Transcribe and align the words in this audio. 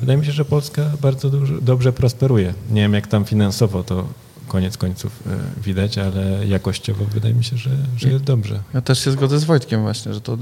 Wydaje 0.00 0.18
mi 0.18 0.26
się, 0.26 0.32
że 0.32 0.44
Polska 0.44 0.90
bardzo 1.02 1.30
dużo, 1.30 1.54
dobrze 1.60 1.92
prosperuje. 1.92 2.54
Nie 2.70 2.80
wiem, 2.82 2.94
jak 2.94 3.06
tam 3.06 3.24
finansowo 3.24 3.82
to 3.84 4.06
koniec 4.48 4.76
końców 4.76 5.22
e, 5.26 5.62
widać, 5.62 5.98
ale 5.98 6.46
jakościowo 6.46 7.04
wydaje 7.04 7.34
mi 7.34 7.44
się, 7.44 7.56
że, 7.56 7.70
że 7.96 8.08
jest 8.08 8.24
dobrze. 8.24 8.60
Ja 8.74 8.80
też 8.80 9.04
się 9.04 9.10
zgodzę 9.10 9.38
z 9.38 9.44
Wojtkiem 9.44 9.82
właśnie, 9.82 10.14
że 10.14 10.20
to 10.20 10.38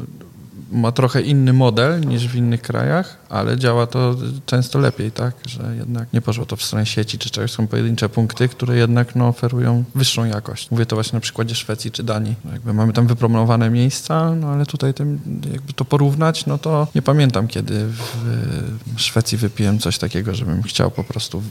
ma 0.77 0.93
trochę 0.93 1.23
inny 1.23 1.53
model 1.53 2.01
niż 2.01 2.29
w 2.29 2.35
innych 2.35 2.63
krajach, 2.63 3.19
ale 3.29 3.59
działa 3.59 3.87
to 3.87 4.17
często 4.47 4.79
lepiej, 4.79 5.13
tak? 5.13 5.35
Że 5.47 5.77
jednak 5.79 6.13
nie 6.13 6.21
poszło 6.21 6.47
to 6.47 6.57
w 6.57 6.63
stronę 6.63 6.87
sieci 6.87 7.19
czy 7.19 7.31
czegoś. 7.31 7.51
Są 7.51 7.67
pojedyncze 7.67 8.09
punkty, 8.09 8.49
które 8.49 8.77
jednak 8.77 9.17
no, 9.17 9.29
oferują 9.29 9.85
wyższą 9.95 10.25
jakość. 10.25 10.71
Mówię 10.71 10.87
to 10.87 10.97
właśnie 10.97 11.17
na 11.17 11.21
przykładzie 11.21 11.55
Szwecji 11.55 11.91
czy 11.91 12.03
Danii. 12.03 12.35
Jakby 12.53 12.75
mamy 12.75 12.93
tam 12.93 13.07
wypromowane 13.07 13.71
miejsca, 13.71 14.35
no 14.35 14.49
ale 14.49 14.67
tutaj 14.67 14.95
tym, 14.95 15.21
jakby 15.53 15.73
to 15.73 15.85
porównać, 15.85 16.47
no 16.47 16.59
to 16.59 16.89
nie 16.95 17.03
pamiętam, 17.03 17.49
kiedy 17.49 17.87
w 17.87 19.01
Szwecji 19.01 19.39
wypiłem 19.39 19.79
coś 19.79 19.99
takiego, 19.99 20.35
żebym 20.35 20.63
chciał 20.63 20.91
po 20.91 21.05
prostu 21.05 21.43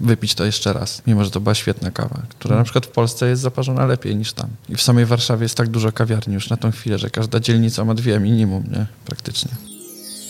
wypić 0.00 0.34
to 0.34 0.44
jeszcze 0.44 0.72
raz, 0.72 1.02
mimo 1.06 1.24
że 1.24 1.30
to 1.30 1.40
była 1.40 1.54
świetna 1.54 1.90
kawa, 1.90 2.22
która 2.28 2.56
na 2.56 2.64
przykład 2.64 2.86
w 2.86 2.90
Polsce 2.90 3.28
jest 3.28 3.42
zaparzona 3.42 3.86
lepiej 3.86 4.16
niż 4.16 4.32
tam. 4.32 4.48
I 4.68 4.76
w 4.76 4.82
samej 4.82 5.06
Warszawie 5.06 5.42
jest 5.42 5.56
tak 5.56 5.68
dużo 5.68 5.92
kawiarni 5.92 6.34
już 6.34 6.50
na 6.50 6.56
tą 6.56 6.70
chwilę, 6.70 6.98
że 6.98 7.10
każda 7.10 7.40
dzielnica 7.40 7.84
ma 7.84 7.94
dwie 7.94 8.20
minimum, 8.20 8.64
nie? 8.72 8.86
Praktycznie. 9.04 9.50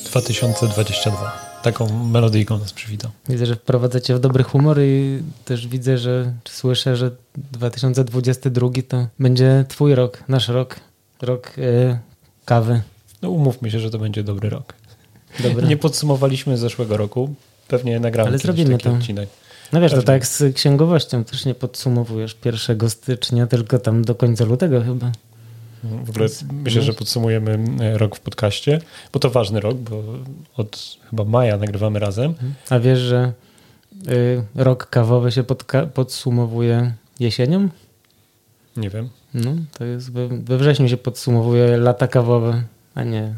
2022. 0.04 1.54
Taką 1.62 2.04
melodyjką 2.04 2.58
nas 2.58 2.72
przywitał. 2.72 3.10
Widzę, 3.28 3.46
że 3.46 3.56
wprowadzacie 3.56 4.14
w 4.14 4.20
dobry 4.20 4.44
humor 4.44 4.80
i 4.80 5.22
też 5.44 5.68
widzę, 5.68 5.98
że 5.98 6.32
czy 6.44 6.52
słyszę, 6.52 6.96
że 6.96 7.10
2022 7.52 8.68
to 8.88 9.06
będzie 9.18 9.64
twój 9.68 9.94
rok, 9.94 10.24
nasz 10.28 10.48
rok, 10.48 10.76
rok 11.22 11.52
yy, 11.56 11.98
kawy. 12.44 12.82
No 13.22 13.30
umówmy 13.30 13.70
się, 13.70 13.80
że 13.80 13.90
to 13.90 13.98
będzie 13.98 14.22
dobry 14.22 14.50
rok. 14.50 14.74
Dobra. 15.42 15.68
Nie 15.68 15.76
podsumowaliśmy 15.76 16.58
zeszłego 16.58 16.96
roku. 16.96 17.34
Pewnie 17.68 18.00
nagramy 18.00 18.28
Ale 18.28 18.38
zrobimy 18.38 18.78
to. 18.78 18.92
odcinek. 18.92 19.28
No 19.72 19.80
wiesz, 19.80 19.92
to 19.92 20.02
tak 20.02 20.26
z 20.26 20.54
księgowością 20.54 21.24
też 21.24 21.44
nie 21.44 21.54
podsumowujesz 21.54 22.36
1 22.44 22.90
stycznia, 22.90 23.46
tylko 23.46 23.78
tam 23.78 24.04
do 24.04 24.14
końca 24.14 24.44
lutego 24.44 24.82
chyba. 24.82 25.12
W 26.04 26.10
ogóle 26.10 26.28
myślę, 26.52 26.82
że 26.82 26.92
podsumujemy 26.92 27.58
e, 27.80 27.98
rok 27.98 28.16
w 28.16 28.20
podcaście, 28.20 28.80
bo 29.12 29.20
to 29.20 29.30
ważny 29.30 29.60
rok, 29.60 29.76
bo 29.76 30.02
od 30.56 30.96
chyba 31.10 31.24
maja 31.24 31.56
nagrywamy 31.56 31.98
razem. 31.98 32.34
A 32.70 32.78
wiesz, 32.78 32.98
że 32.98 33.32
y, 34.08 34.42
rok 34.54 34.86
kawowy 34.90 35.32
się 35.32 35.44
podsumowuje 35.94 36.94
jesienią? 37.20 37.68
Nie 38.76 38.90
wiem. 38.90 39.08
No, 39.34 39.50
to 39.78 39.84
jest 39.84 40.12
we, 40.12 40.28
we 40.28 40.58
wrześniu 40.58 40.88
się 40.88 40.96
podsumowuje 40.96 41.76
lata 41.76 42.08
kawowe, 42.08 42.62
a 42.94 43.02
nie 43.02 43.34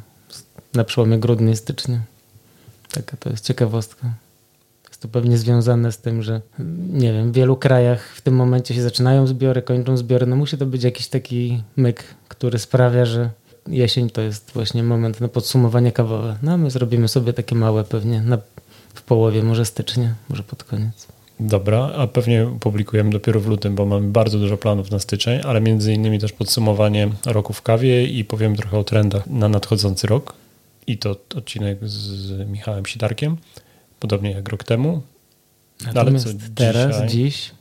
na 0.75 0.85
przełomie 0.85 1.19
grudnia 1.19 1.53
i 1.53 1.57
stycznia. 1.57 2.01
Taka 2.93 3.17
to 3.17 3.31
jest 3.31 3.45
ciekawostka. 3.45 4.15
To 5.07 5.11
pewnie 5.11 5.39
związane 5.39 5.93
z 5.93 5.99
tym, 5.99 6.23
że 6.23 6.41
nie 6.93 7.13
wiem, 7.13 7.33
w 7.33 7.35
wielu 7.35 7.57
krajach 7.57 8.15
w 8.15 8.21
tym 8.21 8.35
momencie 8.35 8.75
się 8.75 8.83
zaczynają 8.83 9.27
zbiory, 9.27 9.63
kończą 9.63 9.97
zbiory. 9.97 10.27
No 10.27 10.37
musi 10.37 10.59
to 10.59 10.67
być 10.67 10.85
jakiś 10.85 11.09
taki 11.09 11.63
myk, 11.77 12.05
który 12.29 12.59
sprawia, 12.59 13.05
że 13.05 13.31
jesień 13.69 14.11
to 14.11 14.21
jest 14.21 14.51
właśnie 14.55 14.83
moment 14.83 15.21
na 15.21 15.29
podsumowanie 15.29 15.93
kawowe. 15.93 16.37
No 16.43 16.53
a 16.53 16.57
my 16.57 16.71
zrobimy 16.71 17.09
sobie 17.09 17.33
takie 17.33 17.55
małe 17.57 17.85
pewnie 17.85 18.21
na, 18.21 18.39
w 18.95 19.03
połowie, 19.03 19.43
może 19.43 19.65
stycznia, 19.65 20.15
może 20.29 20.43
pod 20.43 20.65
koniec. 20.65 21.07
Dobra, 21.41 21.91
a 21.97 22.07
pewnie 22.07 22.49
publikujemy 22.61 23.11
dopiero 23.11 23.41
w 23.41 23.47
lutym, 23.47 23.75
bo 23.75 23.87
mamy 23.87 24.09
bardzo 24.09 24.39
dużo 24.39 24.57
planów 24.57 24.91
na 24.91 24.99
styczeń, 24.99 25.41
ale 25.45 25.61
między 25.61 25.93
innymi 25.93 26.19
też 26.19 26.33
podsumowanie 26.33 27.09
roku 27.27 27.53
w 27.53 27.63
kawie 27.63 28.07
i 28.07 28.25
powiem 28.25 28.57
trochę 28.57 28.79
o 28.79 28.85
trendach 28.85 29.27
na 29.27 29.49
nadchodzący 29.49 30.07
rok. 30.07 30.33
I 30.87 30.99
to 30.99 31.17
odcinek 31.37 31.79
z 31.83 32.49
Michałem 32.51 32.87
Sitarkiem 32.87 33.37
podobnie 34.01 34.31
jak 34.31 34.49
rok 34.49 34.65
temu. 34.65 35.03
Natomiast 35.95 36.27
ale 36.27 36.35
co 36.35 36.41
teraz, 36.55 36.95
dzisiaj? 36.95 37.09
dziś 37.09 37.55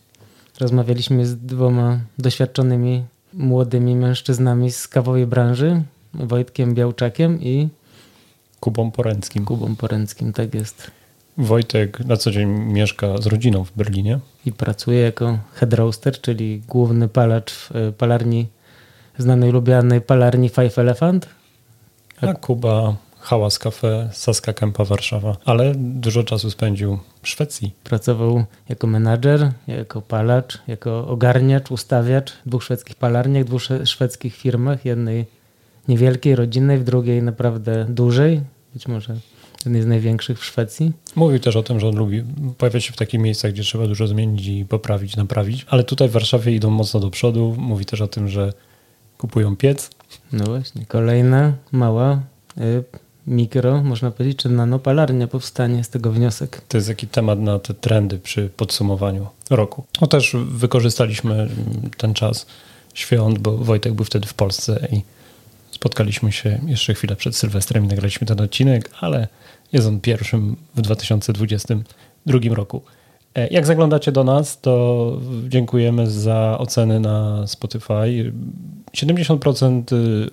rozmawialiśmy 0.59 1.25
z 1.25 1.37
dwoma 1.37 1.99
doświadczonymi 2.17 3.03
młodymi 3.33 3.95
mężczyznami 3.95 4.71
z 4.71 4.87
kawowej 4.87 5.27
branży, 5.27 5.83
Wojtkiem 6.13 6.73
Białczakiem 6.73 7.41
i 7.41 7.69
Kubą 8.59 8.91
Poręckim. 8.91 9.45
Kubą 9.45 9.75
Poręckim, 9.75 10.33
tak 10.33 10.53
jest. 10.53 10.91
Wojtek 11.37 11.99
na 11.99 12.17
co 12.17 12.31
dzień 12.31 12.49
mieszka 12.49 13.17
z 13.17 13.25
rodziną 13.25 13.63
w 13.63 13.71
Berlinie. 13.75 14.19
I 14.45 14.51
pracuje 14.51 14.99
jako 14.99 15.39
head 15.53 15.73
roaster, 15.73 16.21
czyli 16.21 16.61
główny 16.67 17.07
palacz 17.07 17.53
w 17.53 17.75
e, 17.75 17.91
palarni, 17.91 18.47
znanej 19.17 19.51
lubianej 19.51 20.01
palarni 20.01 20.49
Five 20.49 20.79
Elephant. 20.79 21.29
A 22.21 22.33
Kuba 22.33 22.95
Hałas 23.25 23.59
Cafe, 23.59 24.09
Saska 24.13 24.53
Kępa, 24.53 24.85
Warszawa, 24.85 25.37
ale 25.45 25.73
dużo 25.75 26.23
czasu 26.23 26.51
spędził 26.51 26.99
w 27.21 27.27
Szwecji. 27.27 27.73
Pracował 27.83 28.45
jako 28.69 28.87
menadżer, 28.87 29.51
jako 29.67 30.01
palacz, 30.01 30.59
jako 30.67 31.07
ogarniacz, 31.07 31.71
ustawiacz 31.71 32.31
w 32.45 32.49
dwóch 32.49 32.63
szwedzkich 32.63 32.95
palarniach, 32.95 33.43
dwóch 33.43 33.61
szwedzkich 33.85 34.35
firmach, 34.35 34.85
jednej 34.85 35.25
niewielkiej, 35.87 36.35
rodzinnej, 36.35 36.77
w 36.77 36.83
drugiej 36.83 37.23
naprawdę 37.23 37.85
dużej, 37.89 38.41
być 38.73 38.87
może 38.87 39.15
jednej 39.65 39.81
z 39.81 39.85
największych 39.85 40.39
w 40.39 40.45
Szwecji. 40.45 40.91
Mówił 41.15 41.39
też 41.39 41.55
o 41.55 41.63
tym, 41.63 41.79
że 41.79 41.87
on 41.87 41.95
lubi 41.95 42.23
pojawiać 42.57 42.85
się 42.85 42.93
w 42.93 42.97
takich 42.97 43.19
miejscach, 43.19 43.51
gdzie 43.51 43.63
trzeba 43.63 43.87
dużo 43.87 44.07
zmienić 44.07 44.47
i 44.47 44.65
poprawić, 44.65 45.15
naprawić, 45.15 45.65
ale 45.69 45.83
tutaj 45.83 46.09
w 46.09 46.11
Warszawie 46.11 46.55
idą 46.55 46.69
mocno 46.69 46.99
do 46.99 47.09
przodu. 47.09 47.55
Mówi 47.57 47.85
też 47.85 48.01
o 48.01 48.07
tym, 48.07 48.27
że 48.27 48.53
kupują 49.17 49.55
piec. 49.55 49.89
No 50.31 50.45
właśnie, 50.45 50.85
kolejna 50.85 51.53
mała 51.71 52.19
y, 52.57 52.83
mikro, 53.27 53.83
można 53.83 54.11
powiedzieć, 54.11 54.37
czy 54.37 54.49
nanopalarnia 54.49 55.27
powstanie 55.27 55.83
z 55.83 55.89
tego 55.89 56.11
wniosek. 56.11 56.61
To 56.67 56.77
jest 56.77 56.87
taki 56.87 57.07
temat 57.07 57.39
na 57.39 57.59
te 57.59 57.73
trendy 57.73 58.19
przy 58.19 58.49
podsumowaniu 58.57 59.27
roku. 59.49 59.83
No 60.01 60.07
też 60.07 60.35
wykorzystaliśmy 60.49 61.49
ten 61.97 62.13
czas 62.13 62.45
świąt, 62.93 63.39
bo 63.39 63.57
Wojtek 63.57 63.93
był 63.93 64.05
wtedy 64.05 64.27
w 64.27 64.33
Polsce 64.33 64.87
i 64.91 65.01
spotkaliśmy 65.71 66.31
się 66.31 66.59
jeszcze 66.67 66.93
chwilę 66.93 67.15
przed 67.15 67.35
Sylwestrem 67.35 67.85
i 67.85 67.87
nagraliśmy 67.87 68.27
ten 68.27 68.41
odcinek, 68.41 68.89
ale 68.99 69.27
jest 69.73 69.87
on 69.87 69.99
pierwszym 69.99 70.55
w 70.75 70.81
2022 70.81 72.39
roku. 72.55 72.81
E, 73.35 73.47
jak 73.47 73.65
zaglądacie 73.65 74.11
do 74.11 74.23
nas, 74.23 74.61
to 74.61 75.17
dziękujemy 75.47 76.09
za 76.09 76.57
oceny 76.59 76.99
na 76.99 77.47
Spotify. 77.47 78.33
70% 78.93 79.83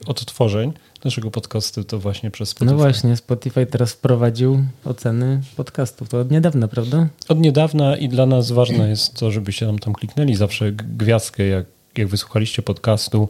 odtworzeń 0.06 0.72
naszego 1.04 1.30
podcastu 1.30 1.84
to 1.84 1.98
właśnie 1.98 2.30
przez 2.30 2.48
Spotify. 2.48 2.72
No 2.72 2.78
właśnie, 2.78 3.16
Spotify 3.16 3.66
teraz 3.66 3.92
wprowadził 3.92 4.64
oceny 4.84 5.40
podcastów. 5.56 6.08
To 6.08 6.20
od 6.20 6.30
niedawna, 6.30 6.68
prawda? 6.68 7.08
Od 7.28 7.40
niedawna 7.40 7.96
i 7.96 8.08
dla 8.08 8.26
nas 8.26 8.52
ważne 8.52 8.88
jest 8.88 9.14
to, 9.14 9.30
żebyście 9.30 9.66
nam 9.66 9.78
tam 9.78 9.94
kliknęli 9.94 10.34
zawsze 10.34 10.72
gwiazdkę, 10.72 11.46
jak, 11.46 11.66
jak 11.96 12.08
wysłuchaliście 12.08 12.62
podcastu 12.62 13.28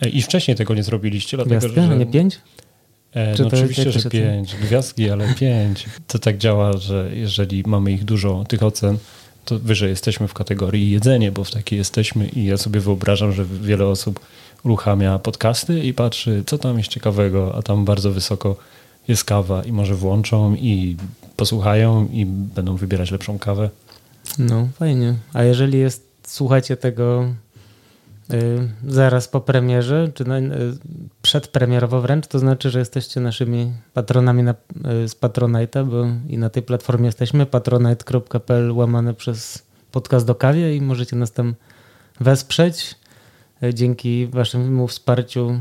e, 0.00 0.08
i 0.08 0.22
wcześniej 0.22 0.56
tego 0.56 0.74
nie 0.74 0.82
zrobiliście. 0.82 1.36
Gwiazdkę, 1.36 1.58
dlatego, 1.58 1.86
że... 1.86 1.92
a 1.92 1.96
nie 1.96 2.06
pięć? 2.06 2.40
E, 3.12 3.34
no 3.38 3.46
oczywiście, 3.46 3.92
że 3.92 4.10
pięć. 4.10 4.54
Gwiazdki, 4.54 5.10
ale 5.10 5.34
pięć. 5.34 5.86
To 6.06 6.18
tak 6.18 6.38
działa, 6.38 6.76
że 6.76 7.10
jeżeli 7.14 7.62
mamy 7.66 7.92
ich 7.92 8.04
dużo, 8.04 8.44
tych 8.48 8.62
ocen, 8.62 8.98
to 9.44 9.58
wyżej 9.58 9.90
jesteśmy 9.90 10.28
w 10.28 10.34
kategorii 10.34 10.90
jedzenie, 10.90 11.32
bo 11.32 11.44
w 11.44 11.50
takiej 11.50 11.78
jesteśmy 11.78 12.28
i 12.28 12.44
ja 12.44 12.56
sobie 12.56 12.80
wyobrażam, 12.80 13.32
że 13.32 13.44
wiele 13.44 13.86
osób 13.86 14.20
uruchamia 14.66 15.18
podcasty 15.18 15.80
i 15.80 15.94
patrzy, 15.94 16.42
co 16.46 16.58
tam 16.58 16.78
jest 16.78 16.90
ciekawego, 16.90 17.54
a 17.54 17.62
tam 17.62 17.84
bardzo 17.84 18.12
wysoko 18.12 18.56
jest 19.08 19.24
kawa 19.24 19.62
i 19.62 19.72
może 19.72 19.94
włączą 19.94 20.54
i 20.54 20.96
posłuchają 21.36 22.08
i 22.12 22.26
będą 22.26 22.76
wybierać 22.76 23.10
lepszą 23.10 23.38
kawę. 23.38 23.70
No, 24.38 24.68
fajnie. 24.78 25.14
A 25.32 25.42
jeżeli 25.42 25.78
jest, 25.78 26.08
słuchacie 26.26 26.76
tego 26.76 27.24
y, 28.32 28.68
zaraz 28.88 29.28
po 29.28 29.40
premierze, 29.40 30.08
czy 30.14 30.24
na, 30.24 30.38
y, 30.38 30.42
przedpremierowo 31.22 32.00
wręcz, 32.00 32.26
to 32.26 32.38
znaczy, 32.38 32.70
że 32.70 32.78
jesteście 32.78 33.20
naszymi 33.20 33.72
patronami 33.94 34.42
na, 34.42 34.54
y, 35.04 35.08
z 35.08 35.16
Patronite'a, 35.20 35.84
bo 35.84 36.06
i 36.28 36.38
na 36.38 36.50
tej 36.50 36.62
platformie 36.62 37.06
jesteśmy, 37.06 37.46
patronite.pl 37.46 38.72
łamane 38.72 39.14
przez 39.14 39.62
podcast 39.92 40.26
do 40.26 40.34
kawie 40.34 40.76
i 40.76 40.80
możecie 40.80 41.16
nas 41.16 41.32
tam 41.32 41.54
wesprzeć. 42.20 42.96
E, 43.62 43.74
dzięki 43.74 44.26
Waszemu 44.26 44.88
wsparciu 44.88 45.58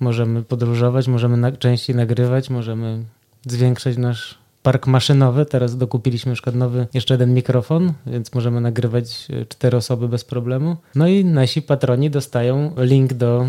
możemy 0.00 0.42
podróżować, 0.42 1.08
możemy 1.08 1.36
na, 1.36 1.52
częściej 1.52 1.96
nagrywać, 1.96 2.50
możemy 2.50 3.04
zwiększać 3.46 3.96
nasz 3.96 4.38
park 4.62 4.86
maszynowy. 4.86 5.46
Teraz 5.46 5.76
dokupiliśmy 5.76 6.34
na 6.46 6.52
nowy, 6.52 6.86
jeszcze 6.94 7.14
jeden 7.14 7.34
mikrofon, 7.34 7.92
więc 8.06 8.34
możemy 8.34 8.60
nagrywać 8.60 9.28
e, 9.30 9.46
cztery 9.46 9.76
osoby 9.76 10.08
bez 10.08 10.24
problemu. 10.24 10.76
No 10.94 11.08
i 11.08 11.24
nasi 11.24 11.62
patroni 11.62 12.10
dostają 12.10 12.72
link 12.78 13.12
do, 13.12 13.46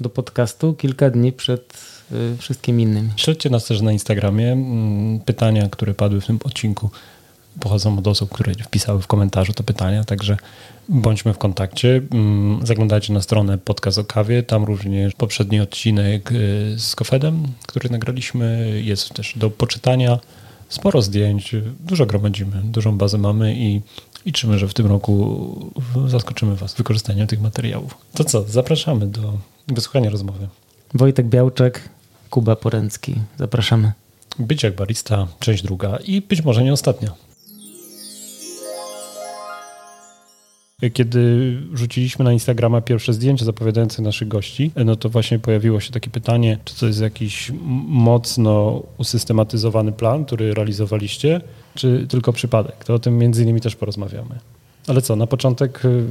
do 0.00 0.08
podcastu 0.08 0.74
kilka 0.74 1.10
dni 1.10 1.32
przed 1.32 1.74
y, 2.12 2.36
wszystkim 2.36 2.80
innym. 2.80 3.10
Śledźcie 3.16 3.50
nas 3.50 3.64
też 3.64 3.80
na 3.80 3.92
Instagramie. 3.92 4.52
Mm, 4.52 5.20
pytania, 5.20 5.68
które 5.68 5.94
padły 5.94 6.20
w 6.20 6.26
tym 6.26 6.38
odcinku 6.44 6.90
pochodzą 7.60 7.98
od 7.98 8.06
osób, 8.06 8.30
które 8.30 8.54
wpisały 8.54 9.02
w 9.02 9.06
komentarzu 9.06 9.52
te 9.52 9.62
pytania, 9.62 10.04
także 10.04 10.36
bądźmy 10.88 11.34
w 11.34 11.38
kontakcie. 11.38 12.00
Mm, 12.10 12.66
zaglądajcie 12.66 13.12
na 13.12 13.20
stronę 13.20 13.58
Podcast 13.58 13.98
o 13.98 14.04
kawie, 14.04 14.42
tam 14.42 14.64
również 14.64 15.14
poprzedni 15.14 15.60
odcinek 15.60 16.32
y, 16.32 16.74
z 16.78 16.96
Kofedem, 16.96 17.42
który 17.66 17.90
nagraliśmy, 17.90 18.72
jest 18.84 19.14
też 19.14 19.34
do 19.36 19.50
poczytania. 19.50 20.18
sporo 20.68 21.02
zdjęć, 21.02 21.56
dużo 21.80 22.06
gromadzimy, 22.06 22.60
dużą 22.64 22.98
bazę 22.98 23.18
mamy 23.18 23.54
i 23.56 23.80
liczymy, 24.26 24.58
że 24.58 24.68
w 24.68 24.74
tym 24.74 24.86
roku 24.86 25.72
zaskoczymy 26.06 26.56
Was 26.56 26.74
wykorzystaniem 26.74 27.26
tych 27.26 27.40
materiałów. 27.40 27.98
To 28.14 28.24
co, 28.24 28.42
zapraszamy 28.42 29.06
do 29.06 29.38
wysłuchania 29.68 30.10
rozmowy. 30.10 30.48
Wojtek 30.94 31.26
Białczek, 31.26 31.88
Kuba 32.30 32.56
Poręcki. 32.56 33.14
Zapraszamy. 33.38 33.92
Być 34.38 34.62
jak 34.62 34.74
barista, 34.74 35.26
część 35.40 35.62
druga 35.62 35.98
i 36.04 36.20
być 36.20 36.42
może 36.44 36.64
nie 36.64 36.72
ostatnia. 36.72 37.14
Kiedy 40.90 41.56
rzuciliśmy 41.74 42.24
na 42.24 42.32
Instagrama 42.32 42.80
pierwsze 42.80 43.12
zdjęcia 43.12 43.44
zapowiadające 43.44 44.02
naszych 44.02 44.28
gości, 44.28 44.72
no 44.84 44.96
to 44.96 45.08
właśnie 45.08 45.38
pojawiło 45.38 45.80
się 45.80 45.92
takie 45.92 46.10
pytanie, 46.10 46.58
czy 46.64 46.80
to 46.80 46.86
jest 46.86 47.00
jakiś 47.00 47.52
mocno 47.86 48.82
usystematyzowany 48.98 49.92
plan, 49.92 50.24
który 50.24 50.54
realizowaliście, 50.54 51.40
czy 51.74 52.06
tylko 52.08 52.32
przypadek. 52.32 52.84
To 52.84 52.94
o 52.94 52.98
tym 52.98 53.18
między 53.18 53.42
innymi 53.42 53.60
też 53.60 53.76
porozmawiamy. 53.76 54.38
Ale 54.86 55.02
co, 55.02 55.16
na 55.16 55.26
początek 55.26 55.84
y, 55.84 56.04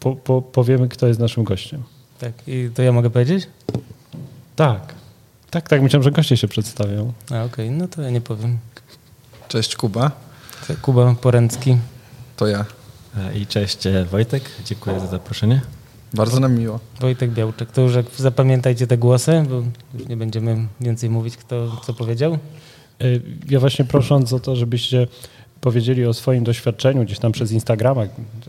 po, 0.00 0.16
po, 0.16 0.42
powiemy, 0.42 0.88
kto 0.88 1.06
jest 1.06 1.20
naszym 1.20 1.44
gościem. 1.44 1.82
Tak, 2.18 2.32
i 2.46 2.70
to 2.74 2.82
ja 2.82 2.92
mogę 2.92 3.10
powiedzieć? 3.10 3.48
Tak. 4.56 4.94
Tak, 5.50 5.68
tak, 5.68 5.82
myślałem, 5.82 6.02
że 6.02 6.10
goście 6.10 6.36
się 6.36 6.48
przedstawią. 6.48 7.12
A 7.30 7.44
okej, 7.44 7.44
okay. 7.44 7.70
no 7.70 7.88
to 7.88 8.02
ja 8.02 8.10
nie 8.10 8.20
powiem. 8.20 8.58
Cześć 9.48 9.76
Kuba. 9.76 10.10
Kuba 10.82 11.14
Poręcki. 11.14 11.76
To 12.36 12.46
ja. 12.46 12.64
I 13.34 13.46
cześć 13.46 13.86
e, 13.86 14.04
Wojtek, 14.04 14.42
dziękuję 14.64 15.00
za 15.00 15.06
zaproszenie. 15.06 15.60
Bardzo 16.14 16.40
nam 16.40 16.58
miło. 16.58 16.80
Wojtek 17.00 17.30
Białczek, 17.30 17.70
to 17.72 17.80
już 17.80 17.94
jak 17.94 18.06
zapamiętajcie 18.16 18.86
te 18.86 18.98
głosy, 18.98 19.44
bo 19.48 19.62
już 19.98 20.08
nie 20.08 20.16
będziemy 20.16 20.66
więcej 20.80 21.10
mówić, 21.10 21.36
kto 21.36 21.80
co 21.86 21.94
powiedział. 21.94 22.32
E, 22.32 22.38
ja 23.50 23.60
właśnie 23.60 23.84
prosząc 23.84 24.32
o 24.32 24.40
to, 24.40 24.56
żebyście 24.56 25.06
powiedzieli 25.60 26.06
o 26.06 26.14
swoim 26.14 26.44
doświadczeniu 26.44 27.04
gdzieś 27.04 27.18
tam 27.18 27.32
przez 27.32 27.52
Instagrama, 27.52 28.02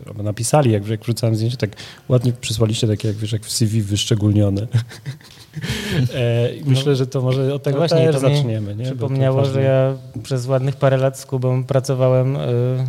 albo 0.06 0.22
napisali, 0.22 0.72
jak, 0.72 0.88
jak 0.88 1.00
wrzucałem 1.00 1.36
zdjęcie, 1.36 1.56
tak 1.56 1.70
ładnie 2.08 2.32
przysłaliście 2.32 2.86
takie, 2.86 3.08
jak 3.08 3.16
wiesz, 3.16 3.32
jak 3.32 3.44
w 3.44 3.52
CV 3.52 3.82
wyszczególnione. 3.82 4.62
e, 6.14 6.50
myślę, 6.64 6.92
no, 6.92 6.96
że 6.96 7.06
to 7.06 7.22
może 7.22 7.54
od 7.54 7.62
tego 7.62 7.78
no 7.80 7.88
właśnie, 7.88 8.06
też 8.06 8.20
zaczniemy. 8.20 8.74
Nie? 8.74 8.84
Przypomniało, 8.84 9.44
że 9.44 9.62
ja 9.62 9.94
przez 10.22 10.46
ładnych 10.46 10.76
parę 10.76 10.96
lat 10.96 11.18
z 11.18 11.26
Kubą 11.26 11.64
pracowałem 11.64 12.36
e, 12.36 12.40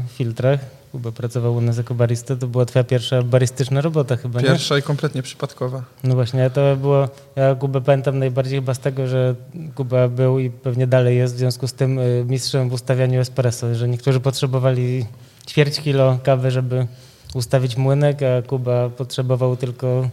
w 0.07 0.11
filtrach 0.11 0.59
Kuba 0.91 1.11
pracował 1.11 1.55
u 1.55 1.61
nas 1.61 1.77
jako 1.77 1.93
barista, 1.93 2.35
to 2.35 2.47
była 2.47 2.65
twoja 2.65 2.83
pierwsza 2.83 3.23
baristyczna 3.23 3.81
robota 3.81 4.15
chyba, 4.15 4.41
nie? 4.41 4.47
Pierwsza 4.47 4.77
i 4.77 4.81
kompletnie 4.81 5.21
przypadkowa. 5.21 5.83
No 6.03 6.15
właśnie, 6.15 6.49
to 6.49 6.75
było, 6.75 7.09
ja 7.35 7.55
Kubę 7.55 7.81
pamiętam 7.81 8.19
najbardziej 8.19 8.59
chyba 8.59 8.73
z 8.73 8.79
tego, 8.79 9.07
że 9.07 9.35
Kuba 9.75 10.07
był 10.07 10.39
i 10.39 10.49
pewnie 10.49 10.87
dalej 10.87 11.17
jest 11.17 11.35
w 11.35 11.37
związku 11.37 11.67
z 11.67 11.73
tym 11.73 11.99
y, 11.99 12.25
mistrzem 12.27 12.69
w 12.69 12.73
ustawianiu 12.73 13.21
espresso, 13.21 13.75
że 13.75 13.87
niektórzy 13.87 14.19
potrzebowali 14.19 15.05
ćwierć 15.47 15.79
kilo 15.79 16.17
kawy, 16.23 16.51
żeby 16.51 16.87
ustawić 17.37 17.77
młynek, 17.77 18.19
a 18.23 18.41
Kuba 18.41 18.89
potrzebował 18.89 19.57
tylko 19.57 20.09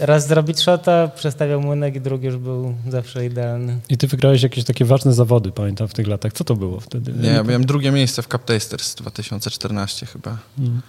raz 0.00 0.28
zrobić 0.28 0.60
shota, 0.60 1.08
przestawiał 1.08 1.60
młynek 1.60 1.96
i 1.96 2.00
drugi 2.00 2.26
już 2.26 2.36
był 2.36 2.74
zawsze 2.88 3.26
idealny. 3.26 3.78
I 3.88 3.96
ty 3.98 4.06
wygrałeś 4.06 4.42
jakieś 4.42 4.64
takie 4.64 4.84
ważne 4.84 5.12
zawody, 5.12 5.52
pamiętam, 5.52 5.88
w 5.88 5.94
tych 5.94 6.06
latach. 6.06 6.32
Co 6.32 6.44
to 6.44 6.56
było 6.56 6.80
wtedy? 6.80 7.12
Nie, 7.12 7.28
ja 7.28 7.42
miałem 7.42 7.66
drugie 7.66 7.92
miejsce 7.92 8.22
w 8.22 8.28
Cup 8.28 8.44
Tasters 8.44 8.94
2014 8.94 10.06
chyba. 10.06 10.38
Hmm. 10.56 10.82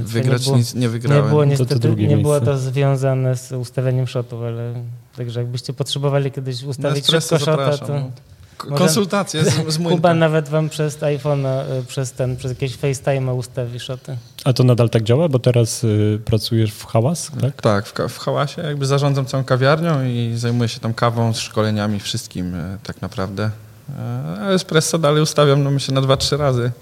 Wygrać 0.00 0.40
nie 0.40 0.44
było, 0.44 0.58
nic 0.58 0.74
nie 0.74 0.88
wygrałem. 0.88 1.24
Nie 1.24 1.30
było 1.30 1.44
niestety, 1.44 1.80
to 1.80 1.88
nie 1.88 2.16
było 2.16 2.40
to 2.40 2.58
związane 2.58 3.36
z 3.36 3.52
ustawianiem 3.52 4.06
shotów, 4.06 4.42
ale 4.42 4.74
także 5.16 5.40
jakbyście 5.40 5.72
potrzebowali 5.72 6.30
kiedyś 6.30 6.62
ustawić 6.62 7.06
szybko 7.06 7.38
shota, 7.38 7.78
to... 7.78 8.10
Konsultacje 8.56 9.44
z, 9.44 9.74
z 9.74 9.78
Kuba 9.78 10.14
nawet 10.24 10.48
wam 10.48 10.68
przez 10.68 11.02
iPhone, 11.02 11.46
przez 11.88 12.12
ten, 12.12 12.36
przez 12.36 12.50
jakieś 12.50 12.76
FaceTime 12.76 13.34
ustawi 13.34 13.80
szoty. 13.80 14.16
A 14.44 14.52
to 14.52 14.64
nadal 14.64 14.90
tak 14.90 15.02
działa, 15.02 15.28
bo 15.28 15.38
teraz 15.38 15.84
y, 15.84 16.20
pracujesz 16.24 16.72
w 16.72 16.86
Hałas, 16.86 17.30
tak? 17.40 17.62
Tak, 17.62 17.86
w, 17.86 17.92
w 18.08 18.18
Hałasie 18.18 18.62
jakby 18.62 18.86
zarządzam 18.86 19.26
całą 19.26 19.44
kawiarnią 19.44 20.04
i 20.04 20.32
zajmuję 20.36 20.68
się 20.68 20.80
tam 20.80 20.94
kawą, 20.94 21.32
szkoleniami, 21.32 22.00
wszystkim 22.00 22.54
y, 22.54 22.78
tak 22.82 23.02
naprawdę. 23.02 23.50
Y, 23.88 23.92
a 24.40 24.50
espresso 24.50 24.98
dalej 24.98 25.22
ustawiam, 25.22 25.62
no 25.62 25.70
myślę, 25.70 25.94
na 25.94 26.00
dwa, 26.00 26.16
trzy 26.16 26.36
razy. 26.36 26.72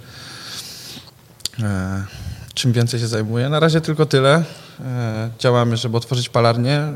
E, 1.63 2.05
czym 2.55 2.73
więcej 2.73 3.01
się 3.01 3.07
zajmuję? 3.07 3.49
Na 3.49 3.61
razie 3.61 3.81
tylko 3.81 4.07
tyle. 4.07 4.45
E, 4.85 5.31
działamy, 5.39 5.77
żeby 5.77 5.97
otworzyć 5.97 6.29
palarnię 6.29 6.93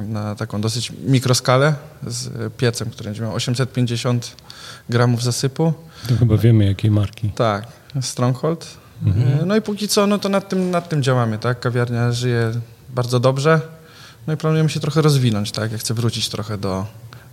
na 0.00 0.34
taką 0.34 0.60
dosyć 0.60 0.92
mikroskalę 1.06 1.74
z 2.06 2.52
piecem, 2.52 2.90
który 2.90 3.04
będzie 3.04 3.22
miał 3.22 3.34
850 3.34 4.36
gramów 4.88 5.22
zasypu. 5.22 5.72
To 6.08 6.16
chyba 6.16 6.36
wiemy, 6.36 6.64
jakiej 6.64 6.90
marki. 6.90 7.28
Tak, 7.28 7.66
Stronghold. 8.00 8.66
Mhm. 9.06 9.48
No 9.48 9.56
i 9.56 9.62
póki 9.62 9.88
co, 9.88 10.06
no 10.06 10.18
to 10.18 10.28
nad 10.28 10.48
tym, 10.48 10.70
nad 10.70 10.88
tym 10.88 11.02
działamy, 11.02 11.38
tak? 11.38 11.60
Kawiarnia 11.60 12.12
żyje 12.12 12.52
bardzo 12.90 13.20
dobrze. 13.20 13.60
No 14.26 14.32
i 14.32 14.36
planujemy 14.36 14.68
się 14.68 14.80
trochę 14.80 15.02
rozwinąć, 15.02 15.52
tak? 15.52 15.72
Ja 15.72 15.78
chcę 15.78 15.94
wrócić 15.94 16.28
trochę 16.28 16.58
do 16.58 16.86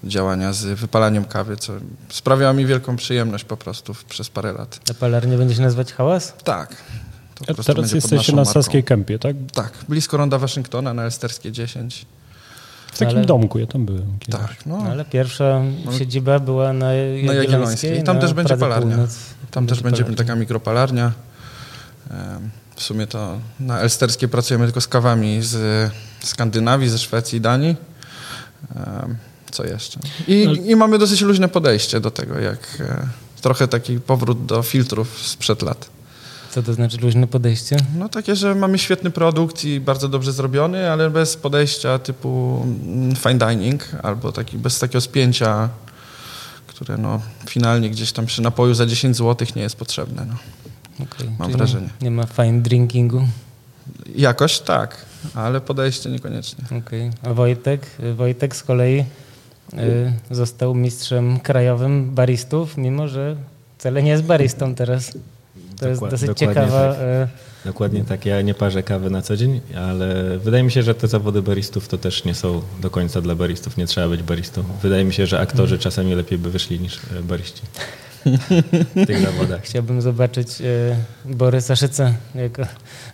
działania 0.04 0.54
z 0.54 0.66
wypalaniem 0.66 1.26
kawy, 1.26 1.58
co 1.58 1.74
sprawiało 2.10 2.54
mi 2.54 2.66
wielką 2.66 2.96
przyjemność 2.96 3.44
po 3.44 3.58
prostu 3.58 3.96
przez 4.10 4.30
parę 4.30 4.54
lat. 4.54 4.80
A 4.92 4.94
palarnię 4.94 5.38
będzie 5.38 5.56
się 5.56 5.62
nazywać 5.62 5.94
Hałas? 5.94 6.34
Tak. 6.44 6.76
To 7.46 7.64
teraz 7.64 7.92
jesteście 7.92 8.36
na 8.36 8.46
Saskiej 8.46 8.84
Kępie, 8.84 9.20
tak? 9.20 9.36
Tak, 9.54 9.72
blisko 9.90 10.18
Ronda 10.18 10.38
Waszyngtona 10.38 10.94
na 10.94 11.04
Elsterskie 11.04 11.52
10. 11.52 12.06
W 13.00 13.02
takim 13.02 13.18
ale... 13.18 13.26
domku, 13.26 13.60
ja 13.60 13.68
tam 13.68 13.86
byłem. 13.86 14.20
Kiedyś. 14.20 14.42
Tak, 14.42 14.66
no. 14.66 14.78
Ale 14.78 15.06
pierwsza 15.06 15.62
siedziba 15.98 16.40
była 16.40 16.74
na 16.74 16.94
Jagiellońskiej. 16.94 18.00
I 18.00 18.04
tam 18.04 18.20
też 18.20 18.34
będzie 18.34 18.58
palarnia. 18.58 18.96
Północ. 18.96 19.20
Tam 19.52 19.68
też 19.68 19.82
będzie 19.82 20.04
palarnia. 20.04 20.18
taka 20.18 20.36
mikropalarnia. 20.36 21.12
W 22.76 22.84
sumie 22.84 23.08
to 23.08 23.40
na 23.60 23.80
Elsterskiej 23.80 24.30
pracujemy 24.30 24.66
tylko 24.66 24.82
z 24.82 24.88
kawami 24.88 25.42
z 25.42 25.92
Skandynawii, 26.20 26.90
ze 26.90 26.98
Szwecji 26.98 27.38
i 27.38 27.42
Danii. 27.42 27.76
Co 29.52 29.64
jeszcze? 29.64 30.00
I, 30.28 30.46
no. 30.46 30.54
I 30.54 30.76
mamy 30.76 30.98
dosyć 30.98 31.22
luźne 31.22 31.50
podejście 31.50 32.00
do 32.00 32.12
tego, 32.12 32.40
jak 32.40 32.60
e, 32.80 33.08
trochę 33.42 33.68
taki 33.68 34.00
powrót 34.00 34.46
do 34.46 34.64
filtrów 34.64 35.28
sprzed 35.28 35.62
lat. 35.62 35.90
Co 36.52 36.64
to 36.64 36.74
znaczy 36.74 36.98
luźne 36.98 37.28
podejście? 37.28 37.78
No 37.98 38.10
takie, 38.10 38.36
że 38.36 38.56
mamy 38.56 38.78
świetny 38.78 39.12
produkt 39.12 39.66
i 39.66 39.80
bardzo 39.80 40.10
dobrze 40.10 40.34
zrobiony, 40.34 40.92
ale 40.92 41.10
bez 41.10 41.38
podejścia 41.38 42.00
typu 42.00 42.62
mm, 42.64 43.16
fine 43.16 43.38
dining 43.38 43.88
albo 44.04 44.32
taki, 44.32 44.58
bez 44.58 44.80
takiego 44.80 45.02
spięcia, 45.02 45.70
które 46.68 46.98
no, 46.98 47.22
finalnie 47.48 47.90
gdzieś 47.90 48.12
tam 48.12 48.26
przy 48.26 48.42
napoju 48.42 48.74
za 48.74 48.86
10 48.86 49.18
zł 49.18 49.48
nie 49.56 49.62
jest 49.62 49.76
potrzebne. 49.76 50.26
No. 50.26 50.36
Okay, 51.04 51.32
Mam 51.40 51.52
wrażenie. 51.52 51.90
Nie 52.02 52.12
ma 52.12 52.26
fine 52.26 52.62
drinkingu? 52.62 53.22
Jakoś 54.16 54.60
tak, 54.60 55.06
ale 55.36 55.62
podejście 55.62 56.10
niekoniecznie. 56.10 56.64
Okay. 56.66 57.12
A 57.24 57.34
Wojtek? 57.34 57.86
Wojtek 58.16 58.56
z 58.56 58.64
kolei 58.64 59.06
y, 59.74 60.14
został 60.32 60.76
mistrzem 60.76 61.40
krajowym 61.40 62.12
baristów, 62.16 62.78
mimo 62.78 63.08
że 63.08 63.36
wcale 63.78 64.04
nie 64.04 64.12
jest 64.12 64.24
baristą 64.24 64.76
teraz. 64.76 65.12
To 65.80 65.88
jest 65.88 66.02
dosyć 66.02 66.38
ciekawa. 66.38 66.90
Tak. 66.90 66.98
E, 67.02 67.28
dokładnie 67.66 68.04
tak. 68.04 68.26
Ja 68.26 68.42
nie 68.42 68.54
parzę 68.54 68.84
kawy 68.84 69.10
na 69.10 69.22
co 69.22 69.38
dzień, 69.38 69.62
ale 69.78 70.38
wydaje 70.38 70.64
mi 70.64 70.72
się, 70.72 70.84
że 70.84 70.96
te 70.96 71.08
zawody 71.08 71.42
baristów 71.42 71.88
to 71.88 71.98
też 71.98 72.26
nie 72.26 72.36
są 72.36 72.62
do 72.82 72.90
końca 72.90 73.22
dla 73.22 73.36
baristów. 73.36 73.78
Nie 73.78 73.86
trzeba 73.86 74.10
być 74.10 74.24
baristą. 74.24 74.64
Wydaje 74.82 75.04
mi 75.04 75.14
się, 75.14 75.26
że 75.26 75.40
aktorzy 75.40 75.76
mm. 75.76 75.84
czasami 75.84 76.16
lepiej 76.16 76.38
by 76.38 76.52
wyszli 76.52 76.80
niż 76.80 76.96
e, 76.98 77.24
bariści 77.24 77.62
w 78.96 79.06
tych 79.08 79.20
zawodach. 79.20 79.62
Chciałbym 79.70 80.02
zobaczyć 80.02 80.62
e, 80.62 80.66
Borysa 81.26 81.76
Szyca 81.76 82.14
jako 82.36 82.64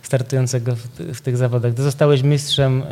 startującego 0.02 0.76
w, 0.98 1.20
tych 1.20 1.36
zawodach. 1.36 1.74
Ty 1.74 1.82
zostałeś 1.82 2.22
mistrzem 2.22 2.82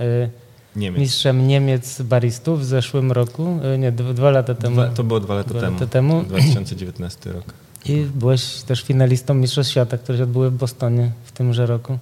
Niemiec. 0.76 1.00
mistrzem 1.00 1.48
Niemiec 1.48 2.02
baristów 2.02 2.60
w 2.60 2.64
zeszłym 2.64 3.12
roku, 3.12 3.58
nie, 3.78 3.92
dwa 3.92 4.30
lata 4.30 4.54
temu. 4.54 4.74
Dwa, 4.76 4.88
to 4.88 5.04
było 5.04 5.20
dwa 5.20 5.34
lata 5.34 5.50
dwa 5.50 5.60
temu, 5.60 5.72
lata 5.74 5.86
temu. 5.86 6.22
2019 6.22 7.32
rok. 7.32 7.44
I 7.86 8.06
byłeś 8.14 8.62
też 8.62 8.82
finalistą 8.82 9.34
Mistrzostw 9.34 9.72
Świata, 9.72 9.98
które 9.98 10.18
się 10.18 10.24
odbyły 10.24 10.50
w 10.50 10.54
Bostonie 10.54 11.10
w 11.24 11.32
tymże 11.32 11.66
roku. 11.66 11.98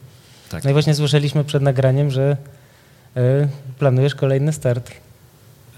Tak. 0.50 0.64
No 0.64 0.70
i 0.70 0.72
właśnie 0.72 0.94
słyszeliśmy 0.94 1.44
przed 1.44 1.62
nagraniem, 1.62 2.10
że 2.10 2.36
y, 3.16 3.20
planujesz 3.78 4.14
kolejny 4.14 4.52
start. 4.52 4.90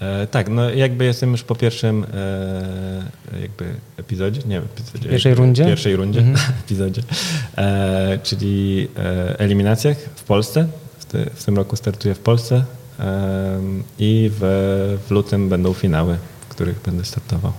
E, 0.01 0.27
tak, 0.27 0.49
no 0.49 0.69
jakby 0.69 1.05
jestem 1.05 1.31
już 1.31 1.43
po 1.43 1.55
pierwszym 1.55 2.05
e, 3.33 3.41
jakby 3.41 3.65
epizodzie, 3.97 4.41
nie 4.45 4.57
epizodzie. 4.57 5.09
Pierwszej 5.09 5.35
rundzie? 5.35 5.65
Pierwszej 5.65 5.95
rundzie, 5.95 6.19
mhm. 6.19 6.37
epizodzie, 6.65 7.01
e, 7.57 8.19
czyli 8.23 8.87
e, 8.97 9.39
eliminacjach 9.39 9.97
w 10.15 10.23
Polsce. 10.23 10.67
W, 10.99 11.05
ty, 11.05 11.29
w, 11.33 11.43
tym 11.43 11.57
roku 11.57 11.75
startuję 11.75 12.15
w 12.15 12.19
Polsce 12.19 12.63
e, 12.99 13.59
i 13.99 14.31
w, 14.39 14.99
w 15.07 15.11
lutym 15.11 15.49
będą 15.49 15.73
finały, 15.73 16.17
w 16.41 16.47
których 16.47 16.81
będę 16.81 17.05
startował. 17.05 17.53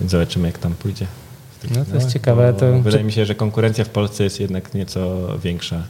Więc 0.00 0.12
zobaczymy, 0.12 0.46
jak 0.46 0.58
tam 0.58 0.74
pójdzie. 0.74 1.06
No 1.70 1.84
to 1.84 1.94
jest 1.94 2.12
ciekawe. 2.12 2.52
To... 2.52 2.80
Wydaje 2.80 3.04
mi 3.04 3.12
się, 3.12 3.24
że 3.26 3.34
konkurencja 3.34 3.84
w 3.84 3.88
Polsce 3.88 4.24
jest 4.24 4.40
jednak 4.40 4.74
nieco 4.74 5.28
większa. 5.38 5.82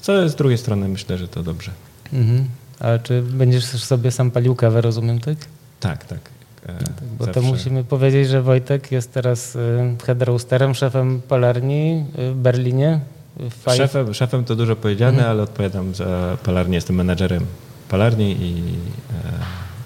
Co 0.00 0.28
z 0.28 0.34
drugiej 0.34 0.58
strony 0.58 0.88
myślę, 0.88 1.18
że 1.18 1.28
to 1.28 1.42
dobrze. 1.42 1.70
Mhm. 2.12 2.44
A 2.80 2.98
czy 2.98 3.22
będziesz 3.22 3.64
sobie 3.64 4.10
sam 4.10 4.30
palił 4.30 4.54
kawę, 4.54 4.80
rozumiem, 4.80 5.18
tak? 5.20 5.36
Tak, 5.80 6.04
tak. 6.04 6.18
e, 6.66 6.72
Bo 7.18 7.24
zawsze. 7.24 7.40
to 7.40 7.46
musimy 7.46 7.84
powiedzieć, 7.84 8.28
że 8.28 8.42
Wojtek 8.42 8.92
jest 8.92 9.12
teraz 9.12 9.56
y, 9.56 9.58
head 10.06 10.22
roasterem, 10.22 10.74
szefem 10.74 11.20
palarni 11.28 12.04
y, 12.18 12.32
w 12.32 12.36
Berlinie. 12.36 13.00
w. 13.36 13.70
Szefem, 13.76 14.14
szefem 14.14 14.44
to 14.44 14.56
dużo 14.56 14.76
powiedziane, 14.76 15.12
Mhm. 15.18 15.30
ale 15.30 15.42
odpowiadam 15.42 15.94
za 15.94 16.36
palarnię, 16.42 16.74
jestem 16.74 16.96
menadżerem 16.96 17.46
palarni 17.88 18.36
i 18.40 18.52
e, 18.52 19.32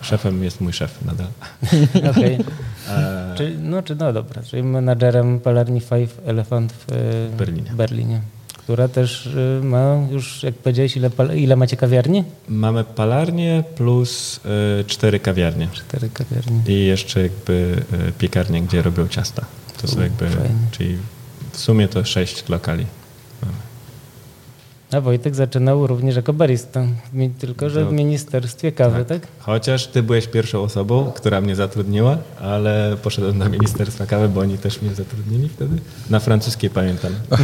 szefem 0.00 0.45
jest 0.45 0.61
mój 0.61 0.73
szef 0.73 0.99
nadal. 1.04 1.26
Okej. 2.11 2.38
E, 2.90 3.35
Czyli, 3.37 3.59
no, 3.59 3.83
czy, 3.83 3.95
no 3.95 4.12
dobra, 4.12 4.42
czyli 4.42 4.62
menadżerem 4.62 5.40
palarni 5.40 5.80
Five 5.80 6.19
Elephant 6.26 6.73
w 6.73 6.92
y, 6.92 7.37
Berlinie. 7.37 7.71
Berlinie, 7.75 8.21
która 8.59 8.88
też 8.88 9.26
y, 9.26 9.61
ma 9.62 9.97
już, 10.11 10.42
jak 10.42 10.54
powiedziałeś, 10.54 10.97
ile, 10.97 11.11
ile 11.37 11.57
macie 11.57 11.76
kawiarni? 11.76 12.25
mamy 12.49 12.85
palarnię 12.85 13.64
plus 13.76 14.40
e, 14.80 14.85
cztery 14.85 15.21
kawiarnie 15.21 15.69
Cztery 15.73 16.11
kawiarnie. 16.14 16.61
i 16.66 16.87
jeszcze 16.87 17.23
jakby 17.23 17.83
e, 18.09 18.12
piekarnię, 18.12 18.62
gdzie 18.62 18.83
robią 18.83 19.09
ciasta. 19.09 19.45
To 19.83 19.88
są 19.88 19.99
U, 19.99 20.02
jakby, 20.02 20.28
fajnie. 20.28 20.49
czyli 20.71 20.97
w 21.52 21.59
sumie 21.59 21.88
to 21.88 22.04
sześć 22.04 22.49
lokali. 22.49 22.87
A 24.92 25.00
Wojtek 25.00 25.35
zaczynał 25.35 25.87
również 25.87 26.16
jako 26.16 26.32
barista, 26.32 26.87
tylko 27.38 27.70
że 27.70 27.85
w 27.85 27.92
Ministerstwie 27.92 28.73
Kawy, 28.73 29.04
tak? 29.04 29.26
Chociaż 29.38 29.87
ty 29.87 30.02
byłeś 30.02 30.26
pierwszą 30.26 30.62
osobą, 30.62 31.12
która 31.16 31.40
mnie 31.40 31.56
zatrudniła, 31.56 32.18
ale 32.40 32.97
poszedłem 33.02 33.38
do 33.38 33.49
Ministerstwa 33.49 34.06
Kawy, 34.06 34.28
bo 34.28 34.40
oni 34.40 34.59
też 34.59 34.82
mnie 34.82 34.94
zatrudnili 34.94 35.49
wtedy. 35.49 35.76
Na 36.11 36.20
francuskiej 36.20 36.70
pamiętam. 36.70 37.12
E, 37.32 37.38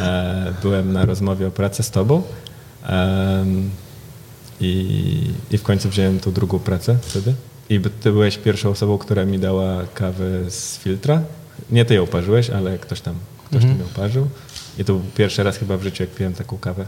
e, 0.04 0.54
Byłem 0.62 0.92
na 0.92 1.04
rozmowie 1.04 1.46
o 1.46 1.50
pracę 1.50 1.82
z 1.82 1.90
tobą 1.90 2.22
i, 4.60 5.30
i 5.50 5.58
w 5.58 5.62
końcu 5.62 5.88
wziąłem 5.88 6.20
tą 6.20 6.32
drugą 6.32 6.58
pracę 6.58 6.96
wtedy. 7.02 7.34
I 7.70 7.80
ty 7.80 8.12
byłeś 8.12 8.38
pierwszą 8.38 8.70
osobą, 8.70 8.98
która 8.98 9.24
mi 9.24 9.38
dała 9.38 9.82
kawę 9.94 10.50
z 10.50 10.78
filtra. 10.78 11.22
Nie 11.70 11.84
ty 11.84 11.94
ją 11.94 12.06
parzyłeś, 12.06 12.50
ale 12.50 12.78
ktoś 12.78 13.00
tam, 13.00 13.14
ktoś 13.44 13.62
tam 13.62 13.78
ją 13.78 13.86
parzył. 13.96 14.28
I 14.78 14.84
to 14.84 14.92
był 14.92 15.02
pierwszy 15.16 15.42
raz 15.42 15.56
chyba 15.56 15.76
w 15.76 15.82
życiu, 15.82 16.02
jak 16.02 16.10
piłem 16.14 16.32
taką 16.34 16.58
kawę. 16.58 16.84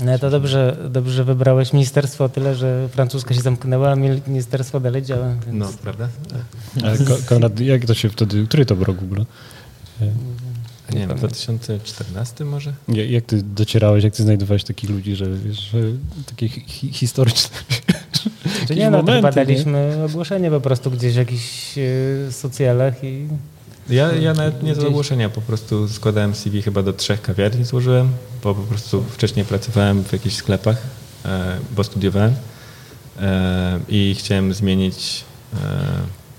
No 0.00 0.18
to 0.18 0.30
dobrze, 0.30 0.76
dobrze 0.90 1.12
że 1.12 1.24
wybrałeś 1.24 1.72
ministerstwo 1.72 2.28
tyle, 2.28 2.54
że 2.54 2.88
francuska 2.92 3.34
się 3.34 3.40
zamknęła, 3.40 3.90
a 3.90 3.94
ministerstwo 4.26 4.80
dalej 4.80 5.02
działa. 5.02 5.28
Więc... 5.46 5.58
No, 5.58 5.70
prawda? 5.82 6.08
Konrad, 7.26 7.60
jak 7.60 7.84
to 7.86 7.94
się 7.94 8.08
wtedy, 8.08 8.46
który 8.48 8.66
to 8.66 8.76
był 8.76 8.84
rok 8.84 8.96
w 8.96 9.02
ogóle? 9.04 9.24
Nie 10.92 11.06
wiem, 11.06 11.16
2014 11.16 12.44
może? 12.44 12.72
Ja- 12.88 13.04
Jak 13.04 13.24
ty 13.24 13.42
docierałeś, 13.42 14.04
jak 14.04 14.14
ty 14.14 14.22
znajdowałeś 14.22 14.64
takich 14.64 14.90
ludzi, 14.90 15.16
że, 15.16 15.26
wiesz, 15.36 15.58
że 15.58 15.78
takie 16.26 16.48
hi- 16.48 16.92
historyczne 16.92 17.56
Czy 18.22 18.30
jakieś 18.60 18.76
nie, 18.76 18.90
no 18.90 18.96
to 18.98 19.02
momenty, 19.12 19.16
chyba 19.30 19.30
nie? 19.70 20.04
ogłoszenie 20.04 20.50
po 20.50 20.60
prostu 20.60 20.90
gdzieś 20.90 21.14
w 21.14 21.16
jakichś 21.16 21.78
e, 21.78 22.32
socjalach 22.32 23.04
i 23.04 23.26
Ja, 23.88 24.12
ja 24.12 24.34
nawet 24.34 24.62
nie 24.62 24.74
z 24.74 24.78
ogłoszenia, 24.78 25.28
po 25.28 25.40
prostu 25.40 25.88
składałem 25.88 26.34
CV 26.34 26.62
chyba 26.62 26.82
do 26.82 26.92
trzech 26.92 27.22
kawiarni 27.22 27.64
złożyłem, 27.64 28.08
bo 28.42 28.54
po 28.54 28.62
prostu 28.62 29.02
wcześniej 29.02 29.44
pracowałem 29.44 30.04
w 30.04 30.12
jakichś 30.12 30.36
sklepach, 30.36 30.76
e, 31.24 31.56
bo 31.76 31.84
studiowałem 31.84 32.34
e, 33.20 33.80
i 33.88 34.14
chciałem 34.18 34.54
zmienić 34.54 35.24
e, 35.54 35.56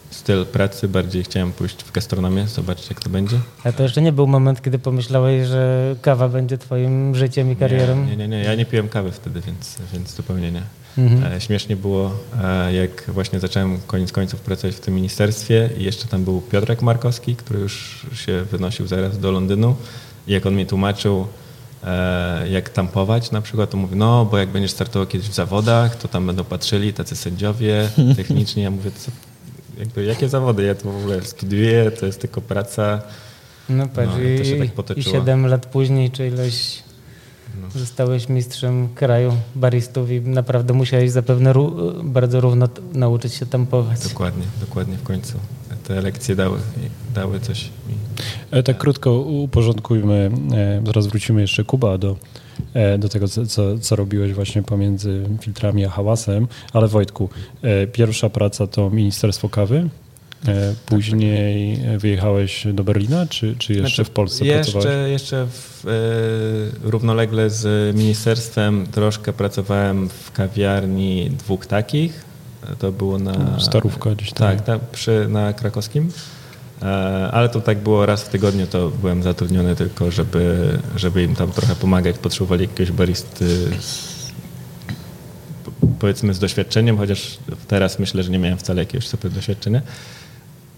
styl 0.10 0.46
pracy, 0.46 0.88
bardziej 0.88 1.24
chciałem 1.24 1.52
pójść 1.52 1.84
w 1.84 1.92
gastronomię, 1.92 2.48
zobaczyć 2.48 2.90
jak 2.90 3.00
to 3.00 3.10
będzie. 3.10 3.40
a 3.64 3.72
to 3.72 3.84
jeszcze 3.84 4.02
nie 4.02 4.12
był 4.12 4.28
moment, 4.28 4.62
kiedy 4.62 4.80
pomyślałeś, 4.80 5.48
że 5.48 5.96
kawa 6.02 6.30
będzie 6.30 6.58
twoim 6.58 7.16
życiem 7.16 7.52
i 7.52 7.56
karierą. 7.56 8.06
Nie, 8.06 8.18
nie, 8.18 8.18
nie, 8.18 8.28
nie. 8.28 8.44
ja 8.44 8.56
nie 8.56 8.66
piłem 8.66 8.90
kawy 8.90 9.12
wtedy, 9.12 9.42
więc, 9.42 9.78
więc 9.94 10.16
zupełnie 10.16 10.52
nie. 10.52 10.62
Mhm. 10.98 11.34
E, 11.34 11.42
Śmiesznie 11.42 11.75
było, 11.75 12.12
e, 12.44 12.74
jak 12.74 13.04
właśnie 13.08 13.40
zacząłem 13.40 13.80
koniec 13.88 14.12
końców 14.12 14.40
pracować 14.42 14.75
w 14.75 14.80
tym 14.80 14.96
ministerstwie 14.96 15.70
i 15.78 15.84
jeszcze 15.84 16.08
tam 16.08 16.24
był 16.24 16.42
Piotrek 16.42 16.82
Markowski, 16.82 17.36
który 17.36 17.60
już 17.60 18.06
się 18.14 18.44
wynosił 18.52 18.88
zaraz 18.88 19.20
do 19.20 19.32
Londynu 19.32 19.75
i 20.28 20.32
jak 20.34 20.46
on 20.46 20.56
mi 20.56 20.66
tłumaczył, 20.66 21.28
e, 21.84 22.50
jak 22.50 22.70
tampować 22.70 23.32
na 23.32 23.42
przykład, 23.42 23.70
to 23.70 23.78
mówi, 23.78 23.96
no 23.96 24.25
bo 24.25 24.38
jak 24.38 24.50
będziesz 24.50 24.72
startował 24.72 25.08
kiedyś 25.08 25.30
w 25.30 25.34
zawodach, 25.34 25.96
to 25.96 26.08
tam 26.08 26.28
będą 26.28 26.44
patrzyli 26.44 26.94
tacy 26.94 27.16
sędziowie 27.16 27.90
techniczni. 28.18 28.64
Ja 28.64 28.72
mówię, 28.72 28.92
co, 28.92 29.12
jakby, 29.80 30.04
jakie 30.04 30.30
zawody? 30.30 30.64
Ja 30.64 30.75
to 30.75 30.92
w 30.92 30.98
ogóle 30.98 31.22
studiuję, 31.22 31.92
to 31.92 32.06
jest 32.06 32.22
tylko 32.22 32.42
praca. 32.42 33.02
No 33.70 33.88
patrz, 33.88 34.14
No, 34.14 34.24
i 34.24 34.38
to 34.38 34.44
się 34.44 34.56
i, 34.56 34.60
tak 34.60 34.68
i 34.68 34.72
potoczyło. 34.72 35.16
7 35.16 35.48
lat 35.48 35.66
później, 35.66 36.12
czy 36.12 36.28
ileś 36.28 36.85
No. 37.62 37.79
zostałeś 37.79 38.29
mistrzem 38.29 38.88
kraju 38.95 39.33
baristów 39.55 40.12
i 40.12 40.21
naprawdę 40.21 40.74
musiałeś 40.74 41.12
zapewne 41.12 41.53
ró- 41.53 42.03
bardzo 42.03 42.41
równo 42.41 42.67
t- 42.67 42.81
nauczyć 42.93 43.33
się 43.33 43.45
tampować. 43.45 44.03
Dokładnie, 44.09 44.43
dokładnie 44.62 44.97
w 44.97 45.03
końcu. 45.03 45.38
Te 45.83 46.01
lekcje 46.01 46.35
dały, 46.35 46.57
dały 47.15 47.39
coś 47.39 47.63
mi. 47.63 47.95
E, 48.51 48.63
Tak 48.63 48.77
krótko 48.77 49.13
uporządkujmy, 49.21 50.31
e, 50.53 50.81
zaraz 50.85 51.07
wrócimy 51.07 51.41
jeszcze 51.41 51.63
Kuba 51.63 51.97
do, 51.97 52.15
e, 52.74 52.97
do 52.97 53.09
tego, 53.09 53.27
co, 53.27 53.45
co, 53.81 53.95
robiłeś 53.95 54.33
właśnie 54.33 54.63
pomiędzy 54.63 55.24
filtrami 55.41 55.85
a 55.85 55.89
hałasem, 55.89 56.47
ale 56.74 56.88
Wojtku, 56.88 57.29
e, 57.62 57.88
pierwsza 57.88 58.29
praca 58.29 58.67
to 58.67 58.89
Ministerstwo 58.89 59.50
Kawy, 59.50 59.89
później 60.86 61.80
wyjechałeś 61.98 62.68
do 62.74 62.84
Berlina, 62.84 63.25
czy, 63.28 63.56
czy 63.58 63.74
jeszcze 63.74 63.88
Znaczy, 63.88 64.04
w 64.04 64.10
Polsce 64.10 64.46
pracowałeś? 64.46 64.86
Jeszcze, 64.86 65.10
jeszcze 65.10 65.48
w, 65.52 65.86
e, 66.84 66.90
równolegle 66.90 67.50
z 67.50 67.96
ministerstwem 67.96 68.88
troszkę 68.92 69.34
pracowałem 69.34 70.10
w 70.10 70.32
kawiarni 70.32 71.30
dwóch 71.30 71.66
takich. 71.66 72.25
To 72.80 72.92
było 72.92 73.20
na... 73.20 73.60
Starówka 73.60 74.10
gdzieś 74.10 74.34
tam. 74.34 74.48
Tak, 74.48 74.66
ta, 74.66 74.80
przy, 74.92 75.28
na 75.30 75.54
krakowskim. 75.54 76.12
E, 76.82 76.86
ale 77.32 77.50
to 77.50 77.62
tak 77.62 77.78
było 77.78 78.06
raz 78.06 78.24
w 78.24 78.30
tygodniu, 78.30 78.68
to 78.68 78.90
byłem 78.90 79.24
zatrudniony 79.24 79.75
tylko, 79.75 80.12
żeby, 80.12 80.70
żeby 80.96 81.24
im 81.24 81.36
tam 81.36 81.52
trochę 81.52 81.75
pomagać. 81.75 82.18
Potrzebowali 82.18 82.62
jakiegoś 82.62 82.92
baristy 82.92 83.70
powiedzmy 86.00 86.34
z 86.34 86.40
doświadczeniem, 86.40 86.98
chociaż 86.98 87.38
teraz 87.68 88.00
myślę, 88.00 88.24
że 88.24 88.32
nie 88.32 88.40
miałem 88.40 88.58
wcale 88.58 88.82
jakiegoś 88.82 89.08
super 89.08 89.32
doświadczenia. 89.32 89.82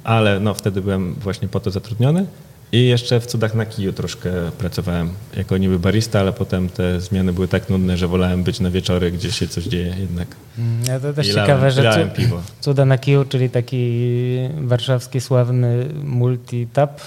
Ale 0.07 0.39
no, 0.39 0.53
wtedy 0.53 0.81
byłem 0.81 1.13
właśnie 1.13 1.47
po 1.47 1.59
to 1.59 1.71
zatrudniony. 1.71 2.25
I 2.71 2.87
jeszcze 2.87 3.19
w 3.19 3.25
cudach 3.25 3.55
na 3.55 3.65
kiju 3.65 3.93
troszkę 3.93 4.31
pracowałem 4.57 5.09
jako 5.37 5.57
niby 5.57 5.79
barista, 5.79 6.19
ale 6.19 6.33
potem 6.33 6.69
te 6.69 7.01
zmiany 7.01 7.33
były 7.33 7.47
tak 7.47 7.69
nudne, 7.69 7.97
że 7.97 8.07
wolałem 8.07 8.43
być 8.43 8.59
na 8.59 8.71
wieczory, 8.71 9.11
gdzie 9.11 9.31
się 9.31 9.47
coś 9.47 9.63
dzieje 9.63 9.95
jednak. 9.99 10.27
Mm, 10.59 10.79
Ja 10.87 10.99
to 10.99 11.13
też 11.13 11.27
I 11.27 11.31
lałem- 11.31 11.47
ciekawe, 11.47 11.71
że 11.71 11.83
lałem 11.83 12.09
cu- 12.09 12.15
piwo. 12.15 12.41
Cuda 12.61 12.85
na 12.85 12.97
kiju, 12.97 13.25
czyli 13.25 13.49
taki 13.49 14.01
warszawski 14.61 15.21
sławny 15.21 15.85
multitap 16.03 17.01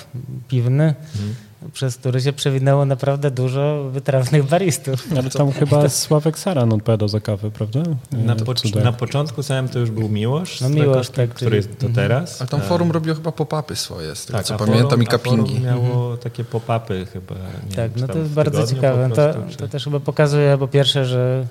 piwny, 0.48 0.94
Mhm. 1.14 1.34
Przez 1.72 1.96
który 1.96 2.20
się 2.20 2.32
przewinęło 2.32 2.84
naprawdę 2.84 3.30
dużo 3.30 3.84
wytrawnych 3.90 4.44
baristów. 4.44 5.06
Ale 5.18 5.30
tam 5.30 5.52
chyba 5.52 5.88
Sławek 5.88 6.38
Saran 6.38 6.72
odpowiadał 6.72 7.08
za 7.08 7.20
kawę, 7.20 7.50
prawda? 7.50 7.82
Na, 8.12 8.32
E, 8.32 8.36
po, 8.36 8.54
cudach. 8.54 8.84
na 8.84 8.92
początku 8.92 9.42
samym 9.42 9.68
to 9.68 9.78
już 9.78 9.90
był 9.90 10.08
Miłosz, 10.08 10.60
No 10.60 10.68
Miłosz, 10.68 10.86
Krakowskiej, 10.86 11.28
tak, 11.28 11.36
który 11.36 11.56
jest 11.56 11.76
do 11.76 11.88
teraz. 11.88 12.40
Ale 12.40 12.48
tam 12.48 12.60
E, 12.60 12.62
forum 12.62 12.90
robiło 12.90 13.16
chyba 13.16 13.30
pop-upy 13.32 13.76
swoje, 13.76 14.14
z 14.14 14.26
tego 14.26 14.38
tak, 14.38 14.46
co 14.46 14.54
a 14.54 14.58
pamiętam, 14.58 14.88
forum, 14.88 15.02
i 15.02 15.06
a 15.08 15.18
forum 15.18 15.38
cuppingi. 15.46 15.64
miało 15.64 16.16
takie 16.16 16.44
pop-upy 16.44 17.06
chyba. 17.06 17.34
Nie 17.70 17.76
tak, 17.76 17.92
wiem, 17.92 18.00
no 18.00 18.08
to 18.14 18.18
jest 18.18 18.30
bardzo 18.30 18.66
ciekawe. 18.66 19.08
po 19.08 19.14
To, 19.16 19.34
to 19.58 19.68
też 19.68 19.84
chyba 19.84 20.00
pokazuje, 20.00 20.58
po 20.58 20.68
pierwsze, 20.68 21.04
że 21.06 21.46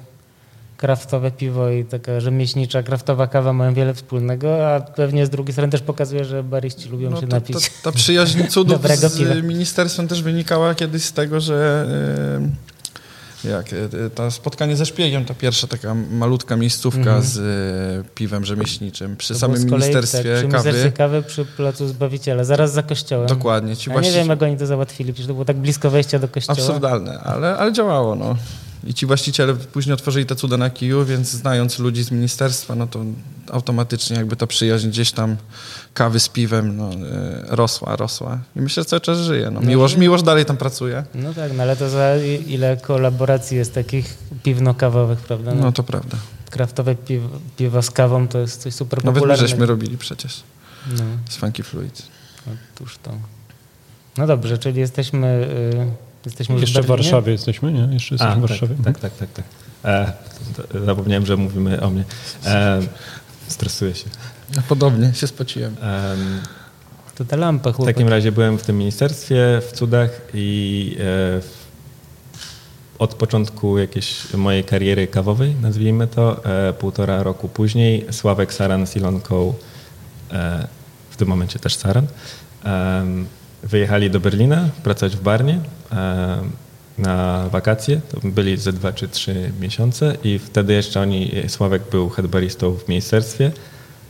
kraftowe 0.79 1.31
piwo 1.31 1.69
i 1.69 1.86
taka 1.86 2.19
rzemieślnicza, 2.19 2.83
kraftowa 2.83 3.27
kawa 3.27 3.53
mają 3.53 3.74
wiele 3.74 3.93
wspólnego, 3.93 4.67
a 4.75 4.79
pewnie 4.81 5.25
z 5.25 5.29
drugiej 5.29 5.53
strony 5.53 5.71
też 5.71 5.81
pokazuje, 5.81 6.25
że 6.25 6.43
bariści 6.43 6.89
lubią 6.89 7.09
No, 7.09 7.21
się 7.21 7.27
to, 7.27 7.36
napić. 7.36 7.69
to, 7.69 7.91
ta 7.91 7.91
przyjaźń 7.98 8.43
cudów 8.53 8.81
z 8.88 9.17
piwa. 9.17 9.33
ministerstwem 9.36 10.07
też 10.07 10.21
wynikała 10.24 10.75
kiedyś 10.75 11.03
z 11.03 11.13
tego, 11.13 11.39
że 11.39 11.86
e, 13.45 13.50
jak 13.50 13.74
e, 13.74 14.09
to 14.15 14.31
spotkanie 14.31 14.75
ze 14.75 14.86
szpiegiem, 14.86 15.25
ta 15.25 15.33
pierwsza 15.33 15.67
taka 15.67 15.93
malutka 16.12 16.55
miejscówka 16.55 17.00
Mhm. 17.00 17.24
z 17.24 17.38
e, 17.38 18.09
piwem 18.15 18.45
rzemieślniczym 18.45 19.15
przy 19.17 19.33
To 19.33 19.39
samym 19.39 19.69
kolei, 19.69 19.71
ministerstwie 19.89 20.17
tak, 20.24 20.33
przy 20.33 20.48
kawy. 20.48 20.48
Ministerstwie 20.48 20.91
kawy 20.91 21.24
przy 21.24 21.45
Placu 21.45 21.88
Zbawiciela, 21.88 22.43
zaraz 22.43 22.74
za 22.74 22.83
kościołem. 22.83 23.27
Dokładnie. 23.27 23.75
Ci 23.77 23.89
Ja 23.89 24.01
nie 24.01 24.12
wiem, 24.12 24.27
jak 24.27 24.43
oni 24.43 24.57
to 24.57 24.65
załatwili, 24.65 25.13
przecież 25.13 25.27
to 25.27 25.33
było 25.33 25.45
tak 25.45 25.57
blisko 25.57 25.89
wejścia 25.89 26.19
do 26.19 26.27
kościoła. 26.27 26.57
Absurdalne, 26.59 27.19
ale, 27.19 27.57
ale 27.57 27.74
działało, 27.74 28.15
no. 28.15 28.36
I 28.83 28.93
ci 28.93 29.05
właściciele 29.05 29.53
później 29.55 29.93
otworzyli 29.93 30.25
te 30.25 30.36
cuda 30.36 30.57
na 30.57 30.69
kiju, 30.69 31.05
więc 31.05 31.29
znając 31.31 31.79
ludzi 31.79 32.03
z 32.03 32.12
ministerstwa, 32.12 32.75
no 32.75 32.88
to 32.88 33.03
automatycznie 33.51 34.17
jakby 34.17 34.36
ta 34.36 34.48
przyjaźń 34.48 34.88
gdzieś 34.89 35.12
tam 35.12 35.38
kawy 35.93 36.19
z 36.19 36.29
piwem 36.29 36.77
no, 36.77 36.89
e, 36.93 36.95
rosła, 37.55 37.95
rosła. 37.95 38.39
I 38.55 38.62
myślę, 38.62 38.83
że 38.83 38.86
cały 38.89 39.00
czas 39.01 39.17
żyje. 39.19 39.51
No. 39.51 39.62
Miłosz, 39.62 39.95
Miłosz 39.95 40.24
dalej 40.24 40.45
tam 40.45 40.57
pracuje. 40.57 41.03
No 41.15 41.33
tak, 41.33 41.51
no 41.57 41.63
ale 41.63 41.75
to 41.75 41.89
za 41.89 42.15
ile 42.48 42.77
kolaboracji 42.77 43.57
jest 43.57 43.74
takich 43.74 44.17
piwno-kawowych, 44.43 45.19
prawda? 45.19 45.53
No, 45.55 45.62
No 45.62 45.71
to 45.71 45.83
prawda. 45.83 46.17
Kraftowe 46.50 46.95
piwo 47.57 47.81
z 47.81 47.91
kawą 47.91 48.27
to 48.27 48.39
jest 48.39 48.62
coś 48.62 48.74
super 48.74 49.00
Nawet 49.00 49.05
my 49.15 49.19
popularnego. 49.19 49.48
żeśmy 49.48 49.65
robili 49.65 49.98
przecież 49.98 50.43
No, 50.98 51.03
z 51.29 51.36
Funky 51.36 51.63
Fluid. 51.63 52.03
otóż 52.75 52.98
to. 53.03 53.12
No 54.17 54.27
dobrze, 54.27 54.57
czyli 54.57 54.79
jesteśmy, 54.79 55.27
y, 55.74 56.09
jesteśmy 56.25 56.59
Jeszcze 56.59 56.81
w. 56.81 56.85
Warszawie 56.85 57.31
jesteśmy, 57.31 57.73
nie? 57.73 57.79
Jeszcze 57.93 58.15
jesteśmy 58.15 58.33
A, 58.33 58.35
w 58.35 58.39
Warszawie. 58.41 58.75
tak, 58.83 58.99
tak, 58.99 59.17
tak, 59.17 59.31
tak. 59.33 59.45
tak. 59.81 60.13
E, 60.75 60.85
zapomniałem, 60.85 61.25
że 61.25 61.38
mówimy 61.38 61.81
o 61.81 61.89
mnie. 61.89 62.03
E, 62.45 62.81
stresuję 63.47 63.95
się. 63.95 64.05
Ja 64.55 64.61
podobnie 64.69 65.13
się 65.13 65.27
spociłem. 65.27 65.75
Em, 65.81 66.41
To 67.15 67.25
ta 67.25 67.35
lampa, 67.35 67.71
w 67.71 67.75
chłopak. 67.75 67.95
takim 67.95 68.07
razie 68.09 68.31
byłem 68.31 68.57
w 68.57 68.63
tym 68.63 68.77
ministerstwie 68.77 69.61
w 69.67 69.71
cudach 69.71 70.09
i 70.33 70.97
e, 70.99 71.59
od 72.99 73.13
początku 73.15 73.77
jakiejś 73.77 74.33
mojej 74.33 74.63
kariery 74.63 75.07
kawowej, 75.07 75.55
nazwijmy 75.61 76.07
to, 76.07 76.45
e, 76.45 76.73
półtora 76.73 77.23
roku 77.23 77.49
później 77.49 78.05
Sławek 78.11 78.53
Saran 78.53 78.88
z 78.88 78.95
Ilonką, 78.95 79.53
e, 80.31 80.67
w 81.09 81.15
tym 81.17 81.27
momencie 81.27 81.59
też 81.59 81.75
Saran, 81.75 82.07
wyjechali 83.63 84.10
do 84.10 84.20
Berlina 84.20 84.70
pracować 84.84 85.16
w 85.16 85.22
Barnie 85.22 85.60
em, 85.92 86.00
na 86.98 87.50
wakacje. 87.50 88.01
To 88.10 88.20
byli 88.24 88.58
ze 88.58 88.74
dwa 88.74 88.94
czy 88.94 89.08
trzy 89.08 89.51
miesiące 89.60 90.18
i 90.24 90.39
wtedy 90.39 90.74
jeszcze 90.74 91.01
oni, 91.01 91.32
Sławek 91.48 91.82
był 91.92 92.10
headbaristą 92.10 92.75
w 92.75 92.88
ministerstwie 92.88 93.51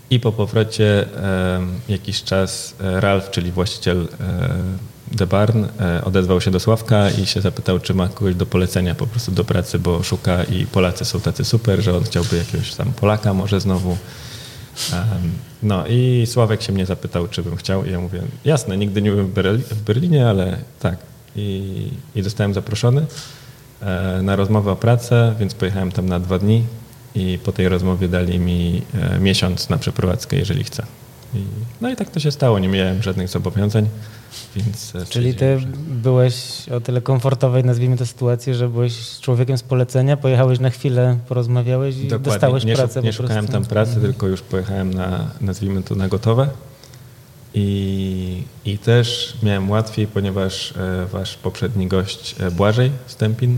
i 0.10 0.20
po 0.20 0.32
powrocie 0.32 1.02
em, 1.02 1.80
jakiś 1.90 2.24
czas 2.24 2.76
e, 2.82 3.02
Ralf, 3.02 3.30
czyli 3.30 3.52
właściciel 3.52 4.08
e, 4.20 5.18
The 5.18 5.28
Barn, 5.28 5.66
e, 5.80 6.04
odezwał 6.06 6.42
się 6.42 6.52
do 6.52 6.60
Sławka 6.60 7.10
i 7.10 7.26
się 7.26 7.42
zapytał, 7.42 7.80
czy 7.80 7.94
ma 7.94 8.08
kogoś 8.08 8.36
do 8.36 8.46
polecenia 8.46 8.96
po 8.96 9.08
prostu 9.08 9.32
do 9.32 9.44
pracy, 9.44 9.80
bo 9.80 10.04
szuka 10.04 10.44
i 10.44 10.66
Polacy 10.66 11.06
są 11.06 11.20
tacy 11.20 11.46
super, 11.46 11.82
że 11.82 11.98
on 11.98 12.04
chciałby 12.04 12.38
jakiegoś 12.38 12.76
tam 12.76 12.94
Polaka 12.94 13.34
może 13.34 13.60
znowu. 13.60 13.98
No 15.64 15.88
i 15.88 16.24
Sławek 16.28 16.62
się 16.62 16.74
mnie 16.74 16.86
zapytał, 16.86 17.28
czy 17.28 17.44
bym 17.44 17.56
chciał 17.56 17.86
i 17.86 17.92
ja 17.92 18.00
mówię, 18.00 18.22
jasne, 18.46 18.78
nigdy 18.78 19.02
nie 19.02 19.12
byłem 19.12 19.28
w, 19.28 19.34
w 19.70 19.82
Berlinie, 19.82 20.30
ale 20.30 20.58
tak. 20.80 20.98
I, 21.36 21.88
I 22.16 22.22
zostałem 22.22 22.54
zaproszony 22.54 23.06
e, 23.82 24.20
na 24.22 24.36
rozmowę 24.36 24.72
o 24.72 24.76
pracę, 24.76 25.36
więc 25.40 25.54
pojechałem 25.54 25.92
tam 25.92 26.10
na 26.10 26.20
dwa 26.20 26.40
dni 26.40 26.64
i 27.16 27.40
po 27.44 27.52
tej 27.52 27.70
rozmowie 27.70 28.08
dali 28.08 28.40
mi 28.40 28.82
e, 28.94 29.20
miesiąc 29.20 29.70
na 29.70 29.78
przeprowadzkę, 29.78 30.36
jeżeli 30.38 30.64
chcę. 30.64 30.86
I, 31.34 31.44
no 31.82 31.90
i 31.90 31.96
tak 31.96 32.10
to 32.10 32.20
się 32.20 32.32
stało, 32.32 32.60
nie 32.60 32.68
miałem 32.68 33.04
żadnych 33.04 33.28
zobowiązań, 33.28 33.90
więc... 34.56 34.96
e, 34.96 35.06
Czyli 35.06 35.34
ty 35.34 35.60
że- 35.60 35.68
byłeś 35.88 36.70
o 36.70 36.82
tyle 36.82 37.02
komfortowej, 37.02 37.64
nazwijmy 37.64 37.98
to 37.98 38.06
sytuacji, 38.06 38.54
że 38.54 38.70
byłeś 38.70 39.20
człowiekiem 39.22 39.58
z 39.58 39.64
polecenia, 39.64 40.18
pojechałeś 40.18 40.60
na 40.60 40.70
chwilę, 40.70 41.18
porozmawiałeś 41.28 41.96
i 41.98 42.04
Dokładnie. 42.08 42.32
dostałeś 42.32 42.64
nie, 42.64 42.76
pracę 42.76 43.02
nie 43.02 43.14
szukałem 43.14 43.48
tam 43.48 43.66
pracy, 43.66 43.96
tylko 44.02 44.28
już 44.28 44.42
pojechałem 44.42 44.94
na, 44.94 45.28
nazwijmy 45.42 45.84
to, 45.84 45.96
na 45.96 46.08
gotowe. 46.08 46.50
I, 47.54 48.44
I 48.66 48.78
też 48.78 49.34
miałem 49.44 49.70
łatwiej, 49.70 50.08
ponieważ 50.08 50.72
e, 50.78 51.06
wasz 51.12 51.38
poprzedni 51.38 51.88
gość 51.88 52.36
e, 52.40 52.52
Błażej 52.52 52.92
Stępin 53.08 53.58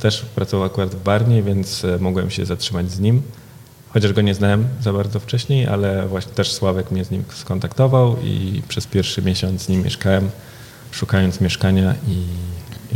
też 0.00 0.20
pracował 0.34 0.66
akurat 0.66 0.94
w 0.94 1.02
Barnie, 1.02 1.42
więc 1.42 1.82
mogłem 2.00 2.30
się 2.30 2.46
zatrzymać 2.46 2.90
z 2.90 3.00
nim. 3.00 3.22
Chociaż 3.94 4.12
go 4.12 4.20
nie 4.20 4.34
znałem 4.34 4.64
za 4.82 4.92
bardzo 4.92 5.20
wcześniej, 5.20 5.66
ale 5.66 6.08
właśnie 6.08 6.32
też 6.32 6.52
Sławek 6.52 6.90
mnie 6.90 7.04
z 7.04 7.10
nim 7.10 7.24
skontaktował 7.34 8.16
i 8.24 8.62
przez 8.68 8.86
pierwszy 8.86 9.22
miesiąc 9.22 9.62
z 9.62 9.68
nim 9.68 9.82
mieszkałem, 9.84 10.30
szukając 10.90 11.40
mieszkania 11.40 11.94
i, 12.08 12.22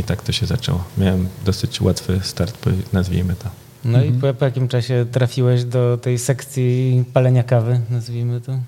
i 0.01 0.05
tak 0.05 0.23
to 0.23 0.33
się 0.33 0.47
zaczęło. 0.47 0.85
Miałem 0.99 1.29
dosyć 1.45 1.81
łatwy 1.81 2.21
start, 2.23 2.59
nazwijmy 2.93 3.35
to. 3.35 3.49
No 3.85 4.03
i 4.05 4.13
po, 4.13 4.35
po 4.35 4.45
jakim 4.45 4.69
czasie 4.69 5.07
trafiłeś 5.13 5.65
do 5.65 5.99
tej 6.03 6.19
sekcji 6.19 7.05
palenia 7.13 7.43
kawy, 7.43 7.81
nazwijmy 7.91 8.41
to? 8.41 8.59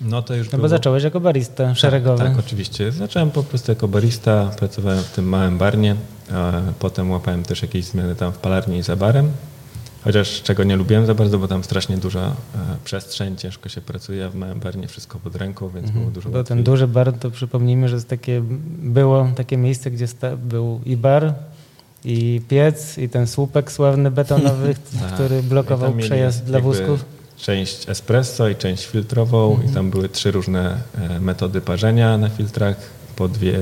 No 0.00 0.22
to 0.22 0.34
już 0.34 0.46
No 0.46 0.50
bo 0.50 0.56
było- 0.56 0.68
zacząłeś 0.68 1.04
jako 1.04 1.20
barista 1.20 1.74
szeregowy. 1.74 2.18
Tak, 2.24 2.36
tak, 2.36 2.38
oczywiście. 2.46 2.92
Zacząłem 2.92 3.30
po 3.30 3.42
prostu 3.42 3.72
jako 3.72 3.88
barista, 3.88 4.50
pracowałem 4.58 5.02
w 5.02 5.10
tym 5.10 5.28
małym 5.28 5.58
barnie, 5.58 5.96
potem 6.78 7.10
łapałem 7.10 7.42
też 7.42 7.62
jakieś 7.62 7.84
zmiany 7.84 8.14
tam 8.16 8.32
w 8.32 8.38
palarni 8.38 8.78
i 8.78 8.82
za 8.82 8.96
barem, 8.96 9.30
chociaż 10.04 10.42
czego 10.42 10.64
nie 10.64 10.76
lubiłem 10.76 11.06
za 11.06 11.14
bardzo, 11.14 11.38
bo 11.38 11.48
tam 11.48 11.64
strasznie 11.64 11.96
duża 11.96 12.20
e, 12.20 12.32
przestrzeń, 12.84 13.36
ciężko 13.36 13.68
się 13.68 13.80
pracuje, 13.80 14.28
w 14.28 14.34
małym 14.34 14.60
barnie 14.60 14.88
wszystko 14.88 15.18
pod 15.18 15.36
ręką, 15.36 15.68
więc 15.68 15.90
było 15.90 16.10
dużo 16.10 16.30
Bo 16.30 16.38
łatwiej. 16.38 16.56
ten 16.56 16.64
duży 16.64 16.86
bar, 16.88 17.12
to 17.12 17.30
przypomnijmy, 17.30 17.88
że 17.88 18.02
takie, 18.02 18.42
było 18.82 19.28
takie 19.36 19.56
miejsce, 19.56 19.90
gdzie 19.90 20.06
sta, 20.06 20.36
był 20.36 20.80
i 20.86 20.96
bar, 20.96 21.34
i 22.04 22.40
piec, 22.48 22.98
i 22.98 23.08
ten 23.08 23.26
słupek 23.26 23.72
sławny 23.72 24.10
betonowy, 24.10 24.74
Tak. 25.00 25.12
który 25.14 25.38
I 25.38 25.42
blokował 25.42 25.92
przejazd 25.92 26.44
dla 26.44 26.60
wózków. 26.60 27.04
Część 27.36 27.88
espresso 27.88 28.48
i 28.48 28.56
część 28.56 28.86
filtrową 28.86 29.50
Mhm. 29.50 29.70
i 29.70 29.74
tam 29.74 29.90
były 29.90 30.08
trzy 30.08 30.30
różne 30.30 30.78
e, 30.98 31.20
metody 31.20 31.60
parzenia 31.60 32.18
na 32.18 32.28
filtrach, 32.28 32.76
po 33.16 33.28
dwie, 33.28 33.58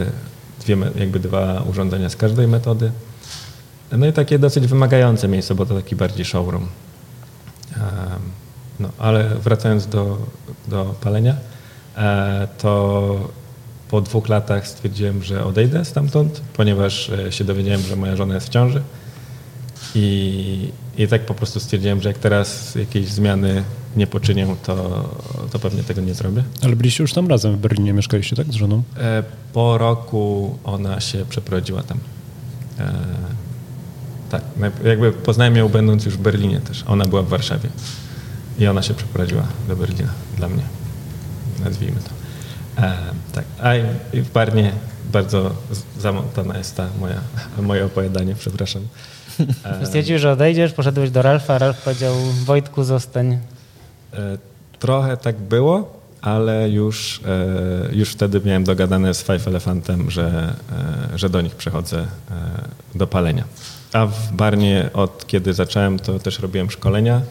dwie, 0.61 0.77
jakby 0.97 1.21
dwa 1.21 1.63
urządzenia 1.71 2.09
z 2.09 2.17
każdej 2.17 2.49
metody. 2.49 2.91
No 3.93 4.07
i 4.07 4.13
takie 4.13 4.39
dosyć 4.39 4.67
wymagające 4.67 5.29
miejsce, 5.29 5.55
bo 5.55 5.67
to 5.67 5.75
taki 5.75 5.97
bardziej 5.97 6.25
showroom. 6.25 6.67
No, 8.81 8.89
ale 8.99 9.29
wracając 9.29 9.87
do, 9.87 10.19
do 10.69 10.95
palenia, 11.01 11.37
e, 11.97 12.49
to 12.59 13.31
po 13.91 14.01
dwóch 14.01 14.29
latach 14.29 14.69
stwierdziłem, 14.69 15.23
że 15.23 15.45
odejdę 15.45 15.85
stamtąd, 15.85 16.41
ponieważ 16.57 17.11
e, 17.11 17.33
się 17.33 17.45
dowiedziałem, 17.45 17.81
że 17.81 17.97
moja 17.97 18.17
żona 18.17 18.35
jest 18.35 18.47
w 18.47 18.51
ciąży. 18.51 18.83
I, 19.95 20.73
I 20.99 21.09
tak 21.09 21.27
po 21.27 21.35
prostu 21.35 21.61
stwierdziłem, 21.61 22.03
że 22.03 22.09
jak 22.09 22.19
teraz 22.19 22.75
jakieś 22.75 23.09
zmiany 23.09 23.65
nie 23.97 24.07
poczynię, 24.07 24.57
to, 24.63 25.05
to 25.53 25.59
pewnie 25.59 25.83
tego 25.83 26.01
nie 26.01 26.15
zrobię. 26.15 26.43
Ale 26.63 26.77
byliście 26.77 27.05
już 27.05 27.13
tam 27.13 27.29
razem 27.29 27.53
w 27.53 27.59
Berlinie, 27.59 27.93
mieszkaliście 27.93 28.37
tak 28.37 28.47
z 28.47 28.55
żoną? 28.55 28.83
E, 28.97 29.23
Po 29.53 29.79
roku 29.79 30.59
ona 30.65 31.01
się 31.01 31.25
przeprowadziła 31.29 31.83
tam. 31.83 31.99
Tak, 34.31 34.43
jakby 34.85 35.13
poznałem 35.13 35.57
ją 35.57 35.69
będąc 35.69 36.05
już 36.05 36.15
w 36.15 36.21
Berlinie 36.21 36.61
też. 36.61 36.85
Ona 36.87 37.05
była 37.05 37.23
w 37.23 37.29
Warszawie 37.29 37.69
i 38.59 38.67
ona 38.67 38.83
się 38.83 38.95
przeprowadziła 38.95 39.43
do 39.69 39.77
Berlina 39.77 40.11
dla 40.37 40.49
mnie, 40.49 40.63
nazwijmy 41.65 41.97
to. 42.01 42.11
E, 42.83 42.97
Tak, 43.33 43.45
a 43.63 43.75
i 44.17 44.21
w 44.21 44.31
Barnie 44.33 44.73
bardzo 45.13 45.51
zamontana 45.99 46.59
jest 46.59 46.77
ta 46.77 46.87
moja, 47.01 47.21
moje 47.69 47.85
opowiadanie, 47.85 48.35
przepraszam. 48.35 48.83
E, 49.65 49.87
Stwierdziłeś, 49.87 50.23
że 50.23 50.33
odejdziesz, 50.33 50.73
poszedłeś 50.73 51.11
do 51.11 51.23
Ralfa, 51.23 51.59
Ralf 51.59 51.83
powiedział 51.83 52.15
Wojtku 52.45 52.85
zostań. 52.85 53.39
E, 54.15 54.39
Trochę 54.79 55.17
tak 55.17 55.37
było, 55.37 56.01
ale 56.21 56.71
już, 56.71 57.21
e, 57.93 57.95
już 57.97 58.11
wtedy 58.11 58.41
miałem 58.45 58.65
dogadane 58.65 59.15
z 59.15 59.23
Five 59.23 59.49
Elefantem, 59.49 60.11
że, 60.11 60.55
e, 61.13 61.19
że 61.19 61.31
do 61.31 61.41
nich 61.41 61.55
przechodzę 61.55 61.99
e, 62.01 62.07
do 62.95 63.07
palenia. 63.07 63.45
A 63.93 64.07
w 64.07 64.33
Barnie 64.33 64.91
od 64.95 65.27
kiedy 65.27 65.55
zacząłem, 65.55 65.99
to 65.99 66.19
też 66.19 66.39
robiłem 66.39 66.71
szkolenia 66.71 67.23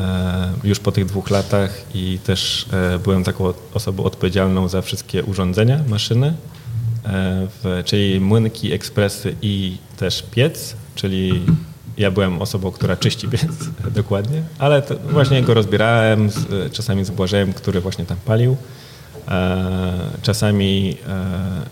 e, 0.00 0.52
już 0.64 0.80
po 0.80 0.92
tych 0.92 1.06
dwóch 1.06 1.30
latach 1.30 1.84
i 1.94 2.18
też 2.24 2.66
e, 2.72 2.98
byłem 2.98 3.24
taką 3.24 3.52
osobą 3.74 4.04
odpowiedzialną 4.04 4.68
za 4.68 4.82
wszystkie 4.82 5.24
urządzenia, 5.24 5.80
maszyny, 5.88 6.34
e, 7.04 7.82
czyli 7.84 8.20
młynki, 8.20 8.72
ekspresy 8.72 9.34
i 9.42 9.76
też 9.96 10.22
piec, 10.22 10.76
czyli 10.94 11.42
ja 11.98 12.10
byłem 12.10 12.42
osobą, 12.42 12.70
która 12.70 12.96
czyści 12.96 13.28
piec 13.28 13.70
dokładnie, 13.90 14.42
ale 14.58 14.82
właśnie 15.10 15.42
go 15.42 15.54
rozbierałem, 15.54 16.30
czasami 16.72 17.04
z 17.04 17.10
Błażejem, 17.10 17.52
który 17.52 17.80
właśnie 17.80 18.06
tam 18.06 18.16
palił. 18.24 18.56
Czasami 20.22 20.96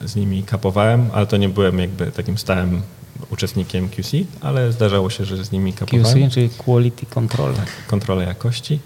z 0.04 0.16
nimi 0.16 0.42
kapowałem, 0.42 1.10
ale 1.12 1.26
to 1.26 1.36
nie 1.36 1.48
byłem 1.48 1.78
jakby 1.78 2.06
takim 2.06 2.38
stałym 2.38 2.82
uczestnikiem 3.30 3.88
QC, 3.88 4.16
ale 4.40 4.72
zdarzało 4.72 5.10
się, 5.10 5.24
że 5.24 5.44
z 5.44 5.52
nimi 5.52 5.72
kapowałem 5.72 6.28
QC, 6.28 6.34
czyli 6.34 6.48
Quality 6.50 7.06
Control. 7.06 7.52
kontrolę 7.86 8.24
jakości. 8.24 8.78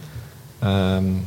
Em, 0.60 1.20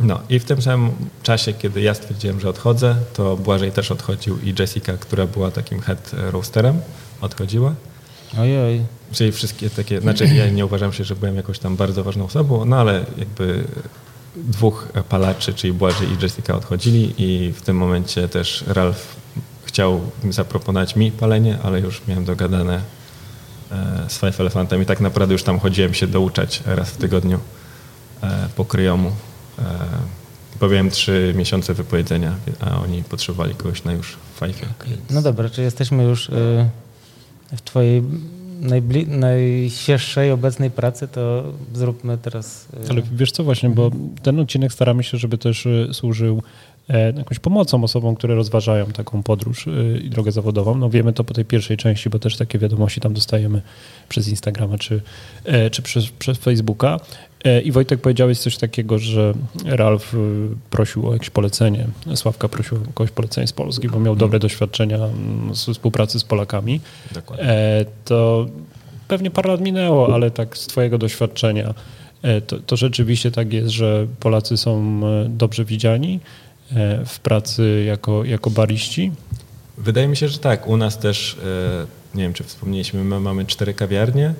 No 0.00 0.20
i 0.28 0.38
w 0.38 0.44
tym 0.44 0.62
samym 0.62 0.90
czasie, 1.22 1.52
kiedy 1.52 1.80
ja 1.80 1.94
stwierdziłem, 1.94 2.40
że 2.40 2.48
odchodzę, 2.48 2.96
to 3.14 3.36
Błażej 3.36 3.72
też 3.72 3.90
odchodził 3.90 4.38
i 4.38 4.54
Jessica, 4.58 4.92
która 4.92 5.26
była 5.26 5.50
takim 5.50 5.80
head 5.80 6.10
roasterem, 6.14 6.80
odchodziła. 7.20 7.74
Ojoj. 8.38 8.82
Czyli 9.12 9.32
wszystkie 9.32 9.70
takie, 9.70 10.00
znaczy 10.00 10.26
ja 10.26 10.50
nie 10.50 10.66
uważam 10.66 10.92
się, 10.92 11.04
że 11.04 11.16
byłem 11.16 11.36
jakąś 11.36 11.58
tam 11.58 11.76
bardzo 11.76 12.04
ważną 12.04 12.24
osobą, 12.24 12.64
no 12.64 12.76
ale 12.76 13.04
jakby 13.18 13.64
dwóch 14.36 14.88
palaczy, 15.08 15.54
czyli 15.54 15.72
Błażej 15.72 16.08
i 16.08 16.22
Jessica 16.22 16.54
odchodzili 16.54 17.14
i 17.18 17.52
w 17.52 17.62
tym 17.62 17.76
momencie 17.76 18.28
też 18.28 18.64
Ralf 18.66 19.16
chciał 19.78 20.00
zaproponować 20.30 20.96
mi 20.96 21.12
palenie, 21.12 21.58
ale 21.62 21.80
już 21.80 22.02
miałem 22.08 22.24
dogadane 22.24 22.80
e, 23.72 24.04
z 24.08 24.18
Five 24.18 24.40
Elefantem 24.40 24.82
i 24.82 24.86
tak 24.86 25.00
naprawdę 25.00 25.32
już 25.32 25.42
tam 25.42 25.58
chodziłem 25.58 25.94
się 25.94 26.06
douczać 26.06 26.62
raz 26.66 26.90
w 26.90 26.96
tygodniu 26.96 27.40
e, 28.22 28.48
po 28.56 28.64
kryjomu. 28.64 29.12
E, 29.58 29.62
Bo 30.60 30.68
miałem 30.68 30.90
trzy 30.90 31.34
miesiące 31.36 31.74
wypowiedzenia, 31.74 32.34
a 32.60 32.80
oni 32.82 33.02
potrzebowali 33.04 33.54
kogoś 33.54 33.84
na 33.84 33.92
już 33.92 34.16
Five. 34.40 34.60
No 35.10 35.22
dobra, 35.22 35.50
czy 35.50 35.62
jesteśmy 35.62 36.02
już 36.02 36.30
w 37.56 37.60
twojej 37.64 38.02
najbli- 38.60 39.08
najświeższej 39.08 40.30
obecnej 40.30 40.70
pracy, 40.70 41.08
to 41.08 41.44
zróbmy 41.74 42.18
teraz... 42.18 42.68
y, 42.86 42.90
Ale 42.90 43.02
wiesz 43.12 43.32
co 43.32 43.44
właśnie, 43.44 43.70
bo 43.70 43.90
ten 44.22 44.40
odcinek 44.40 44.72
staramy 44.72 45.04
się, 45.04 45.18
żeby 45.18 45.38
też 45.38 45.66
y, 45.66 45.88
służył 45.92 46.42
e, 46.88 47.12
jakąś 47.12 47.38
pomocą 47.38 47.84
osobom, 47.84 48.14
które 48.14 48.34
rozważają 48.34 48.86
taką 48.86 49.22
podróż 49.22 49.66
i 50.04 50.10
drogę 50.10 50.32
zawodową. 50.32 50.74
No 50.74 50.90
wiemy 50.90 51.12
to 51.12 51.24
po 51.24 51.34
tej 51.34 51.44
pierwszej 51.44 51.76
części, 51.76 52.10
bo 52.10 52.18
też 52.18 52.36
takie 52.36 52.58
wiadomości 52.58 53.00
tam 53.00 53.14
dostajemy 53.14 53.62
przez 54.08 54.28
Instagrama 54.28 54.78
czy, 54.78 55.00
e, 55.44 55.70
czy 55.70 55.82
przez, 55.82 56.10
przez 56.10 56.38
Facebooka. 56.38 57.00
E, 57.44 57.60
I 57.60 57.72
Wojtek 57.72 58.00
powiedziałeś 58.00 58.38
coś 58.38 58.56
takiego, 58.56 58.98
że 58.98 59.34
Ralf 59.64 60.14
y, 60.14 60.18
prosił 60.70 61.08
o 61.08 61.12
jakieś 61.12 61.30
polecenie, 61.30 61.86
Sławka 62.14 62.48
prosił 62.48 62.76
o 62.76 62.80
jakieś 62.80 63.10
polecenie 63.10 63.46
z 63.46 63.52
Polski, 63.52 63.88
bo 63.88 64.00
miał 64.00 64.16
dobre 64.16 64.38
doświadczenia 64.38 64.96
mm, 64.96 65.54
z 65.54 65.70
współpracy 65.70 66.18
z 66.18 66.24
Polakami. 66.24 66.80
Dokładnie. 67.12 67.44
E, 67.46 67.84
To 68.04 68.46
pewnie 69.08 69.30
parę 69.30 69.50
lat 69.50 69.60
minęło, 69.60 70.14
ale 70.14 70.30
tak 70.30 70.56
z 70.56 70.66
twojego 70.66 70.98
doświadczenia, 70.98 71.74
e, 72.22 72.40
to, 72.40 72.58
to 72.58 72.76
rzeczywiście 72.76 73.30
tak 73.30 73.52
jest, 73.52 73.68
że 73.70 74.06
Polacy 74.20 74.56
są 74.56 75.00
dobrze 75.28 75.64
widziani 75.64 76.20
w 77.06 77.18
pracy 77.18 77.84
jako, 77.86 78.24
jako 78.24 78.50
bariści. 78.50 79.12
Wydaje 79.78 80.08
mi 80.08 80.16
się, 80.16 80.28
że 80.28 80.38
tak. 80.38 80.66
U 80.66 80.76
nas 80.76 80.98
też, 80.98 81.36
nie 82.14 82.22
wiem 82.22 82.32
czy 82.32 82.44
wspomnieliśmy, 82.44 83.04
my 83.04 83.20
mamy 83.20 83.46
cztery 83.46 83.74
kawiarnie 83.74 84.34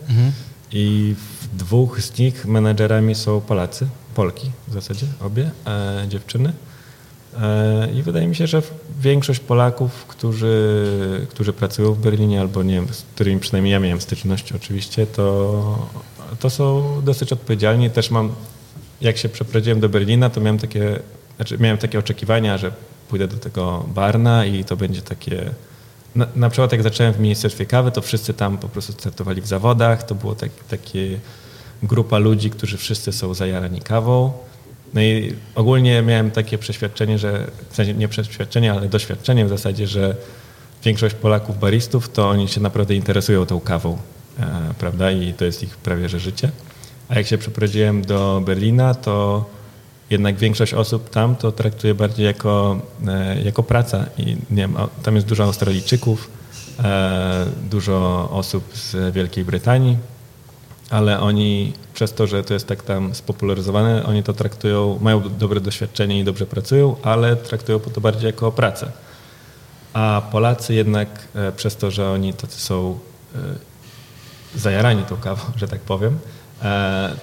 i 0.73 1.15
w 1.19 1.57
dwóch 1.57 2.01
z 2.01 2.19
nich 2.19 2.47
menedżerami 2.47 3.15
są 3.15 3.41
Polacy, 3.41 3.87
Polki 4.15 4.51
w 4.69 4.73
zasadzie, 4.73 5.07
obie 5.21 5.51
e, 5.67 6.05
dziewczyny. 6.09 6.53
E, 7.41 7.89
I 7.95 8.03
wydaje 8.03 8.27
mi 8.29 8.37
się, 8.37 8.47
że 8.47 8.63
większość 9.01 9.41
Polaków, 9.41 10.05
którzy, 10.05 11.27
którzy 11.29 11.53
pracują 11.53 11.95
w 11.95 11.99
Berlinie 11.99 12.41
albo 12.41 12.63
nie 12.63 12.75
wiem, 12.75 12.89
z 12.89 13.03
którymi 13.03 13.41
przynajmniej 13.41 13.73
ja 13.73 13.81
miałem 13.81 14.01
styczność 14.01 14.53
oczywiście, 14.53 15.07
to, 15.07 15.89
to 16.41 16.51
są 16.51 16.85
dosyć 17.05 17.33
odpowiedzialni. 17.33 17.91
Też 17.91 18.11
mam, 18.11 18.33
jak 19.01 19.17
się 19.17 19.29
przeprowadziłem 19.29 19.81
do 19.81 19.89
Berlina, 19.89 20.31
to 20.31 20.41
miałem 20.41 20.59
takie, 20.59 21.01
znaczy 21.37 21.59
miałem 21.59 21.79
takie 21.79 21.99
oczekiwania, 21.99 22.59
że 22.59 22.73
pójdę 23.09 23.29
do 23.29 23.37
tego 23.37 23.87
Barna 23.95 24.47
i 24.47 24.65
to 24.65 24.77
będzie 24.77 25.03
takie 25.03 25.51
na, 26.19 26.27
na 26.37 26.51
przykład 26.51 26.73
jak 26.73 26.83
zacząłem 26.83 27.13
w 27.13 27.21
Ministerstwie 27.21 27.67
Kawy, 27.67 27.91
to 27.91 28.03
wszyscy 28.03 28.35
tam 28.35 28.59
po 28.59 28.69
prostu 28.69 28.93
startowali 28.93 29.43
w 29.43 29.47
zawodach. 29.47 30.03
To 30.03 30.15
było 30.15 30.35
tak, 30.35 30.51
takie 30.69 31.19
grupa 31.83 32.19
ludzi, 32.19 32.51
którzy 32.51 32.77
wszyscy 32.77 33.13
są 33.13 33.35
zajarani 33.35 33.81
kawą. 33.81 34.33
No 34.95 35.01
i 35.01 35.35
ogólnie 35.55 36.03
miałem 36.03 36.31
takie 36.31 36.59
przeświadczenie, 36.59 37.19
że 37.19 37.47
w 37.71 37.77
sensie 37.77 37.95
nie 37.95 38.09
przeświadczenie, 38.09 38.73
ale 38.73 38.89
doświadczenie 38.89 39.45
w 39.47 39.49
zasadzie, 39.49 39.87
że 39.87 40.17
większość 40.85 41.15
Polaków 41.15 41.59
baristów 41.59 42.09
to 42.09 42.29
oni 42.29 42.49
się 42.49 42.61
naprawdę 42.61 42.95
interesują 42.95 43.47
tą 43.47 43.61
kawą, 43.61 43.99
e, 44.41 44.75
prawda? 44.79 45.11
I 45.11 45.35
to 45.35 45.45
jest 45.45 45.63
ich 45.63 45.77
prawie 45.77 46.09
że 46.09 46.21
życie. 46.21 46.51
A 47.09 47.15
jak 47.15 47.27
się 47.27 47.39
przeprowadziłem 47.39 48.03
do 48.03 48.43
Berlina, 48.47 48.95
to 48.95 49.45
jednak 50.11 50.37
większość 50.37 50.75
osób 50.75 51.11
tam 51.11 51.37
to 51.37 51.53
traktuje 51.53 51.95
bardziej 51.95 52.27
jako, 52.27 52.81
e, 53.09 53.43
jako 53.43 53.63
praca 53.63 54.05
i 54.19 54.25
nie 54.27 54.57
wiem, 54.57 54.77
tam 55.03 55.15
jest 55.15 55.27
dużo 55.27 55.45
Australijczyków, 55.45 56.31
e, 56.85 57.47
dużo 57.71 58.29
osób 58.33 58.65
z 58.75 59.15
Wielkiej 59.15 59.45
Brytanii, 59.45 59.99
ale 60.91 61.21
oni 61.21 61.73
przez 61.95 62.13
to, 62.13 62.27
że 62.27 62.45
to 62.45 62.55
jest 62.55 62.67
tak 62.67 62.83
tam 62.83 63.15
spopularyzowane, 63.15 64.07
oni 64.07 64.23
to 64.23 64.33
traktują, 64.33 64.99
mają 65.01 65.23
dobre 65.39 65.61
doświadczenie 65.61 66.21
i 66.21 66.25
dobrze 66.25 66.47
pracują, 66.47 66.97
ale 67.03 67.37
traktują 67.37 67.79
to 67.79 68.01
bardziej 68.01 68.27
jako 68.27 68.53
pracę. 68.53 68.93
A 69.93 70.23
Polacy 70.33 70.75
jednak 70.75 71.09
e, 71.35 71.53
przez 71.53 71.77
to, 71.77 71.91
że 71.91 72.11
oni 72.11 72.35
tacy 72.35 72.61
są 72.61 72.99
zajarani 74.55 75.03
tą 75.03 75.17
kawą, 75.17 75.43
że 75.57 75.69
tak 75.69 75.81
powiem, 75.81 76.19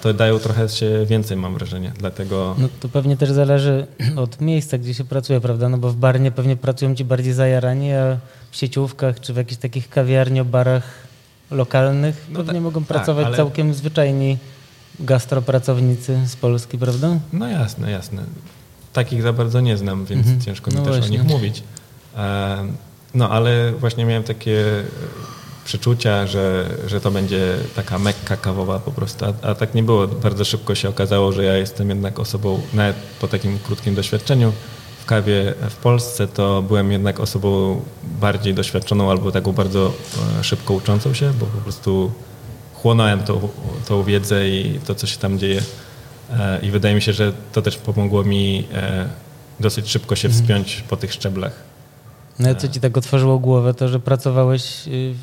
to 0.00 0.14
dają 0.14 0.38
trochę 0.38 0.68
się 0.68 1.06
więcej, 1.06 1.36
mam 1.36 1.54
wrażenie. 1.54 1.92
Dlatego 1.98 2.54
No 2.58 2.68
to 2.80 2.88
pewnie 2.88 3.16
też 3.16 3.30
zależy 3.30 3.86
od 4.16 4.40
miejsca, 4.40 4.78
gdzie 4.78 4.94
się 4.94 5.04
pracuje, 5.04 5.40
prawda? 5.40 5.68
No 5.68 5.78
bo 5.78 5.90
w 5.90 5.96
barnie 5.96 6.30
pewnie 6.30 6.56
pracują 6.56 6.94
ci 6.94 7.04
bardziej 7.04 7.32
zajarani, 7.32 7.92
a 7.92 8.18
w 8.50 8.56
sieciówkach 8.56 9.20
czy 9.20 9.32
w 9.32 9.36
jakichś 9.36 9.60
takich 9.60 9.88
kawiarniobarach 9.88 10.82
lokalnych 11.50 12.26
No 12.30 12.36
pewnie 12.38 12.52
tak, 12.52 12.62
mogą 12.62 12.80
tak, 12.80 12.88
pracować 12.88 13.26
ale- 13.26 13.36
całkiem 13.36 13.74
zwyczajni 13.74 14.38
gastropracownicy 15.00 16.18
z 16.26 16.36
Polski, 16.36 16.78
prawda? 16.78 17.08
No 17.32 17.48
jasne, 17.48 17.90
jasne. 17.90 18.22
Takich 18.92 19.22
za 19.22 19.32
bardzo 19.32 19.60
nie 19.60 19.76
znam, 19.76 20.04
więc 20.06 20.22
Mhm. 20.26 20.40
ciężko 20.44 20.70
mi 20.70 20.76
No 20.76 20.82
też 20.84 20.96
właśnie. 20.98 21.20
o 21.20 21.22
nich 21.22 21.32
mówić. 21.32 21.62
E, 22.16 22.56
No 23.14 23.30
ale 23.30 23.72
właśnie 23.72 24.04
miałem 24.04 24.22
takie 24.22 24.60
e, 24.60 24.82
przeczucia, 25.66 26.26
że, 26.26 26.70
że 26.86 27.00
to 27.00 27.10
będzie 27.10 27.56
taka 27.76 27.98
mekka 27.98 28.36
kawowa 28.36 28.78
po 28.78 28.90
prostu, 28.90 29.24
a, 29.24 29.48
a 29.48 29.54
tak 29.54 29.74
nie 29.74 29.82
było. 29.82 30.08
Bardzo 30.08 30.44
szybko 30.44 30.74
się 30.74 30.88
okazało, 30.88 31.32
że 31.32 31.44
ja 31.44 31.56
jestem 31.56 31.88
jednak 31.88 32.18
osobą, 32.18 32.60
nawet 32.72 32.96
po 33.20 33.28
takim 33.28 33.58
krótkim 33.58 33.94
doświadczeniu 33.94 34.52
w 35.00 35.06
kawie 35.06 35.54
w 35.70 35.76
Polsce, 35.76 36.28
to 36.28 36.62
byłem 36.62 36.92
jednak 36.92 37.20
osobą 37.20 37.80
bardziej 38.20 38.54
doświadczoną 38.54 39.10
albo 39.10 39.32
taką 39.32 39.52
bardzo 39.52 39.92
e, 40.40 40.44
szybko 40.44 40.74
uczącą 40.74 41.14
się, 41.14 41.32
bo 41.40 41.46
po 41.46 41.58
prostu 41.58 42.12
chłonąłem 42.74 43.22
tą, 43.22 43.48
tą 43.88 44.02
wiedzę 44.02 44.48
i 44.48 44.80
to, 44.86 44.94
co 44.94 45.06
się 45.06 45.18
tam 45.18 45.38
dzieje. 45.38 45.62
E, 46.30 46.58
I 46.62 46.70
wydaje 46.70 46.94
mi 46.94 47.02
się, 47.02 47.12
że 47.12 47.32
to 47.52 47.62
też 47.62 47.76
pomogło 47.76 48.24
mi 48.24 48.66
e, 48.74 49.08
dosyć 49.60 49.90
szybko 49.90 50.16
się 50.16 50.28
wspiąć 50.28 50.84
po 50.88 50.96
tych 50.96 51.12
szczeblach. 51.12 51.52
No 52.38 52.50
i 52.50 52.56
co 52.56 52.68
ci 52.68 52.80
tak 52.80 52.96
otworzyło 52.96 53.38
głowę, 53.38 53.74
to 53.74 53.88
że 53.88 54.00
pracowałeś 54.00 54.88
y, 54.88 55.14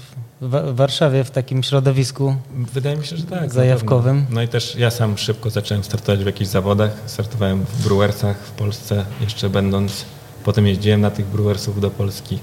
w 0.41 0.49
Wa- 0.49 0.61
w 0.63 0.75
Warszawie 0.75 1.23
w 1.23 1.31
takim 1.31 1.63
środowisku 1.63 2.35
Wydaje 2.73 2.95
mi 2.97 3.05
się, 3.05 3.17
że 3.17 3.23
tak. 3.23 3.53
Zajawkowym. 3.53 4.25
No 4.29 4.41
i 4.41 4.47
też 4.47 4.75
ja 4.75 4.91
sam 4.91 5.17
szybko 5.17 5.49
zacząłem 5.49 5.83
startować 5.83 6.23
w 6.23 6.25
jakichś 6.25 6.49
zawodach. 6.49 6.91
Startowałem 7.05 7.65
w 7.65 7.83
Brewersach 7.87 8.37
w 8.37 8.51
Polsce, 8.51 9.05
jeszcze 9.21 9.49
będąc. 9.49 10.05
Potem 10.43 10.67
jeździłem 10.67 11.01
na 11.01 11.11
tych 11.11 11.25
Brewersów 11.25 11.81
do 11.81 11.89
Polski. 11.91 12.39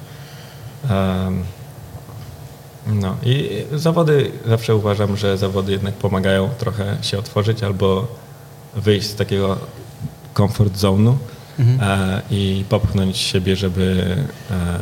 Em, 0.91 1.45
no 2.87 3.17
i 3.23 3.51
zawody, 3.73 4.33
zawsze 4.47 4.77
uważam, 4.77 5.17
że 5.17 5.39
zawody 5.39 5.73
jednak 5.73 5.95
pomagają 5.95 6.49
trochę 6.59 6.97
się 7.03 7.19
otworzyć 7.19 7.63
albo 7.63 8.07
wyjść 8.77 9.07
z 9.07 9.15
takiego 9.15 9.59
comfort 10.37 10.75
zone'u 10.77 11.15
e, 11.81 12.23
i 12.31 12.65
popchnąć 12.69 13.17
siebie, 13.17 13.57
żeby, 13.57 14.17
e, 14.51 14.79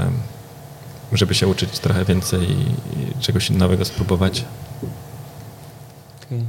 żeby 1.12 1.34
się 1.34 1.48
uczyć 1.48 1.78
trochę 1.78 2.04
więcej 2.04 2.40
i 2.50 3.20
czegoś 3.20 3.50
nowego 3.50 3.84
spróbować. 3.84 4.44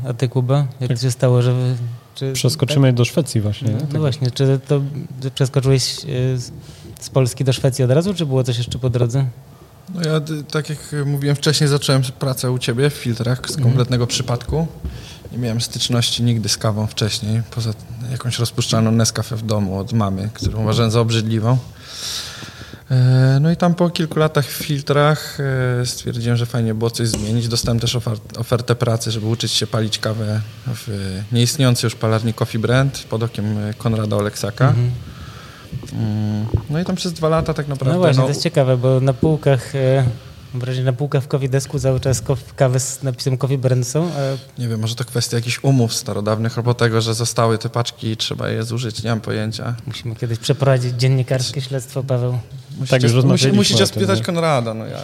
A 0.09 0.13
ty, 0.13 0.29
Kuba? 0.29 0.67
Jak 0.79 0.89
to 0.89 0.97
się 0.97 1.11
stało, 1.11 1.41
że... 1.41 1.75
Czy, 2.15 2.33
Przeskoczymy 2.33 2.93
do 2.93 3.05
Szwecji 3.05 3.41
właśnie. 3.41 3.67
Tak? 3.69 3.81
nie? 3.81 3.87
No, 3.87 3.93
no 3.93 3.99
właśnie, 3.99 4.31
czy 4.31 4.59
to 4.67 4.81
przeskoczyłeś 5.35 6.05
y, 6.05 6.37
z, 6.37 6.51
z 6.99 7.09
Polski 7.09 7.43
do 7.43 7.53
Szwecji 7.53 7.83
od 7.83 7.91
razu, 7.91 8.13
czy 8.13 8.25
było 8.25 8.43
coś 8.43 8.57
jeszcze 8.57 8.79
po 8.79 8.89
drodze? 8.89 9.25
No 9.95 10.01
ja, 10.01 10.21
tak 10.51 10.69
jak 10.69 10.95
mówiłem 11.05 11.35
wcześniej, 11.35 11.69
zacząłem 11.69 12.01
pracę 12.19 12.51
u 12.51 12.59
Ciebie 12.59 12.89
w 12.89 12.93
filtrach 12.93 13.49
z 13.49 13.57
kompletnego 13.57 14.07
przypadku. 14.07 14.67
Nie 15.31 15.37
miałem 15.37 15.61
styczności 15.61 16.23
nigdy 16.23 16.49
z 16.49 16.57
kawą 16.57 16.87
wcześniej, 16.87 17.41
poza 17.51 17.73
jakąś 18.11 18.39
rozpuszczalną 18.39 18.91
Nescafe 18.91 19.35
w 19.35 19.45
domu 19.45 19.79
od 19.79 19.93
mamy, 19.93 20.29
którą 20.33 20.61
uważałem 20.61 20.91
za 20.91 20.99
obrzydliwą. 20.99 21.57
E, 22.91 23.39
No 23.41 23.51
i 23.51 23.57
tam 23.57 23.75
po 23.75 23.89
kilku 23.89 24.19
latach 24.19 24.45
w 24.45 24.51
filtrach 24.51 25.37
e, 25.81 25.85
stwierdziłem, 25.85 26.37
że 26.37 26.45
fajnie 26.45 26.73
było 26.73 26.89
coś 26.91 27.07
zmienić. 27.07 27.47
Dostałem 27.47 27.79
też 27.79 27.95
ofert, 27.95 28.37
ofertę 28.37 28.75
pracy, 28.75 29.11
żeby 29.11 29.25
uczyć 29.27 29.51
się 29.51 29.67
palić 29.67 29.99
kawę 29.99 30.41
w 30.67 31.19
nieistniejący 31.31 31.85
już 31.87 31.95
palarni 31.95 32.33
Coffee 32.33 32.59
Brand 32.59 32.99
pod 33.09 33.23
okiem 33.23 33.57
e, 33.57 33.73
Konrada 33.73 34.15
Oleksaka. 34.15 34.73
Mm, 35.93 36.45
No 36.69 36.79
i 36.79 36.85
tam 36.85 36.95
przez 36.95 37.13
dwa 37.13 37.29
lata 37.29 37.53
tak 37.53 37.67
naprawdę... 37.67 37.93
No 37.93 37.99
właśnie, 37.99 38.23
to 38.23 38.29
jest 38.29 38.43
ciekawe, 38.43 38.77
bo 38.77 38.99
na 38.99 39.13
półkach, 39.13 39.73
mam 40.53 40.59
wrażenie, 40.61 40.85
na 40.85 40.93
półkach 40.93 41.23
w 41.23 41.27
Coffee 41.27 41.49
cały 41.79 41.99
czas 41.99 42.23
kawy 42.55 42.79
z 42.79 43.03
napisem 43.03 43.37
Coffee 43.37 43.57
Brand 43.57 43.87
są, 43.87 44.11
Nie 44.57 44.67
wiem, 44.67 44.79
może 44.79 44.95
to 44.95 45.05
kwestia 45.05 45.37
jakichś 45.37 45.59
umów 45.63 45.93
starodawnych 45.93 46.57
albo 46.57 46.73
tego, 46.73 47.01
że 47.01 47.13
zostały 47.13 47.57
te 47.57 47.69
paczki 47.69 48.07
i 48.07 48.17
trzeba 48.17 48.49
je 48.49 48.63
zużyć, 48.63 49.03
nie 49.03 49.09
mam 49.09 49.21
pojęcia. 49.21 49.75
musimy 49.87 50.15
kiedyś 50.15 50.39
przeprowadzić 50.39 50.93
dziennikarskie 50.95 51.61
śledztwo, 51.61 52.03
Paweł. 52.03 52.39
Musicie, 52.79 52.95
Tak, 52.95 53.03
już 53.03 53.11
musi, 53.11 53.15
rozmawialiśmy 53.15 53.53
musicie 53.53 53.87
spytać 53.87 54.19
nie? 54.19 54.25
Konrada, 54.25 54.73
no 54.73 54.85
ja... 54.85 54.97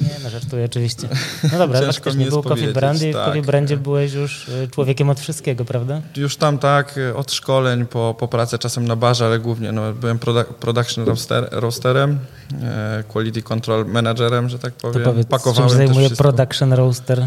Nie, 0.00 0.08
no 0.24 0.30
żartuję 0.30 0.64
oczywiście. 0.64 1.08
No 1.52 1.58
dobra, 1.58 1.80
faktycznie 1.92 2.26
był 2.26 2.42
Coffee 2.42 2.48
powiedzieć, 2.48 2.74
Brand 2.74 3.02
i 3.02 3.10
w 3.10 3.14
tak. 3.14 3.24
Coffee 3.26 3.42
Brandzie 3.42 3.76
byłeś 3.76 4.12
już 4.12 4.48
e, 4.48 4.68
człowiekiem 4.68 5.10
od 5.10 5.20
wszystkiego, 5.20 5.64
prawda? 5.64 6.00
Już 6.16 6.36
tam 6.36 6.58
tak, 6.58 6.98
y, 6.98 7.16
od 7.16 7.32
szkoleń 7.32 7.86
po, 7.86 8.14
po 8.18 8.28
pracę 8.28 8.58
czasem 8.58 8.88
na 8.88 8.96
barze, 8.96 9.26
ale 9.26 9.38
głównie 9.38 9.72
no, 9.72 9.92
byłem 9.92 10.18
produ- 10.18 10.44
production 10.44 11.04
roaster, 11.04 11.48
roasterem, 11.52 12.18
e, 12.62 13.04
quality 13.08 13.42
control 13.42 13.86
managerem, 13.86 14.48
że 14.48 14.58
tak 14.58 14.74
To 14.74 14.80
powiem. 14.90 15.04
powiedz, 15.04 15.26
czym 15.26 15.30
Pakowałem 15.38 15.70
się 15.70 15.76
też 15.76 15.86
zajmuje. 15.86 16.10
Production 16.10 16.72
Roaster? 16.72 17.26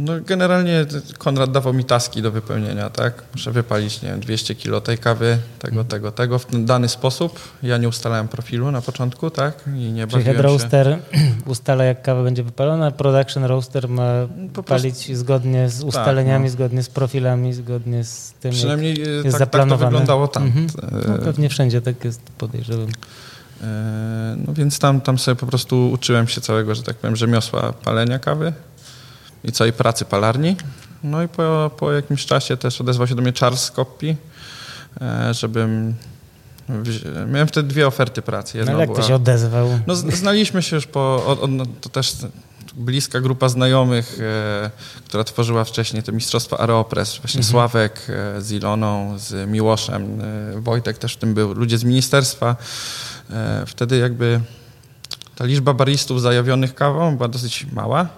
No 0.00 0.12
generalnie 0.26 0.86
Konrad 1.18 1.50
dawał 1.52 1.74
mi 1.74 1.84
taski 1.84 2.22
do 2.22 2.30
wypełnienia, 2.30 2.90
tak? 2.90 3.22
Muszę 3.34 3.52
wypalić, 3.52 4.02
nie 4.02 4.08
wiem, 4.08 4.20
200 4.20 4.54
kilo 4.54 4.80
tej 4.80 4.98
kawy, 4.98 5.38
tego, 5.58 5.84
tego, 5.84 6.12
tego, 6.12 6.38
w 6.38 6.46
ten 6.46 6.64
dany 6.66 6.88
sposób. 6.88 7.40
Ja 7.62 7.78
nie 7.78 7.88
ustalałem 7.88 8.28
profilu 8.28 8.70
na 8.70 8.80
początku, 8.82 9.30
tak? 9.30 9.64
I 9.66 9.70
nie 9.70 10.06
Czyli 10.06 10.24
head 10.24 10.40
roaster 10.40 10.98
ustala, 11.46 11.84
jak 11.84 12.02
kawa 12.02 12.22
będzie 12.22 12.42
wypalona, 12.42 12.90
production 12.90 13.44
roaster 13.44 13.88
ma 13.88 14.12
Po 14.54 14.62
palić 14.62 15.16
zgodnie 15.16 15.68
z 15.70 15.82
ustaleniami, 15.82 16.44
no. 16.44 16.50
zgodnie 16.50 16.82
z 16.82 16.88
profilami, 16.88 17.52
zgodnie 17.52 18.04
z 18.04 18.32
tym, 18.40 18.48
jak 18.50 18.58
Przynajmniej 18.58 18.92
e, 18.92 18.98
jest 18.98 19.22
tak, 19.22 19.22
tak 19.24 19.32
to 19.32 19.38
zaplanowane. 19.38 19.90
wyglądało 19.90 20.28
tam. 20.28 20.42
Mhm. 20.42 20.66
E, 21.06 21.08
No, 21.08 21.18
pewnie 21.18 21.48
wszędzie 21.48 21.80
tak 21.80 22.04
jest, 22.04 22.20
podejrzewam. 22.38 22.88
E, 23.62 24.36
No 24.46 24.54
więc 24.54 24.78
tam, 24.78 25.00
tam 25.00 25.18
sobie 25.18 25.34
po 25.34 25.46
prostu 25.46 25.90
uczyłem 25.90 26.28
się 26.28 26.40
całego, 26.40 26.74
że 26.74 26.82
tak 26.82 26.96
powiem, 26.96 27.16
rzemiosła 27.16 27.72
palenia 27.72 28.18
kawy 28.18 28.52
i 29.46 29.52
całej 29.52 29.72
pracy 29.72 30.04
palarni. 30.04 30.56
No 31.02 31.22
i 31.22 31.28
po, 31.28 31.70
po 31.78 31.92
jakimś 31.92 32.26
czasie 32.26 32.56
też 32.56 32.80
odezwał 32.80 33.06
się 33.06 33.14
do 33.14 33.22
mnie 33.22 33.32
Charles 33.40 33.70
Coppi, 33.70 34.16
e, 35.00 35.34
żebym... 35.34 35.94
Miałem 37.28 37.48
wtedy 37.48 37.68
dwie 37.68 37.86
oferty 37.86 38.22
pracy. 38.22 38.52
No 38.54 38.58
Jedna 38.58 38.72
ale 38.72 38.80
jak 38.80 38.88
to 38.88 38.94
była- 38.94 39.06
się 39.08 39.14
odezwał? 39.14 39.78
no, 39.86 39.96
znaliśmy 39.96 40.62
się 40.62 40.76
już 40.76 40.86
po. 40.86 41.26
Od, 41.26 41.40
od, 41.42 41.50
no, 41.50 41.64
to 41.80 41.88
też 41.88 42.16
bliska 42.74 43.20
grupa 43.20 43.48
znajomych, 43.48 44.18
e, 44.20 44.70
która 45.04 45.24
tworzyła 45.24 45.64
wcześniej 45.64 46.02
te 46.02 46.12
mistrzostwa 46.12 46.58
Aeropress. 46.58 47.18
Właśnie 47.18 47.42
Sławek 47.42 48.00
e, 48.08 48.40
z 48.42 48.52
Iloną, 48.52 49.18
z 49.18 49.50
Miłoszem, 49.50 50.20
e, 50.56 50.60
Wojtek 50.60 50.98
też 50.98 51.14
w 51.14 51.16
tym 51.16 51.34
był, 51.34 51.52
ludzie 51.54 51.78
z 51.78 51.84
ministerstwa. 51.84 52.56
E, 53.30 53.64
wtedy 53.66 53.98
jakby 53.98 54.40
ta 55.36 55.44
liczba 55.44 55.74
baristów 55.74 56.22
zajawionych 56.22 56.74
kawą 56.74 57.16
była 57.16 57.28
dosyć 57.28 57.66
mała. 57.72 58.08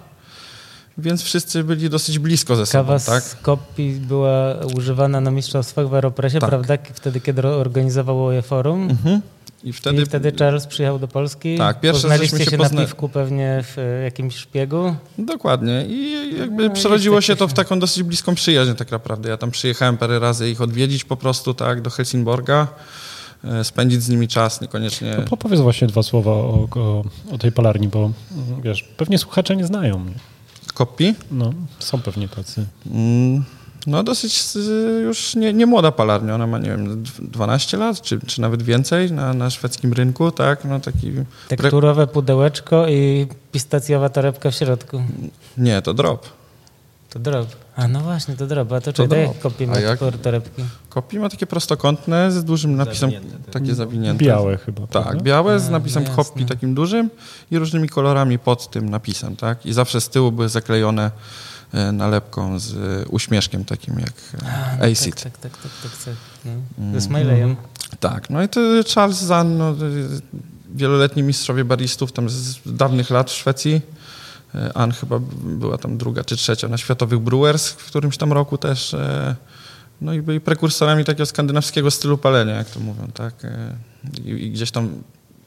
Więc 0.99 1.23
wszyscy 1.23 1.63
byli 1.63 1.89
dosyć 1.89 2.19
blisko 2.19 2.55
ze 2.55 2.65
sobą, 2.65 2.83
Kawa 2.87 2.99
tak? 2.99 3.23
z 3.23 3.35
kopii 3.35 3.91
była 3.93 4.55
używana 4.77 5.21
na 5.21 5.31
mistrzostwach 5.31 5.87
w 5.89 5.93
Aeropressie, 5.93 6.39
Tak. 6.39 6.49
prawda? 6.49 6.77
Wtedy, 6.93 7.21
kiedy 7.21 7.47
organizowało 7.47 8.31
je 8.31 8.41
forum. 8.41 8.89
Mhm. 8.89 9.21
I 9.63 9.73
wtedy, 9.73 10.01
I 10.01 10.05
wtedy 10.05 10.31
Charles 10.39 10.67
przyjechał 10.67 10.99
do 10.99 11.07
Polski. 11.07 11.57
Tak, 11.57 11.79
pierwsze 11.81 12.01
Poznaliście 12.01 12.37
się 12.37 12.45
się 12.51 12.57
pozna- 12.57 12.75
na 12.75 12.81
piwku 12.81 13.09
pewnie 13.09 13.63
w 13.63 13.77
e, 13.79 14.03
jakimś 14.03 14.35
szpiegu. 14.35 14.95
Dokładnie. 15.17 15.85
I 15.87 16.13
jakby 16.39 16.69
No, 16.69 16.75
przerodziło 16.75 17.21
się 17.21 17.35
to 17.35 17.47
w 17.47 17.53
taką 17.53 17.79
dosyć 17.79 18.03
bliską 18.03 18.35
przyjaźń 18.35 18.73
tak 18.73 18.91
naprawdę. 18.91 19.29
Ja 19.29 19.37
tam 19.37 19.51
przyjechałem 19.51 19.97
parę 19.97 20.19
razy 20.19 20.49
ich 20.49 20.61
odwiedzić 20.61 21.03
po 21.03 21.17
prostu 21.17 21.53
tak 21.53 21.81
do 21.81 21.89
Helsingborga, 21.89 22.67
e, 23.43 23.63
spędzić 23.63 24.03
z 24.03 24.09
nimi 24.09 24.27
czas, 24.27 24.61
niekoniecznie... 24.61 25.15
To 25.29 25.37
powiedz 25.37 25.59
właśnie 25.59 25.87
dwa 25.87 26.03
słowa 26.03 26.31
o, 26.31 26.67
o, 26.75 27.03
o 27.31 27.37
tej 27.37 27.51
palarni, 27.51 27.87
bo 27.87 27.99
mm, 27.99 28.61
wiesz, 28.61 28.83
pewnie 28.83 29.17
słuchacze 29.17 29.55
nie 29.55 29.65
znają 29.65 29.99
mnie. 29.99 30.13
Kopi. 30.79 31.15
No, 31.31 31.53
są 31.79 32.01
pewnie 32.01 32.27
tacy. 32.29 32.65
Mm, 32.91 33.43
No 33.87 34.03
dosyć 34.03 34.43
y, 34.55 35.01
już 35.03 35.35
nie, 35.35 35.53
nie 35.53 35.65
młoda 35.65 35.91
palarnia, 35.91 36.35
ona 36.35 36.47
ma 36.47 36.57
nie 36.59 36.69
wiem, 36.69 37.03
dw- 37.03 37.29
12 37.29 37.77
lat, 37.77 38.01
czy, 38.01 38.19
czy 38.27 38.41
nawet 38.41 38.63
więcej 38.63 39.11
na, 39.11 39.33
na 39.33 39.49
szwedzkim 39.49 39.93
rynku, 39.93 40.31
tak? 40.31 40.65
No 40.65 40.79
taki... 40.79 41.11
Tekturowe 41.47 42.07
pudełeczko 42.07 42.87
i 42.87 43.27
pistacjowa 43.51 44.09
torebka 44.09 44.51
w 44.51 44.55
środku. 44.55 45.01
Nie, 45.57 45.81
to 45.81 45.93
drop. 45.93 46.25
To 47.09 47.19
drop. 47.19 47.47
A 47.79 47.87
no 47.87 47.99
właśnie, 47.99 48.35
to 48.35 48.47
drop. 48.47 48.71
A 48.71 48.81
to, 48.81 48.93
To 48.93 49.07
czy 49.07 49.63
A 49.63 49.67
ma 49.67 49.79
jak? 49.79 49.99
torebki? 50.21 50.63
Kopi 50.89 51.19
ma 51.19 51.29
takie 51.29 51.47
prostokątne 51.47 52.31
z 52.31 52.43
dużym 52.43 52.75
napisem, 52.75 53.11
Zawinięte, 53.11 53.51
takie 53.51 53.75
zawinięte. 53.75 54.25
Białe 54.25 54.57
chyba. 54.57 54.87
Tak, 54.87 55.03
prawda? 55.03 55.23
białe 55.23 55.59
z 55.59 55.69
napisem 55.69 56.03
no 56.03 56.15
jasne. 56.17 56.45
takim 56.45 56.73
dużym 56.73 57.09
i 57.51 57.59
różnymi 57.59 57.89
kolorami 57.89 58.39
pod 58.39 58.69
tym 58.69 58.89
napisem, 58.89 59.35
tak? 59.35 59.65
I 59.65 59.73
zawsze 59.73 60.01
z 60.01 60.09
tyłu 60.09 60.31
były 60.31 60.49
zaklejone 60.49 61.11
e, 61.73 61.91
nalepką 61.91 62.59
z 62.59 62.73
e, 62.73 63.07
uśmieszkiem 63.07 63.65
takim 63.65 63.99
jak 63.99 64.13
A, 64.41 64.75
no 64.79 64.85
e, 64.85 64.91
Acid. 64.91 65.23
Tak, 65.23 65.37
tak, 65.37 65.57
tak, 65.57 65.61
tak, 65.61 65.71
tak, 65.83 65.91
tak. 66.05 66.13
No. 66.77 66.93
Ze 66.93 67.01
Smileyem. 67.01 67.55
Tak, 67.99 68.29
no 68.29 68.43
i 68.43 68.49
to 68.49 68.59
Charles 68.93 69.17
Zahn, 69.21 69.57
no, 69.57 69.73
to 69.73 69.85
jest 69.85 70.21
wieloletni 70.75 71.23
mistrzowie 71.23 71.65
baristów 71.65 72.11
tam 72.11 72.29
z 72.29 72.59
dawnych 72.65 73.09
lat 73.09 73.29
w 73.29 73.33
Szwecji. 73.33 73.81
E, 74.55 74.77
Ann 74.77 74.91
chyba 74.91 75.19
była 75.43 75.77
tam 75.77 75.97
druga 75.97 76.23
czy 76.23 76.35
trzecia 76.37 76.67
na 76.67 76.77
światowych 76.77 77.19
Brewers 77.19 77.69
w 77.69 77.85
którymś 77.85 78.17
tam 78.17 78.33
roku 78.33 78.57
też. 78.57 78.93
e, 78.93 79.35
No 80.01 80.13
i 80.13 80.21
byli 80.21 80.39
prekursorami 80.41 81.05
takiego 81.05 81.25
skandynawskiego 81.25 81.91
stylu 81.91 82.17
palenia, 82.17 82.55
jak 82.55 82.69
to 82.69 82.79
mówią, 82.79 83.07
tak? 83.13 83.45
E, 83.45 83.75
I, 84.25 84.29
i 84.29 84.51
gdzieś 84.51 84.71
tam 84.71 84.89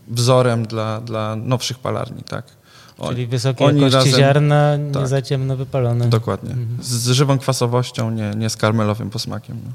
wzorem 0.08 0.66
dla, 0.66 1.00
dla 1.00 1.36
nowszych 1.36 1.78
palarni, 1.78 2.22
tak? 2.22 2.44
Czyli 3.08 3.26
wysokiej 3.26 3.66
oni 3.66 3.80
jakości 3.80 3.96
razem- 4.10 4.20
ziarna, 4.20 4.76
nie 4.76 4.92
tak. 4.92 5.08
za 5.08 5.22
ciemno 5.22 5.56
wypalone. 5.56 6.08
Dokładnie. 6.08 6.56
Z 6.82 7.06
żywą 7.10 7.38
kwasowością, 7.38 8.10
nie, 8.10 8.30
nie 8.36 8.50
z 8.50 8.56
karmelowym 8.56 9.10
posmakiem. 9.10 9.58
No. 9.64 9.72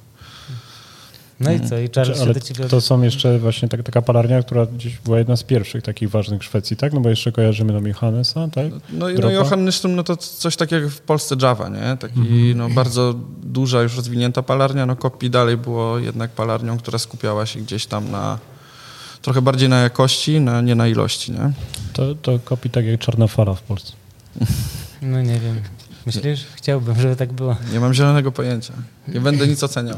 No 1.40 1.52
i 1.52 1.60
co? 1.70 1.78
I 1.80 1.90
Charles 1.96 2.18
się 2.18 2.24
Ale 2.24 2.34
do 2.34 2.40
ciebie... 2.40 2.66
to 2.66 2.82
są 2.82 3.02
jeszcze 3.02 3.40
właśnie 3.40 3.68
tak, 3.70 3.84
taka 3.84 4.02
palarnia, 4.02 4.44
która 4.44 4.66
gdzieś 4.66 4.98
była 4.98 5.18
jedna 5.18 5.36
z 5.38 5.44
pierwszych 5.44 5.84
takich 5.84 6.10
ważnych 6.10 6.42
w 6.42 6.44
Szwecji, 6.46 6.78
tak? 6.78 6.94
No 6.94 7.00
bo 7.00 7.10
jeszcze 7.10 7.32
kojarzymy 7.32 7.74
tam 7.74 7.88
Johannesa, 7.88 8.48
tak? 8.48 8.66
No, 8.90 9.10
i- 9.10 9.20
no 9.20 9.32
i 9.32 9.34
Johann 9.34 9.66
Nyström, 9.66 9.90
no 9.96 10.04
to 10.04 10.18
coś 10.18 10.56
takiego 10.56 10.82
jak 10.84 10.92
w 10.94 11.02
Polsce 11.02 11.36
Java, 11.42 11.70
nie? 11.70 11.98
Taki 12.00 12.20
no, 12.56 12.70
bardzo 12.70 13.14
duża, 13.44 13.82
już 13.82 13.96
rozwinięta 13.96 14.44
palarnia. 14.44 14.86
No 14.86 14.96
Kopi 14.96 15.30
dalej 15.30 15.58
było 15.58 16.00
jednak 16.00 16.32
palarnią, 16.32 16.78
która 16.78 16.98
skupiała 17.00 17.46
się 17.46 17.60
gdzieś 17.60 17.86
tam 17.86 18.12
na 18.12 18.40
trochę 19.22 19.42
bardziej 19.42 19.70
na 19.70 19.80
jakości, 19.80 20.40
na, 20.40 20.62
nie 20.62 20.76
na 20.76 20.88
ilości, 20.88 21.32
nie? 21.32 21.52
To, 21.94 22.16
to 22.16 22.40
kopi 22.40 22.70
tak 22.70 22.86
jak 22.86 23.00
czarna 23.00 23.28
fala 23.28 23.54
w 23.54 23.62
Polsce. 23.62 23.94
No 25.02 25.22
nie 25.22 25.40
wiem. 25.40 25.62
Myślisz? 26.08 26.46
Chciałbym, 26.56 27.00
żeby 27.00 27.16
tak 27.16 27.34
było. 27.34 27.56
Nie 27.74 27.80
mam 27.80 27.94
zielonego 27.94 28.32
pojęcia. 28.32 28.74
Nie 29.08 29.20
będę 29.20 29.48
nic 29.48 29.64
oceniał. 29.64 29.98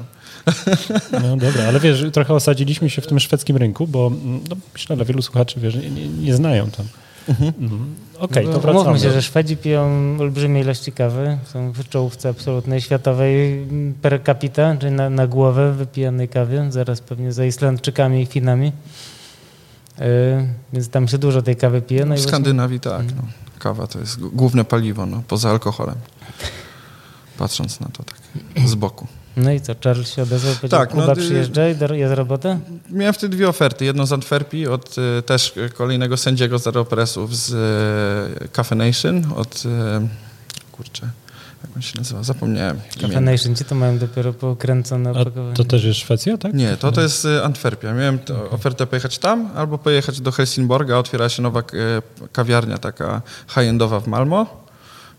No 1.11 1.37
dobra, 1.37 1.63
ale 1.67 1.79
wiesz, 1.79 2.05
trochę 2.13 2.33
osadziliśmy 2.33 2.89
się 2.89 3.01
w 3.01 3.07
tym 3.07 3.19
szwedzkim 3.19 3.57
rynku, 3.57 3.87
bo 3.87 4.07
mm, 4.07 4.41
no, 4.49 4.55
myślę, 4.73 4.97
że 4.97 5.05
wielu 5.05 5.21
słuchaczy 5.21 5.59
wiesz, 5.59 5.75
nie, 5.75 5.89
nie, 5.89 6.07
nie 6.07 6.35
znają 6.35 6.71
tam. 6.71 6.85
Mhm. 7.29 7.95
Okej, 8.19 8.45
No, 8.45 8.53
to 8.53 8.59
wracamy. 8.59 8.83
Mówmy 8.83 8.99
się, 8.99 9.11
że 9.11 9.21
Szwedzi 9.21 9.57
piją 9.57 10.17
olbrzymie 10.19 10.61
ilości 10.61 10.91
kawy. 10.91 11.37
Są 11.53 11.71
w 11.71 11.89
czołówce 11.89 12.29
absolutnej 12.29 12.81
światowej 12.81 13.61
mm, 13.63 13.93
per 14.01 14.23
capita, 14.23 14.77
czyli 14.77 14.91
na, 14.91 15.09
na 15.09 15.27
głowę 15.27 15.73
wypijanej 15.73 16.27
kawy. 16.27 16.67
Zaraz 16.69 17.01
pewnie 17.01 17.31
za 17.31 17.45
Islandczykami 17.45 18.21
i 18.21 18.25
Finami. 18.25 18.71
Yy, 19.99 20.05
więc 20.73 20.89
tam 20.89 21.07
się 21.07 21.17
dużo 21.17 21.41
tej 21.41 21.55
kawy 21.55 21.81
pije. 21.81 22.05
No 22.05 22.15
i 22.15 22.17
w 22.17 22.21
właśnie- 22.21 22.29
Skandynawii 22.31 22.79
tak. 22.79 23.05
No. 23.15 23.21
Kawa 23.59 23.87
to 23.87 23.99
jest 23.99 24.19
główne 24.19 24.65
paliwo, 24.65 25.05
no, 25.05 25.23
poza 25.27 25.49
alkoholem. 25.49 25.95
Patrząc 27.37 27.79
na 27.79 27.87
to 27.87 28.03
tak 28.03 28.17
z 28.67 28.75
boku. 28.75 29.07
No 29.37 29.51
i 29.51 29.61
co, 29.61 29.73
Charles 29.83 30.13
się 30.13 30.23
odezwał, 30.23 30.55
powiedział, 30.55 30.79
Tak, 30.79 30.93
no, 30.95 31.01
Kuba 31.01 31.15
ty- 31.15 31.21
przyjeżdża 31.21 31.69
i 31.69 31.75
do- 31.75 31.93
jest 31.93 32.13
robota? 32.15 32.57
Miałem 32.89 33.13
wtedy 33.13 33.35
dwie 33.35 33.49
oferty. 33.49 33.85
Jedną 33.85 34.05
z 34.05 34.13
Antwerpii 34.13 34.67
od 34.67 34.95
e, 35.17 35.21
też 35.21 35.53
kolejnego 35.73 36.17
sędziego 36.17 36.59
z 36.59 36.67
Aeropressów 36.67 37.35
z 37.37 38.51
Cafe 38.51 38.75
Nation, 38.75 39.25
od 39.35 39.63
kurczę, 40.71 41.09
jak 41.63 41.75
on 41.75 41.81
się 41.81 41.97
nazywa? 41.97 42.23
Zapomniałem. 42.23 42.79
Cafe. 43.01 43.21
Nation, 43.21 43.55
ci 43.55 43.65
to 43.65 43.75
mają 43.75 43.97
dopiero 43.97 44.33
pokręcone 44.33 45.09
A 45.09 45.13
opakowanie. 45.13 45.55
to 45.55 45.63
też 45.63 45.83
jest 45.83 45.99
Szwecja, 45.99 46.37
tak? 46.37 46.53
Nie, 46.53 46.77
to, 46.77 46.91
to 46.91 47.01
jest 47.01 47.25
e, 47.25 47.43
Antwerpia. 47.43 47.93
Miałem 47.93 48.19
to, 48.19 48.49
ofertę 48.51 48.87
pojechać 48.87 49.17
tam 49.17 49.49
albo 49.55 49.77
pojechać 49.77 50.21
do 50.21 50.31
Helsingborga. 50.31 50.97
Otwiera 50.97 51.29
się 51.29 51.41
nowa 51.41 51.59
e, 51.59 51.63
kawiarnia 52.31 52.77
taka 52.77 53.21
high-endowa 53.47 53.99
w 53.99 54.07
Malmo. 54.07 54.45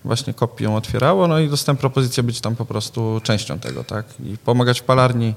Właśnie 0.05 0.35
Kopi 0.35 0.64
ją 0.64 0.76
otwierało, 0.76 1.29
no 1.29 1.38
i 1.38 1.48
dostałem 1.48 1.76
propozycję 1.76 2.22
być 2.22 2.40
tam 2.40 2.57
po 2.57 2.64
prostu 2.64 3.20
częścią 3.22 3.59
tego, 3.59 3.85
tak? 3.85 4.07
I 4.24 4.38
pomagać 4.38 4.81
w 4.81 4.85
palarni, 4.85 5.35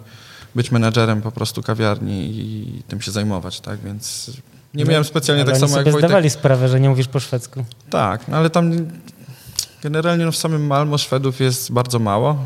być 0.55 0.71
menadżerem 0.71 1.21
po 1.21 1.31
prostu 1.31 1.63
kawiarni 1.63 2.29
i 2.29 2.83
tym 2.87 3.01
się 3.01 3.11
zajmować, 3.11 3.59
tak? 3.59 3.79
Więc 3.79 4.31
nie 4.73 4.85
miałem 4.85 5.03
specjalnie 5.03 5.43
Ale 5.43 5.51
tak 5.51 5.59
samo 5.59 5.71
jak 5.77 5.83
sobie 5.83 5.91
Wojtek. 5.91 6.09
zdawali 6.09 6.29
sprawę, 6.29 6.69
że 6.69 6.79
nie 6.79 6.89
mówisz 6.89 7.07
po 7.07 7.19
szwedzku. 7.19 7.65
Tak, 7.89 8.27
no 8.27 8.37
ale 8.37 8.49
tam 8.49 8.71
generalnie 9.83 10.25
no 10.25 10.31
w 10.31 10.35
samym 10.37 10.67
Malmo 10.67 10.97
Szwedów 10.97 11.39
jest 11.39 11.71
bardzo 11.71 11.99
mało. 11.99 12.37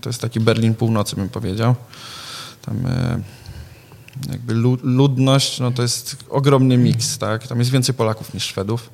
To 0.00 0.08
jest 0.08 0.20
taki 0.20 0.40
Berlin 0.40 0.74
północy, 0.74 1.16
bym 1.16 1.28
powiedział. 1.28 1.74
Tam 2.62 2.86
e, 2.86 3.20
jakby 4.30 4.54
lu- 4.54 4.78
ludność, 4.82 5.60
no 5.60 5.70
to 5.70 5.82
jest 5.82 6.16
ogromny 6.30 6.76
miks, 6.78 7.18
tak? 7.18 7.46
Tam 7.46 7.58
jest 7.58 7.70
więcej 7.70 7.94
Polaków 7.94 8.34
niż 8.34 8.42
Szwedów. 8.44 8.90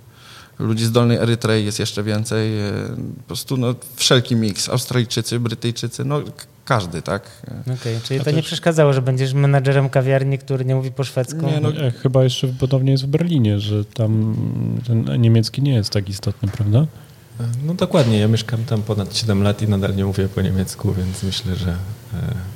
Ludzi 0.59 0.85
z 0.85 0.93
Dolnej 0.93 1.17
Erytrei 1.17 1.65
jest 1.65 1.79
jeszcze 1.79 2.03
więcej. 2.03 2.61
e, 2.61 2.73
Po 3.19 3.23
prostu 3.27 3.57
no, 3.57 3.75
wszelki 3.97 4.37
miks. 4.37 4.69
Australijczycy, 4.69 5.41
Brytyjczycy, 5.41 6.05
no 6.05 6.21
każdy, 6.65 7.03
tak? 7.03 7.23
Okej, 7.81 7.99
czyli 8.05 8.21
A 8.21 8.25
to 8.25 8.31
nie 8.31 8.43
przeszkadzało, 8.43 8.93
że 8.93 9.03
będziesz 9.03 9.33
menadżerem 9.35 9.88
kawiarni, 9.88 10.38
który 10.38 10.65
nie 10.65 10.75
mówi 10.75 10.91
po 10.93 11.05
szwedzku? 11.05 11.47
Nie, 11.47 11.61
no, 11.61 11.69
E, 11.73 11.91
Chyba 11.91 12.25
jeszcze 12.25 12.49
podobnie 12.49 12.93
jest 12.93 13.05
w 13.05 13.07
Berlinie, 13.07 13.61
że 13.61 13.85
tam 13.85 14.37
ten 14.87 15.21
niemiecki 15.23 15.62
nie 15.62 15.75
jest 15.75 15.91
tak 15.91 16.09
istotny, 16.09 16.49
prawda? 16.49 16.87
No 17.64 17.74
dokładnie, 17.74 18.18
ja 18.18 18.28
mieszkam 18.28 18.64
tam 18.64 18.83
ponad 18.83 19.16
7 19.16 19.42
lat 19.42 19.62
i 19.62 19.68
nadal 19.68 19.96
nie 19.96 20.05
mówię 20.05 20.28
po 20.28 20.40
niemiecku, 20.42 20.92
więc 20.94 21.22
myślę, 21.22 21.57
że 21.57 21.70
e, 21.70 21.76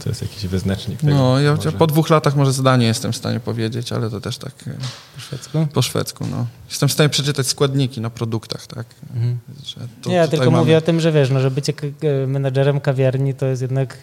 to 0.02 0.08
jest 0.08 0.22
jakiś 0.22 0.46
wyznacznik 0.46 1.00
tego. 1.00 1.14
No, 1.14 1.40
ja 1.40 1.54
może. 1.54 1.72
po 1.72 1.86
dwóch 1.86 2.10
latach 2.10 2.36
może 2.36 2.52
zdanie 2.52 2.86
jestem 2.86 3.12
w 3.12 3.16
stanie 3.16 3.40
powiedzieć, 3.40 3.92
ale 3.92 4.10
to 4.10 4.20
też 4.20 4.38
tak 4.38 4.52
e, 4.66 4.70
Po 5.14 5.20
szwedzku? 5.20 5.66
po 5.72 5.82
szwedzku, 5.82 6.26
no. 6.30 6.46
Jestem 6.68 6.88
w 6.88 6.92
stanie 6.92 7.08
przeczytać 7.08 7.46
składniki 7.46 8.00
na 8.00 8.10
produktach, 8.10 8.66
tak? 8.66 8.86
Mhm. 9.14 9.38
Że 9.64 9.80
to 10.02 10.10
nie, 10.10 10.16
ja 10.16 10.28
tylko 10.28 10.44
mamy- 10.50 10.58
mówię 10.58 10.76
o 10.78 10.80
tym, 10.80 11.00
że 11.00 11.12
wiesz, 11.12 11.30
no, 11.30 11.40
że 11.40 11.50
bycie 11.50 11.72
k- 11.72 11.86
menadżerem 12.26 12.80
kawiarni 12.80 13.34
to 13.34 13.46
jest 13.46 13.62
jednak 13.62 13.96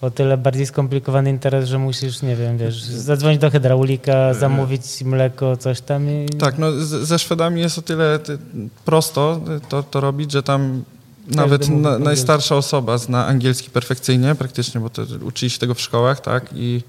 o 0.00 0.10
tyle 0.10 0.36
bardziej 0.36 0.66
skomplikowany 0.66 1.30
interes, 1.30 1.68
że 1.68 1.78
musisz, 1.78 2.22
nie 2.22 2.36
wiem, 2.36 2.58
wiesz, 2.58 2.82
zadzwonić 2.82 3.40
do 3.40 3.50
hydraulika, 3.50 4.34
zamówić 4.34 4.82
mleko, 5.04 5.56
coś 5.56 5.80
tam 5.80 6.10
i... 6.10 6.26
Tak, 6.38 6.58
no 6.58 6.72
ze 6.82 7.18
Szwedami 7.18 7.60
jest 7.60 7.78
o 7.78 7.82
tyle 7.82 8.18
ty, 8.18 8.38
prosto 8.84 9.40
to, 9.68 9.82
to 9.82 10.00
robić, 10.00 10.32
że 10.32 10.42
tam 10.42 10.84
nawet 11.28 11.68
na, 11.68 11.98
najstarsza 11.98 12.56
osoba 12.56 12.98
zna 12.98 13.26
angielski 13.26 13.70
perfekcyjnie 13.70 14.34
praktycznie, 14.34 14.80
bo 14.80 14.90
to 14.90 15.02
uczyli 15.22 15.50
się 15.50 15.58
tego 15.58 15.74
w 15.74 15.80
szkołach, 15.80 16.20
tak? 16.20 16.44
I 16.54 16.82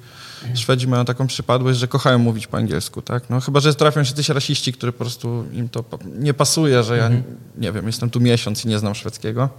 Szwedzi 0.56 0.88
mają 0.88 1.06
taką 1.06 1.28
przypadłość, 1.28 1.80
że 1.80 1.88
kochają 1.88 2.18
mówić 2.20 2.48
po 2.48 2.58
angielsku, 2.58 3.02
tak? 3.02 3.24
No 3.30 3.40
chyba, 3.40 3.60
że 3.60 3.76
trafią 3.76 4.04
się 4.04 4.14
coś 4.14 4.30
rasiści, 4.30 4.74
który 4.74 4.92
po 4.92 4.98
prostu 4.98 5.44
im 5.54 5.70
to 5.70 5.84
nie 6.20 6.34
pasuje, 6.34 6.84
że 6.84 6.98
ja, 6.98 7.06
Mhm. 7.06 7.24
nie 7.58 7.72
wiem, 7.72 7.88
jestem 7.88 8.10
tu 8.10 8.20
miesiąc 8.20 8.66
i 8.66 8.68
nie 8.68 8.80
znam 8.80 8.96
szwedzkiego. 8.96 9.50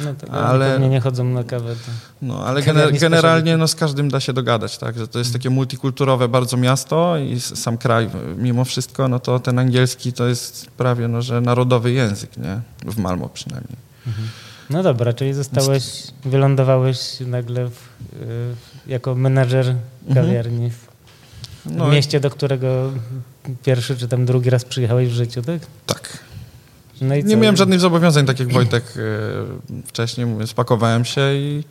No 0.00 0.14
to 0.14 0.32
Ale- 0.32 0.72
pewnie 0.72 0.88
nie 0.88 1.00
chodzą 1.00 1.24
na 1.24 1.44
kawę. 1.44 1.74
No, 2.22 2.46
ale 2.46 2.62
gener- 2.62 2.98
generalnie 3.00 3.56
no, 3.56 3.68
z 3.68 3.74
każdym 3.74 4.08
da 4.10 4.20
się 4.20 4.32
dogadać, 4.32 4.78
tak? 4.78 4.98
Że 4.98 5.08
to 5.08 5.18
jest 5.18 5.32
takie 5.32 5.50
multikulturowe 5.50 6.28
bardzo 6.28 6.56
miasto 6.56 7.18
i 7.18 7.40
sam 7.40 7.78
kraj 7.78 8.10
mimo 8.36 8.64
wszystko, 8.64 9.08
no 9.08 9.18
to 9.20 9.38
ten 9.40 9.58
angielski 9.58 10.12
to 10.12 10.26
jest 10.26 10.66
prawie 10.70 11.08
no, 11.08 11.22
że 11.22 11.40
narodowy 11.40 11.92
język, 11.92 12.36
nie? 12.36 12.60
W 12.92 12.98
Malmo 12.98 13.28
przynajmniej. 13.28 13.76
No 14.70 14.82
dobra, 14.82 15.12
czyli 15.12 15.34
zostałeś, 15.34 15.84
wylądowałeś 16.24 17.20
nagle 17.20 17.70
w, 17.70 17.88
y, 18.12 18.90
jako 18.90 19.14
menadżer 19.14 19.74
kawiarni 20.14 20.70
w, 20.70 20.88
No 21.66 21.88
mieście, 21.88 22.20
do 22.20 22.30
którego 22.30 22.90
pierwszy 23.64 23.96
czy 23.96 24.08
tam 24.08 24.24
drugi 24.24 24.50
raz 24.50 24.64
przyjechałeś 24.64 25.08
w 25.08 25.12
życiu, 25.12 25.42
tak? 25.42 25.60
Tak. 25.86 26.18
No 27.00 27.14
Nie 27.16 27.36
miałem 27.36 27.56
żadnych 27.56 27.80
zobowiązań, 27.80 28.26
tak 28.26 28.40
jak 28.40 28.52
Wojtek 28.52 28.84
e, 28.96 29.00
wcześniej, 29.86 30.26
mówię, 30.26 30.46
spakowałem 30.46 31.04
się 31.04 31.34
i 31.34 31.64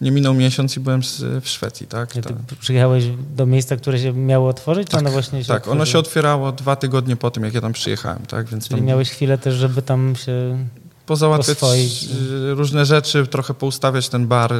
nie 0.00 0.10
minął 0.10 0.34
miesiąc 0.34 0.76
i 0.76 0.80
byłem 0.80 1.02
w 1.40 1.48
Szwecji, 1.48 1.86
tak? 1.86 2.12
Ty 2.12 2.22
tak. 2.22 2.36
przyjechałeś 2.60 3.04
do 3.36 3.46
miejsca, 3.46 3.76
które 3.76 3.98
się 3.98 4.12
miało 4.12 4.48
otworzyć, 4.48 4.88
czy 4.88 4.96
ono 4.96 5.10
właśnie 5.10 5.44
się 5.44 5.48
Tak, 5.48 5.68
ono 5.68 5.86
się 5.86 5.98
otwierało 5.98 6.52
dwa 6.52 6.76
tygodnie 6.76 7.16
po 7.16 7.30
tym, 7.30 7.44
jak 7.44 7.54
ja 7.54 7.60
tam 7.60 7.72
przyjechałem, 7.72 8.26
tak? 8.26 8.46
Więc 8.46 8.68
Czyli 8.68 8.80
tam 8.80 8.86
miałeś 8.86 9.10
chwilę 9.10 9.38
też, 9.38 9.54
żeby 9.54 9.82
tam 9.82 10.16
się... 10.16 10.66
pozałatwiać 11.06 11.56
oswoić. 11.56 12.04
y, 12.50 12.54
różne 12.54 12.86
rzeczy, 12.86 13.26
trochę 13.26 13.54
poustawiać 13.54 14.08
ten 14.08 14.26
bar, 14.26 14.52
y, 14.52 14.58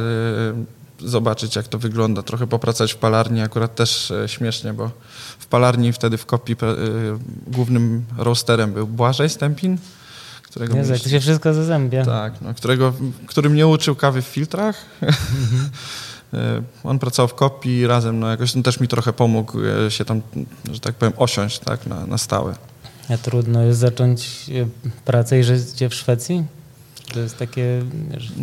zobaczyć 0.99 1.55
jak 1.55 1.67
to 1.67 1.79
wygląda, 1.79 2.23
trochę 2.23 2.47
popracować 2.47 2.93
w 2.93 2.97
palarni, 2.97 3.41
akurat 3.41 3.75
też 3.75 4.11
e, 4.11 4.27
śmiesznie, 4.27 4.73
bo 4.73 4.91
w 5.39 5.45
palarni 5.45 5.93
wtedy 5.93 6.17
w 6.17 6.25
kopii 6.25 6.55
głównym 7.47 8.05
roasterem 8.17 8.73
był 8.73 8.87
Błażej 8.87 9.29
Stępin, 9.29 9.77
którego 10.49 10.75
jak 10.77 10.85
mieliśmy- 10.85 11.03
to 11.03 11.09
się 11.09 11.19
wszystko 11.19 11.53
zazębia. 11.53 12.05
tak, 12.05 12.41
no, 12.41 12.53
którego, 12.53 12.93
który 13.27 13.49
mnie 13.49 13.67
uczył 13.67 13.95
kawy 13.95 14.21
w 14.21 14.25
filtrach. 14.25 14.75
E, 16.33 16.61
On 16.83 16.99
pracował 16.99 17.27
w 17.27 17.33
kopii 17.33 17.87
razem, 17.87 18.19
no 18.19 18.27
jakoś 18.27 18.55
on 18.55 18.63
też 18.63 18.79
mi 18.79 18.87
trochę 18.87 19.13
pomógł 19.13 19.57
e, 19.85 19.91
się 19.91 20.05
tam, 20.05 20.21
że 20.71 20.79
tak 20.79 20.95
powiem, 20.95 21.13
osiąść 21.17 21.59
tak, 21.59 21.85
na, 21.87 22.05
na 22.05 22.17
stałe. 22.17 22.55
A 23.09 23.17
trudno 23.17 23.63
jest 23.63 23.79
zacząć 23.79 24.49
e, 24.49 24.67
pracę 25.05 25.39
i 25.39 25.43
życie 25.43 25.89
w 25.89 25.93
Szwecji? 25.93 26.43
To 27.13 27.19
jest 27.19 27.37
takie 27.37 27.81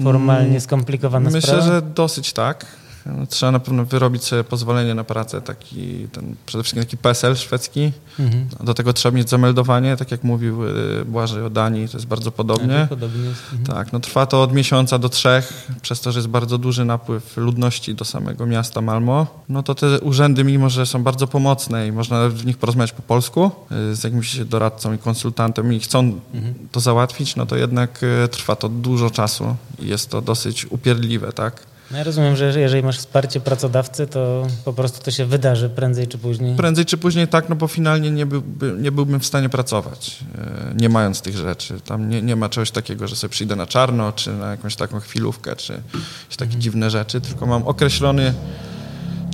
formalnie 0.05 0.61
skomplikowana 0.61 1.31
Myślę, 1.31 1.41
sprawa? 1.43 1.67
że 1.67 1.83
dosyć 1.83 2.33
tak. 2.33 2.67
No, 3.07 3.27
Trzeba 3.27 3.53
na 3.53 3.59
pewno 3.61 3.85
wyrobić 3.85 4.25
sobie 4.25 4.45
pozwolenie 4.45 4.95
na 4.95 5.05
pracę, 5.05 5.41
taki, 5.43 6.09
ten, 6.13 6.37
przede 6.47 6.65
wszystkim 6.65 6.83
taki 6.83 6.97
PESEL 6.97 7.37
szwedzki. 7.37 7.93
Mhm. 8.19 8.49
Do 8.61 8.75
tego 8.75 8.93
trzeba 8.93 9.17
mieć 9.17 9.31
zameldowanie, 9.31 9.97
tak 9.97 10.11
jak 10.11 10.25
mówił 10.25 10.69
e, 10.69 11.05
Błażej 11.05 11.43
o 11.43 11.51
Danii, 11.51 11.89
to 11.89 11.97
jest 11.97 12.07
bardzo 12.07 12.31
podobnie. 12.33 12.87
Podobnie 12.89 13.25
jest. 13.25 13.41
Mhm. 13.53 13.77
Tak, 13.77 13.93
no 13.93 14.01
trwa 14.01 14.27
to 14.27 14.43
od 14.43 14.53
miesiąca 14.53 14.99
do 14.99 15.09
trzech, 15.09 15.67
przez 15.83 16.01
to, 16.01 16.13
że 16.13 16.19
jest 16.19 16.29
bardzo 16.29 16.59
duży 16.59 16.85
napływ 16.85 17.37
ludności 17.37 17.95
do 17.95 18.05
samego 18.05 18.47
miasta 18.47 18.81
Malmo. 18.81 19.27
No 19.49 19.63
to 19.63 19.75
te 19.75 20.01
urzędy, 20.01 20.45
mimo 20.45 20.71
że 20.71 20.87
są 20.87 21.03
bardzo 21.03 21.27
pomocne 21.27 21.87
i 21.87 21.93
można 21.93 22.29
w 22.29 22.47
nich 22.47 22.59
porozmawiać 22.59 22.93
po 22.93 23.03
polsku 23.03 23.51
y, 23.93 23.95
z 23.97 24.05
jakimś 24.05 24.37
doradcą 24.37 24.93
i 24.95 24.99
konsultantem 24.99 25.73
i 25.73 25.81
chcą 25.81 26.21
Mhm. 26.35 26.55
to 26.73 26.81
załatwić, 26.81 27.37
no 27.37 27.47
to 27.47 27.57
jednak 27.57 28.03
y, 28.03 28.29
trwa 28.29 28.57
to 28.57 28.69
dużo 28.69 29.11
czasu 29.11 29.57
i 29.79 29.87
jest 29.89 30.11
to 30.11 30.23
dosyć 30.23 30.67
upierdliwe, 30.71 31.33
tak? 31.33 31.76
No 31.91 31.99
ja 31.99 32.05
rozumiem, 32.05 32.37
że 32.37 32.61
jeżeli 32.61 32.83
masz 32.83 32.99
wsparcie 32.99 33.41
pracodawcy, 33.41 34.07
to 34.07 34.47
po 34.65 34.73
prostu 34.73 35.05
to 35.05 35.11
się 35.11 35.25
wydarzy 35.25 35.69
prędzej 35.69 36.07
czy 36.07 36.19
później. 36.19 36.57
Prędzej 36.57 36.85
czy 36.85 36.97
później 36.97 37.29
tak, 37.29 37.49
no 37.49 37.57
bo 37.57 37.69
finalnie 37.69 38.11
nie, 38.11 38.27
byłby, 38.27 38.75
nie 38.79 38.93
byłbym 38.93 39.21
w 39.21 39.27
stanie 39.27 39.49
pracować, 39.49 40.19
e, 40.39 40.75
nie 40.75 40.89
mając 40.89 41.21
tych 41.21 41.37
rzeczy. 41.37 41.81
Tam 41.81 42.09
nie, 42.09 42.23
nie 42.23 42.37
ma 42.37 42.49
czegoś 42.49 42.71
takiego, 42.71 43.09
że 43.09 43.17
sobie 43.17 43.31
przyjdę 43.31 43.57
na 43.57 43.67
czarno, 43.67 44.13
czy 44.13 44.33
na 44.33 44.51
jakąś 44.51 44.77
taką 44.77 45.01
chwilówkę, 45.01 45.57
czy 45.57 45.73
jakieś 45.73 46.37
takie 46.37 46.57
dziwne 46.57 46.91
rzeczy, 46.91 47.21
tylko 47.21 47.47
mam 47.47 47.63
określony 47.63 48.35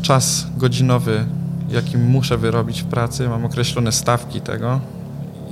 czas 0.03 0.47
godzinowy, 0.57 1.25
jaki 1.69 1.99
muszę 1.99 2.39
wyrobić 2.39 2.83
w 2.83 2.87
pracy, 2.87 3.29
mam 3.29 3.45
określone 3.45 3.93
stawki 3.93 4.41
tego, 4.41 4.81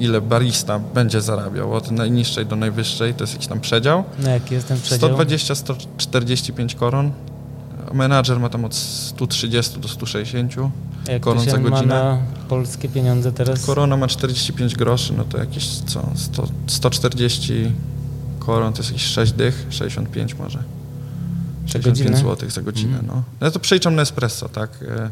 ile 0.00 0.20
barista 0.20 0.78
będzie 0.78 1.20
zarabiał, 1.20 1.74
od 1.74 1.90
najniższej 1.90 2.46
do 2.46 2.56
najwyższej, 2.56 3.14
to 3.14 3.22
jest 3.24 3.32
jakiś 3.32 3.48
tam 3.48 3.60
przedział. 3.60 4.04
No 4.22 4.28
jaki 4.30 4.54
jest 4.54 4.68
ten 4.68 4.80
przedział? 4.80 5.10
120-145 5.10 6.74
koron. 6.74 7.10
Menadżer 7.92 8.40
ma 8.40 8.48
tam 8.48 8.64
od 8.64 8.74
130 8.74 9.80
do 9.80 9.88
160. 9.88 10.54
Jak 11.08 11.22
koron 11.22 11.44
za 11.44 11.50
się 11.50 11.58
ma 11.58 11.70
godzinę. 11.70 11.86
na 11.94 12.18
polskie 12.48 12.88
pieniądze 12.88 13.32
teraz? 13.32 13.66
Korona 13.66 13.96
ma 13.96 14.06
45 14.08 14.74
groszy, 14.76 15.12
no 15.16 15.24
to 15.24 15.38
jakieś 15.38 15.68
co, 15.68 16.06
100, 16.14 16.48
140 16.66 17.72
koron 18.38 18.72
to 18.72 18.78
jest 18.78 18.90
jakieś 18.90 19.06
6 19.06 19.32
dych, 19.32 19.66
65 19.70 20.34
może. 20.34 20.58
65 21.66 21.98
godzinę? 22.08 22.30
zł 22.36 22.50
za 22.50 22.62
godzinę, 22.62 22.98
Mhm. 22.98 23.06
no. 23.40 23.46
Ja 23.46 23.50
to 23.50 23.60
przeliczam 23.60 23.94
na 23.94 24.02
espresso, 24.02 24.48
tak, 24.48 24.70
e, 24.88 25.10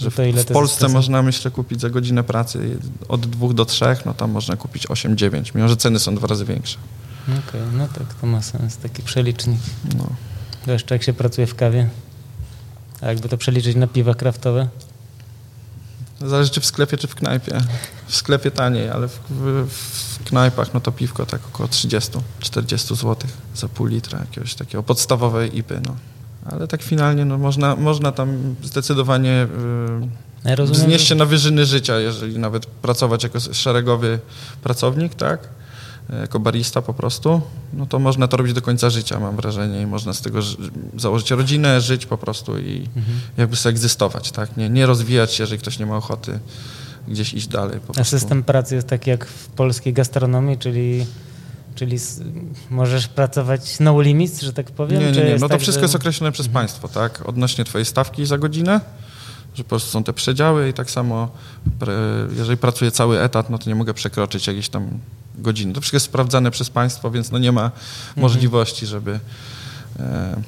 że 0.00 0.10
No 0.34 0.42
w, 0.42 0.44
w 0.44 0.52
Polsce 0.52 0.88
można, 0.88 1.22
myślę, 1.22 1.50
kupić 1.50 1.80
za 1.80 1.90
godzinę 1.90 2.24
pracy 2.24 2.78
od 3.08 3.26
2 3.26 3.52
do 3.52 3.64
3, 3.64 3.84
no 4.06 4.14
tam 4.14 4.30
można 4.30 4.56
kupić 4.56 4.86
8-9, 4.86 5.54
mimo 5.54 5.68
że 5.68 5.76
ceny 5.76 5.98
są 5.98 6.14
dwa 6.14 6.26
razy 6.26 6.44
większe. 6.44 6.78
Okej, 7.28 7.60
no 7.72 7.88
tak, 7.88 8.14
to 8.20 8.26
ma 8.26 8.42
sens, 8.42 8.76
taki 8.76 9.02
przelicznik. 9.02 9.60
No. 9.96 10.06
Jeszcze 10.66 10.94
jak 10.94 11.02
się 11.02 11.12
pracuje 11.12 11.46
w 11.46 11.54
kawie. 11.54 11.88
A 13.00 13.06
jakby 13.06 13.28
to 13.28 13.36
przeliczyć 13.36 13.76
na 13.76 13.86
piwa 13.86 14.14
kraftowe? 14.14 14.68
Zależy 16.20 16.50
czy 16.50 16.60
w 16.60 16.66
sklepie, 16.66 16.96
czy 16.96 17.08
w 17.08 17.14
knajpie. 17.14 17.60
W 18.06 18.16
sklepie 18.16 18.50
taniej, 18.50 18.90
ale 18.90 19.08
w, 19.08 19.20
w, 19.30 19.68
w 19.70 20.24
knajpach 20.24 20.74
no 20.74 20.80
to 20.80 20.92
piwko 20.92 21.26
tak 21.26 21.40
około 21.46 21.68
30-40 21.68 22.20
zł 22.96 23.16
za 23.54 23.68
pół 23.68 23.86
litra 23.86 24.18
jakiegoś 24.18 24.54
takiego 24.54 24.82
podstawowej 24.82 25.58
ipy. 25.58 25.80
No. 25.86 25.96
Ale 26.46 26.68
tak 26.68 26.82
finalnie 26.82 27.24
no, 27.24 27.38
można, 27.38 27.76
można 27.76 28.12
tam 28.12 28.54
zdecydowanie 28.62 29.46
Ja 30.44 30.52
y, 30.52 30.56
rozumiem, 30.56 30.82
wznieść 30.82 31.06
się 31.06 31.14
na 31.14 31.24
wyżyny 31.24 31.66
życia, 31.66 31.98
jeżeli 31.98 32.38
nawet 32.38 32.66
pracować 32.66 33.22
jako 33.24 33.40
szeregowy 33.40 34.18
pracownik, 34.62 35.14
tak? 35.14 35.48
Jako 36.20 36.40
barista 36.40 36.82
po 36.82 36.94
prostu, 36.94 37.40
no 37.72 37.86
to 37.86 37.98
można 37.98 38.28
to 38.28 38.36
robić 38.36 38.52
do 38.52 38.62
końca 38.62 38.90
życia, 38.90 39.20
mam 39.20 39.36
wrażenie, 39.36 39.82
i 39.82 39.86
można 39.86 40.12
z 40.12 40.20
tego 40.20 40.42
ży- 40.42 40.56
założyć 40.96 41.30
rodzinę, 41.30 41.80
żyć 41.80 42.06
po 42.06 42.18
prostu 42.18 42.58
i 42.58 42.88
Mhm. 42.96 43.20
jakby 43.36 43.56
sobie 43.56 43.70
egzystować, 43.70 44.32
tak? 44.32 44.56
Nie, 44.56 44.70
nie 44.70 44.86
rozwijać 44.86 45.32
się, 45.32 45.42
jeżeli 45.42 45.58
ktoś 45.60 45.78
nie 45.78 45.86
ma 45.86 45.96
ochoty 45.96 46.38
gdzieś 47.08 47.34
iść 47.34 47.46
dalej. 47.48 47.80
A 47.96 48.04
system 48.04 48.42
pracy 48.42 48.74
jest 48.74 48.86
taki 48.86 49.10
jak 49.10 49.24
w 49.26 49.46
polskiej 49.48 49.92
gastronomii, 49.92 50.58
czyli, 50.58 51.06
czyli 51.74 51.98
możesz 52.70 53.08
pracować 53.08 53.80
no 53.80 54.00
limits, 54.00 54.40
że 54.40 54.52
tak 54.52 54.70
powiem? 54.70 55.00
Nie, 55.00 55.12
nie, 55.12 55.24
nie. 55.24 55.34
No 55.34 55.40
to 55.40 55.48
tak, 55.48 55.60
wszystko 55.60 55.80
że- 55.80 55.84
jest 55.84 55.94
określone 55.94 56.32
przez 56.32 56.48
państwo, 56.48 56.88
tak? 56.88 57.28
Odnośnie 57.28 57.64
twojej 57.64 57.84
stawki 57.84 58.26
za 58.26 58.38
godzinę, 58.38 58.80
że 59.54 59.64
po 59.64 59.68
prostu 59.68 59.90
są 59.90 60.04
te 60.04 60.12
przedziały 60.12 60.68
i 60.68 60.72
tak 60.72 60.90
samo, 60.90 61.28
jeżeli 62.36 62.56
pracuję 62.56 62.90
cały 62.90 63.20
etat, 63.20 63.50
no 63.50 63.58
to 63.58 63.70
nie 63.70 63.74
mogę 63.74 63.94
przekroczyć 63.94 64.46
jakiejś 64.46 64.68
tam 64.68 64.88
godziny. 65.34 65.72
To 65.72 65.80
wszystko 65.80 65.96
jest 65.96 66.06
sprawdzane 66.06 66.50
przez 66.50 66.70
państwo, 66.70 67.10
więc 67.10 67.30
no 67.30 67.38
nie 67.38 67.52
ma 67.52 67.70
możliwości, 68.16 68.86
żeby, 68.86 69.20
e, 70.00 70.42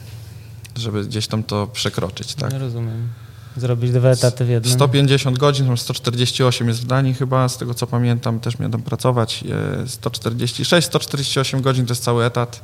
żeby 0.77 1.05
gdzieś 1.05 1.27
tam 1.27 1.43
to 1.43 1.67
przekroczyć, 1.67 2.35
tak? 2.35 2.53
Nie 2.53 2.59
rozumiem. 2.59 3.09
Zrobić 3.57 3.93
dwa 3.93 4.09
etaty 4.09 4.45
w 4.45 4.49
jednym. 4.49 4.73
150 4.75 5.39
godzin, 5.39 5.67
tam 5.67 5.79
148 5.79 6.69
jest 6.69 6.81
w 6.81 6.87
Danii 6.87 7.15
chyba, 7.15 7.49
z 7.49 7.59
tego 7.59 7.75
co 7.75 7.87
pamiętam, 7.87 8.41
też 8.41 8.59
miałem 8.59 8.73
tam 8.73 8.83
pracować. 8.83 9.45
E, 9.85 9.89
146, 9.89 10.87
148 10.87 11.63
godzin 11.63 11.87
to 11.87 11.93
jest 11.93 12.05
cały 12.05 12.25
etat. 12.25 12.61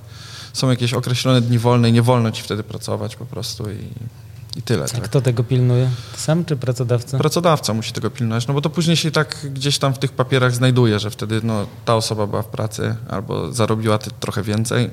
Są 0.53 0.71
jakieś 0.71 0.95
określone 0.95 1.41
dni 1.41 1.59
wolne 1.59 1.89
i 1.89 1.93
nie 1.93 2.03
wolno 2.03 2.31
ci 2.31 2.43
wtedy 2.43 2.63
pracować 2.63 3.17
po 3.17 3.27
prostu 3.27 3.71
i, 3.71 3.79
i 4.59 4.63
tyle. 4.63 4.85
A 4.85 4.89
Tak. 4.89 5.03
kto 5.03 5.21
tego 5.21 5.45
pilnuje? 5.45 5.91
Sam 6.17 6.45
czy 6.45 6.57
pracodawca? 6.57 7.19
Pracodawca 7.19 7.75
musi 7.75 7.93
tego 7.93 8.11
pilnować, 8.11 8.47
no 8.47 8.55
bo 8.55 8.61
to 8.61 8.71
później 8.71 8.97
się 8.97 9.11
tak 9.11 9.47
gdzieś 9.55 9.79
tam 9.79 9.95
w 9.95 9.99
tych 9.99 10.13
papierach 10.13 10.55
znajduje, 10.55 10.99
że 10.99 11.11
wtedy 11.11 11.41
no, 11.45 11.67
ta 11.85 11.95
osoba 11.97 12.27
była 12.27 12.43
w 12.43 12.47
pracy 12.49 12.97
albo 13.11 13.53
zarobiła 13.53 13.99
ty 13.99 14.11
trochę 14.21 14.43
więcej. 14.43 14.91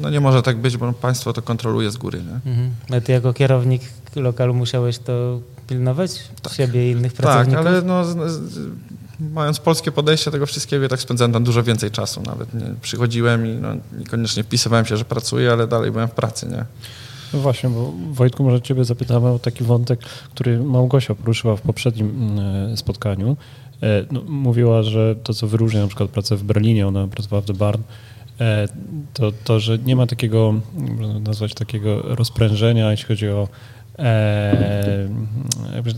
No 0.00 0.10
nie 0.10 0.20
może 0.20 0.42
tak 0.42 0.56
być, 0.58 0.76
bo 0.76 0.92
państwo 0.92 1.32
to 1.32 1.42
kontroluje 1.42 1.90
z 1.90 1.96
góry. 1.96 2.22
Nie? 2.22 2.50
Mhm. 2.52 2.70
A 2.90 3.00
ty 3.00 3.12
jako 3.12 3.32
kierownik 3.32 3.82
lokalu 4.16 4.54
musiałeś 4.54 4.98
to 4.98 5.40
pilnować? 5.66 6.10
Tak. 6.42 6.52
Siebie 6.52 6.88
i 6.88 6.92
innych 6.92 7.12
Tak, 7.12 7.20
pracowników? 7.22 7.66
ale 7.66 7.82
no, 7.82 8.04
z, 8.04 8.32
z, 8.42 8.58
mając 9.20 9.58
polskie 9.58 9.92
podejście 9.92 10.24
do 10.24 10.30
tego 10.30 10.46
wszystkiego, 10.46 10.82
ja 10.82 10.88
tak 10.88 11.00
spędzałem 11.00 11.32
tam 11.32 11.44
dużo 11.44 11.62
więcej 11.62 11.90
czasu 11.90 12.22
nawet. 12.22 12.54
Nie? 12.54 12.74
Przychodziłem 12.82 13.46
i 13.46 13.50
no, 13.50 13.68
niekoniecznie 13.98 14.42
wpisywałem 14.44 14.84
się, 14.86 14.96
że 14.96 15.04
pracuję, 15.04 15.52
ale 15.52 15.66
dalej 15.66 15.90
byłem 15.90 16.08
w 16.08 16.12
pracy. 16.12 16.46
Nie? 16.48 16.64
No 17.34 17.40
właśnie, 17.40 17.70
bo 17.70 17.92
Wojtku, 18.12 18.44
może 18.44 18.60
ciebie 18.62 18.84
zapytamy 18.84 19.28
o 19.28 19.38
taki 19.38 19.64
wątek, 19.64 20.00
który 20.34 20.58
Małgosia 20.60 21.14
poruszyła 21.14 21.56
w 21.56 21.60
poprzednim 21.60 22.38
mm, 22.38 22.76
spotkaniu. 22.76 23.36
E, 23.82 24.04
No, 24.10 24.22
mówiła, 24.28 24.82
że 24.82 25.16
to, 25.22 25.34
co 25.34 25.46
wyróżnia 25.46 25.80
na 25.80 25.86
przykład 25.86 26.10
pracę 26.10 26.36
w 26.36 26.42
Berlinie, 26.44 26.86
ona 26.86 27.06
pracowała 27.08 27.42
w 27.42 27.44
The 27.46 27.54
Barn, 27.54 27.80
e, 28.40 28.68
to, 29.14 29.32
to, 29.44 29.60
że 29.60 29.78
nie 29.78 29.96
ma 29.96 30.06
takiego, 30.06 30.54
można 30.98 31.20
nazwać 31.20 31.54
takiego 31.54 32.02
rozprężenia, 32.02 32.90
jeśli 32.90 33.06
chodzi 33.06 33.28
o 33.28 33.42
e, 33.42 33.48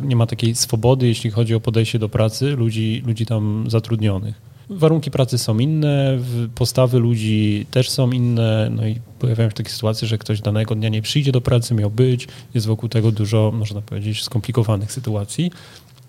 nie 0.02 0.16
ma 0.16 0.26
takiej 0.26 0.54
swobody, 0.54 1.06
jeśli 1.06 1.30
chodzi 1.30 1.54
o 1.54 1.60
podejście 1.60 1.98
do 1.98 2.08
pracy 2.08 2.50
ludzi, 2.50 3.02
ludzi 3.06 3.26
tam 3.26 3.64
zatrudnionych. 3.70 4.40
warunki 4.70 5.10
pracy 5.10 5.38
są 5.38 5.58
inne, 5.58 6.18
postawy 6.54 6.98
ludzi 6.98 7.66
też 7.70 7.90
są 7.90 8.10
inne, 8.10 8.70
no 8.70 8.86
i 8.86 9.00
pojawiają 9.18 9.50
się 9.50 9.56
takie 9.56 9.70
sytuacje, 9.70 10.08
że 10.08 10.18
ktoś 10.18 10.40
danego 10.40 10.74
dnia 10.74 10.88
nie 10.88 11.02
przyjdzie 11.02 11.32
do 11.32 11.40
pracy, 11.40 11.74
miał 11.74 11.90
być, 11.90 12.28
jest 12.54 12.66
wokół 12.66 12.88
tego 12.88 13.12
dużo, 13.12 13.52
można 13.54 13.82
powiedzieć, 13.82 14.22
skomplikowanych 14.22 14.92
sytuacji. 14.92 15.50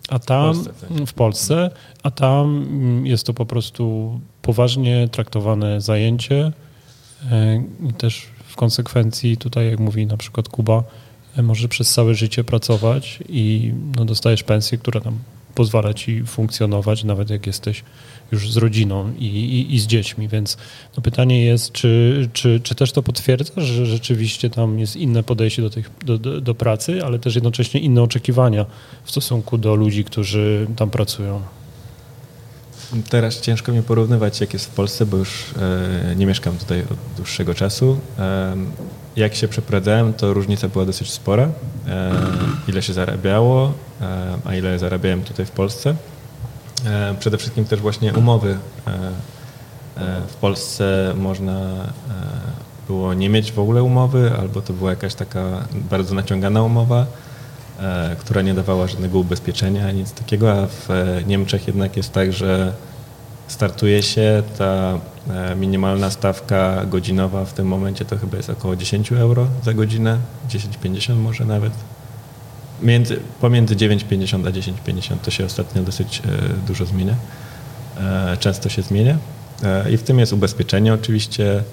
A 0.09 0.19
tam, 0.19 0.53
w 0.53 0.63
Polsce, 0.63 0.87
tak. 0.87 1.07
w 1.07 1.13
Polsce, 1.13 1.69
a 2.03 2.11
tam 2.11 2.65
jest 3.05 3.25
to 3.25 3.33
po 3.33 3.45
prostu 3.45 4.19
poważnie 4.41 5.09
traktowane 5.11 5.81
zajęcie 5.81 6.51
e, 7.31 7.63
i 7.89 7.93
też 7.93 8.27
w 8.47 8.55
konsekwencji 8.55 9.37
tutaj, 9.37 9.69
jak 9.69 9.79
mówi 9.79 10.05
na 10.05 10.17
przykład 10.17 10.49
Kuba, 10.49 10.83
e, 11.37 11.41
może 11.41 11.67
przez 11.67 11.93
całe 11.93 12.15
życie 12.15 12.43
pracować 12.43 13.19
i 13.29 13.73
no, 13.95 14.05
dostajesz 14.05 14.43
pensję, 14.43 14.77
która 14.77 15.01
tam 15.01 15.19
pozwala 15.55 15.93
ci 15.93 16.23
funkcjonować, 16.23 17.03
nawet 17.03 17.29
jak 17.29 17.47
jesteś 17.47 17.83
już 18.31 18.51
z 18.51 18.57
rodziną 18.57 19.13
i, 19.19 19.25
i, 19.25 19.75
i 19.75 19.79
z 19.79 19.87
dziećmi. 19.87 20.27
Więc 20.27 20.57
no 20.97 21.03
pytanie 21.03 21.45
jest, 21.45 21.71
czy, 21.71 22.29
czy, 22.33 22.59
czy 22.63 22.75
też 22.75 22.91
to 22.91 23.03
potwierdza, 23.03 23.53
że 23.57 23.85
rzeczywiście 23.85 24.49
tam 24.49 24.79
jest 24.79 24.95
inne 24.95 25.23
podejście 25.23 25.61
do, 25.61 25.69
tych, 25.69 25.89
do, 26.05 26.17
do, 26.17 26.41
do 26.41 26.55
pracy, 26.55 27.05
ale 27.05 27.19
też 27.19 27.35
jednocześnie 27.35 27.79
inne 27.79 28.01
oczekiwania 28.01 28.65
w 29.03 29.11
stosunku 29.11 29.57
do 29.57 29.75
ludzi, 29.75 30.03
którzy 30.03 30.67
tam 30.75 30.89
pracują? 30.89 31.41
Teraz 33.09 33.41
ciężko 33.41 33.71
mi 33.71 33.83
porównywać, 33.83 34.41
jak 34.41 34.53
jest 34.53 34.65
w 34.65 34.69
Polsce, 34.69 35.05
bo 35.05 35.17
już 35.17 35.43
e, 36.11 36.15
nie 36.15 36.25
mieszkam 36.25 36.57
tutaj 36.57 36.81
od 36.81 36.97
dłuższego 37.17 37.53
czasu. 37.53 37.99
Jak 39.15 39.35
się 39.35 39.47
przeprowadzałem, 39.47 40.13
to 40.13 40.33
różnica 40.33 40.67
była 40.67 40.85
dosyć 40.85 41.11
spora. 41.11 41.49
E, 41.87 42.11
ile 42.67 42.81
się 42.81 42.93
zarabiało, 42.93 43.73
e, 44.01 44.33
a 44.45 44.55
ile 44.55 44.79
zarabiałem 44.79 45.23
tutaj 45.23 45.45
w 45.45 45.51
Polsce. 45.51 45.95
E, 46.85 47.15
przede 47.19 47.37
wszystkim 47.37 47.65
też 47.65 47.79
właśnie 47.79 48.13
umowy. 48.13 48.57
W 50.27 50.33
Polsce 50.33 51.13
można 51.17 51.71
było 52.87 53.13
nie 53.13 53.29
mieć 53.29 53.51
w 53.51 53.59
ogóle 53.59 53.83
umowy, 53.83 54.31
albo 54.39 54.61
to 54.61 54.73
była 54.73 54.89
jakaś 54.89 55.15
taka 55.15 55.67
bardzo 55.73 56.15
naciągana 56.15 56.63
umowa, 56.63 57.05
która 58.19 58.41
nie 58.41 58.53
dawała 58.53 58.87
żadnego 58.87 59.19
ubezpieczenia, 59.19 59.91
nic 59.91 60.11
takiego, 60.11 60.51
a 60.51 60.67
w 60.67 60.87
Niemczech 61.27 61.67
jednak 61.67 61.97
jest 61.97 62.13
tak, 62.13 62.33
że 62.33 62.73
startuje 63.51 64.03
się, 64.03 64.43
ta 64.57 64.99
e, 65.29 65.55
minimalna 65.55 66.11
stawka 66.11 66.85
godzinowa 66.85 67.45
w 67.45 67.53
tym 67.53 67.67
momencie 67.67 68.05
to 68.05 68.17
chyba 68.17 68.37
jest 68.37 68.49
około 68.49 68.75
10 68.75 69.11
euro 69.11 69.47
za 69.63 69.73
godzinę, 69.73 70.17
10,50 70.49 71.15
może 71.15 71.45
nawet. 71.45 71.73
Między, 72.81 73.19
pomiędzy 73.41 73.75
9,50 73.75 74.47
a 74.47 74.51
10,50 74.51 75.17
to 75.23 75.31
się 75.31 75.45
ostatnio 75.45 75.83
dosyć 75.83 76.21
e, 76.25 76.67
dużo 76.67 76.85
zmienia. 76.85 77.15
E, 77.97 78.37
często 78.37 78.69
się 78.69 78.81
zmienia. 78.81 79.17
I 79.91 79.97
w 79.97 80.03
tym 80.03 80.19
jest 80.19 80.33
ubezpieczenie 80.33 80.93
oczywiście. 80.93 81.63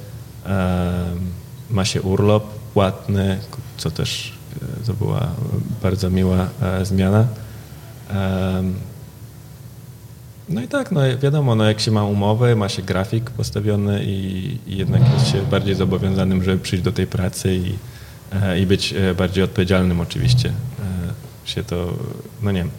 Ma 1.70 1.84
się 1.84 2.02
urlop 2.02 2.44
płatny, 2.74 3.38
co 3.76 3.90
też 3.90 4.32
to 4.86 4.94
była 4.94 5.28
bardzo 5.82 6.10
miła 6.10 6.48
zmiana. 6.82 7.26
No 10.48 10.62
i 10.62 10.68
tak, 10.68 10.92
no 10.92 11.00
wiadomo, 11.22 11.54
no 11.54 11.64
jak 11.64 11.80
się 11.80 11.90
ma 11.90 12.04
umowę, 12.04 12.56
ma 12.56 12.68
się 12.68 12.82
grafik 12.82 13.30
postawiony 13.30 14.04
i, 14.04 14.58
i 14.66 14.76
jednak 14.76 15.02
jest 15.14 15.32
się 15.32 15.42
bardziej 15.42 15.74
zobowiązanym, 15.74 16.44
żeby 16.44 16.58
przyjść 16.58 16.84
do 16.84 16.92
tej 16.92 17.06
pracy 17.06 17.54
i, 17.54 17.74
e, 18.32 18.60
i 18.60 18.66
być 18.66 18.92
e, 18.92 19.14
bardziej 19.14 19.44
odpowiedzialnym 19.44 20.00
oczywiście. 20.00 20.48
E, 20.48 21.48
się 21.48 21.64
to, 21.64 21.92
no 22.42 22.52
nie 22.52 22.58
wiem, 22.58 22.70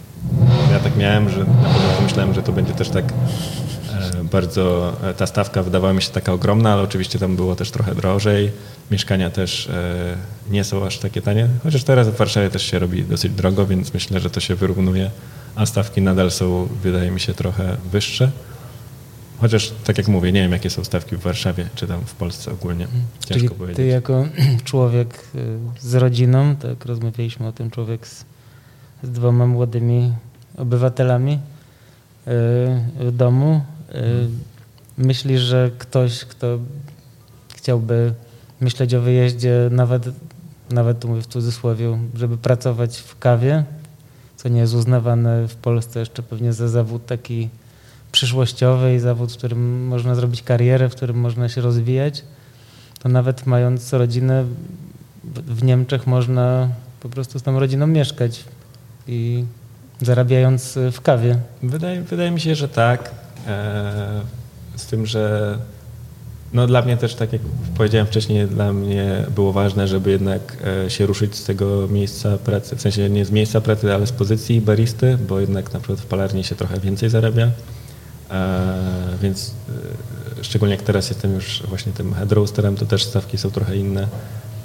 ja 0.72 0.80
tak 0.80 0.98
miałem, 0.98 1.30
że 1.30 1.40
na 1.40 1.46
początku 1.46 2.04
myślałem, 2.04 2.34
że 2.34 2.44
to 2.44 2.52
będzie 2.52 2.74
też 2.74 2.90
tak 2.90 3.14
bardzo, 4.32 4.94
ta 5.18 5.28
stawka 5.28 5.64
wydawała 5.64 5.94
mi 5.94 6.02
się 6.02 6.12
taka 6.12 6.34
ogromna, 6.34 6.74
ale 6.74 6.82
oczywiście 6.82 7.20
tam 7.20 7.36
było 7.36 7.56
też 7.56 7.72
trochę 7.72 7.96
drożej. 7.96 8.52
Mieszkania 8.92 9.30
też 9.30 9.70
nie 10.52 10.64
są 10.64 10.86
aż 10.86 10.98
takie 10.98 11.22
tanie, 11.22 11.48
chociaż 11.64 11.84
teraz 11.84 12.08
w 12.08 12.16
Warszawie 12.16 12.50
też 12.50 12.64
się 12.64 12.80
robi 12.80 13.04
dosyć 13.04 13.32
drogo, 13.32 13.66
więc 13.66 13.94
myślę, 13.94 14.20
że 14.20 14.30
to 14.30 14.40
się 14.40 14.56
wyrównuje 14.56 15.12
a 15.56 15.66
stawki 15.66 16.02
nadal 16.02 16.32
są, 16.32 16.68
wydaje 16.84 17.12
mi 17.12 17.20
się, 17.20 17.34
trochę 17.34 17.78
wyższe. 17.92 18.32
Chociaż, 19.42 19.74
tak 19.84 19.98
jak 19.98 20.08
mówię, 20.08 20.32
nie 20.32 20.42
wiem, 20.42 20.52
jakie 20.52 20.70
są 20.70 20.84
stawki 20.84 21.16
w 21.16 21.20
Warszawie, 21.20 21.70
czy 21.76 21.88
tam 21.88 22.02
w 22.06 22.14
Polsce 22.14 22.52
ogólnie. 22.52 22.86
Mhm. 22.86 23.04
Ciężko 23.20 23.34
Czyli 23.34 23.50
powiedzieć. 23.50 23.78
Ty 23.78 23.86
jako 23.86 24.26
człowiek 24.64 25.24
y, 25.36 25.58
z 25.80 25.96
rodziną, 25.96 26.56
tak 26.56 26.86
rozmawialiśmy 26.86 27.48
o 27.48 27.52
tym, 27.52 27.72
człowiek 27.72 28.08
z, 28.08 28.26
z 29.04 29.10
dwoma 29.10 29.46
młodymi 29.46 30.14
obywatelami 30.58 31.34
y, 31.34 31.40
w 33.00 33.12
domu. 33.12 33.62
Hmm. 33.92 34.40
Myślisz, 34.98 35.42
że 35.42 35.72
ktoś, 35.78 36.26
kto 36.26 36.60
chciałby 37.56 38.14
myśleć 38.62 38.94
o 38.94 39.02
wyjeździe, 39.02 39.70
nawet, 39.72 40.04
nawet 40.70 41.00
tu 41.00 41.08
mówię 41.08 41.22
w 41.22 41.28
cudzysłowie, 41.28 42.00
żeby 42.16 42.38
pracować 42.38 42.98
w 42.98 43.20
kawie, 43.20 43.64
co 44.44 44.50
nie 44.50 44.60
jest 44.60 44.74
uznawane 44.74 45.48
w 45.48 45.56
Polsce 45.56 46.00
jeszcze 46.00 46.24
pewnie 46.24 46.54
za 46.54 46.68
zawód 46.68 47.06
taki 47.06 47.50
przyszłościowy 48.12 48.96
i 48.96 49.00
zawód, 49.00 49.34
w 49.34 49.38
którym 49.38 49.88
można 49.88 50.16
zrobić 50.16 50.44
karierę, 50.44 50.90
w 50.90 50.96
którym 50.96 51.20
można 51.20 51.50
się 51.50 51.62
rozwijać, 51.62 52.24
to 53.00 53.10
nawet 53.10 53.46
mając 53.46 53.94
rodzinę 53.94 54.46
w 55.34 55.64
Niemczech 55.64 56.08
można 56.08 56.70
po 57.00 57.10
prostu 57.10 57.40
z 57.40 57.44
tą 57.44 57.60
rodziną 57.60 57.88
mieszkać 57.88 58.44
i 59.08 59.46
zarabiając 60.02 60.80
w 60.92 61.02
kawie. 61.02 61.40
Wydaje, 61.64 62.02
wydaje 62.02 62.32
mi 62.32 62.42
się, 62.42 62.56
że 62.56 62.70
tak. 62.70 63.12
E, 63.48 64.22
z 64.76 64.86
tym, 64.86 65.06
że 65.06 65.58
no 66.54 66.68
dla 66.68 66.82
mnie 66.82 66.98
też, 66.98 67.16
tak 67.16 67.34
jak 67.34 67.42
powiedziałem 67.78 68.08
wcześniej, 68.08 68.48
dla 68.48 68.74
mnie 68.74 69.26
było 69.36 69.54
ważne, 69.54 69.88
żeby 69.88 70.12
jednak 70.12 70.58
e, 70.86 70.90
się 70.90 71.06
ruszyć 71.06 71.36
z 71.36 71.44
tego 71.44 71.88
miejsca 71.88 72.38
pracy, 72.38 72.76
w 72.76 72.82
sensie 72.82 73.10
nie 73.10 73.26
z 73.26 73.32
miejsca 73.32 73.62
pracy, 73.62 73.94
ale 73.94 74.08
z 74.08 74.12
pozycji 74.12 74.62
baristy, 74.62 75.18
bo 75.28 75.40
jednak 75.40 75.74
na 75.74 75.80
przykład 75.80 76.00
w 76.00 76.06
palarni 76.06 76.44
się 76.44 76.56
trochę 76.56 76.80
więcej 76.80 77.10
zarabia, 77.10 77.52
e, 78.32 78.78
więc 79.22 79.54
e, 80.40 80.44
szczególnie 80.44 80.76
jak 80.76 80.84
teraz 80.84 81.10
jestem 81.10 81.36
już 81.36 81.64
właśnie 81.68 81.92
tym 81.92 82.14
head 82.14 82.32
roasterem, 82.32 82.76
to 82.76 82.86
też 82.86 83.04
stawki 83.04 83.38
są 83.38 83.52
trochę 83.52 83.78
inne. 83.78 84.08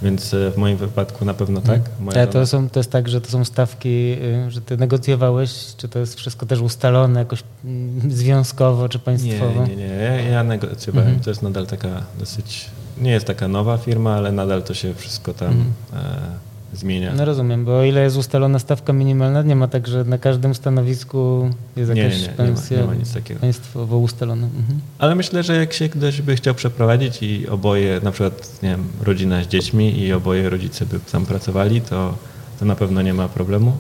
Więc 0.05 0.35
e, 0.35 0.51
w 0.51 0.57
moim 0.57 0.77
wypadku 0.77 1.25
na 1.25 1.35
pewno 1.35 1.61
tak. 1.61 1.79
Mhm. 1.79 2.05
Moja 2.05 2.27
to, 2.27 2.47
są, 2.47 2.71
to 2.71 2.81
jest 2.81 2.91
tak, 2.91 3.09
że 3.09 3.21
to 3.21 3.31
są 3.31 3.45
stawki, 3.45 4.17
y, 4.49 4.51
że 4.51 4.61
ty 4.61 4.77
negocjowałeś, 4.77 5.75
czy 5.77 5.89
to 5.89 5.99
jest 5.99 6.15
wszystko 6.15 6.47
też 6.47 6.61
ustalone 6.61 7.21
jakoś 7.21 7.43
mm, 7.65 8.11
związkowo, 8.11 8.89
czy 8.89 8.99
państwowo? 8.99 9.67
Nie, 9.67 9.77
nie, 9.77 9.77
nie. 9.77 9.95
Ja, 9.95 10.21
ja 10.21 10.45
negocjowałem. 10.45 11.09
Mhm. 11.09 11.25
To 11.25 11.31
jest 11.31 11.43
nadal 11.43 11.67
taka 11.67 12.03
dosyć, 12.19 12.71
nie 13.01 13.11
jest 13.11 13.27
taka 13.27 13.49
nowa 13.49 13.79
firma, 13.79 14.15
ale 14.15 14.33
nadal 14.33 14.63
to 14.63 14.75
się 14.75 14.95
wszystko 14.95 15.35
tam 15.35 15.49
mhm. 15.49 15.73
e, 15.93 16.54
zmienia. 16.77 17.13
No 17.17 17.25
rozumiem, 17.25 17.65
bo 17.65 17.79
o 17.79 17.85
ile 17.85 18.03
jest 18.03 18.17
ustalona 18.17 18.59
stawka 18.59 18.93
minimalna, 18.93 19.43
nie 19.43 19.57
ma 19.57 19.69
tak, 19.69 19.87
że 19.87 20.05
na 20.05 20.19
każdym 20.19 20.55
stanowisku 20.55 21.51
jest 21.77 21.97
jakaś 21.97 22.21
nie, 22.21 22.29
nie, 22.29 22.29
pensja 22.29 22.77
nie 22.77 22.87
ma, 22.87 22.95
nie 22.95 23.35
ma 23.35 23.41
państwowo 23.41 23.99
ustalona. 23.99 24.47
Mhm. 24.47 24.81
Ale 24.99 25.15
myślę, 25.15 25.43
że 25.43 25.57
jak 25.57 25.73
się 25.73 25.89
ktoś 25.89 26.23
by 26.23 26.37
chciał 26.37 26.55
przeprowadzić 26.55 27.23
i 27.23 27.49
oboje, 27.49 28.01
na 28.03 28.11
przykład 28.11 28.63
nie 28.63 28.69
wiem, 28.69 28.85
rodzina 29.03 29.45
z 29.45 29.47
dziećmi 29.47 29.99
i 29.99 30.13
oboje 30.13 30.51
rodzice 30.51 30.87
by 30.87 31.01
tam 31.13 31.27
pracowali, 31.27 31.81
to, 31.81 32.15
to 32.59 32.65
na 32.65 32.77
pewno 32.77 33.03
nie 33.03 33.15
ma 33.15 33.29
problemu 33.29 33.77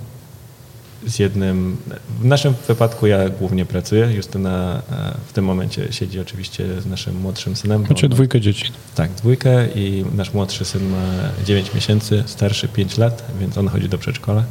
z 1.06 1.18
jednym. 1.18 1.76
W 2.20 2.24
naszym 2.24 2.54
wypadku 2.68 3.06
ja 3.06 3.28
głównie 3.28 3.64
pracuję. 3.64 4.12
Justyna 4.12 4.82
e, 4.90 5.14
w 5.26 5.32
tym 5.32 5.44
momencie 5.44 5.92
siedzi 5.92 6.20
oczywiście 6.20 6.80
z 6.80 6.86
naszym 6.86 7.20
młodszym 7.20 7.56
synem. 7.56 7.86
Macie 7.88 8.08
dwójkę 8.08 8.40
dzieci. 8.40 8.72
Tak, 8.94 9.12
dwójkę 9.12 9.68
i 9.74 10.04
nasz 10.14 10.34
młodszy 10.34 10.64
syn 10.64 10.88
ma 10.88 11.02
9 11.44 11.74
miesięcy, 11.74 12.22
starszy 12.26 12.68
5 12.68 12.98
lat, 12.98 13.24
więc 13.40 13.58
on 13.58 13.68
chodzi 13.68 13.88
do 13.88 13.98
przedszkola. 13.98 14.44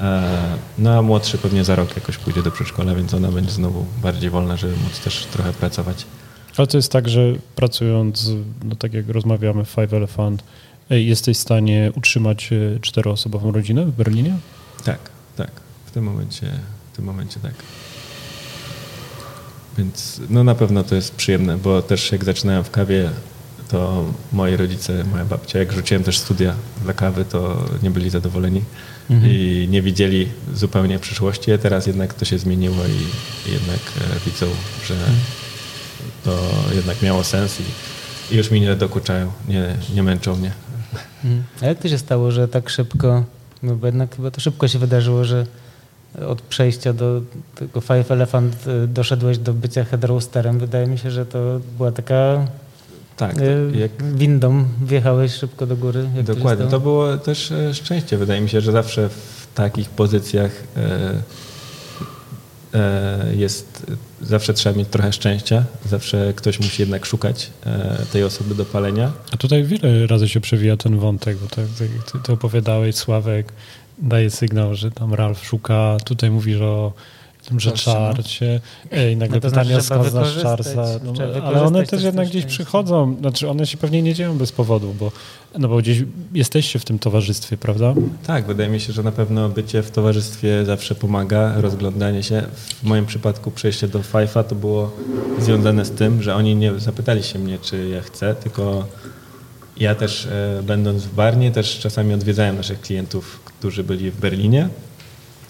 E, 0.00 0.38
no 0.78 0.98
a 0.98 1.02
młodszy 1.02 1.38
pewnie 1.38 1.64
za 1.64 1.76
rok 1.76 1.96
jakoś 1.96 2.18
pójdzie 2.18 2.42
do 2.42 2.50
przedszkola, 2.50 2.94
więc 2.94 3.14
ona 3.14 3.32
będzie 3.32 3.50
znowu 3.50 3.86
bardziej 4.02 4.30
wolna, 4.30 4.56
żeby 4.56 4.76
móc 4.76 5.00
też 5.00 5.26
trochę 5.32 5.52
pracować. 5.52 6.06
Ale 6.56 6.66
to 6.66 6.78
jest 6.78 6.92
tak, 6.92 7.08
że 7.08 7.20
pracując, 7.56 8.30
no 8.64 8.76
tak 8.76 8.94
jak 8.94 9.08
rozmawiamy 9.08 9.64
w 9.64 9.68
Five 9.68 9.92
Elephant, 9.92 10.44
jesteś 10.90 11.36
w 11.36 11.40
stanie 11.40 11.92
utrzymać 11.96 12.50
e, 12.52 12.80
czteroosobową 12.80 13.52
rodzinę 13.52 13.84
w 13.84 13.90
Berlinie? 13.90 14.34
Tak 14.84 15.15
tym 15.96 16.04
momencie, 16.04 16.46
w 16.92 16.96
tym 16.96 17.04
momencie 17.04 17.40
tak. 17.40 17.54
Więc 19.78 20.20
no 20.30 20.44
na 20.44 20.54
pewno 20.54 20.84
to 20.84 20.94
jest 20.94 21.14
przyjemne, 21.14 21.58
bo 21.58 21.82
też 21.82 22.12
jak 22.12 22.24
zaczynałem 22.24 22.64
w 22.64 22.70
kawie, 22.70 23.10
to 23.68 24.04
moi 24.32 24.56
rodzice, 24.56 25.04
moja 25.04 25.24
babcia, 25.24 25.58
jak 25.58 25.72
rzuciłem 25.72 26.02
też 26.02 26.18
studia 26.18 26.54
dla 26.82 26.92
kawy, 26.92 27.24
to 27.24 27.64
nie 27.82 27.90
byli 27.90 28.10
zadowoleni 28.10 28.62
mhm. 29.10 29.32
i 29.32 29.68
nie 29.70 29.82
widzieli 29.82 30.28
zupełnie 30.54 30.98
przyszłości. 30.98 31.52
A 31.52 31.58
teraz 31.58 31.86
jednak 31.86 32.14
to 32.14 32.24
się 32.24 32.38
zmieniło 32.38 32.76
i, 32.86 33.52
jednak 33.52 33.80
e, 34.00 34.30
widzą, 34.30 34.46
że 34.86 34.94
mhm. 34.94 35.16
to 36.24 36.38
jednak 36.74 37.02
miało 37.02 37.24
sens 37.24 37.60
i, 37.60 38.34
i, 38.34 38.36
już 38.36 38.50
mi 38.50 38.60
nie 38.60 38.76
dokuczają, 38.76 39.32
nie, 39.48 39.76
nie 39.94 40.02
męczą 40.02 40.36
mnie. 40.36 40.52
Mhm. 41.24 41.44
A 41.62 41.66
jak 41.66 41.78
to 41.78 41.88
się 41.88 41.98
stało, 41.98 42.30
że 42.30 42.48
tak 42.48 42.70
szybko, 42.70 43.24
no 43.62 43.76
bo 43.76 43.86
jednak 43.86 44.16
chyba 44.16 44.30
to 44.30 44.40
szybko 44.40 44.68
się 44.68 44.78
wydarzyło, 44.78 45.24
że 45.24 45.46
od 46.28 46.42
przejścia 46.42 46.92
do 46.92 47.22
tego 47.54 47.80
Five 47.80 48.10
Elephant 48.10 48.66
y, 48.66 48.88
doszedłeś 48.88 49.38
do 49.38 49.52
bycia 49.52 49.84
headroasterem. 49.84 50.58
Wydaje 50.58 50.86
mi 50.86 50.98
się, 50.98 51.10
że 51.10 51.26
to 51.26 51.60
była 51.76 51.92
taka 51.92 52.46
Tak, 53.16 53.38
y, 53.40 53.72
jak, 53.74 54.14
windą 54.14 54.64
wjechałeś 54.82 55.32
szybko 55.32 55.66
do 55.66 55.76
góry. 55.76 56.08
Jak 56.16 56.26
dokładnie. 56.26 56.66
To 56.66 56.80
było 56.80 57.16
też 57.16 57.52
e, 57.52 57.74
szczęście. 57.74 58.18
Wydaje 58.18 58.40
mi 58.40 58.48
się, 58.48 58.60
że 58.60 58.72
zawsze 58.72 59.08
w 59.08 59.46
takich 59.54 59.90
pozycjach 59.90 60.50
e, 60.76 61.22
e, 62.74 63.34
jest, 63.36 63.86
zawsze 64.22 64.54
trzeba 64.54 64.78
mieć 64.78 64.88
trochę 64.88 65.12
szczęścia. 65.12 65.64
Zawsze 65.86 66.32
ktoś 66.36 66.60
musi 66.60 66.82
jednak 66.82 67.06
szukać 67.06 67.50
e, 67.66 67.96
tej 68.12 68.24
osoby 68.24 68.54
do 68.54 68.64
palenia. 68.64 69.12
A 69.32 69.36
tutaj 69.36 69.64
wiele 69.64 70.06
razy 70.06 70.28
się 70.28 70.40
przewija 70.40 70.76
ten 70.76 70.98
wątek, 70.98 71.36
bo 71.38 71.46
tak, 71.46 71.64
tak 71.78 71.88
jak 71.96 72.12
ty, 72.12 72.18
ty 72.18 72.32
opowiadałeś, 72.32 72.96
Sławek 72.96 73.52
daje 73.98 74.30
sygnał, 74.30 74.74
że 74.74 74.90
tam 74.90 75.14
Ralf 75.14 75.46
szuka, 75.46 75.96
tutaj 76.04 76.30
mówisz 76.30 76.60
o 76.60 76.92
tym, 77.48 77.60
że 77.60 77.72
Czarcie, 77.72 78.00
no. 78.00 78.14
czarcie. 78.14 78.60
Ej, 78.90 79.16
nagle 79.16 79.36
No 79.36 79.40
to 79.40 79.48
pytanie, 79.48 79.80
znaczy, 79.80 80.10
znasz 80.10 80.42
czarsa? 80.42 80.84
No, 81.04 81.12
ale 81.44 81.62
one 81.62 81.86
też 81.86 82.02
jednak 82.02 82.28
gdzieś 82.28 82.44
przychodzą, 82.44 83.16
znaczy 83.20 83.48
one 83.48 83.66
się 83.66 83.76
pewnie 83.76 84.02
nie 84.02 84.14
dzieją 84.14 84.38
bez 84.38 84.52
powodu, 84.52 84.94
bo, 85.00 85.12
no 85.58 85.68
bo 85.68 85.76
gdzieś 85.76 86.04
jesteście 86.34 86.78
w 86.78 86.84
tym 86.84 86.98
towarzystwie, 86.98 87.56
prawda? 87.56 87.94
Tak, 88.26 88.46
wydaje 88.46 88.70
mi 88.70 88.80
się, 88.80 88.92
że 88.92 89.02
na 89.02 89.12
pewno 89.12 89.48
bycie 89.48 89.82
w 89.82 89.90
towarzystwie 89.90 90.64
zawsze 90.64 90.94
pomaga, 90.94 91.60
rozglądanie 91.60 92.22
się. 92.22 92.42
W 92.82 92.82
moim 92.82 93.06
przypadku 93.06 93.50
przejście 93.50 93.88
do 93.88 93.98
Five'a 93.98 94.44
to 94.44 94.54
było 94.54 94.92
związane 95.38 95.84
z 95.84 95.90
tym, 95.90 96.22
że 96.22 96.34
oni 96.34 96.56
nie 96.56 96.78
zapytali 96.78 97.22
się 97.22 97.38
mnie, 97.38 97.58
czy 97.58 97.88
ja 97.88 98.00
chcę, 98.00 98.34
tylko 98.34 98.86
ja 99.76 99.94
też 99.94 100.26
e, 100.26 100.62
będąc 100.62 101.02
w 101.02 101.14
Barnie 101.14 101.52
też 101.52 101.78
czasami 101.78 102.14
odwiedzałem 102.14 102.56
naszych 102.56 102.80
klientów, 102.80 103.40
którzy 103.44 103.84
byli 103.84 104.10
w 104.10 104.20
Berlinie 104.20 104.68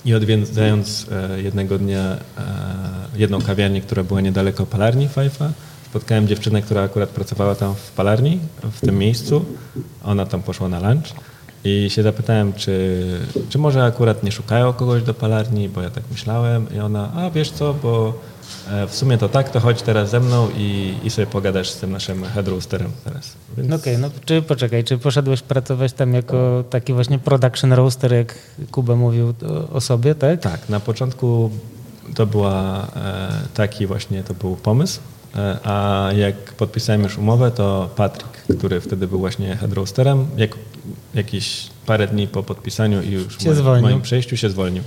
i 0.05 0.15
odwiedzając 0.15 1.07
e, 1.13 1.43
jednego 1.43 1.79
dnia 1.79 2.01
e, 2.03 2.17
jedną 3.17 3.43
kawiarnię, 3.43 3.81
która 3.81 4.05
była 4.05 4.21
niedaleko 4.21 4.67
palarni 4.67 5.09
Five'a, 5.09 5.49
spotkałem 5.91 6.29
dziewczynę, 6.29 6.63
która 6.63 6.83
akurat 6.83 7.09
pracowała 7.09 7.55
tam 7.55 7.75
w 7.75 7.91
palarni, 7.91 8.39
w 8.73 8.81
tym 8.81 8.99
miejscu. 8.99 9.45
Ona 10.05 10.27
tam 10.27 10.43
poszła 10.43 10.69
na 10.69 10.91
lunch 10.91 11.07
i 11.65 11.91
się 11.91 12.03
zapytałem, 12.03 12.53
czy, 12.53 13.05
czy 13.49 13.59
może 13.59 13.85
akurat 13.85 14.23
nie 14.23 14.33
szukają 14.33 14.73
kogoś 14.73 15.03
do 15.03 15.15
palarni, 15.15 15.69
bo 15.69 15.83
ja 15.83 15.91
tak 15.91 16.05
myślałem. 16.11 16.67
I 16.77 16.79
ona, 16.79 17.13
a 17.15 17.31
wiesz 17.31 17.51
co, 17.51 17.75
bo 17.75 18.21
w 18.89 18.95
sumie 18.95 19.19
to 19.19 19.29
tak, 19.29 19.51
to 19.51 19.61
chodź 19.61 19.83
teraz 19.83 20.11
ze 20.11 20.21
mną 20.21 20.49
i, 20.57 20.95
i 21.05 21.11
sobie 21.11 21.27
pogadasz 21.27 21.71
z 21.71 21.77
tym 21.77 21.93
naszym 21.93 22.25
headroasterem 22.25 22.91
teraz. 23.05 23.33
Więc 23.57 23.73
okej, 23.73 23.99
no 23.99 24.11
czy 24.25 24.43
poczekaj, 24.43 24.85
czy 24.85 24.99
poszedłeś 24.99 25.43
pracować 25.43 25.93
tam 25.93 26.15
jako 26.15 26.65
taki 26.71 26.93
właśnie 26.93 27.19
production 27.19 27.73
roaster, 27.73 28.13
jak 28.13 28.35
Kuba 28.71 28.97
mówił 28.97 29.35
o, 29.73 29.81
sobie, 29.81 30.15
tak? 30.15 30.41
Tak, 30.41 30.69
na 30.69 30.81
początku 30.81 31.51
to 32.15 32.27
była 32.27 32.87
e, 32.97 33.33
taki 33.55 33.87
właśnie 33.87 34.23
to 34.23 34.35
był 34.35 34.57
pomysł, 34.57 35.01
e, 35.37 35.59
a 35.65 36.09
jak 36.17 36.37
podpisałem 36.37 37.03
już 37.03 37.19
umowę, 37.19 37.51
to 37.51 37.91
Patryk, 37.97 38.57
który 38.59 38.81
wtedy 38.81 39.07
był 39.07 39.19
właśnie 39.19 39.57
headroasterem, 39.57 40.27
jak, 40.37 40.51
jakieś 41.15 41.67
parę 41.87 42.07
dni 42.07 42.29
po 42.29 42.43
podpisaniu 42.43 43.03
i 43.03 43.11
już 43.11 43.45
moim, 43.45 43.83
moim 43.83 44.03
przejściu 44.03 44.37
się 44.37 44.51
zwolnił. 44.51 44.83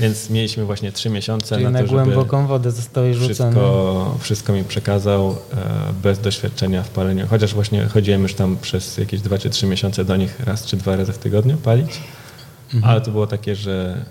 Więc 0.00 0.30
mieliśmy 0.30 0.64
właśnie 0.64 0.92
trzy 0.92 1.10
miesiące 1.10 1.54
Czyli 1.54 1.64
na 1.64 1.70
na 1.70 1.80
to, 1.80 1.86
żeby 1.86 2.04
głęboką 2.04 2.46
wodę 2.46 2.70
zostałeś 2.70 3.16
rzucony. 3.16 3.34
wszystko, 3.34 4.16
wszystko 4.20 4.52
mi 4.52 4.64
przekazał 4.64 5.30
e, 5.30 5.92
bez 6.02 6.18
doświadczenia 6.18 6.82
w 6.82 6.88
paleniu. 6.88 7.26
Chociaż 7.30 7.54
właśnie 7.54 7.84
chodziłem 7.84 8.22
już 8.22 8.34
tam 8.34 8.56
przez 8.62 8.98
jakieś 8.98 9.20
dwa 9.20 9.38
czy 9.38 9.50
trzy 9.50 9.66
miesiące 9.66 10.04
do 10.04 10.16
nich 10.16 10.40
raz 10.40 10.66
czy 10.66 10.76
dwa 10.76 10.96
razy 10.96 11.12
w 11.12 11.18
tygodniu 11.18 11.56
palić. 11.56 12.00
Mhm. 12.74 12.84
Ale 12.92 13.00
to 13.00 13.10
było 13.10 13.26
takie, 13.26 13.56
że 13.56 14.04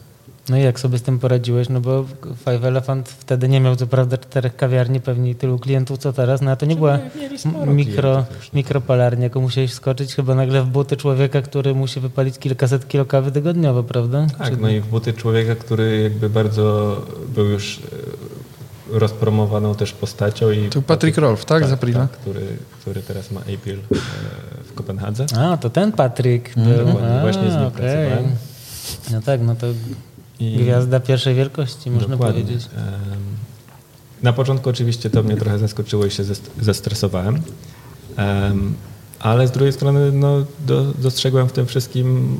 No 0.49 0.57
i 0.57 0.61
jak 0.61 0.79
sobie 0.79 0.97
z 0.97 1.01
tym 1.01 1.19
poradziłeś? 1.19 1.69
No 1.69 1.81
bo 1.81 2.05
Five 2.37 2.63
Elephant 2.65 3.09
wtedy 3.09 3.49
nie 3.49 3.59
miał 3.61 3.75
co 3.75 3.87
prawda 3.87 4.17
czterech 4.17 4.55
kawiarni, 4.55 4.99
pewnie 5.01 5.35
tylu 5.35 5.59
klientów 5.59 5.97
co 5.99 6.13
teraz, 6.13 6.41
no 6.41 6.51
a 6.51 6.55
to 6.55 6.65
nie 6.65 6.75
była 6.75 6.99
sporo 7.37 7.63
m- 7.63 7.75
mikro, 7.75 8.25
już. 8.37 8.53
mikropalarnia, 8.53 9.23
jaką 9.23 9.41
musiałeś 9.41 9.73
skoczyć 9.73 10.15
chyba 10.15 10.35
nagle 10.35 10.61
w 10.63 10.65
buty 10.67 10.97
człowieka, 10.97 11.41
który 11.41 11.75
musi 11.75 11.99
wypalić 11.99 12.37
kilkaset 12.39 12.87
kilo 12.87 13.05
kawy 13.05 13.31
tygodniowo, 13.31 13.83
prawda? 13.83 14.27
Tak, 14.37 14.49
Czy- 14.49 14.57
no 14.61 14.69
i 14.69 14.79
w 14.81 14.87
buty 14.87 15.13
człowieka, 15.13 15.55
który 15.55 16.01
jakby 16.03 16.29
bardzo 16.29 16.95
był 17.35 17.45
już 17.45 17.77
e, 17.77 18.99
rozpromowaną 18.99 19.75
też 19.75 19.91
postacią. 19.93 20.51
I 20.51 20.69
To 20.69 20.81
Patrick 20.81 21.17
Rolf, 21.17 21.45
tak, 21.45 21.65
z 21.67 21.71
Aprila? 21.71 21.99
Tak, 21.99 22.11
który, 22.11 22.41
który 22.81 23.01
teraz 23.01 23.31
ma 23.31 23.39
April 23.41 23.79
e, 23.79 23.95
w 24.63 24.73
Kopenhadze. 24.73 25.25
A, 25.37 25.57
to 25.57 25.69
ten 25.69 25.91
Patryk 25.91 26.57
Mhm, 26.57 26.77
był. 26.77 26.97
A, 27.05 27.21
właśnie 27.21 27.51
z 27.51 27.53
nim 27.55 27.63
okej. 27.65 27.71
pracowałem. 27.71 28.25
No 29.11 29.21
tak, 29.21 29.41
no 29.41 29.55
to 29.55 29.67
I 30.39 30.57
gwiazda 30.57 30.99
pierwszej 30.99 31.35
wielkości, 31.35 31.91
można 31.91 32.07
dokładnie. 32.07 32.41
powiedzieć. 32.43 32.67
Na 34.23 34.33
początku 34.33 34.69
oczywiście 34.69 35.09
to 35.09 35.23
mnie 35.23 35.37
trochę 35.37 35.59
zaskoczyło 35.59 36.05
i 36.05 36.11
się 36.11 36.23
zest- 36.23 36.51
zestresowałem. 36.61 37.41
Em, 38.15 38.75
Ale 39.19 39.47
z 39.47 39.51
drugiej 39.51 39.73
strony 39.73 40.11
no, 40.11 40.45
do, 40.65 40.83
dostrzegłem 41.01 41.47
w 41.49 41.51
tym 41.51 41.65
wszystkim 41.65 42.37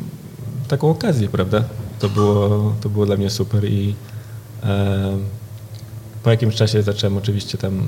taką 0.68 0.89
okazję, 0.89 1.30
prawda? 1.30 1.64
To 2.00 2.10
było, 2.10 2.74
to 2.82 2.89
było 2.89 3.06
dla 3.06 3.18
mnie 3.18 3.30
super 3.30 3.66
i 3.66 3.95
po 6.24 6.32
jakimś 6.32 6.56
czasie 6.56 6.84
zacząłem 6.84 7.18
oczywiście 7.18 7.58
tam 7.58 7.88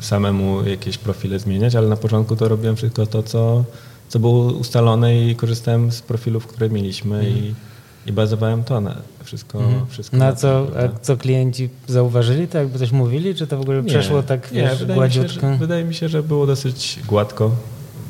samemu 0.00 0.62
jakieś 0.68 0.98
profile 0.98 1.38
zmieniać, 1.38 1.74
ale 1.74 1.88
na 1.88 1.96
początku 1.96 2.36
to 2.36 2.48
robiłem 2.48 2.76
wszystko 2.76 3.06
to, 3.06 3.22
co, 3.22 3.64
co 4.08 4.18
było 4.18 4.52
ustalone 4.52 5.26
i 5.26 5.36
korzystałem 5.36 5.92
z 5.92 6.02
profilów, 6.02 6.46
które 6.46 6.70
mieliśmy 6.70 7.30
i, 7.30 7.54
i 8.06 8.12
bazowałem 8.12 8.64
to 8.64 8.80
na 8.80 8.96
wszystko. 9.24 9.62
wszystko 9.88 10.16
Na 10.16 10.32
tym, 10.32 10.36
co, 10.36 10.66
a 10.84 10.98
co 11.00 11.16
klienci 11.16 11.68
zauważyli, 11.86 12.48
to 12.48 12.58
jakby 12.58 12.78
coś 12.78 12.92
mówili, 12.92 13.34
czy 13.34 13.46
to 13.46 13.56
w 13.58 13.60
ogóle 13.60 13.82
przeszło 13.82 14.22
tak 14.22 14.52
nie, 14.52 14.62
wiesz, 14.62 14.78
wydaje 14.78 15.00
mi, 15.00 15.12
się, 15.12 15.20
gładziutko? 15.20 15.52
że, 15.52 15.56
wydaje 15.58 15.84
mi 15.84 15.94
się, 15.94 16.08
że 16.08 16.22
było 16.22 16.46
dosyć 16.46 16.98
gładko. 17.08 17.50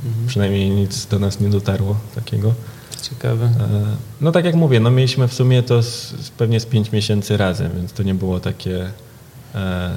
Mhm. 0.06 0.26
Przynajmniej 0.26 0.70
nic 0.70 1.06
do 1.06 1.18
nas 1.18 1.40
nie 1.40 1.48
dotarło 1.48 1.96
takiego. 2.14 2.54
Ciekawe. 3.02 3.44
E, 3.46 3.50
No 4.20 4.32
tak 4.32 4.44
jak 4.44 4.54
mówię, 4.54 4.80
no 4.80 4.90
mieliśmy 4.90 5.28
w 5.28 5.34
sumie 5.34 5.62
to 5.62 5.82
z, 5.82 6.14
pewnie 6.38 6.60
z 6.60 6.66
5 6.66 6.92
miesięcy 6.92 7.36
razem, 7.36 7.70
więc 7.76 7.92
to 7.92 8.02
nie 8.02 8.14
było 8.14 8.40
takie 8.40 8.90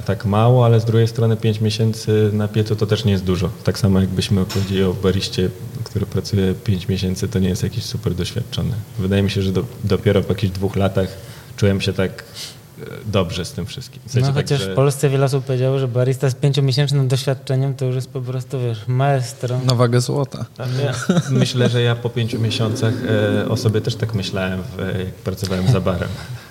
tak 0.06 0.24
mało, 0.24 0.64
ale 0.64 0.80
z 0.80 0.84
drugiej 0.84 1.08
strony 1.08 1.36
5 1.36 1.60
miesięcy 1.60 2.30
na 2.32 2.48
piecu 2.48 2.76
to 2.76 2.86
też 2.86 3.04
nie 3.04 3.12
jest 3.12 3.24
dużo. 3.24 3.50
Tak 3.64 3.78
samo 3.78 4.00
jakbyśmy 4.00 4.44
powiedzieli 4.44 4.82
o 4.82 4.94
bariście, 4.94 5.48
który 5.84 6.06
pracuje 6.06 6.54
5 6.54 6.88
miesięcy, 6.88 7.28
to 7.28 7.38
nie 7.38 7.48
jest 7.48 7.62
jakiś 7.62 7.84
super 7.84 8.14
doświadczony. 8.14 8.70
Wydaje 8.98 9.22
mi 9.22 9.30
się, 9.30 9.42
że 9.42 9.52
do, 9.52 9.64
dopiero 9.84 10.22
po 10.22 10.28
jakichś 10.32 10.52
dwóch 10.52 10.76
latach 10.76 11.08
czułem 11.56 11.80
się 11.80 11.92
tak 11.92 12.24
e, 12.80 12.84
dobrze 13.06 13.44
z 13.44 13.52
tym 13.52 13.66
wszystkim. 13.66 14.02
W 14.06 14.12
sensie 14.12 14.28
No 14.28 14.34
tak, 14.34 14.44
chociaż 14.44 14.60
że- 14.60 14.72
w 14.72 14.74
Polsce 14.76 15.08
wiele 15.08 15.24
osób 15.24 15.44
powiedziało, 15.44 15.78
że 15.78 15.88
barista 15.88 16.30
z 16.30 16.34
pięciomiesięcznym 16.34 17.08
doświadczeniem 17.08 17.74
to 17.74 17.84
już 17.84 17.94
jest 17.94 18.10
po 18.10 18.20
prostu, 18.20 18.60
wiesz, 18.60 18.78
maestro. 18.88 19.58
Na 19.64 19.74
wagę 19.74 20.00
złota. 20.00 20.46
Ja 20.58 20.92
myślę, 21.30 21.68
że 21.68 21.82
ja 21.82 21.94
po 21.96 22.10
pięciu 22.10 22.40
miesiącach 22.40 22.94
e, 23.44 23.48
o 23.48 23.56
sobie 23.56 23.80
też 23.80 23.96
tak 23.96 24.14
myślałem, 24.14 24.62
w, 24.62 24.98
jak 24.98 25.14
pracowałem 25.14 25.68
za 25.68 25.80
barem. 25.80 26.08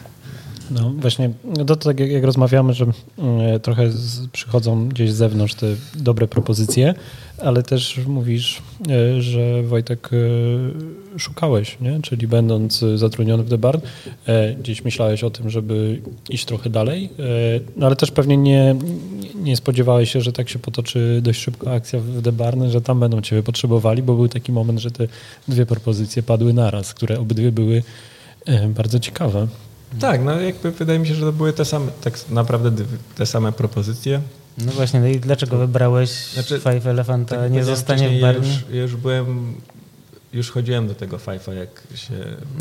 No 0.72 0.94
właśnie, 0.98 1.30
to 1.68 1.76
tak 1.76 2.00
jak, 2.00 2.24
rozmawiamy, 2.24 2.74
że 2.74 2.86
mm, 3.18 3.60
trochę 3.60 3.92
z, 3.92 4.28
przychodzą 4.28 4.90
gdzieś 4.90 5.12
z 5.12 5.16
zewnątrz 5.16 5.54
te 5.54 5.68
dobre 5.96 6.28
propozycje, 6.28 6.94
ale 7.38 7.64
też 7.64 8.00
mówisz, 8.08 8.62
e, 8.90 9.22
że 9.22 9.64
Wojtek 9.64 10.10
e, 10.14 11.20
szukałeś, 11.20 11.78
nie? 11.82 12.00
czyli 12.02 12.28
będąc 12.28 12.84
e, 12.84 12.98
zatrudniony 12.98 13.44
w 13.44 13.50
The 13.50 13.58
Barn, 13.58 13.82
e, 14.26 14.54
gdzieś 14.54 14.84
myślałeś 14.84 15.24
o 15.24 15.30
tym, 15.30 15.50
żeby 15.50 16.02
iść 16.30 16.46
trochę 16.46 16.70
dalej, 16.70 17.10
e, 17.20 17.24
no 17.78 17.86
ale 17.86 17.96
też 17.96 18.12
pewnie 18.12 18.38
nie, 18.38 18.76
nie 19.36 19.56
spodziewałeś 19.56 20.12
się, 20.12 20.22
że 20.22 20.34
tak 20.34 20.50
się 20.50 20.60
potoczy 20.60 21.20
dość 21.24 21.42
szybko 21.42 21.72
akcja 21.72 22.00
w 22.00 22.22
The 22.22 22.32
Barn, 22.32 22.70
że 22.70 22.82
tam 22.82 23.00
będą 23.00 23.22
ciebie 23.22 23.44
potrzebowali, 23.44 24.04
bo 24.04 24.16
był 24.16 24.28
taki 24.28 24.52
moment, 24.52 24.80
że 24.80 24.92
te 24.92 25.08
dwie 25.48 25.66
propozycje 25.66 26.24
padły 26.24 26.54
naraz, 26.54 26.94
które 26.94 27.20
obydwie 27.20 27.52
były 27.52 27.84
e, 28.46 28.68
bardzo 28.68 29.00
ciekawe. 29.00 29.48
Tak, 30.00 30.24
no 30.24 30.42
jakby 30.42 30.72
wydaje 30.72 31.00
mi 31.00 31.08
się, 31.08 31.16
że 31.16 31.22
to 31.26 31.32
były 31.32 31.54
te 31.54 31.66
same, 31.66 31.92
tak 32.04 32.14
naprawdę 32.30 32.86
te 33.16 33.26
same 33.26 33.52
propozycje. 33.52 34.22
No 34.58 34.72
właśnie, 34.72 35.00
no 35.00 35.08
i 35.08 35.20
dlaczego 35.20 35.58
wybrałeś 35.58 36.10
Znaczy, 36.34 36.60
Five 36.60 36.88
Elephanta, 36.88 37.30
Tak 37.30 37.40
a 37.40 37.44
jak 37.44 37.52
nie 37.54 37.64
zostanie 37.64 37.98
w 37.98 38.12
wcześniej, 38.12 38.22
ja 38.22 38.32
już, 38.32 38.48
ja 38.72 38.82
już 38.82 38.96
byłem, 38.96 39.56
już 40.34 40.52
chodziłem 40.52 40.88
do 40.88 40.96
tego 40.96 41.18
Fajfa, 41.18 41.54
jak 41.54 41.70
się... 41.96 42.14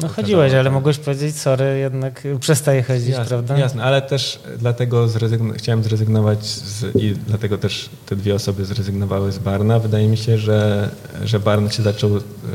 No 0.02 0.08
chodziłeś, 0.08 0.52
ale 0.52 0.64
tak. 0.64 0.72
mogłeś 0.72 0.98
powiedzieć, 0.98 1.36
sorry, 1.36 1.78
jednak 1.78 2.22
przestaję 2.40 2.82
chodzić, 2.82 3.08
Jasne, 3.08 3.24
prawda? 3.24 3.58
jasne, 3.58 3.82
ale 3.82 4.02
też 4.02 4.40
dlatego 4.58 5.06
zrezygn- 5.08 5.54
chciałem 5.54 5.82
zrezygnować 5.84 6.46
z, 6.46 6.96
i 6.96 7.14
dlatego 7.26 7.58
też 7.58 7.88
te 8.06 8.16
dwie 8.16 8.34
osoby 8.34 8.64
zrezygnowały 8.64 9.32
z 9.32 9.38
Barna. 9.38 9.78
Wydaje 9.78 10.08
mi 10.08 10.16
się, 10.16 10.38
że, 10.38 10.90
że 11.24 11.40
Barn 11.40 11.68
się 11.68 11.82
zaczął 11.82 12.10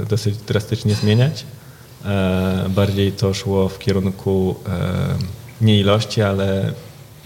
dosyć 0.10 0.38
drastycznie 0.38 0.96
zmieniać. 0.96 1.46
E, 2.06 2.66
bardziej 2.70 3.12
to 3.12 3.34
szło 3.34 3.70
w 3.70 3.80
kierunku 3.80 4.56
e, 4.70 5.66
nie 5.66 5.80
ilości, 5.80 6.22
ale 6.22 6.74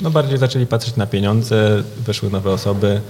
no 0.01 0.11
bardziej 0.11 0.37
zaczęli 0.37 0.65
patrzeć 0.65 0.95
na 0.95 1.07
pieniądze, 1.07 1.83
weszły 2.05 2.29
nowe 2.29 2.51
osoby 2.51 3.01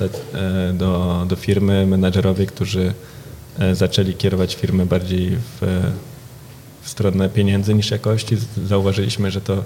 e, 0.00 0.72
do, 0.72 1.24
do 1.28 1.36
firmy, 1.36 1.86
menadżerowie, 1.86 2.46
którzy 2.46 2.94
zaczęli 3.72 4.14
kierować 4.14 4.54
firmy 4.54 4.86
bardziej 4.86 5.30
w, 5.30 5.82
w 6.82 6.88
stronę 6.88 7.28
pieniędzy 7.28 7.74
niż 7.74 7.90
jakości. 7.90 8.36
Zauważyliśmy, 8.66 9.30
że 9.30 9.40
to 9.40 9.64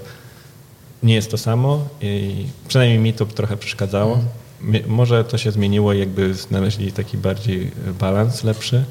nie 1.03 1.13
jest 1.15 1.31
to 1.31 1.37
samo 1.37 1.87
i 2.01 2.45
przynajmniej 2.67 2.99
mi 2.99 3.13
to 3.13 3.25
trochę 3.25 3.57
przeszkadzało. 3.57 4.19
Mm. 4.61 4.81
Może 4.87 5.23
to 5.23 5.37
się 5.37 5.51
zmieniło, 5.51 5.93
jakby 5.93 6.33
znaleźli 6.33 6.91
taki 6.91 7.17
bardziej 7.17 7.71
balans 7.99 8.43
lepszy 8.43 8.83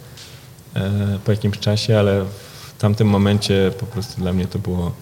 po 1.24 1.30
jakimś 1.32 1.58
czasie, 1.58 1.98
ale 1.98 2.24
w 2.24 2.49
tamtym 2.80 3.08
momencie 3.08 3.70
po 3.80 3.86
prostu 3.86 4.20
dla 4.20 4.32
mnie 4.32 4.46
to 4.46 4.58
było 4.58 4.92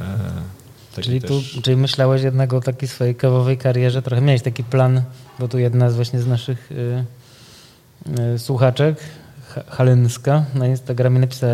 e, 0.00 0.52
czyli, 1.00 1.22
tu, 1.22 1.42
czyli 1.62 1.76
myślałeś 1.76 2.22
jednak 2.22 2.52
o 2.52 2.60
takiej 2.60 2.88
swojej 2.88 3.14
kawowej 3.14 3.58
karierze, 3.58 4.02
trochę 4.02 4.22
miałeś 4.22 4.42
taki 4.42 4.64
plan, 4.64 5.02
bo 5.38 5.48
tu 5.48 5.58
jedna 5.58 5.90
z 5.90 5.96
właśnie 5.96 6.20
z 6.20 6.26
naszych 6.26 6.72
y, 6.72 7.04
y, 8.34 8.38
słuchaczek, 8.38 8.96
Halenska 9.68 10.44
na 10.54 10.66
Instagramie 10.66 11.20
napisała 11.20 11.52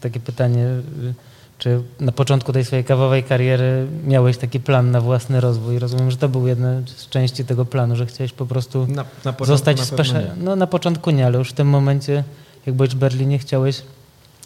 takie 0.00 0.20
pytanie, 0.20 0.64
y, 0.64 1.14
czy 1.58 1.82
na 2.00 2.12
początku 2.12 2.52
tej 2.52 2.64
swojej 2.64 2.84
kawowej 2.84 3.22
kariery 3.22 3.86
miałeś 4.06 4.36
taki 4.36 4.60
plan 4.60 4.90
na 4.90 5.00
własny 5.00 5.40
rozwój? 5.40 5.78
Rozumiem, 5.78 6.10
że 6.10 6.16
to 6.16 6.28
był 6.28 6.46
jedna 6.46 6.80
z 6.96 7.08
części 7.08 7.44
tego 7.44 7.64
planu, 7.64 7.96
że 7.96 8.06
chciałeś 8.06 8.32
po 8.32 8.46
prostu 8.46 8.86
na, 8.86 9.04
na 9.24 9.34
zostać 9.44 9.80
special... 9.80 10.22
No 10.36 10.56
na 10.56 10.66
początku 10.66 11.10
nie, 11.10 11.26
ale 11.26 11.38
już 11.38 11.50
w 11.50 11.52
tym 11.52 11.68
momencie, 11.68 12.24
jak 12.66 12.76
byłeś 12.76 12.90
w 12.90 12.98
Berlinie, 12.98 13.38
chciałeś 13.38 13.82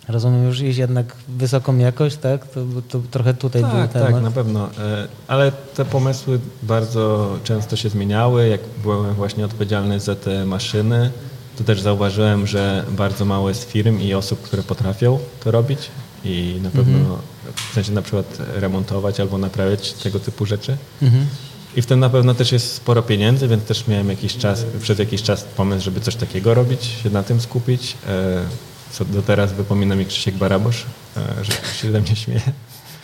Rozumiem, 0.09 0.45
już 0.45 0.61
iść 0.61 0.79
jednak 0.79 1.17
wysoką 1.29 1.79
jakość, 1.79 2.17
tak? 2.17 2.47
To, 2.47 2.61
to 2.89 3.01
trochę 3.11 3.35
tutaj 3.35 3.63
tak, 3.63 3.71
był 3.71 3.81
tak, 3.81 3.93
temat. 3.93 4.13
Tak, 4.13 4.23
na 4.23 4.31
pewno. 4.31 4.67
E, 4.79 5.09
ale 5.27 5.53
te 5.53 5.85
pomysły 5.85 6.41
bardzo 6.63 7.37
często 7.45 7.77
się 7.77 7.89
zmieniały. 7.89 8.49
Jak 8.49 8.61
byłem 8.83 9.15
właśnie 9.15 9.45
odpowiedzialny 9.45 10.01
za 10.01 10.15
te 10.15 10.45
maszyny, 10.45 11.11
to 11.59 11.65
też 11.65 11.81
zauważyłem, 11.81 12.47
że 12.47 12.85
bardzo 12.91 13.25
mało 13.25 13.49
jest 13.49 13.71
firm 13.71 14.01
i 14.01 14.15
osób, 14.15 14.43
które 14.43 14.63
potrafią 14.63 15.19
to 15.45 15.51
robić 15.51 15.79
i 16.25 16.61
na 16.63 16.71
pewno 16.71 16.99
mhm. 16.99 17.19
w 17.71 17.75
sensie 17.75 17.93
na 17.93 18.03
przykład 18.03 18.39
remontować 18.55 19.21
albo 19.21 19.39
naprawiać 19.39 19.93
tego 19.93 20.21
typu 20.21 20.47
rzeczy. 20.47 20.77
Mhm. 21.03 21.27
I 21.77 21.83
w 21.83 21.87
tym 21.87 22.01
na 22.01 22.11
pewno 22.11 22.35
też 22.35 22.53
jest 22.53 22.75
sporo 22.75 23.03
pieniędzy, 23.03 23.49
więc 23.49 23.65
też 23.65 23.87
miałem 23.87 24.09
jakiś 24.09 24.37
czas, 24.37 24.65
przez 24.83 24.99
jakiś 24.99 25.23
czas 25.23 25.45
pomysł, 25.45 25.85
żeby 25.85 26.01
coś 26.01 26.17
takiego 26.17 26.55
robić, 26.55 26.85
się 26.85 27.11
na 27.11 27.23
tym 27.23 27.41
skupić. 27.41 27.97
E, 28.91 28.95
co 28.95 29.05
do 29.05 29.23
teraz 29.23 29.53
wypomina 29.53 29.95
mi 29.95 30.07
Krzysiek 30.07 30.35
Barabosz, 30.35 30.87
e, 31.17 31.45
że 31.45 31.53
się 31.53 31.93
ze 31.93 32.01
mnie 32.01 32.17
śmieje. 32.17 32.41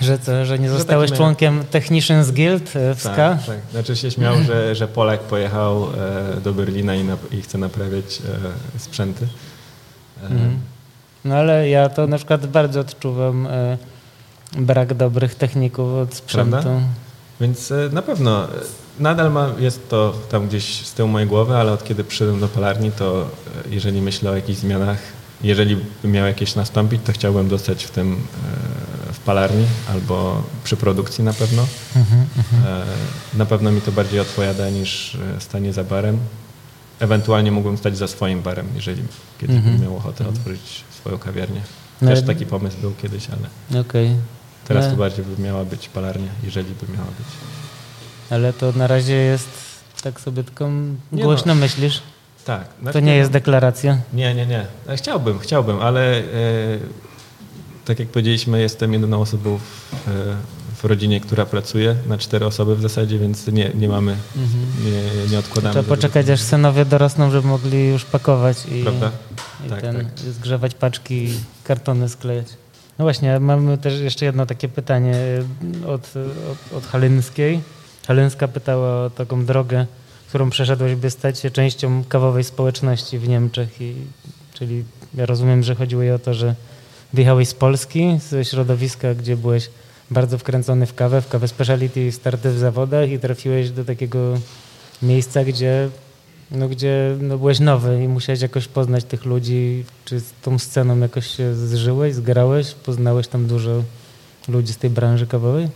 Że 0.00 0.18
co, 0.18 0.44
że 0.44 0.58
nie 0.58 0.70
zostałeś 0.70 1.10
że 1.10 1.16
członkiem 1.16 1.64
Technicians 1.70 2.30
Guild 2.30 2.76
e, 2.76 2.94
w 2.94 3.00
SKA? 3.00 3.14
Tak, 3.14 3.46
tak. 3.46 3.58
Znaczy 3.70 3.96
się 3.96 4.10
śmiał, 4.10 4.42
że, 4.42 4.74
że 4.74 4.88
Polak 4.88 5.20
pojechał 5.20 5.88
do 6.44 6.52
Berlina 6.52 6.94
i, 6.94 7.04
na, 7.04 7.16
i 7.30 7.42
chce 7.42 7.58
naprawiać 7.58 8.22
sprzęty. 8.78 9.26
Mhm. 10.22 10.58
No 11.24 11.34
ale 11.34 11.68
ja 11.68 11.88
to 11.88 12.06
na 12.06 12.16
przykład 12.16 12.46
bardzo 12.46 12.80
odczuwam 12.80 13.46
e, 13.46 13.78
brak 14.56 14.94
dobrych 14.94 15.34
techników 15.34 15.94
od 15.94 16.14
sprzętu. 16.14 16.50
Prawda? 16.50 16.80
Więc 17.40 17.72
e, 17.72 17.88
na 17.92 18.02
pewno 18.02 18.44
e, 18.44 18.48
nadal 18.98 19.32
ma, 19.32 19.50
jest 19.58 19.88
to 19.88 20.14
tam 20.30 20.48
gdzieś 20.48 20.86
z 20.86 20.92
tyłu 20.92 21.08
mojej 21.08 21.28
głowy, 21.28 21.56
ale 21.56 21.72
od 21.72 21.84
kiedy 21.84 22.04
przyszedłem 22.04 22.40
do 22.40 22.48
palarni, 22.48 22.92
to 22.92 23.28
jeżeli 23.70 24.02
myślę 24.02 24.30
o 24.30 24.36
jakichś 24.36 24.58
zmianach, 24.58 24.98
jeżeli 25.44 25.76
by 26.02 26.08
miał 26.08 26.26
jakieś 26.26 26.54
nastąpić, 26.54 27.00
to 27.04 27.12
chciałbym 27.12 27.48
dostać 27.48 27.84
w 27.84 27.90
tym 27.90 28.16
w 29.12 29.18
palarni 29.18 29.66
albo 29.90 30.42
przy 30.64 30.76
produkcji 30.76 31.24
na 31.24 31.32
pewno. 31.32 31.66
Mhm, 31.96 32.26
mhm. 32.36 32.86
Na 33.34 33.46
pewno 33.46 33.72
mi 33.72 33.80
to 33.80 33.92
bardziej 33.92 34.20
odpowiada 34.20 34.70
niż 34.70 35.16
stanie 35.38 35.72
za 35.72 35.84
barem. 35.84 36.18
Ewentualnie 37.00 37.52
mógłbym 37.52 37.78
stać 37.78 37.96
za 37.96 38.08
swoim 38.08 38.42
barem, 38.42 38.66
jeżeli 38.74 39.02
kiedyś 39.40 39.60
bym 39.60 39.80
miał 39.82 39.96
ochotę 39.96 40.28
otworzyć 40.28 40.84
swoją 41.00 41.18
kawiarnię. 41.18 41.60
No 42.02 42.10
Też 42.10 42.22
taki 42.26 42.46
pomysł 42.46 42.76
był 42.80 42.94
kiedyś, 43.02 43.26
ale 43.30 43.80
okay. 43.80 44.16
teraz 44.68 44.84
ale... 44.84 44.92
to 44.92 44.98
bardziej 44.98 45.24
by 45.24 45.42
miała 45.42 45.64
być 45.64 45.88
palarnia, 45.88 46.28
jeżeli 46.44 46.74
by 46.74 46.92
miała 46.92 47.06
być. 47.06 47.26
Ale 48.30 48.52
to 48.52 48.72
na 48.72 48.86
razie 48.86 49.14
jest 49.14 49.48
tak 50.02 50.20
sobie 50.20 50.44
tylko 50.44 50.70
głośno 51.12 51.54
no. 51.54 51.60
myślisz? 51.60 52.02
Tak. 52.44 52.68
To 52.92 53.00
nie 53.00 53.16
jest 53.16 53.30
deklaracja? 53.30 53.98
Nie, 54.12 54.34
nie, 54.34 54.46
nie. 54.46 54.66
E, 54.88 54.96
chciałbym, 54.96 55.38
chciałbym, 55.38 55.80
ale 55.80 56.18
e, 56.18 56.22
tak 57.84 57.98
jak 57.98 58.08
powiedzieliśmy, 58.08 58.60
jestem 58.60 58.92
jedyną 58.92 59.20
osobą 59.20 59.58
w, 59.58 60.08
e, 60.08 60.10
w 60.74 60.84
rodzinie, 60.84 61.20
która 61.20 61.46
pracuje 61.46 61.96
na 62.06 62.18
cztery 62.18 62.46
osoby 62.46 62.76
w 62.76 62.82
zasadzie, 62.82 63.18
więc 63.18 63.46
nie, 63.46 63.70
nie 63.74 63.88
mamy, 63.88 64.16
mhm. 64.36 64.66
nie, 64.84 65.30
nie 65.30 65.38
odkładamy. 65.38 65.72
Trzeba 65.72 65.88
poczekać, 65.88 66.30
aż 66.30 66.40
synowie 66.40 66.84
dorosną, 66.84 67.30
żeby 67.30 67.48
mogli 67.48 67.88
już 67.88 68.04
pakować 68.04 68.56
i, 68.66 68.82
Prawda? 68.82 69.10
i 69.66 69.70
tak, 69.70 69.80
ten, 69.80 69.96
tak. 69.96 70.18
zgrzewać 70.18 70.74
paczki, 70.74 71.28
kartony 71.64 72.08
sklejać. 72.08 72.46
No 72.98 73.04
właśnie, 73.04 73.40
mamy 73.40 73.78
też 73.78 74.00
jeszcze 74.00 74.24
jedno 74.24 74.46
takie 74.46 74.68
pytanie 74.68 75.14
od, 75.86 76.12
od, 76.52 76.76
od 76.76 76.86
Halynskiej. 76.86 77.60
Halynska 78.06 78.48
pytała 78.48 79.04
o 79.06 79.10
taką 79.10 79.44
drogę, 79.44 79.86
którą 80.34 80.50
przeszedłeś, 80.50 80.94
by 80.94 81.10
stać 81.10 81.38
się 81.38 81.50
częścią 81.50 82.04
kawowej 82.08 82.44
społeczności 82.44 83.18
w 83.18 83.28
Niemczech. 83.28 83.80
I, 83.80 83.94
czyli 84.54 84.84
ja 85.14 85.26
rozumiem, 85.26 85.62
że 85.62 85.74
chodziło 85.74 86.02
jej 86.02 86.12
o 86.12 86.18
to, 86.18 86.34
że 86.34 86.54
wyjechałeś 87.12 87.48
z 87.48 87.54
Polski, 87.54 88.18
ze 88.28 88.44
środowiska, 88.44 89.14
gdzie 89.14 89.36
byłeś 89.36 89.70
bardzo 90.10 90.38
wkręcony 90.38 90.86
w 90.86 90.94
kawę, 90.94 91.22
w 91.22 91.28
kawę 91.28 91.48
speciality, 91.48 92.12
starty 92.12 92.50
w 92.50 92.58
zawodach 92.58 93.10
i 93.10 93.18
trafiłeś 93.18 93.70
do 93.70 93.84
takiego 93.84 94.38
miejsca, 95.02 95.44
gdzie, 95.44 95.88
no, 96.50 96.68
gdzie 96.68 97.16
no, 97.20 97.38
byłeś 97.38 97.60
nowy 97.60 98.04
i 98.04 98.08
musiałeś 98.08 98.40
jakoś 98.40 98.68
poznać 98.68 99.04
tych 99.04 99.24
ludzi, 99.24 99.84
czy 100.04 100.20
z 100.20 100.32
tą 100.42 100.58
sceną 100.58 100.98
jakoś 100.98 101.26
się 101.26 101.54
zżyłeś, 101.54 102.14
zgrałeś, 102.14 102.72
poznałeś 102.72 103.28
tam 103.28 103.46
dużo 103.46 103.82
ludzi 104.48 104.72
z 104.72 104.76
tej 104.76 104.90
branży 104.90 105.26
kawowej? 105.26 105.68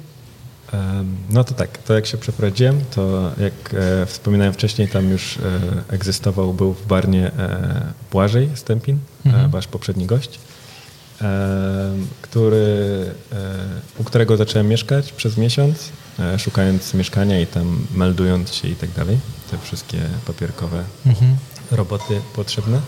No 1.30 1.44
to 1.44 1.54
tak, 1.54 1.78
to 1.78 1.94
jak 1.94 2.06
się 2.06 2.18
przeprowadziłem, 2.18 2.80
to 2.94 3.32
jak 3.40 3.74
e, 3.74 4.06
wspominałem 4.06 4.52
wcześniej, 4.52 4.88
tam 4.88 5.10
już 5.10 5.36
e, 5.36 5.40
egzystował, 5.88 6.54
był 6.54 6.74
w 6.74 6.86
Barnie 6.86 7.26
e, 7.38 7.92
Błażej 8.10 8.50
Stępin, 8.54 8.98
mhm. 9.26 9.50
wasz 9.50 9.66
poprzedni 9.66 10.06
gość 10.06 10.38
który, 12.22 13.04
u 13.98 14.04
którego 14.04 14.36
zacząłem 14.36 14.68
mieszkać 14.68 15.12
przez 15.12 15.36
miesiąc, 15.36 15.88
e, 16.18 16.38
szukając 16.38 16.94
mieszkania 16.94 17.40
i 17.40 17.46
tam 17.46 17.86
meldując 17.94 18.54
się 18.54 18.68
i 18.68 18.74
tak 18.74 18.90
dalej. 18.90 19.18
Te 19.50 19.58
wszystkie 19.58 19.98
papierkowe 20.26 20.84
mhm. 21.06 21.36
roboty 21.70 22.20
potrzebne, 22.34 22.76
e, 22.76 22.80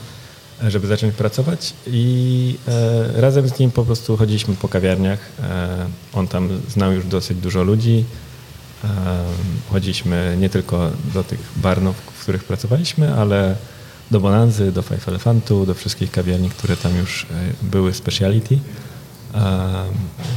żeby 0.68 0.86
zacząć 0.86 1.14
pracować. 1.14 1.74
I 1.86 2.56
e, 2.68 3.20
razem 3.20 3.48
z 3.48 3.58
nim 3.58 3.70
po 3.70 3.84
prostu 3.84 4.16
chodziliśmy 4.16 4.54
po 4.54 4.68
kawiarniach. 4.68 5.18
On 6.12 6.28
tam 6.28 6.48
znał 6.68 6.92
już 6.92 7.06
dosyć 7.06 7.38
dużo 7.38 7.62
ludzi. 7.62 8.04
Chodziliśmy 9.70 10.36
nie 10.40 10.50
tylko 10.50 10.90
do 11.14 11.24
tych 11.24 11.40
barnów, 11.56 11.96
w 11.96 12.22
których 12.22 12.44
pracowaliśmy, 12.44 13.14
ale 13.14 13.54
do 14.10 14.20
Bonanzy, 14.20 14.72
do 14.72 14.82
Five 14.82 15.08
Elephantu, 15.08 15.66
do 15.66 15.74
wszystkich 15.74 16.10
kawiarni, 16.10 16.50
które 16.50 16.76
tam 16.76 16.96
już 16.96 17.24
e, 17.24 17.26
były 17.62 17.94
speciality. 17.94 18.58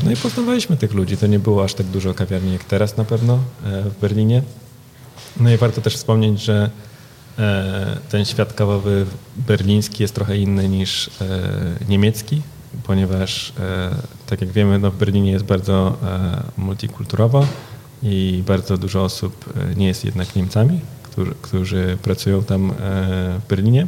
No 0.04 0.12
i 0.12 0.16
poznawaliśmy 0.16 0.78
tych 0.78 0.94
ludzi. 0.94 1.18
To 1.18 1.28
nie 1.28 1.40
było 1.40 1.64
aż 1.64 1.74
tak 1.74 1.86
dużo 1.86 2.14
kawiarni 2.14 2.54
jak 2.54 2.64
teraz 2.64 2.98
na 2.98 3.06
pewno 3.06 3.34
e, 3.34 3.82
w 3.90 4.00
Berlinie. 4.02 4.42
No 5.40 5.52
i 5.52 5.58
warto 5.58 5.82
też 5.82 5.96
wspomnieć, 5.96 6.42
że 6.42 6.64
e, 6.64 6.93
ten 8.10 8.26
świat 8.26 8.54
kawowy 8.54 9.06
berliński 9.36 10.04
jest 10.04 10.16
trochę 10.16 10.38
inny 10.38 10.70
niż 10.70 11.10
niemiecki, 11.90 12.42
ponieważ 12.84 13.54
tak 14.28 14.42
jak 14.42 14.52
wiemy, 14.52 14.80
no 14.80 14.92
w 14.92 14.98
Berlinie 14.98 15.32
jest 15.32 15.46
bardzo 15.46 15.98
multikulturowo 16.58 17.48
i 18.04 18.44
bardzo 18.48 18.78
dużo 18.78 19.04
osób 19.04 19.54
nie 19.76 19.88
jest 19.88 20.06
jednak 20.06 20.36
Niemcami, 20.36 20.80
którzy, 21.14 21.34
którzy 21.42 21.98
pracują 22.02 22.44
tam 22.44 22.72
e, 22.72 22.74
w 23.40 23.48
Berlinie. 23.50 23.88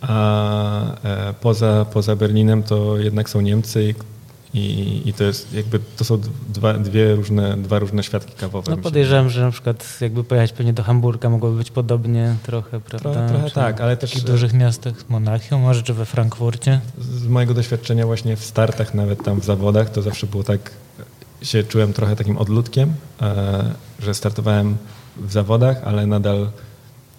A 0.00 1.04
e, 1.04 1.34
poza, 1.40 1.86
poza 1.92 2.16
Berlinem 2.16 2.62
to 2.62 2.98
jednak 2.98 3.30
są 3.30 3.40
Niemcy 3.40 3.94
i, 4.54 5.02
i 5.04 5.12
to 5.12 5.24
jest 5.24 5.52
jakby 5.52 5.80
to 5.96 6.04
są 6.04 6.20
dwa, 6.48 6.74
dwie 6.74 7.14
różne, 7.14 7.56
dwa 7.56 7.78
różne 7.78 8.02
świadki 8.02 8.32
kawowe. 8.32 8.70
No 8.70 8.76
podejrzewam, 8.76 9.30
że 9.30 9.40
na 9.40 9.50
przykład 9.50 9.98
jakby 10.00 10.24
pojechać 10.24 10.52
pewnie 10.52 10.72
do 10.72 10.82
Hamburga 10.82 11.30
mogłoby 11.30 11.56
być 11.56 11.70
podobnie 11.70 12.36
trochę, 12.42 12.80
prawda? 12.80 13.12
Trochę, 13.12 13.28
trochę 13.28 13.50
tak, 13.50 13.80
ale 13.80 13.96
też... 13.96 14.14
W 14.14 14.24
dużych 14.24 14.52
miastach, 14.52 14.94
Monachium 15.08 15.60
może, 15.60 15.82
czy 15.82 15.94
we 15.94 16.06
Frankfurcie? 16.06 16.80
Z 16.98 17.26
mojego 17.26 17.54
doświadczenia 17.54 18.06
właśnie 18.06 18.36
w 18.36 18.44
startach, 18.44 18.94
nawet 18.94 19.24
tam 19.24 19.40
w 19.40 19.44
zawodach, 19.44 19.90
to 19.90 20.02
zawsze 20.02 20.26
było 20.26 20.44
tak, 20.44 20.70
się 21.42 21.64
czułem 21.64 21.92
trochę 21.92 22.16
takim 22.16 22.38
odludkiem, 22.38 22.94
e, 23.22 23.64
że 23.98 24.14
startowałem 24.14 24.76
w 25.16 25.32
zawodach, 25.32 25.80
ale 25.84 26.06
nadal, 26.06 26.50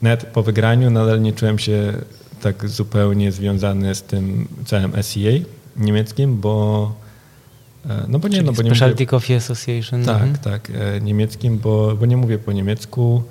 nawet 0.01 0.25
po 0.25 0.43
wygraniu, 0.43 0.89
nadal 0.89 1.21
nie 1.21 1.33
czułem 1.33 1.59
się 1.59 1.93
tak 2.41 2.69
zupełnie 2.69 3.31
związany 3.31 3.95
z 3.95 4.03
tym 4.03 4.47
całym 4.65 5.03
SEA 5.03 5.45
niemieckim, 5.77 6.37
bo 6.39 7.00
no 8.07 8.19
bo 8.19 8.27
nie, 8.27 8.33
Czyli 8.33 8.45
no 8.45 8.53
bo 8.53 8.61
nie 8.61 8.69
Specialty 8.69 8.95
mówię, 8.95 9.05
Coffee 9.05 9.33
Association. 9.35 10.05
Tak, 10.05 10.21
mhm. 10.21 10.37
tak, 10.37 10.69
e, 10.69 11.01
niemieckim, 11.01 11.57
bo, 11.57 11.95
bo 11.95 12.05
nie 12.05 12.17
mówię 12.17 12.37
po 12.37 12.51
niemiecku 12.51 13.23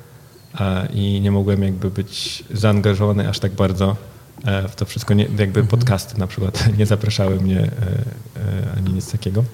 i 0.93 1.21
nie 1.21 1.31
mogłem 1.31 1.63
jakby 1.63 1.91
być 1.91 2.45
zaangażowany 2.51 3.29
aż 3.29 3.39
tak 3.39 3.53
bardzo 3.53 3.97
e, 4.45 4.69
w 4.69 4.77
to 4.77 4.85
wszystko, 4.85 5.15
nie, 5.15 5.25
jakby 5.25 5.45
Mhm. 5.45 5.67
podcasty 5.67 6.19
na 6.19 6.27
przykład 6.27 6.69
nie 6.79 6.87
zapraszały 6.87 7.41
mnie 7.41 7.61
e, 7.61 7.67
e, 7.67 8.73
ani 8.77 8.93
nic 8.93 9.13
takiego. 9.13 9.45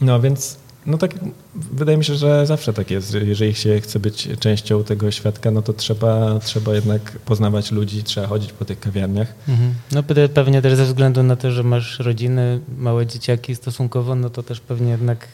No 0.00 0.20
więc, 0.20 0.58
no 0.86 0.98
tak, 0.98 1.14
wydaje 1.54 1.98
mi 1.98 2.04
się, 2.04 2.14
że 2.14 2.46
zawsze 2.46 2.72
tak 2.72 2.90
jest. 2.90 3.10
że 3.10 3.18
Jeżeli 3.24 3.54
się 3.54 3.80
chce 3.80 4.00
być 4.00 4.28
częścią 4.40 4.84
tego 4.84 5.10
świadka, 5.10 5.50
no 5.50 5.62
to 5.62 5.72
trzeba, 5.72 6.38
trzeba 6.38 6.74
jednak 6.74 7.12
poznawać 7.12 7.72
ludzi, 7.72 8.02
trzeba 8.02 8.26
chodzić 8.26 8.52
po 8.52 8.64
tych 8.64 8.80
kawiarniach. 8.80 9.34
Mhm. 9.48 9.74
No 9.92 10.02
pe- 10.02 10.28
pewnie 10.28 10.62
też 10.62 10.74
ze 10.74 10.84
względu 10.84 11.22
na 11.22 11.36
to, 11.36 11.50
że 11.50 11.62
masz 11.62 11.98
rodziny, 11.98 12.60
małe 12.78 13.06
dzieciaki 13.06 13.54
stosunkowo, 13.54 14.14
no 14.14 14.30
to 14.30 14.42
też 14.42 14.60
pewnie 14.60 14.90
jednak 14.90 15.28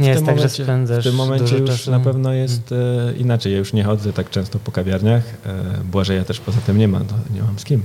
nie 0.00 0.08
jest 0.08 0.18
tym 0.18 0.26
tak, 0.26 0.36
momencie- 0.36 0.56
że 0.56 0.64
spędzasz 0.64 1.04
W 1.04 1.08
tym 1.08 1.16
momencie 1.16 1.56
już 1.58 1.70
czasu. 1.70 1.90
na 1.90 2.00
pewno 2.00 2.32
jest 2.32 2.72
e, 2.72 3.12
inaczej. 3.16 3.52
Ja 3.52 3.58
już 3.58 3.72
nie 3.72 3.84
chodzę 3.84 4.12
tak 4.12 4.30
często 4.30 4.58
po 4.58 4.72
kawiarniach. 4.72 5.22
E, 5.46 5.62
Błażeja 5.84 6.24
też 6.24 6.40
poza 6.40 6.58
tym 6.66 6.78
nie 6.78 6.88
ma, 6.88 7.00
to 7.00 7.14
nie 7.34 7.42
mam 7.42 7.58
z 7.58 7.64
kim. 7.64 7.82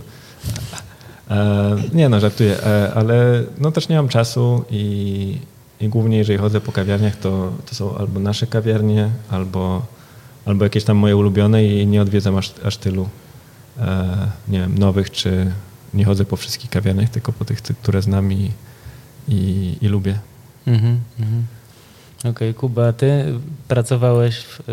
E, 1.30 1.76
nie 1.94 2.10
no, 2.10 2.20
żartuję, 2.20 2.58
ale 2.96 3.44
no 3.58 3.72
też 3.72 3.90
nie 3.90 3.96
mam 3.96 4.08
czasu 4.08 4.66
i, 4.70 5.38
i 5.82 5.90
głównie 5.90 6.18
jeżeli 6.18 6.40
chodzę 6.40 6.62
po 6.62 6.72
kawiarniach, 6.72 7.16
to, 7.16 7.52
to 7.70 7.76
są 7.76 7.98
albo 7.98 8.20
nasze 8.20 8.48
kawiarnie, 8.48 9.10
albo, 9.30 9.86
albo 10.46 10.64
jakieś 10.64 10.84
tam 10.84 10.98
moje 10.98 11.18
ulubione 11.18 11.66
i 11.66 11.88
nie 11.88 12.02
odwiedzam 12.02 12.36
aż, 12.38 12.54
aż 12.66 12.78
tylu 12.78 13.10
e, 13.80 14.18
nie 14.48 14.60
wiem, 14.60 14.78
nowych, 14.78 15.12
czy 15.12 15.52
nie 15.94 16.06
chodzę 16.06 16.26
po 16.26 16.36
wszystkich 16.36 16.70
kawiarniach, 16.70 17.10
tylko 17.10 17.34
po 17.34 17.46
tych, 17.46 17.62
ty- 17.62 17.74
które 17.74 18.02
znam 18.02 18.34
i, 18.34 18.52
i, 19.28 19.76
i 19.82 19.88
lubię. 19.88 20.20
Mhm, 20.68 21.00
mhm. 21.20 21.46
Okej, 22.26 22.54
Kuba, 22.54 22.88
a 22.88 22.94
ty 22.94 23.26
pracowałeś 23.68 24.38
w, 24.38 24.60
y, 24.60 24.64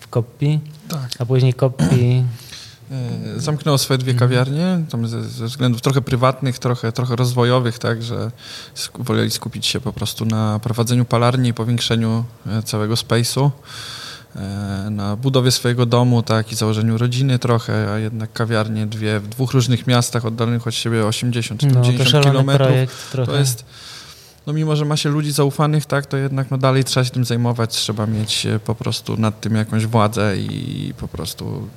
w 0.00 0.08
Koppi, 0.08 0.60
Tak. 0.88 1.08
a 1.18 1.26
później 1.26 1.54
Koppi... 1.54 2.24
E, 2.90 3.40
Zamknęło 3.40 3.78
swoje 3.78 3.98
dwie 3.98 4.14
kawiarnie, 4.14 4.84
tam 4.90 5.08
ze, 5.08 5.24
ze 5.24 5.46
względów 5.46 5.80
trochę 5.80 6.00
prywatnych, 6.00 6.58
trochę, 6.58 6.92
trochę 6.92 7.16
rozwojowych, 7.16 7.78
tak, 7.78 8.02
że 8.02 8.30
woleli 8.98 9.30
skupić 9.30 9.66
się 9.66 9.80
po 9.80 9.92
prostu 9.92 10.24
na 10.24 10.58
prowadzeniu 10.58 11.04
palarni 11.04 11.48
i 11.48 11.54
powiększeniu 11.54 12.24
e, 12.46 12.62
całego 12.62 12.94
space'u, 12.94 13.50
e, 14.36 14.88
na 14.90 15.16
budowie 15.16 15.50
swojego 15.50 15.86
domu, 15.86 16.22
tak, 16.22 16.52
i 16.52 16.54
założeniu 16.54 16.98
rodziny 16.98 17.38
trochę, 17.38 17.92
a 17.92 17.98
jednak 17.98 18.32
kawiarnie 18.32 18.86
dwie 18.86 19.20
w 19.20 19.28
dwóch 19.28 19.52
różnych 19.52 19.86
miastach 19.86 20.24
oddalonych 20.24 20.66
od 20.66 20.74
siebie 20.74 21.06
80 21.06 21.60
czy 21.60 21.66
No, 21.66 21.74
to 21.74 21.80
90 21.80 22.10
szalony 22.10 22.30
kilometrów. 22.30 22.68
To 23.26 23.36
jest, 23.36 23.64
no 24.46 24.52
mimo 24.52 24.76
że 24.76 24.84
ma 24.84 24.96
się 24.96 25.08
ludzi 25.08 25.32
zaufanych, 25.32 25.86
tak, 25.86 26.06
to 26.06 26.16
jednak 26.16 26.50
no 26.50 26.58
dalej 26.58 26.84
trzeba 26.84 27.04
się 27.04 27.10
tym 27.10 27.24
zajmować, 27.24 27.70
trzeba 27.70 28.06
mieć 28.06 28.46
po 28.64 28.74
prostu 28.74 29.16
nad 29.16 29.40
tym 29.40 29.54
jakąś 29.54 29.86
władzę 29.86 30.36
i 30.36 30.94
po 30.96 31.08
prostu 31.08 31.68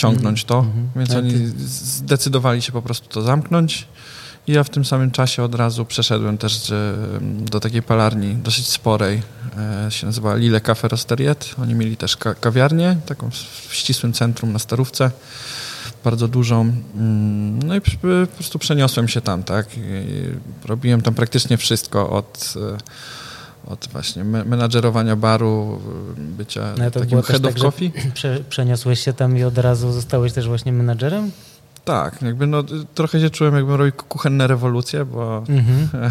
ciągnąć 0.00 0.44
to. 0.44 0.58
Mhm. 0.58 0.88
Więc 0.96 1.10
A 1.10 1.18
oni 1.18 1.32
zdecydowali 1.68 2.62
się 2.62 2.72
po 2.72 2.82
prostu 2.82 3.08
to 3.08 3.22
zamknąć. 3.22 3.86
I 4.46 4.52
ja 4.52 4.64
w 4.64 4.70
tym 4.70 4.84
samym 4.84 5.10
czasie 5.10 5.42
od 5.42 5.54
razu 5.54 5.84
przeszedłem 5.84 6.38
też 6.38 6.70
e, 6.70 6.94
do 7.50 7.60
takiej 7.60 7.82
palarni 7.82 8.34
dosyć 8.34 8.68
sporej, 8.68 9.22
e, 9.86 9.90
się 9.90 10.06
nazywała 10.06 10.34
Lille 10.34 10.60
Cafe 10.60 10.88
Rosteriet. 10.88 11.54
Oni 11.62 11.74
mieli 11.74 11.96
też 11.96 12.16
ka- 12.16 12.34
kawiarnię, 12.34 12.96
taką 13.06 13.30
w 13.68 13.74
ścisłym 13.74 14.12
centrum 14.12 14.52
na 14.52 14.58
Starówce, 14.58 15.10
bardzo 16.04 16.28
dużą. 16.28 16.60
Mm, 16.60 17.58
No 17.62 17.74
i 17.76 17.80
po 17.80 18.34
prostu 18.36 18.58
przeniosłem 18.58 19.08
się 19.08 19.20
tam, 19.20 19.42
tak. 19.42 19.66
I 19.76 19.80
robiłem 20.64 21.02
tam 21.02 21.14
praktycznie 21.14 21.56
wszystko 21.56 22.10
od, 22.10 22.54
e, 22.56 22.78
od 23.66 23.88
właśnie 23.92 24.24
me- 24.24 24.44
menadżerowania 24.44 25.16
baru, 25.16 25.80
bycia 26.16 26.74
No 26.78 26.90
takim 26.90 27.22
head 27.22 27.44
of 27.46 27.54
tak, 27.54 27.62
coffee. 27.62 27.92
Prze, 28.14 28.38
przeniosłeś 28.48 29.00
się 29.00 29.12
tam 29.12 29.38
i 29.38 29.42
od 29.44 29.58
razu 29.58 29.92
zostałeś 29.92 30.32
też 30.32 30.48
właśnie 30.48 30.72
menadżerem? 30.72 31.30
Tak, 31.84 32.22
jakby 32.22 32.46
no, 32.46 32.62
trochę 32.94 33.20
się 33.20 33.30
czułem, 33.30 33.54
jakbym 33.54 33.74
robił 33.74 33.92
kuchenne 33.92 34.46
rewolucje, 34.46 35.04
bo 35.04 35.44
Mhm. 35.48 35.88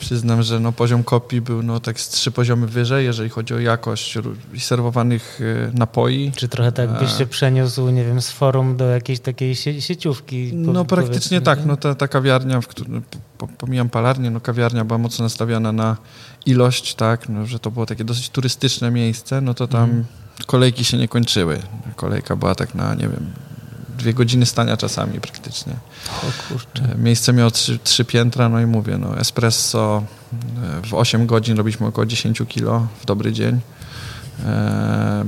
przyznam, 0.00 0.42
że 0.42 0.60
no, 0.60 0.72
poziom 0.72 1.04
kopii 1.04 1.40
był 1.40 1.62
no, 1.62 1.80
tak 1.80 2.00
z 2.00 2.08
trzy 2.08 2.30
poziomy 2.30 2.66
wyżej, 2.66 3.04
jeżeli 3.04 3.28
chodzi 3.30 3.54
o 3.54 3.58
jakość 3.58 4.18
serwowanych 4.58 5.40
e, 5.40 5.78
napoi. 5.78 6.32
Czy 6.36 6.48
trochę 6.48 6.72
tak 6.72 6.98
byś 6.98 7.18
się 7.18 7.26
przeniósł, 7.26 7.88
nie 7.90 8.04
wiem, 8.04 8.22
z 8.22 8.30
forum 8.30 8.76
do 8.76 8.84
jakiejś 8.84 9.20
takiej 9.20 9.56
sie, 9.56 9.80
sieciówki? 9.80 10.50
No 10.54 10.84
praktycznie 10.84 11.40
tak, 11.40 11.66
no 11.66 11.76
ta, 11.76 11.94
ta 11.94 12.08
kawiarnia, 12.08 12.60
w 12.60 12.66
którym, 12.66 13.02
po, 13.38 13.48
pomijam 13.48 13.88
palarnię, 13.88 14.30
no 14.30 14.40
kawiarnia 14.40 14.84
była 14.84 14.98
mocno 14.98 15.22
nastawiona 15.22 15.72
na 15.72 15.96
ilość, 16.46 16.94
tak, 16.94 17.28
no, 17.28 17.46
że 17.46 17.58
to 17.58 17.70
było 17.70 17.86
takie 17.86 18.04
dosyć 18.04 18.30
turystyczne 18.30 18.90
miejsce, 18.90 19.40
no 19.40 19.54
to 19.54 19.66
tam 19.66 19.82
Mhm. 19.90 20.04
kolejki 20.46 20.84
się 20.84 20.96
nie 20.98 21.08
kończyły. 21.08 21.58
Kolejka 21.96 22.36
była 22.36 22.54
tak 22.54 22.74
na, 22.74 22.94
nie 22.94 23.08
wiem, 23.08 23.30
dwie 24.00 24.14
godziny 24.14 24.46
stania 24.46 24.76
czasami 24.76 25.20
praktycznie. 25.20 25.72
O 26.22 26.48
kurczę. 26.48 26.92
E, 26.94 26.98
Miejsce 26.98 27.32
miało 27.32 27.50
trzy, 27.50 27.78
trzy 27.78 28.04
piętra, 28.04 28.48
no 28.48 28.60
i 28.60 28.66
mówię, 28.66 28.98
no 28.98 29.18
espresso 29.18 30.02
e, 30.82 30.86
w 30.86 30.94
8 30.94 31.26
godzin 31.26 31.56
robiliśmy 31.56 31.86
około 31.86 32.06
10 32.06 32.42
kilo 32.48 32.86
w 33.00 33.06
dobry 33.06 33.32
dzień. 33.32 33.60
E, 34.44 35.24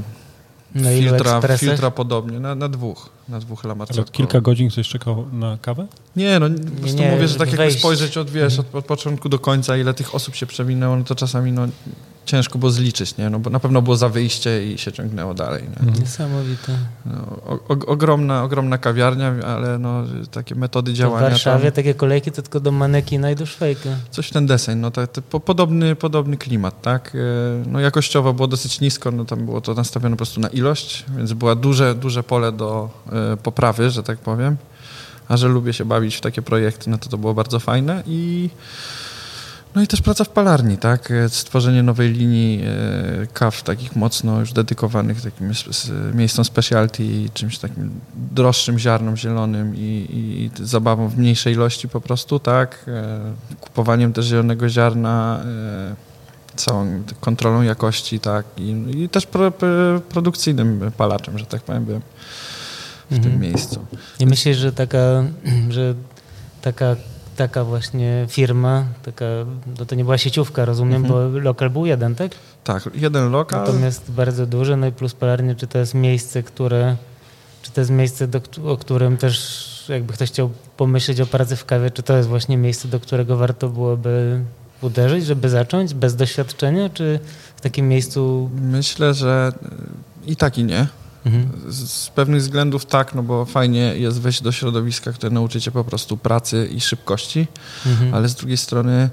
Na 0.75 0.91
filtra, 0.91 1.41
filtra 1.59 1.91
podobnie, 1.91 2.41
na, 2.41 2.55
na 2.55 2.69
dwóch, 2.69 3.11
na 3.29 3.41
dwóch 3.41 3.63
Ale 3.65 4.05
kilka 4.13 4.41
godzin 4.41 4.71
ktoś 4.71 4.89
czekał 4.89 5.27
na 5.33 5.59
kawę? 5.63 5.87
Nie, 6.17 6.39
no 6.39 6.51
po 6.51 6.81
prostu 6.81 7.03
nie, 7.03 7.11
mówię, 7.11 7.29
że 7.29 7.35
tak 7.35 7.49
jakby 7.49 7.57
wejść. 7.57 7.79
spojrzeć 7.79 8.17
od, 8.17 8.31
wiesz, 8.31 8.59
od, 8.59 8.75
od 8.75 8.85
początku 8.85 9.29
do 9.29 9.39
końca, 9.39 9.77
ile 9.77 9.95
tych 9.95 10.15
osób 10.15 10.35
się 10.35 10.47
przewinęło, 10.47 10.97
no 10.97 11.05
to 11.05 11.15
czasami 11.15 11.53
no, 11.53 11.69
ciężko 12.27 12.59
było 12.59 12.71
zliczyć, 12.71 13.17
nie? 13.17 13.31
No 13.31 13.39
bo 13.39 13.51
na 13.51 13.61
pewno 13.61 13.83
było 13.83 13.97
za 13.97 14.09
wyjście 14.09 14.73
i 14.73 14.79
się 14.79 14.93
ciągnęło 14.93 15.35
dalej, 15.35 15.63
nie? 15.63 15.79
Mhm. 15.79 15.95
Niesamowite. 16.01 16.73
No, 17.07 17.13
o, 17.47 17.59
ogromna, 17.87 18.43
ogromna 18.43 18.79
kawiarnia, 18.79 19.33
ale 19.47 19.79
no, 19.79 20.03
takie 20.31 20.55
metody 20.55 20.91
To 20.91 20.95
w 20.95 20.99
działania 20.99 21.29
Warszawie 21.29 21.65
tam, 21.65 21.73
takie 21.73 21.95
kolejki 21.95 22.31
to 22.33 22.43
tylko 22.43 22.61
do 22.61 22.73
manekina 22.73 23.31
i 23.31 23.35
do 23.37 23.47
szwejka. 23.47 23.89
coś 24.11 24.29
w 24.29 24.33
ten 24.33 24.47
deseń, 24.47 24.79
no 24.79 24.91
tak, 24.91 25.11
po, 25.11 25.41
podobny, 25.41 25.97
podobny 25.97 26.37
klimat, 26.37 26.83
tak? 26.83 27.13
E, 27.15 27.19
No 27.71 27.81
jakościowo 27.81 28.33
było 28.35 28.49
dosyć 28.49 28.81
nisko, 28.81 29.11
no 29.11 29.25
tam 29.25 29.45
było 29.45 29.61
to 29.61 29.75
nastawione 29.75 30.15
po 30.15 30.19
prostu 30.19 30.41
na 30.41 30.49
ilość, 30.49 31.05
więc 31.17 31.33
było 31.33 31.55
duże, 31.57 31.95
duże 31.95 32.23
pole 32.23 32.53
do 32.53 32.91
e, 33.13 33.37
poprawy, 33.37 33.91
że 33.91 34.03
tak 34.03 34.19
powiem. 34.19 34.57
A 35.29 35.37
że 35.37 35.49
lubię 35.49 35.73
się 35.73 35.85
bawić 35.85 36.17
w 36.17 36.21
takie 36.21 36.43
projekty, 36.43 36.91
no 36.91 36.99
to 36.99 37.09
to 37.09 37.19
było 37.19 37.35
bardzo 37.35 37.61
fajne 37.61 38.03
i 38.07 38.51
no 39.75 39.83
i 39.83 39.87
też 39.87 40.03
praca 40.03 40.25
w 40.25 40.29
palarni, 40.29 40.79
tak? 40.79 41.11
E, 41.11 41.29
Stworzenie 41.29 41.83
nowej 41.83 42.13
linii 42.13 42.63
e, 42.65 43.27
kaw 43.33 43.63
takich 43.63 43.97
mocno 43.97 44.41
już 44.41 44.53
dedykowanych 44.53 45.23
takim 45.23 45.53
miejscom 46.15 46.45
specialty 46.45 47.05
i 47.05 47.31
czymś 47.35 47.59
takim 47.59 47.91
droższym 48.33 48.79
ziarnom 48.79 49.17
zielonym 49.17 49.77
i, 49.77 50.07
i, 50.61 50.67
zabawą 50.67 51.09
w 51.09 51.19
mniejszej 51.19 51.53
ilości 51.55 51.89
po 51.89 52.01
prostu, 52.01 52.39
tak? 52.39 52.85
E, 52.89 53.19
Kupowaniem 53.61 54.13
też 54.13 54.27
zielonego 54.27 54.69
ziarna, 54.69 55.41
całą 56.57 57.03
kontrolą 57.21 57.63
jakości, 57.63 58.21
tak? 58.21 58.47
I, 58.57 58.71
i 59.03 59.09
też 59.09 59.27
pro, 59.27 59.51
pro, 59.51 59.69
produkcyjnym 60.09 60.91
palaczem, 60.97 61.39
że 61.39 61.47
tak 61.47 61.63
powiem, 61.63 61.85
byłem 61.85 62.03
w 63.11 63.15
Mhm. 63.15 63.33
tym 63.33 63.41
miejscu. 63.41 63.87
Nie 64.21 64.27
myślisz, 64.27 64.57
że 64.57 64.73
taka, 64.73 64.99
że 65.71 65.95
taka, 66.63 66.97
taka 67.37 67.65
właśnie 67.65 68.27
firma, 68.29 68.85
taka, 69.05 69.25
no 69.79 69.85
to 69.87 69.95
nie 69.95 70.05
była 70.05 70.19
sieciówka, 70.19 70.65
rozumiem, 70.65 71.05
Mhm. 71.05 71.33
bo 71.33 71.39
lokal 71.41 71.71
był 71.71 71.87
jeden, 71.87 72.15
tak? 72.15 72.33
Tak, 72.65 72.89
jeden 72.95 73.31
lokal. 73.31 73.61
Natomiast 73.61 74.11
bardzo 74.11 74.47
duży, 74.47 74.77
no 74.77 74.87
i 74.87 74.93
plus 74.93 75.15
palarnie, 75.15 75.55
czy 75.55 75.67
to 75.67 75.79
jest 75.79 75.95
miejsce, 75.95 76.43
które, 76.43 76.97
czy 77.63 77.71
to 77.73 77.81
jest 77.81 77.91
miejsce, 77.91 78.29
do, 78.29 78.41
o 78.65 78.77
którym 78.77 79.17
też 79.17 79.63
jakby 79.89 80.13
ktoś 80.13 80.29
chciał 80.29 80.51
pomyśleć 80.77 81.21
o 81.21 81.27
pracy 81.27 81.57
w 81.57 81.65
kawie, 81.65 81.91
czy 81.91 82.03
to 82.03 82.17
jest 82.17 82.29
właśnie 82.29 82.57
miejsce, 82.57 82.89
do 82.89 83.01
którego 83.01 83.37
warto 83.37 83.69
byłoby 83.69 84.41
uderzyć, 84.83 85.27
żeby 85.27 85.49
zacząć 85.49 85.95
bez 85.95 86.17
doświadczenia, 86.17 86.89
czy 86.89 87.21
w 87.57 87.61
takim 87.61 87.89
miejscu... 87.89 88.51
Myślę, 88.55 89.15
że 89.15 89.53
i 90.27 90.37
tak 90.37 90.59
i 90.59 90.65
nie. 90.65 90.87
Mhm. 91.27 91.73
Z, 91.73 91.91
z 91.91 92.09
pewnych 92.09 92.41
względów 92.41 92.87
tak, 92.87 93.15
no 93.15 93.23
bo 93.23 93.45
fajnie 93.45 93.81
jest 93.81 94.21
wejść 94.21 94.43
do 94.43 94.53
środowiska, 94.53 95.13
które 95.13 95.31
nauczy 95.33 95.61
cię 95.61 95.71
po 95.71 95.85
prostu 95.85 96.17
pracy 96.17 96.69
i 96.73 96.81
szybkości, 96.81 97.47
Mhm. 97.87 98.15
ale 98.15 98.29
z 98.29 98.35
drugiej 98.35 98.57
strony 98.57 99.11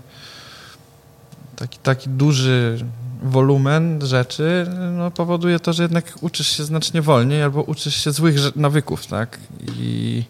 taki, 1.56 1.80
taki 1.80 2.10
duży 2.10 2.86
wolumen 3.24 4.00
rzeczy 4.06 4.66
no, 4.98 5.12
powoduje 5.12 5.60
to, 5.60 5.74
że 5.74 5.84
jednak 5.84 6.14
uczysz 6.22 6.48
się 6.48 6.64
znacznie 6.64 7.02
wolniej 7.02 7.44
albo 7.44 7.62
uczysz 7.62 7.96
się 7.96 8.12
złych 8.12 8.56
nawyków, 8.56 9.08
tak? 9.08 9.40
I 9.78 10.24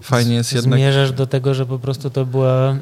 fajnie 0.00 0.34
jest 0.34 0.52
jednak... 0.52 0.78
Zmierzasz 0.80 1.12
do 1.12 1.26
tego, 1.26 1.54
że 1.54 1.66
po 1.66 1.78
prostu 1.78 2.10
to 2.10 2.26
była 2.26 2.76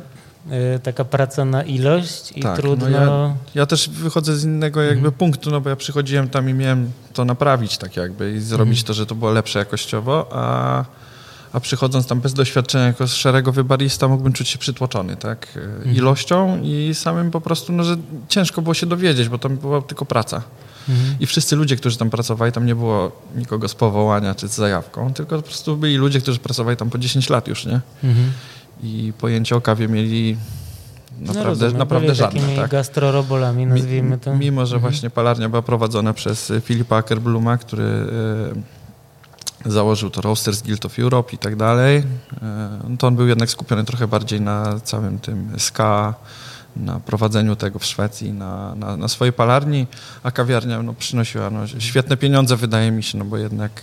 taka 0.83 1.05
praca 1.05 1.45
na 1.45 1.63
ilość 1.63 2.33
i 2.37 2.41
Tak, 2.41 2.51
no 2.57 2.57
trudno... 2.63 2.89
ja- 2.91 3.35
Ja 3.55 3.67
też 3.67 3.89
wychodzę 3.89 4.37
z 4.37 4.45
innego 4.45 4.83
jakby 4.83 4.97
Mhm. 4.99 5.13
punktu, 5.15 5.51
no 5.51 5.61
bo 5.61 5.71
ja 5.71 5.77
przychodziłem 5.77 6.29
tam 6.29 6.51
i 6.51 6.55
miałem 6.55 6.91
to 7.13 7.25
naprawić 7.25 7.79
tak 7.79 7.97
jakby 7.97 8.33
i 8.33 8.41
zrobić 8.41 8.79
Mhm. 8.79 8.87
to, 8.87 8.95
że 8.95 9.07
to 9.07 9.15
było 9.15 9.31
lepsze 9.31 9.59
jakościowo, 9.59 10.29
a, 10.33 10.85
a 11.53 11.61
przychodząc 11.61 12.07
tam 12.07 12.21
bez 12.21 12.35
doświadczenia 12.35 12.85
jako 12.87 13.07
szeregowy 13.07 13.65
barista 13.65 14.09
mógłbym 14.09 14.33
czuć 14.33 14.49
się 14.49 14.59
przytłoczony, 14.59 15.17
tak? 15.17 15.47
Mhm. 15.77 15.97
Ilością 15.97 16.61
i 16.63 16.91
samym 16.95 17.31
po 17.31 17.41
prostu, 17.41 17.73
no 17.73 17.85
że 17.85 17.97
ciężko 18.29 18.63
było 18.63 18.75
się 18.75 18.87
dowiedzieć, 18.87 19.29
bo 19.29 19.39
to 19.39 19.49
była 19.49 19.83
tylko 19.83 20.05
praca. 20.05 20.43
Mhm. 20.89 21.17
I 21.21 21.27
wszyscy 21.27 21.57
ludzie, 21.57 21.77
którzy 21.77 21.97
tam 21.99 22.11
pracowali, 22.11 22.53
tam 22.53 22.67
nie 22.67 22.75
było 22.75 23.13
nikogo 23.37 23.69
z 23.69 23.75
powołania 23.75 24.35
czy 24.35 24.49
z 24.49 24.55
zajawką, 24.55 25.13
tylko 25.15 25.37
po 25.37 25.43
prostu 25.43 25.77
byli 25.77 25.97
ludzie, 25.97 26.21
którzy 26.21 26.39
pracowali 26.39 26.77
tam 26.77 26.91
po 26.91 26.99
10 26.99 27.31
lat 27.31 27.49
już, 27.49 27.67
nie? 27.67 27.81
I 28.83 29.13
pojęcie 29.19 29.57
o 29.57 29.61
kawie 29.61 29.89
mieli 29.89 30.37
naprawdę, 31.21 31.71
no 31.71 31.79
naprawdę 31.79 32.15
żadne. 32.15 32.41
Takimi 32.41 32.57
tak? 32.59 32.71
gastrorobolami, 32.71 33.67
nazwijmy 33.67 34.19
to. 34.19 34.37
Mimo, 34.37 34.67
że 34.67 34.77
mhm. 34.77 34.93
właśnie 34.93 35.11
palarnia 35.11 35.49
była 35.49 35.63
prowadzona 35.63 36.13
przez 36.13 36.53
Filipa 36.63 36.97
Ackerbluma, 36.97 37.57
który 37.59 37.85
e, 39.67 39.71
założył 39.71 40.11
to 40.11 40.21
Roasters 40.21 40.63
Guild 40.63 40.87
of 40.87 40.99
Europe 40.99 41.33
i 41.33 41.39
tak 41.39 41.57
dalej, 41.57 42.03
e, 42.43 42.97
to 42.99 43.07
on 43.07 43.17
był 43.17 43.27
jednak 43.27 43.51
skupiony 43.51 43.85
trochę 43.85 44.07
bardziej 44.07 44.41
na 44.41 44.81
całym 44.81 45.19
tym 45.19 45.49
ska, 45.59 46.15
na 46.77 47.01
prowadzeniu 47.01 47.57
tego 47.57 47.79
w 47.79 47.85
Szwecji, 47.85 48.33
na, 48.33 48.75
na, 48.75 48.97
na 48.97 49.09
swojej 49.09 49.33
palarni, 49.33 49.87
a 50.23 50.31
kawiarnia 50.31 50.83
no, 50.83 50.95
przynosiła 50.95 51.51
no, 51.51 51.67
świetne 51.79 52.17
pieniądze, 52.17 52.57
wydaje 52.57 52.91
mi 52.91 53.03
się, 53.03 53.19
no 53.19 53.25
bo 53.25 53.37
jednak... 53.37 53.83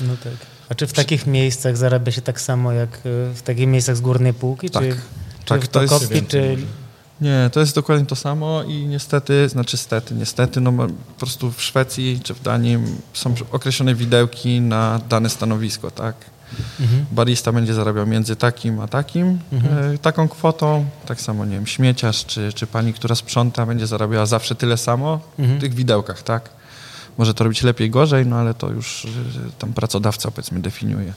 No 0.00 0.16
tak. 0.24 0.51
A 0.72 0.74
czy 0.74 0.86
w 0.86 0.92
takich 0.92 1.26
miejscach 1.26 1.76
zarabia 1.76 2.12
się 2.12 2.22
tak 2.22 2.40
samo 2.40 2.72
jak 2.72 2.98
w 3.34 3.40
takich 3.44 3.68
miejscach 3.68 3.96
z 3.96 4.00
górnej 4.00 4.34
półki? 4.34 4.70
Tak. 4.70 4.84
Czy 4.84 4.98
tak, 5.44 5.66
to 5.66 5.82
jest... 5.82 6.12
czy... 6.28 6.56
Nie, 7.20 7.50
to 7.52 7.60
jest 7.60 7.74
dokładnie 7.74 8.06
to 8.06 8.16
samo 8.16 8.62
i 8.62 8.86
niestety, 8.86 9.48
znaczy 9.48 9.76
stety, 9.76 10.14
niestety, 10.14 10.60
no 10.60 10.72
po 10.72 10.88
prostu 11.18 11.52
w 11.52 11.62
Szwecji 11.62 12.20
czy 12.22 12.34
w 12.34 12.42
Danii 12.42 12.78
są 13.12 13.34
określone 13.50 13.94
widełki 13.94 14.60
na 14.60 15.00
dane 15.08 15.30
stanowisko, 15.30 15.90
tak? 15.90 16.14
Mhm. 16.80 17.06
Barista 17.12 17.52
będzie 17.52 17.74
zarabiał 17.74 18.06
między 18.06 18.36
takim 18.36 18.80
a 18.80 18.88
takim, 18.88 19.38
mhm. 19.52 19.94
e, 19.94 19.98
taką 19.98 20.28
kwotą. 20.28 20.84
Tak 21.06 21.20
samo, 21.20 21.44
nie 21.44 21.56
wiem, 21.56 21.66
śmieciarz 21.66 22.26
czy, 22.26 22.52
czy 22.52 22.66
pani, 22.66 22.92
która 22.92 23.14
sprząta, 23.14 23.66
będzie 23.66 23.86
zarabiała 23.86 24.26
zawsze 24.26 24.54
tyle 24.54 24.76
samo 24.76 25.20
mhm. 25.38 25.58
w 25.58 25.60
tych 25.60 25.74
widełkach, 25.74 26.22
tak? 26.22 26.61
Może 27.18 27.34
to 27.34 27.44
robić 27.44 27.62
lepiej, 27.62 27.90
gorzej, 27.90 28.26
no 28.26 28.36
ale 28.36 28.54
to 28.54 28.70
już 28.70 29.04
e, 29.04 29.08
tam 29.58 29.72
pracodawca, 29.72 30.30
powiedzmy, 30.30 30.60
definiuje 30.60 31.12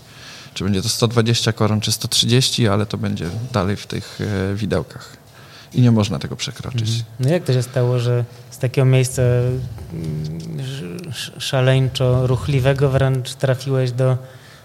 czy 0.56 0.64
będzie 0.64 0.82
to 0.82 0.90
120 0.90 1.54
koron, 1.54 1.82
czy 1.82 1.92
130, 1.92 2.68
ale 2.68 2.86
to 2.86 2.98
będzie 2.98 3.30
dalej 3.52 3.76
w 3.76 3.88
tych 3.88 4.20
e, 4.22 4.56
widełkach. 4.56 5.18
I 5.74 5.82
nie 5.82 5.92
można 5.92 6.20
tego 6.20 6.36
przekroczyć. 6.36 6.90
Mhm. 6.90 7.04
No 7.20 7.30
jak 7.30 7.44
to 7.44 7.54
się 7.54 7.64
stało, 7.64 8.00
że 8.00 8.26
z 8.52 8.58
takiego 8.58 8.86
miejsca 8.86 9.22
mm, 9.22 11.00
szaleńczo 11.38 12.28
ruchliwego 12.28 12.90
wręcz 12.90 13.34
trafiłeś 13.34 13.92
do 13.92 14.18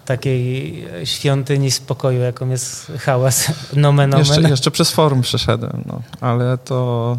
takiej 0.05 0.85
świątyni 1.05 1.71
spokoju, 1.71 2.21
jaką 2.21 2.49
jest 2.49 2.93
hałas 2.99 3.53
nomen, 3.77 4.15
omen. 4.15 4.27
Jeszcze, 4.27 4.51
jeszcze 4.51 4.71
przez 4.71 4.91
forum 4.91 5.23
przeszedłem, 5.23 5.83
no. 5.87 6.03
ale 6.21 6.59
to 6.59 7.19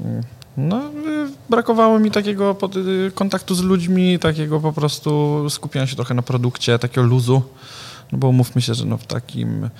mm, 0.00 0.22
no, 0.56 0.80
brakowało 1.50 1.98
mi 1.98 2.10
takiego 2.10 2.56
kontaktu 3.14 3.54
z 3.54 3.62
ludźmi, 3.62 4.18
takiego 4.18 4.60
po 4.60 4.72
prostu 4.72 5.40
skupiania 5.50 5.86
się 5.86 5.96
trochę 5.96 6.14
na 6.14 6.22
produkcie, 6.22 6.78
takiego 6.78 7.06
luzu. 7.06 7.42
No 8.12 8.18
bo 8.18 8.28
umówmy 8.28 8.62
się, 8.62 8.74
że 8.74 8.84
no 8.84 8.96
w 8.96 9.06
takim 9.06 9.70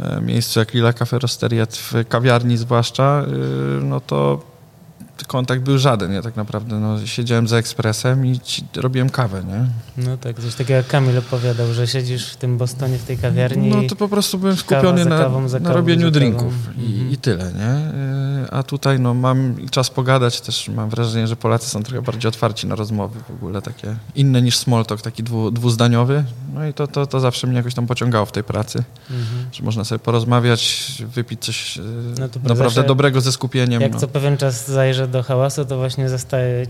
e, 0.00 0.20
miejscu 0.20 0.58
jak 0.58 0.74
Lila 0.74 0.92
Cafe 0.92 1.18
Rosteriet, 1.18 1.76
w 1.76 1.94
kawiarni 2.08 2.56
zwłaszcza, 2.56 3.24
y, 3.78 3.84
no 3.84 4.00
to 4.00 4.42
kontakt 5.24 5.62
był 5.62 5.78
żaden. 5.78 6.12
Ja 6.12 6.22
tak 6.22 6.36
naprawdę 6.36 6.80
no, 6.80 7.06
siedziałem 7.06 7.48
za 7.48 7.56
ekspresem 7.56 8.26
i 8.26 8.40
ci, 8.40 8.64
robiłem 8.76 9.10
kawę, 9.10 9.42
nie? 9.44 9.66
No 10.04 10.16
tak, 10.16 10.40
coś 10.40 10.54
takiego 10.54 10.74
jak 10.74 10.86
Kamil 10.86 11.18
opowiadał, 11.18 11.74
że 11.74 11.86
siedzisz 11.86 12.32
w 12.32 12.36
tym 12.36 12.58
Bostonie, 12.58 12.98
w 12.98 13.04
tej 13.04 13.18
kawiarni 13.18 13.70
No 13.70 13.82
to 13.88 13.96
po 13.96 14.08
prostu 14.08 14.38
byłem 14.38 14.56
skupiony 14.56 15.04
na, 15.04 15.18
kawą, 15.18 15.42
kawą, 15.42 15.60
na 15.60 15.72
robieniu 15.72 16.10
drinków 16.10 16.54
i, 16.78 16.84
mhm. 16.84 17.10
i, 17.10 17.16
tyle, 17.16 17.52
nie? 17.52 17.92
Y, 18.44 18.50
a 18.50 18.62
tutaj 18.62 19.00
no, 19.00 19.14
mam 19.14 19.54
czas 19.70 19.90
pogadać, 19.90 20.40
też 20.40 20.68
mam 20.68 20.90
wrażenie, 20.90 21.26
że 21.26 21.36
Polacy 21.36 21.68
są 21.68 21.82
trochę 21.82 22.02
bardziej 22.02 22.28
otwarci 22.28 22.66
na 22.66 22.74
rozmowy 22.74 23.20
w 23.28 23.30
ogóle, 23.30 23.62
takie 23.62 23.96
inne 24.14 24.42
niż 24.42 24.56
small 24.56 24.86
talk, 24.86 25.02
taki 25.02 25.22
dwu, 25.22 25.50
dwuzdaniowy. 25.50 26.24
No 26.54 26.66
i 26.66 26.74
to, 26.74 26.86
to, 26.86 27.06
to 27.06 27.20
zawsze 27.20 27.46
mnie 27.46 27.56
jakoś 27.56 27.74
tam 27.74 27.86
pociągało 27.86 28.26
w 28.26 28.32
tej 28.32 28.44
pracy, 28.44 28.82
mhm. 29.10 29.48
że 29.52 29.62
można 29.62 29.84
sobie 29.84 29.98
porozmawiać, 29.98 30.92
wypić 31.14 31.44
coś 31.44 31.76
y, 31.76 31.80
no 32.18 32.28
naprawdę 32.48 32.82
dobrego 32.82 33.20
ze 33.20 33.32
skupieniem. 33.32 33.82
Jak 33.82 33.92
no. 33.92 33.98
co 33.98 34.08
pewien 34.08 34.36
czas 34.36 34.68
zajrzę 34.68 35.08
do 35.10 35.22
hałasu, 35.22 35.64
to 35.64 35.76
właśnie 35.76 36.08
zostaje 36.08 36.66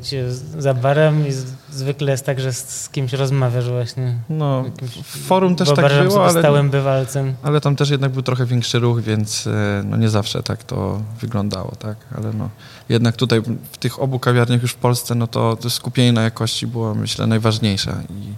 za 0.58 0.74
barem 0.74 1.28
i 1.28 1.30
zwykle 1.70 2.12
jest 2.12 2.26
tak, 2.26 2.40
że 2.40 2.52
z, 2.52 2.88
kimś 2.88 3.12
rozmawiasz 3.12 3.68
właśnie. 3.68 4.18
No, 4.28 4.64
w 5.04 5.26
forum 5.26 5.56
też 5.56 5.68
tak 5.68 6.02
było, 6.02 6.24
ale, 6.24 6.40
stałym 6.40 6.70
bywalcem. 6.70 7.34
ale 7.42 7.60
tam 7.60 7.76
też 7.76 7.90
jednak 7.90 8.12
był 8.12 8.22
trochę 8.22 8.46
większy 8.46 8.78
ruch, 8.78 9.00
więc 9.00 9.46
e, 9.46 9.82
no 9.84 9.96
nie 9.96 10.08
zawsze 10.08 10.42
tak 10.42 10.64
to 10.64 11.02
wyglądało, 11.20 11.72
tak, 11.78 11.96
ale 12.16 12.32
no 12.32 12.48
jednak 12.88 13.16
tutaj 13.16 13.42
w 13.72 13.78
tych 13.78 14.02
obu 14.02 14.18
kawiarniach 14.18 14.62
już 14.62 14.72
w 14.72 14.76
Polsce, 14.76 15.14
no 15.14 15.26
to, 15.26 15.56
to 15.56 15.70
skupienie 15.70 16.12
na 16.12 16.22
jakości 16.22 16.66
było 16.66 16.94
myślę 16.94 17.26
najważniejsze 17.26 18.02
i 18.10 18.32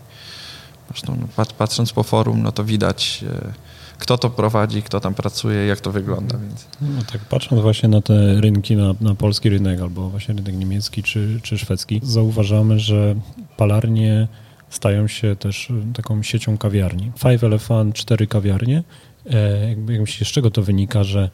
zresztą 0.88 1.16
no, 1.20 1.44
patrząc 1.58 1.92
po 1.92 2.02
forum, 2.02 2.42
no 2.42 2.52
to 2.52 2.64
widać 2.64 3.24
e, 3.28 3.71
kto 4.02 4.18
to 4.18 4.30
prowadzi, 4.30 4.82
kto 4.82 5.00
tam 5.00 5.14
pracuje, 5.14 5.66
jak 5.66 5.80
to 5.80 5.92
wygląda. 5.92 6.38
Więc. 6.38 6.66
No 6.80 7.02
tak, 7.12 7.20
patrząc 7.20 7.62
właśnie 7.62 7.88
na 7.88 8.00
te 8.00 8.40
rynki, 8.40 8.76
na, 8.76 8.94
na 9.00 9.14
polski 9.14 9.50
rynek 9.50 9.80
albo 9.80 10.10
właśnie 10.10 10.34
rynek 10.34 10.54
niemiecki 10.54 11.02
czy, 11.02 11.40
czy 11.42 11.58
szwedzki, 11.58 12.00
zauważamy, 12.02 12.78
że 12.78 13.14
palarnie 13.56 14.28
stają 14.70 15.08
się 15.08 15.36
też 15.36 15.72
taką 15.94 16.22
siecią 16.22 16.58
kawiarni. 16.58 17.12
Five 17.18 17.44
Elephant, 17.44 17.94
cztery 17.94 18.26
kawiarnie. 18.26 18.82
E, 19.30 19.68
jakby, 19.68 19.92
jak 19.92 20.00
myślisz, 20.00 20.28
z 20.28 20.32
czego 20.32 20.50
to 20.50 20.62
wynika, 20.62 21.04
że 21.04 21.30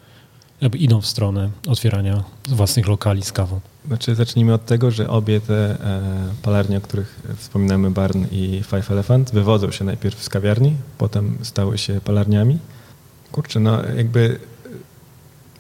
jakby 0.61 0.79
idą 0.79 1.01
w 1.01 1.07
stronę 1.07 1.51
otwierania 1.69 2.25
własnych 2.49 2.89
lokali 2.89 3.23
z 3.23 3.33
kawą? 3.33 3.61
Znaczy, 3.87 4.15
zacznijmy 4.15 4.55
od 4.55 4.67
tego, 4.67 4.91
że 4.91 5.09
obie 5.09 5.41
te 5.41 5.55
e, 5.55 6.01
palarnie, 6.43 6.79
o 6.79 6.81
których 6.81 7.23
wspominamy, 7.37 7.91
Barn 7.91 8.25
i 8.33 8.63
Five 8.65 8.91
Elephant, 8.91 9.31
wywodzą 9.31 9.71
się 9.71 9.85
najpierw 9.85 10.23
z 10.23 10.29
kawiarni, 10.29 10.75
potem 10.99 11.39
stały 11.43 11.79
się 11.79 12.01
palarniami. 12.01 12.59
Kurczę, 13.33 13.61
no 13.61 13.83
jakby 13.97 14.39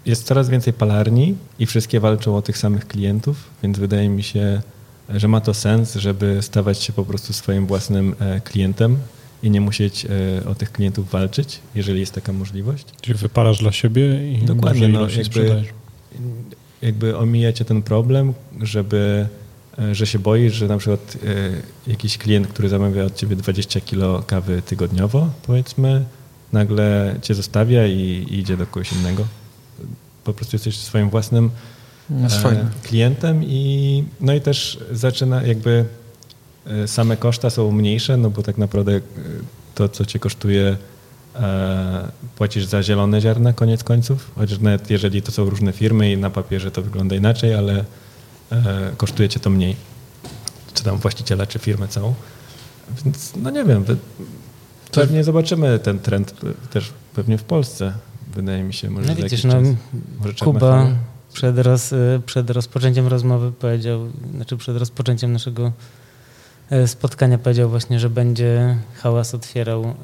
jest 0.06 0.26
coraz 0.26 0.48
więcej 0.48 0.72
palarni 0.72 1.34
i 1.58 1.66
wszystkie 1.66 2.00
walczą 2.00 2.36
o 2.36 2.42
tych 2.42 2.58
samych 2.58 2.86
klientów, 2.86 3.36
więc 3.62 3.78
wydaje 3.78 4.08
mi 4.08 4.22
się, 4.22 4.62
że 5.08 5.28
ma 5.28 5.40
to 5.40 5.54
sens, 5.54 5.94
żeby 5.94 6.38
stawać 6.42 6.82
się 6.82 6.92
po 6.92 7.04
prostu 7.04 7.32
swoim 7.32 7.66
własnym 7.66 8.14
e, 8.18 8.40
klientem 8.40 8.98
i 9.42 9.50
nie 9.50 9.60
musieć 9.60 10.06
e, 10.06 10.08
o 10.46 10.54
tych 10.54 10.72
klientów 10.72 11.10
walczyć, 11.10 11.58
jeżeli 11.74 12.00
jest 12.00 12.12
taka 12.12 12.32
możliwość. 12.32 12.84
Czyli 13.00 13.18
wypalasz 13.18 13.58
dla 13.58 13.72
siebie 13.72 14.32
i 14.32 14.44
Dokładnie, 14.44 14.88
no, 14.88 15.08
jakby, 15.08 15.64
jakby 16.82 17.16
omijacie 17.16 17.64
ten 17.64 17.82
problem, 17.82 18.34
żeby, 18.60 19.26
e, 19.78 19.94
że 19.94 20.06
się 20.06 20.18
boisz, 20.18 20.54
że 20.54 20.68
na 20.68 20.78
przykład 20.78 21.16
e, 21.86 21.90
jakiś 21.90 22.18
klient, 22.18 22.46
który 22.46 22.68
zamawia 22.68 23.04
od 23.04 23.16
ciebie 23.16 23.36
20 23.36 23.80
kilo 23.80 24.22
kawy 24.26 24.62
tygodniowo, 24.62 25.30
powiedzmy, 25.46 26.04
nagle 26.52 27.16
cię 27.22 27.34
zostawia 27.34 27.86
i, 27.86 28.00
i 28.30 28.38
idzie 28.38 28.56
do 28.56 28.66
kogoś 28.66 28.92
innego. 28.92 29.26
Po 30.24 30.32
prostu 30.32 30.56
jesteś 30.56 30.76
swoim 30.76 31.10
własnym 31.10 31.50
no, 32.10 32.28
klientem 32.82 33.44
i 33.44 34.04
no 34.20 34.34
i 34.34 34.40
też 34.40 34.78
zaczyna 34.90 35.42
jakby 35.42 35.84
same 36.86 37.16
koszta 37.16 37.50
są 37.50 37.72
mniejsze, 37.72 38.16
no 38.16 38.30
bo 38.30 38.42
tak 38.42 38.58
naprawdę 38.58 39.00
to, 39.74 39.88
co 39.88 40.04
cię 40.04 40.18
kosztuje 40.18 40.76
E, 41.40 42.08
płacisz 42.36 42.64
za 42.64 42.82
zielone 42.82 43.20
ziarna 43.20 43.52
koniec 43.52 43.84
końców, 43.84 44.30
chociaż 44.34 44.58
nawet 44.58 44.90
jeżeli 44.90 45.22
to 45.22 45.32
są 45.32 45.50
różne 45.50 45.72
firmy 45.72 46.12
i 46.12 46.16
na 46.16 46.30
papierze 46.30 46.70
to 46.70 46.82
wygląda 46.82 47.16
inaczej, 47.16 47.54
ale 47.54 47.84
e, 48.52 48.92
kosztuje 48.96 49.28
cię 49.28 49.40
to 49.40 49.50
mniej. 49.50 49.76
Czy 50.74 50.84
tam 50.84 50.96
właściciela, 50.96 51.46
czy 51.46 51.58
firmę 51.58 51.88
całą. 51.88 52.14
Więc 53.04 53.32
no 53.36 53.50
nie 53.50 53.64
wiem, 53.64 53.84
pewnie 54.92 55.24
zobaczymy 55.24 55.78
ten 55.78 55.98
trend 55.98 56.34
też 56.70 56.92
pewnie 57.14 57.38
w 57.38 57.44
Polsce. 57.44 57.92
Wydaje 58.34 58.62
mi 58.62 58.74
się, 58.74 58.90
może 58.90 59.08
no 59.08 59.14
widzisz, 59.14 59.44
no, 59.44 59.54
Kuba 60.40 60.86
przed, 61.32 61.58
roz, 61.58 61.94
przed 62.26 62.50
rozpoczęciem 62.50 63.06
rozmowy 63.06 63.52
powiedział, 63.52 64.00
znaczy 64.34 64.56
przed 64.56 64.76
rozpoczęciem 64.76 65.32
naszego 65.32 65.66
e, 65.66 65.97
spotkania 66.86 67.38
powiedział 67.38 67.70
właśnie, 67.70 68.00
że 68.00 68.10
będzie 68.10 68.76
hałas 69.02 69.34
otwierał 69.34 69.94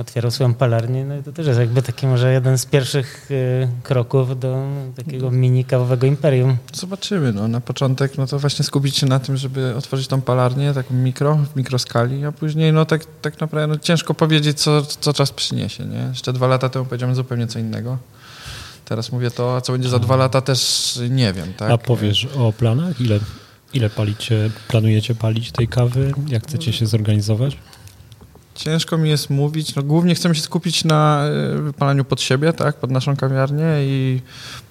otwierał 0.00 0.30
swoją 0.30 0.54
palarnię, 0.54 1.04
no 1.04 1.16
i 1.16 1.22
to 1.22 1.32
też 1.32 1.46
jest 1.46 1.60
jakby 1.60 1.82
taki 1.82 2.06
może 2.06 2.32
jeden 2.32 2.58
z 2.58 2.66
pierwszych 2.66 3.30
y, 3.30 3.68
kroków 3.82 4.40
do 4.40 4.66
takiego 4.96 5.30
mini 5.30 5.64
kawowego 5.64 6.06
imperium. 6.06 6.56
Zobaczymy, 6.72 7.32
no 7.32 7.48
na 7.48 7.60
początek 7.60 8.18
no 8.18 8.26
to 8.26 8.38
właśnie 8.38 8.64
skupić 8.64 8.96
się 8.96 9.06
na 9.06 9.18
tym, 9.18 9.36
żeby 9.36 9.76
otworzyć 9.76 10.08
tą 10.08 10.20
palarnię 10.20 10.74
taką 10.74 10.94
mikro, 10.94 11.38
w 11.52 11.56
mikroskali, 11.56 12.24
a 12.24 12.32
później 12.32 12.72
no 12.72 12.84
tak, 12.84 13.04
tak 13.22 13.40
naprawdę 13.40 13.66
no, 13.66 13.78
ciężko 13.78 14.14
powiedzieć, 14.14 14.60
co, 14.60 14.82
co 14.82 15.12
czas 15.12 15.32
przyniesie, 15.32 15.84
nie? 15.84 16.06
Jeszcze 16.08 16.32
dwa 16.32 16.46
lata 16.46 16.68
temu 16.68 16.84
powiedziałem 16.84 17.14
zupełnie 17.14 17.46
co 17.46 17.58
innego. 17.58 17.98
Teraz 18.84 19.12
mówię 19.12 19.30
to, 19.30 19.56
a 19.56 19.60
co 19.60 19.72
będzie 19.72 19.88
za 19.88 19.98
dwa 19.98 20.16
lata 20.16 20.40
też 20.40 21.00
nie 21.10 21.32
wiem, 21.32 21.52
tak? 21.56 21.70
A 21.70 21.78
powiesz 21.78 22.28
o 22.36 22.52
planach? 22.52 23.00
Ile, 23.00 23.18
ile 23.74 23.90
palicie, 23.90 24.50
planujecie 24.68 25.14
palić 25.14 25.52
tej 25.52 25.68
kawy? 25.68 26.12
Jak 26.28 26.42
chcecie 26.42 26.72
się 26.72 26.86
zorganizować? 26.86 27.56
Ciężko 28.54 28.98
mi 28.98 29.08
jest 29.08 29.30
mówić. 29.30 29.74
No, 29.74 29.82
głównie 29.82 30.14
chcemy 30.14 30.34
się 30.34 30.40
skupić 30.40 30.84
na 30.84 31.24
e, 31.24 31.58
wypalaniu 31.62 32.04
pod 32.04 32.20
siebie, 32.20 32.52
tak, 32.52 32.76
pod 32.76 32.90
naszą 32.90 33.16
kawiarnię 33.16 33.64
i 33.80 34.20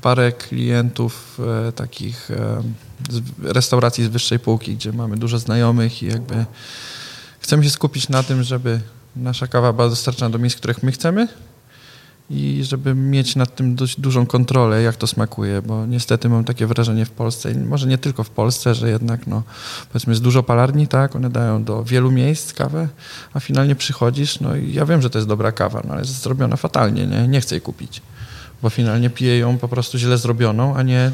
parę 0.02 0.32
klientów 0.32 1.40
e, 1.68 1.72
takich 1.72 2.32
e, 2.32 2.64
z 3.10 3.22
restauracji 3.44 4.04
z 4.04 4.08
wyższej 4.08 4.40
półki, 4.40 4.76
gdzie 4.76 4.94
mamy 4.94 5.18
dużo 5.18 5.40
znajomych 5.40 6.04
i 6.04 6.06
jakby 6.06 6.46
chcemy 7.40 7.64
się 7.64 7.70
skupić 7.70 8.10
na 8.10 8.24
tym, 8.24 8.44
żeby 8.44 8.80
nasza 9.16 9.48
kawa 9.48 9.74
była 9.74 9.90
dostarczana 9.90 10.30
do 10.30 10.40
miejsc, 10.40 10.58
których 10.58 10.84
my 10.84 10.92
chcemy 10.92 11.28
i 12.30 12.64
żeby 12.64 12.96
mieć 12.96 13.36
nad 13.36 13.56
tym 13.56 13.76
dość 13.76 14.00
dużą 14.00 14.26
kontrolę, 14.26 14.82
jak 14.82 14.96
to 14.96 15.08
smakuje, 15.08 15.62
bo 15.62 15.86
niestety 15.86 16.30
mam 16.30 16.44
takie 16.44 16.68
wrażenie 16.68 17.06
w 17.06 17.10
Polsce, 17.10 17.54
może 17.54 17.88
nie 17.88 17.98
tylko 17.98 18.24
w 18.24 18.30
Polsce, 18.30 18.76
że 18.76 18.90
jednak 18.90 19.28
no, 19.28 19.44
powiedzmy 19.92 20.12
jest 20.12 20.24
dużo 20.24 20.44
palarni, 20.44 20.88
tak, 20.88 21.16
one 21.16 21.30
dają 21.30 21.64
do 21.64 21.84
wielu 21.84 22.12
miejsc 22.12 22.54
kawę, 22.54 22.88
a 23.34 23.40
finalnie 23.40 23.76
przychodzisz, 23.76 24.40
no 24.40 24.56
i 24.56 24.74
ja 24.74 24.86
wiem, 24.86 25.02
że 25.02 25.10
to 25.10 25.18
jest 25.18 25.28
dobra 25.28 25.52
kawa, 25.52 25.82
no 25.86 25.92
ale 25.92 26.02
jest 26.02 26.22
zrobiona 26.22 26.56
fatalnie, 26.56 27.08
nie, 27.08 27.28
nie 27.28 27.42
chcę 27.42 27.56
jej 27.56 27.62
kupić, 27.62 28.02
bo 28.62 28.70
finalnie 28.70 29.10
piję 29.10 29.38
ją 29.38 29.58
po 29.58 29.68
prostu 29.68 29.98
źle 29.98 30.18
zrobioną, 30.18 30.76
a 30.76 30.84
nie 30.84 31.12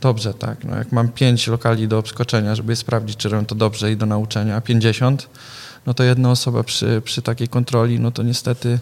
dobrze, 0.00 0.34
tak, 0.34 0.64
no 0.64 0.76
jak 0.76 0.92
mam 0.92 1.08
pięć 1.08 1.46
lokali 1.46 1.88
do 1.88 1.98
obskoczenia, 1.98 2.54
żeby 2.54 2.76
sprawdzić, 2.76 3.16
czy 3.16 3.28
robią 3.28 3.46
to 3.46 3.54
dobrze 3.54 3.92
i 3.92 3.96
do 3.96 4.06
nauczenia, 4.06 4.56
a 4.56 4.60
50, 4.60 5.28
no 5.86 5.94
to 5.94 6.04
jedna 6.04 6.30
osoba 6.30 6.62
przy, 6.62 7.02
przy 7.04 7.22
takiej 7.22 7.48
kontroli, 7.48 8.00
no 8.00 8.10
to 8.10 8.22
niestety 8.22 8.78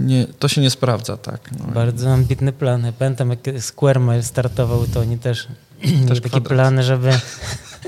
nie, 0.00 0.26
to 0.38 0.48
się 0.48 0.60
nie 0.60 0.70
sprawdza, 0.70 1.16
tak. 1.16 1.50
No. 1.58 1.74
Bardzo 1.74 2.10
ambitny 2.10 2.52
plan. 2.52 2.84
Ja 2.84 2.92
pamiętam, 2.92 3.30
jak 3.30 3.40
Square 3.60 4.00
Mile 4.00 4.22
startował, 4.22 4.86
to 4.86 5.00
oni 5.00 5.18
też, 5.18 5.48
Też 6.08 6.20
taki 6.20 6.40
plan, 6.40 6.82
żeby 6.82 7.10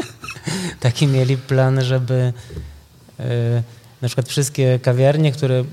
taki 0.81 1.07
mieli 1.07 1.37
plan, 1.37 1.85
żeby 1.85 2.33
e, 3.21 3.63
na 4.03 4.09
przykład 4.09 4.29
wszystkie 4.29 4.79
kawiarnie, 4.79 5.33
które 5.33 5.65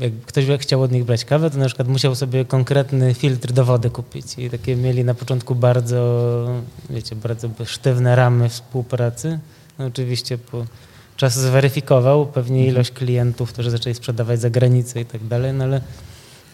jak 0.00 0.12
ktoś 0.26 0.44
chciał 0.58 0.82
od 0.82 0.92
nich 0.92 1.04
brać 1.04 1.24
kawę, 1.24 1.50
to 1.50 1.58
na 1.58 1.66
przykład 1.66 1.88
musiał 1.88 2.14
sobie 2.14 2.44
konkretny 2.44 3.14
filtr 3.14 3.52
do 3.52 3.64
wody 3.64 3.90
kupić 3.90 4.38
i 4.38 4.50
takie 4.50 4.76
mieli 4.76 5.04
na 5.04 5.14
początku 5.14 5.54
bardzo, 5.54 6.62
wiecie, 6.90 7.16
bardzo 7.16 7.48
sztywne 7.64 8.16
ramy 8.16 8.48
współpracy. 8.48 9.38
No 9.78 9.86
oczywiście 9.86 10.38
po 10.38 10.64
czas 11.16 11.38
zweryfikował 11.38 12.26
pewnie 12.26 12.66
ilość 12.66 12.90
klientów, 12.90 13.52
którzy 13.52 13.70
zaczęli 13.70 13.94
sprzedawać 13.94 14.40
za 14.40 14.50
granicę 14.50 15.00
i 15.00 15.04
tak 15.04 15.24
dalej, 15.24 15.52
no 15.52 15.64
ale 15.64 15.80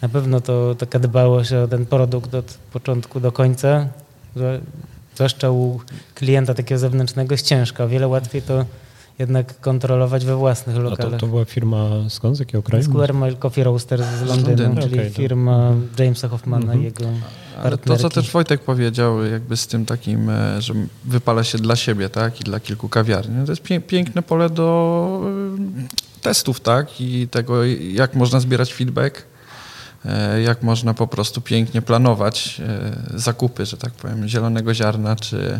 na 0.01 0.09
pewno 0.09 0.41
to 0.41 0.75
taka 0.75 0.99
dbałość 0.99 1.53
o 1.53 1.67
ten 1.67 1.85
produkt 1.85 2.33
od 2.33 2.57
początku 2.73 3.19
do 3.19 3.31
końca, 3.31 3.87
zwłaszcza 5.15 5.51
u 5.51 5.79
klienta 6.15 6.53
takiego 6.53 6.79
zewnętrznego 6.79 7.33
jest 7.33 7.45
ciężka. 7.45 7.83
O 7.83 7.87
wiele 7.87 8.07
łatwiej 8.07 8.41
to 8.41 8.65
jednak 9.21 9.59
kontrolować 9.59 10.25
we 10.25 10.35
własnych 10.35 10.75
A 10.75 10.79
to, 10.79 10.83
lokalach. 10.89 11.19
to 11.19 11.27
była 11.27 11.45
firma 11.45 11.89
skąd? 12.09 12.37
Z 12.37 12.39
jakiego 12.39 12.63
kraju? 12.63 12.83
Square 12.83 13.13
Mile 13.13 13.33
Coffee 13.35 13.63
Roasters 13.63 14.03
z 14.03 14.21
Londynu, 14.21 14.47
Londynu. 14.63 14.81
czyli 14.81 14.93
Okej, 14.99 15.11
to- 15.11 15.17
firma 15.17 15.71
Jamesa 15.99 16.27
Hoffmana 16.27 16.61
Mhm. 16.63 16.81
i 16.81 16.83
jego 16.83 17.05
Ale 17.63 17.77
to, 17.77 17.97
co 17.97 18.09
też 18.09 18.31
Wojtek 18.31 18.61
powiedział, 18.61 19.23
jakby 19.25 19.57
z 19.57 19.67
tym 19.67 19.85
takim, 19.85 20.29
e, 20.29 20.61
że 20.61 20.73
wypala 21.05 21.43
się 21.43 21.57
dla 21.57 21.75
siebie, 21.75 22.09
tak, 22.09 22.41
i 22.41 22.43
dla 22.43 22.59
kilku 22.59 22.89
kawiarni, 22.89 23.35
no 23.35 23.45
to 23.45 23.51
jest 23.51 23.63
pię- 23.63 23.81
piękne 23.81 24.21
pole 24.21 24.49
do 24.49 25.21
e, 25.87 26.21
testów, 26.21 26.59
tak, 26.59 27.01
i 27.01 27.27
tego, 27.27 27.65
jak 27.93 28.13
można 28.15 28.39
zbierać 28.39 28.73
feedback, 28.73 29.23
e, 30.05 30.41
jak 30.41 30.63
można 30.63 30.93
po 30.93 31.07
prostu 31.07 31.41
pięknie 31.41 31.81
planować 31.81 32.61
zakupy, 33.13 33.65
że 33.65 33.77
tak 33.77 33.93
powiem, 33.93 34.27
zielonego 34.27 34.73
ziarna, 34.73 35.15
czy, 35.15 35.59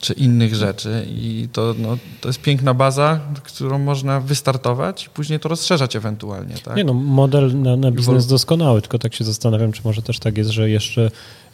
czy 0.00 0.12
innych 0.12 0.54
rzeczy 0.54 1.06
i 1.10 1.48
to, 1.52 1.74
no, 1.78 1.98
to 2.20 2.28
jest 2.28 2.40
piękna 2.40 2.74
baza, 2.74 3.20
którą 3.42 3.78
można 3.78 4.20
wystartować 4.20 5.06
i 5.06 5.10
później 5.10 5.40
to 5.40 5.48
rozszerzać 5.48 5.96
ewentualnie, 5.96 6.54
tak. 6.54 6.76
Nie 6.76 6.84
no, 6.84 6.94
model 6.94 7.62
na, 7.62 7.76
na 7.76 7.90
biznes 7.90 8.26
doskonały, 8.26 8.80
tylko 8.80 8.98
tak 8.98 9.14
się 9.14 9.24
zastanawiam, 9.24 9.72
czy 9.72 9.82
może 9.84 10.02
też 10.02 10.18
tak 10.18 10.38
jest, 10.38 10.50
że 10.50 10.70
jeszcze 10.70 11.10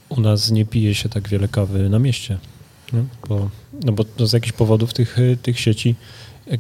u 0.08 0.20
nas 0.20 0.50
nie 0.50 0.64
pije 0.64 0.94
się 0.94 1.08
tak 1.08 1.28
wiele 1.28 1.48
kawy 1.48 1.88
na 1.88 1.98
mieście. 1.98 2.38
Nie? 2.92 3.04
Bo, 3.28 3.48
no 3.84 3.92
bo 3.92 4.04
to 4.04 4.26
z 4.26 4.32
jakichś 4.32 4.52
powodów 4.52 4.94
tych, 4.94 5.16
tych 5.42 5.60
sieci 5.60 5.94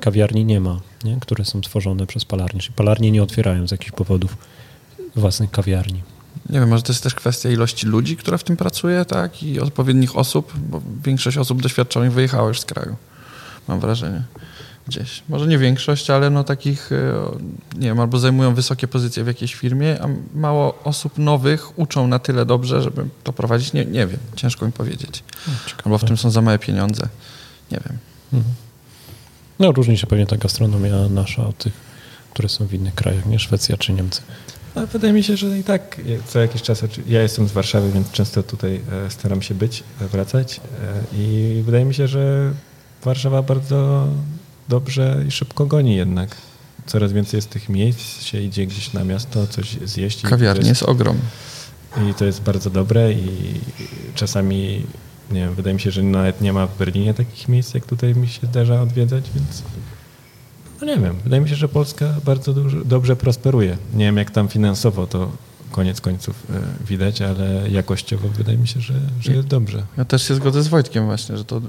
kawiarni 0.00 0.44
nie 0.44 0.60
ma, 0.60 0.80
nie? 1.04 1.16
które 1.20 1.44
są 1.44 1.60
tworzone 1.60 2.06
przez 2.06 2.24
palarnie. 2.24 2.60
Czyli 2.60 2.74
palarnie 2.74 3.10
nie 3.10 3.22
otwierają 3.22 3.68
z 3.68 3.70
jakichś 3.70 3.90
powodów 3.90 4.36
własnych 5.16 5.50
kawiarni. 5.50 6.02
Nie 6.50 6.60
wiem, 6.60 6.68
może 6.68 6.82
to 6.82 6.92
jest 6.92 7.02
też 7.02 7.14
kwestia 7.14 7.50
ilości 7.50 7.86
ludzi, 7.86 8.16
która 8.16 8.38
w 8.38 8.44
tym 8.44 8.56
pracuje, 8.56 9.04
tak? 9.04 9.42
I 9.42 9.60
odpowiednich 9.60 10.16
osób, 10.16 10.52
bo 10.56 10.82
większość 11.04 11.38
osób 11.38 11.62
doświadczonych 11.62 12.12
wyjechała 12.12 12.48
już 12.48 12.60
z 12.60 12.64
kraju. 12.64 12.96
Mam 13.68 13.80
wrażenie. 13.80 14.22
Gdzieś. 14.88 15.22
Może 15.28 15.46
nie 15.46 15.58
większość, 15.58 16.10
ale 16.10 16.30
no 16.30 16.44
takich, 16.44 16.92
e, 16.92 17.14
nie 17.74 17.88
wiem, 17.88 18.00
albo 18.00 18.18
zajmują 18.18 18.54
wysokie 18.54 18.88
pozycje 18.88 19.24
w 19.24 19.26
jakiejś 19.26 19.54
firmie, 19.54 20.02
a 20.02 20.08
mało 20.34 20.78
osób 20.84 21.18
nowych 21.18 21.78
uczą 21.78 22.06
na 22.06 22.18
tyle 22.18 22.46
dobrze, 22.46 22.82
żeby 22.82 23.04
to 23.24 23.32
prowadzić. 23.32 23.72
Nie, 23.72 23.84
nie 23.84 24.06
wiem, 24.06 24.18
ciężko 24.36 24.66
mi 24.66 24.72
powiedzieć. 24.72 25.24
Albo 25.84 25.98
w 25.98 26.04
tym 26.04 26.16
są 26.16 26.30
za 26.30 26.42
małe 26.42 26.58
pieniądze. 26.58 27.08
Nie 27.70 27.80
wiem. 27.88 27.98
Mhm. 28.32 28.54
No 29.58 29.72
różni 29.72 29.98
się 29.98 30.06
pewnie 30.06 30.26
ta 30.26 30.36
gastronomia 30.36 31.08
nasza 31.10 31.46
od 31.46 31.58
tych, 31.58 31.72
które 32.30 32.48
są 32.48 32.66
w 32.66 32.74
innych 32.74 32.94
krajach, 32.94 33.26
nie 33.26 33.38
Szwecja 33.38 33.76
czy 33.76 33.92
Niemcy. 33.92 34.22
Ale 34.76 34.86
wydaje 34.86 35.12
mi 35.12 35.22
się, 35.22 35.36
że 35.36 35.58
i 35.58 35.64
tak 35.64 36.00
co 36.26 36.38
jakiś 36.38 36.62
czas, 36.62 36.82
ja 37.08 37.22
jestem 37.22 37.48
z 37.48 37.52
Warszawy, 37.52 37.92
więc 37.92 38.10
często 38.10 38.42
tutaj 38.42 38.80
e, 39.06 39.10
staram 39.10 39.42
się 39.42 39.54
być, 39.54 39.84
e, 40.00 40.08
wracać 40.08 40.60
e, 40.60 41.16
i 41.18 41.62
wydaje 41.66 41.84
mi 41.84 41.94
się, 41.94 42.08
że 42.08 42.52
Warszawa 43.04 43.42
bardzo 43.42 44.06
dobrze 44.68 45.24
i 45.28 45.30
szybko 45.30 45.66
goni 45.66 45.96
jednak. 45.96 46.36
Coraz 46.86 47.12
więcej 47.12 47.38
jest 47.38 47.50
tych 47.50 47.68
miejsc, 47.68 48.22
się 48.22 48.40
idzie 48.40 48.66
gdzieś 48.66 48.92
na 48.92 49.04
miasto, 49.04 49.46
coś 49.46 49.76
zjeść. 49.84 50.22
Kawiarnie 50.22 50.68
jest- 50.68 50.80
jest 50.80 50.82
ogrom. 50.82 51.16
I 52.10 52.14
to 52.14 52.24
jest 52.24 52.42
bardzo 52.42 52.70
dobre 52.70 53.12
i 53.12 53.28
czasami, 54.14 54.86
nie 55.30 55.40
wiem, 55.40 55.54
wydaje 55.54 55.74
mi 55.74 55.80
się, 55.80 55.90
że 55.90 56.02
nawet 56.02 56.40
nie 56.40 56.52
ma 56.52 56.66
w 56.66 56.78
Berlinie 56.78 57.14
takich 57.14 57.48
miejsc, 57.48 57.74
jak 57.74 57.86
tutaj 57.86 58.14
mi 58.14 58.28
się 58.28 58.46
zdarza 58.46 58.82
odwiedzać, 58.82 59.24
więc 59.34 59.62
no 60.80 60.86
nie 60.86 60.98
wiem, 60.98 61.16
wydaje 61.24 61.42
mi 61.42 61.48
się, 61.48 61.54
że 61.54 61.68
Polska 61.68 62.14
bardzo 62.24 62.52
dużo, 62.52 62.84
dobrze 62.84 63.16
prosperuje. 63.16 63.76
Nie 63.94 64.04
wiem, 64.04 64.16
jak 64.16 64.30
tam 64.30 64.48
finansowo 64.48 65.06
to 65.06 65.30
koniec 65.70 66.00
końców 66.00 66.42
e, 66.50 66.84
widać, 66.86 67.22
ale 67.22 67.70
jakościowo 67.70 68.28
wydaje 68.28 68.58
mi 68.58 68.68
się, 68.68 68.80
że, 68.80 68.94
że 69.20 69.32
jest 69.32 69.48
dobrze. 69.48 69.82
Ja 69.96 70.04
też 70.04 70.28
się 70.28 70.34
zgodzę 70.34 70.62
z 70.62 70.68
Wojtkiem 70.68 71.06
właśnie, 71.06 71.36
że 71.36 71.44
to 71.44 71.60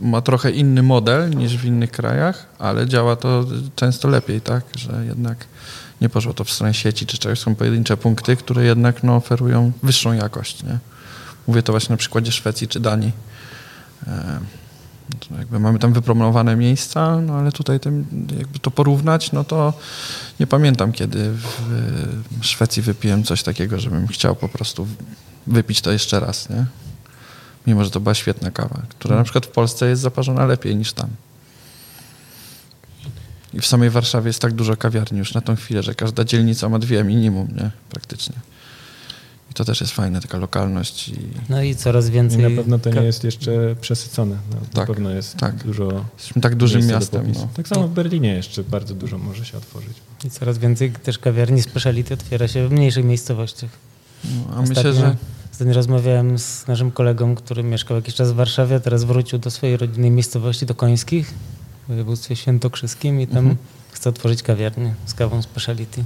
ma 0.00 0.20
trochę 0.20 0.50
inny 0.50 0.82
model 0.82 1.30
niż 1.30 1.56
w 1.56 1.64
innych 1.64 1.90
krajach, 1.90 2.46
ale 2.58 2.86
działa 2.86 3.16
to 3.16 3.44
często 3.76 4.08
lepiej, 4.08 4.40
tak? 4.40 4.64
Że 4.76 5.04
jednak 5.06 5.46
nie 6.00 6.08
poszło 6.08 6.34
to 6.34 6.44
w 6.44 6.50
stronę 6.50 6.74
sieci 6.74 7.06
czy 7.06 7.18
czegoś, 7.18 7.38
są 7.38 7.54
pojedyncze 7.54 7.96
punkty, 7.96 8.36
które 8.36 8.64
jednak 8.64 9.02
no, 9.02 9.16
oferują 9.16 9.72
wyższą 9.82 10.12
jakość, 10.12 10.62
nie? 10.62 10.78
Mówię 11.46 11.62
to 11.62 11.72
właśnie 11.72 11.92
na 11.92 11.96
przykładzie 11.96 12.32
Szwecji 12.32 12.68
czy 12.68 12.80
Danii. 12.80 13.12
To 15.18 15.38
jakby 15.38 15.60
mamy 15.60 15.78
tam 15.78 15.92
wypromowane 15.92 16.56
miejsca, 16.56 17.20
no 17.20 17.34
ale 17.34 17.52
tutaj 17.52 17.80
tym, 17.80 18.06
jakby 18.38 18.58
to 18.58 18.70
porównać, 18.70 19.32
no 19.32 19.44
to 19.44 19.72
nie 20.40 20.46
pamiętam, 20.46 20.92
kiedy 20.92 21.30
w 21.30 22.46
Szwecji 22.46 22.82
wypiłem 22.82 23.24
coś 23.24 23.42
takiego, 23.42 23.78
żebym 23.78 24.08
chciał 24.08 24.36
po 24.36 24.48
prostu 24.48 24.86
wypić 25.46 25.80
to 25.80 25.92
jeszcze 25.92 26.20
raz, 26.20 26.48
nie? 26.50 26.66
Mimo, 27.66 27.84
że 27.84 27.90
to 27.90 28.00
była 28.00 28.14
świetna 28.14 28.50
kawa, 28.50 28.82
która 28.88 29.16
na 29.16 29.24
przykład 29.24 29.46
w 29.46 29.50
Polsce 29.50 29.88
jest 29.88 30.02
zaparzona 30.02 30.46
lepiej 30.46 30.76
niż 30.76 30.92
tam. 30.92 31.08
I 33.54 33.60
w 33.60 33.66
samej 33.66 33.90
Warszawie 33.90 34.26
jest 34.26 34.40
tak 34.40 34.52
dużo 34.52 34.76
kawiarni 34.76 35.18
już 35.18 35.34
na 35.34 35.40
tą 35.40 35.56
chwilę, 35.56 35.82
że 35.82 35.94
każda 35.94 36.24
dzielnica 36.24 36.68
ma 36.68 36.78
dwie 36.78 37.04
minimum, 37.04 37.48
nie? 37.56 37.70
Praktycznie. 37.90 38.34
I 39.50 39.54
to 39.54 39.64
też 39.64 39.80
jest 39.80 39.92
fajne, 39.92 40.20
taka 40.20 40.38
lokalność. 40.38 41.08
I 41.08 41.14
No 41.48 41.62
i 41.62 41.74
coraz 41.74 42.08
I 42.08 42.10
więcej... 42.10 42.38
na 42.42 42.50
pewno 42.56 42.78
to 42.78 42.90
nie 42.90 43.02
jest 43.02 43.24
jeszcze 43.24 43.76
przesycone. 43.80 44.36
No, 44.50 44.56
na 44.60 44.66
Tak, 44.74 44.86
pewno 44.86 45.10
jest 45.10 45.36
tak. 45.36 45.64
dużo 45.64 46.04
jesteśmy 46.16 46.42
tak 46.42 46.54
dużym 46.54 46.86
miastem. 46.86 47.32
No. 47.34 47.48
Tak 47.54 47.68
samo 47.68 47.88
w 47.88 47.90
Berlinie 47.90 48.34
jeszcze 48.34 48.64
bardzo 48.64 48.94
dużo 48.94 49.18
może 49.18 49.44
się 49.44 49.56
otworzyć. 49.58 49.92
I 50.24 50.30
coraz 50.30 50.58
więcej 50.58 50.92
też 50.92 51.18
kawiarni 51.18 51.62
speciality 51.62 52.14
otwiera 52.14 52.48
się 52.48 52.68
w 52.68 52.72
mniejszych 52.72 53.04
miejscowościach. 53.04 53.70
No, 54.24 54.30
a 54.56 54.60
Ostatnio- 54.62 54.68
myślę, 54.68 54.92
że 54.92 55.16
Ostatnio 55.52 55.74
rozmawiałem 55.74 56.38
z 56.38 56.66
naszym 56.66 56.90
kolegą, 56.90 57.34
który 57.34 57.62
mieszkał 57.62 57.96
jakiś 57.96 58.14
czas 58.14 58.32
w 58.32 58.34
Warszawie, 58.34 58.76
a 58.76 58.80
teraz 58.80 59.04
wrócił 59.04 59.38
do 59.38 59.50
swojej 59.50 59.76
rodzinnej 59.76 60.10
miejscowości, 60.10 60.66
do 60.66 60.74
Końskich, 60.74 61.34
w 61.84 61.88
województwie 61.88 62.36
świętokrzyskim 62.36 63.20
i 63.20 63.26
tam 63.26 63.38
Mhm. 63.38 63.56
chce 63.92 64.10
otworzyć 64.10 64.42
kawiarnię 64.42 64.94
z 65.06 65.14
kawą 65.14 65.42
speciality. 65.42 66.04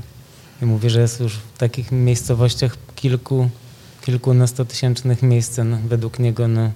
I 0.63 0.67
mówi, 0.67 0.91
że 0.91 1.01
jest 1.01 1.21
już 1.21 1.33
w 1.37 1.59
takich 1.59 1.93
miejscowościach 1.93 2.77
kilku, 2.95 3.51
kilkunastotysięcznych 4.03 5.23
miejsc 5.23 5.57
na, 5.59 5.77
według 5.89 6.19
niego 6.19 6.49
na, 6.49 6.71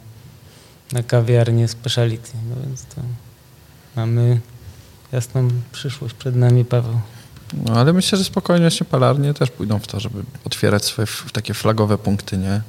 na 0.93 1.03
kawiarnię 1.03 1.69
speciality. 1.69 2.31
No 2.51 2.57
więc 2.67 2.83
to 2.85 3.01
mamy 3.97 4.41
jasną 5.13 5.49
przyszłość 5.73 6.15
przed 6.15 6.37
nami, 6.37 6.65
Paweł. 6.65 7.01
No, 7.65 7.73
ale 7.75 7.93
myślę, 7.93 8.19
że 8.19 8.25
spokojnie 8.25 8.65
właśnie 8.65 8.87
palarnie 8.87 9.35
też 9.35 9.51
pójdą 9.51 9.79
w 9.79 9.87
to, 9.87 10.01
żeby 10.01 10.23
otwierać 10.45 10.85
swoje 10.85 11.05
f- 11.05 11.27
takie 11.33 11.55
flagowe 11.55 11.99
punkty, 11.99 12.39
nie? 12.39 12.61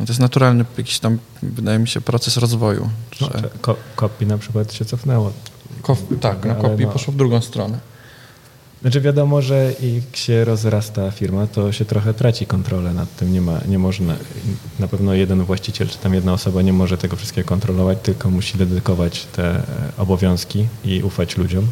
No 0.00 0.06
to 0.06 0.12
jest 0.12 0.20
naturalny 0.20 0.64
jakiś 0.78 0.98
tam, 0.98 1.18
wydaje 1.42 1.78
mi 1.78 1.88
się, 1.88 2.00
proces 2.00 2.36
rozwoju. 2.36 2.90
No, 3.20 3.26
Że 3.26 3.48
ko- 3.60 3.76
Kopi 3.96 4.26
na 4.26 4.38
przykład 4.38 4.72
się 4.72 4.84
cofnęło. 4.84 5.32
Kof, 5.82 5.98
tak, 6.20 6.44
no 6.44 6.52
Ale 6.52 6.62
kopii 6.62 6.86
no- 6.86 6.92
poszło 6.92 7.12
w 7.12 7.16
drugą 7.16 7.40
stronę. 7.40 7.78
Znaczy 8.84 9.00
wiadomo, 9.00 9.42
że 9.42 9.72
jak 9.82 10.16
się 10.16 10.44
rozrasta 10.44 11.10
firma, 11.10 11.46
to 11.46 11.72
się 11.72 11.84
trochę 11.84 12.14
traci 12.14 12.46
kontrolę 12.46 12.94
nad 12.94 13.16
tym. 13.16 13.32
Nie, 13.32 13.40
ma, 13.40 13.60
nie 13.68 13.78
można, 13.78 14.16
na 14.78 14.88
pewno 14.88 15.14
jeden 15.14 15.44
właściciel 15.44 15.88
czy 15.88 15.98
tam 15.98 16.14
jedna 16.14 16.32
osoba 16.32 16.62
nie 16.62 16.72
może 16.72 16.98
tego 16.98 17.16
wszystkiego 17.16 17.48
kontrolować, 17.48 17.98
tylko 18.02 18.30
musi 18.30 18.58
dedykować 18.58 19.24
te 19.24 19.62
obowiązki 19.98 20.66
i 20.84 21.02
ufać 21.02 21.36
ludziom, 21.36 21.66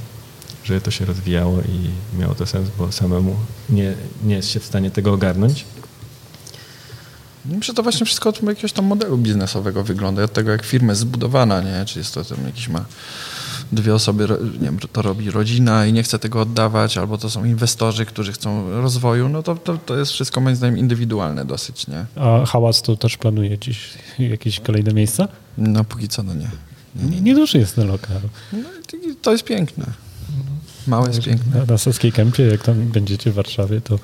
żeby 0.64 0.80
to 0.80 0.90
się 0.90 1.04
rozwijało 1.04 1.60
i 1.60 2.18
miało 2.20 2.34
to 2.34 2.46
sens, 2.46 2.68
bo 2.78 2.92
samemu 2.92 3.36
nie, 3.70 3.94
nie 4.24 4.34
jest 4.34 4.50
się 4.50 4.60
w 4.60 4.64
stanie 4.64 4.90
tego 4.90 5.12
ogarnąć. 5.12 5.64
Myślę, 7.44 7.62
że 7.62 7.74
to 7.74 7.82
właśnie 7.82 8.06
wszystko 8.06 8.28
od 8.28 8.42
jakiegoś 8.42 8.72
tam 8.72 8.84
modelu 8.84 9.18
biznesowego 9.18 9.84
wygląda, 9.84 10.22
od 10.22 10.32
tego 10.32 10.50
jak 10.50 10.64
firma 10.64 10.92
jest 10.92 11.00
zbudowana, 11.00 11.60
nie? 11.60 11.84
Czy 11.84 11.98
jest 11.98 12.14
to 12.14 12.24
tam 12.24 12.46
jakiś 12.46 12.68
ma 12.68 12.84
dwie 13.72 13.94
osoby, 13.94 14.28
nie 14.52 14.66
wiem, 14.66 14.78
to 14.92 15.02
robi 15.02 15.30
rodzina 15.30 15.86
i 15.86 15.92
nie 15.92 16.02
chce 16.02 16.18
tego 16.18 16.40
oddawać, 16.40 16.98
albo 16.98 17.18
to 17.18 17.30
są 17.30 17.44
inwestorzy, 17.44 18.06
którzy 18.06 18.32
chcą 18.32 18.70
rozwoju, 18.70 19.28
no 19.28 19.42
to, 19.42 19.54
to, 19.54 19.78
to 19.86 19.96
jest 19.96 20.12
wszystko 20.12 20.40
moim 20.40 20.56
zdaniem 20.56 20.78
indywidualne 20.78 21.44
dosyć, 21.44 21.86
nie? 21.86 22.06
A 22.16 22.46
hałas 22.46 22.82
to 22.82 22.96
też 22.96 23.16
planuje 23.16 23.58
dziś 23.58 23.90
jakieś 24.18 24.60
kolejne 24.60 24.92
miejsca? 24.92 25.28
No 25.58 25.84
póki 25.84 26.08
co, 26.08 26.22
no 26.22 26.34
nie. 26.34 26.50
Nie, 27.10 27.20
nie 27.20 27.34
duży 27.34 27.58
jest 27.58 27.74
ten 27.74 27.88
lokal. 27.88 28.20
No, 28.52 28.58
to 29.22 29.32
jest 29.32 29.44
piękne. 29.44 29.84
Małe 30.86 31.08
jest 31.08 31.22
piękne. 31.22 31.60
Na, 31.60 31.64
na 31.64 31.78
Saskiej 31.78 32.12
Kępie, 32.12 32.42
jak 32.42 32.62
tam 32.62 32.82
będziecie 32.82 33.30
w 33.30 33.34
Warszawie, 33.34 33.80
to 33.80 33.98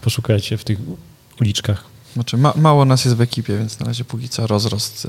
poszukajcie 0.00 0.58
w 0.58 0.64
tych 0.64 0.78
uliczkach. 1.40 1.84
Znaczy 2.14 2.36
ma, 2.36 2.52
mało 2.56 2.84
nas 2.84 3.04
jest 3.04 3.16
w 3.16 3.20
ekipie, 3.20 3.58
więc 3.58 3.80
na 3.80 3.86
razie 3.86 4.04
póki 4.04 4.28
co 4.28 4.46
rozrost 4.46 5.04
y, 5.04 5.08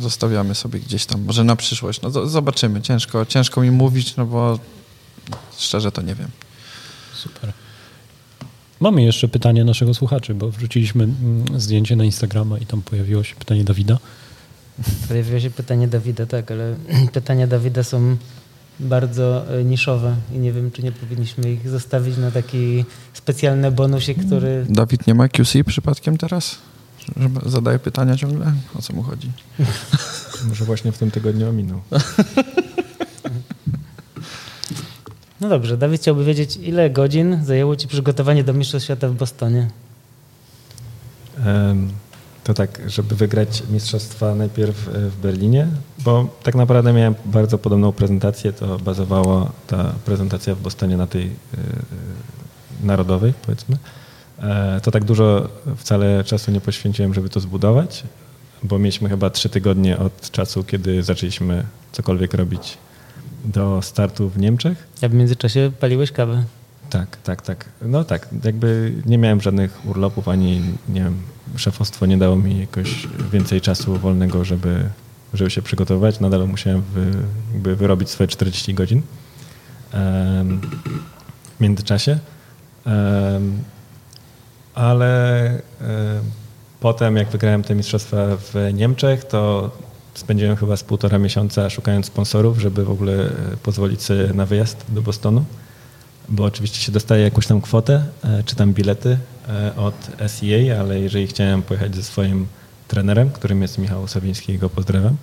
zostawiamy 0.00 0.54
sobie 0.54 0.80
gdzieś 0.80 1.06
tam. 1.06 1.24
Może 1.24 1.44
na 1.44 1.56
przyszłość. 1.56 2.00
No 2.02 2.10
zobaczymy. 2.10 2.82
Ciężko, 2.82 3.26
ciężko 3.26 3.60
mi 3.60 3.70
mówić, 3.70 4.16
no 4.16 4.26
bo 4.26 4.58
szczerze 5.58 5.92
to 5.92 6.02
nie 6.02 6.14
wiem. 6.14 6.28
Super. 7.14 7.52
Mamy 8.80 9.02
jeszcze 9.02 9.28
pytanie 9.28 9.64
naszego 9.64 9.94
słuchaczy, 9.94 10.34
bo 10.34 10.50
wrzuciliśmy 10.50 11.04
mm, 11.04 11.60
zdjęcie 11.60 11.96
na 11.96 12.04
Instagrama 12.04 12.58
i 12.58 12.66
tam 12.66 12.82
pojawiło 12.82 13.24
się 13.24 13.34
pytanie 13.34 13.64
Dawida. 13.64 13.98
Pojawiło 15.08 15.40
się 15.40 15.50
pytanie 15.50 15.88
Dawida, 15.88 16.26
tak, 16.26 16.50
ale 16.50 16.76
pytania 17.12 17.46
Dawida 17.46 17.82
są 17.84 18.16
bardzo 18.80 19.54
e, 19.58 19.64
niszowe 19.64 20.16
i 20.34 20.38
nie 20.38 20.52
wiem, 20.52 20.70
czy 20.70 20.82
nie 20.82 20.92
powinniśmy 20.92 21.52
ich 21.52 21.68
zostawić 21.68 22.16
na 22.16 22.30
taki 22.30 22.84
specjalny 23.12 23.70
bonusik, 23.70 24.26
który... 24.26 24.66
Dawid 24.68 25.06
nie 25.06 25.14
ma 25.14 25.28
QC 25.28 25.64
przypadkiem 25.66 26.18
teraz? 26.18 26.58
Że 27.16 27.50
zadaje 27.50 27.78
pytania 27.78 28.16
ciągle? 28.16 28.52
O 28.78 28.82
co 28.82 28.92
mu 28.92 29.02
chodzi? 29.02 29.30
Może 30.48 30.64
właśnie 30.64 30.92
w 30.92 30.98
tym 30.98 31.10
tygodniu 31.10 31.48
ominął. 31.48 31.80
No 35.40 35.48
dobrze, 35.48 35.76
Dawid 35.76 36.00
chciałby 36.00 36.24
wiedzieć, 36.24 36.56
ile 36.56 36.90
godzin 36.90 37.44
zajęło 37.44 37.76
Ci 37.76 37.88
przygotowanie 37.88 38.44
do 38.44 38.52
Mistrzostw 38.52 38.84
Świata 38.84 39.08
w 39.08 39.14
Bostonie? 39.14 39.68
To 42.44 42.54
tak, 42.54 42.80
żeby 42.86 43.14
wygrać 43.16 43.62
mistrzostwa 43.70 44.34
najpierw 44.34 44.88
e, 44.88 44.92
w 45.10 45.16
Berlinie, 45.16 45.66
bo 45.98 46.28
tak 46.42 46.54
naprawdę 46.54 46.92
miałem 46.92 47.14
bardzo 47.24 47.58
podobną 47.58 47.92
prezentację, 47.92 48.52
to 48.52 48.78
bazowała 48.78 49.52
ta 49.66 49.92
prezentacja 50.04 50.54
w 50.54 50.60
Bostonie 50.60 50.96
na 50.96 51.06
tej 51.06 51.26
y, 51.26 51.30
narodowej, 52.82 53.34
powiedzmy. 53.46 53.76
E, 54.42 54.80
to 54.80 54.90
tak 54.90 55.04
dużo 55.04 55.48
wcale 55.76 56.24
czasu 56.24 56.50
nie 56.50 56.60
poświęciłem, 56.60 57.14
żeby 57.14 57.28
to 57.28 57.40
zbudować, 57.40 58.02
bo 58.62 58.78
mieliśmy 58.78 59.08
chyba 59.08 59.30
trzy 59.30 59.48
tygodnie 59.48 59.98
od 59.98 60.30
czasu, 60.30 60.64
kiedy 60.64 61.02
zaczęliśmy 61.02 61.64
cokolwiek 61.92 62.34
robić 62.34 62.78
do 63.44 63.82
startu 63.82 64.28
w 64.28 64.38
Niemczech. 64.38 64.88
A 65.02 65.08
w 65.08 65.14
międzyczasie 65.14 65.72
paliłeś 65.80 66.12
kawę? 66.12 66.44
Tak, 66.90 67.16
tak, 67.16 67.42
tak. 67.42 67.68
No 67.82 68.04
tak, 68.04 68.28
jakby 68.44 68.94
nie 69.06 69.18
miałem 69.18 69.40
żadnych 69.40 69.86
urlopów, 69.86 70.28
ani 70.28 70.60
nie 70.88 71.04
wiem, 71.04 71.16
szefostwo 71.56 72.06
nie 72.06 72.18
dało 72.18 72.36
mi 72.36 72.60
jakoś 72.60 73.08
więcej 73.32 73.60
czasu 73.60 73.98
wolnego, 73.98 74.44
żeby, 74.44 74.88
żeby 75.34 75.50
się 75.50 75.62
przygotować. 75.62 76.20
Nadal 76.20 76.48
musiałem 76.48 76.82
wy, 77.62 77.76
wyrobić 77.76 78.10
swoje 78.10 78.28
40 78.28 78.74
godzin 78.74 79.02
w 81.56 81.60
międzyczasie. 81.60 82.18
Ale 84.74 85.50
um, 85.80 85.90
potem, 86.80 87.16
jak 87.16 87.30
wygrałem 87.30 87.62
te 87.62 87.74
mistrzostwa 87.74 88.16
w 88.36 88.54
Niemczech, 88.72 89.24
to 89.24 89.70
spędziłem 90.14 90.56
chyba 90.56 90.76
z 90.76 90.84
półtora 90.84 91.18
miesiąca 91.18 91.70
szukając 91.70 92.06
sponsorów, 92.06 92.58
żeby 92.58 92.84
w 92.84 92.90
ogóle 92.90 93.12
e, 93.12 93.30
pozwolić 93.62 94.02
sobie 94.02 94.32
na 94.34 94.46
wyjazd 94.46 94.84
do 94.88 95.02
Bostonu. 95.02 95.44
Bo 96.28 96.44
oczywiście 96.44 96.78
się 96.78 96.92
dostaje 96.92 97.24
jakąś 97.24 97.46
tam 97.46 97.60
kwotę, 97.60 98.04
e, 98.24 98.42
czy 98.42 98.56
tam 98.56 98.72
bilety 98.72 99.18
e, 99.48 99.76
od 99.76 99.94
SEA, 100.26 100.70
ale 100.80 101.00
jeżeli 101.00 101.26
chciałem 101.26 101.62
pojechać 101.62 101.96
ze 101.96 102.02
swoim 102.02 102.46
trenerem, 102.88 103.30
którym 103.30 103.62
jest 103.62 103.78
Michał 103.78 104.08
Sawiński, 104.08 104.58
go 104.58 104.70
pozdrawiam, 104.70 105.16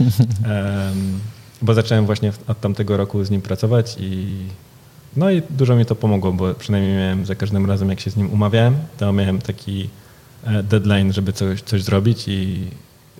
bo 1.62 1.74
zacząłem 1.74 2.06
właśnie 2.06 2.32
od 2.46 2.60
tamtego 2.60 2.96
roku 2.96 3.24
z 3.24 3.30
nim 3.30 3.42
pracować 3.42 3.96
i 4.00 4.36
no 5.18 5.30
i 5.30 5.42
dużo 5.50 5.76
mi 5.76 5.86
to 5.86 5.94
pomogło, 5.94 6.32
bo 6.32 6.54
przynajmniej 6.54 6.96
miałem 6.96 7.26
za 7.26 7.34
każdym 7.34 7.66
razem, 7.66 7.88
jak 7.88 8.00
się 8.00 8.10
z 8.10 8.16
nim 8.16 8.32
umawiałem, 8.32 8.76
to 8.98 9.12
miałem 9.12 9.38
taki 9.38 9.88
e, 10.44 10.62
deadline, 10.62 11.12
żeby 11.12 11.32
coś, 11.32 11.62
coś 11.62 11.82
zrobić 11.82 12.28
i 12.28 12.70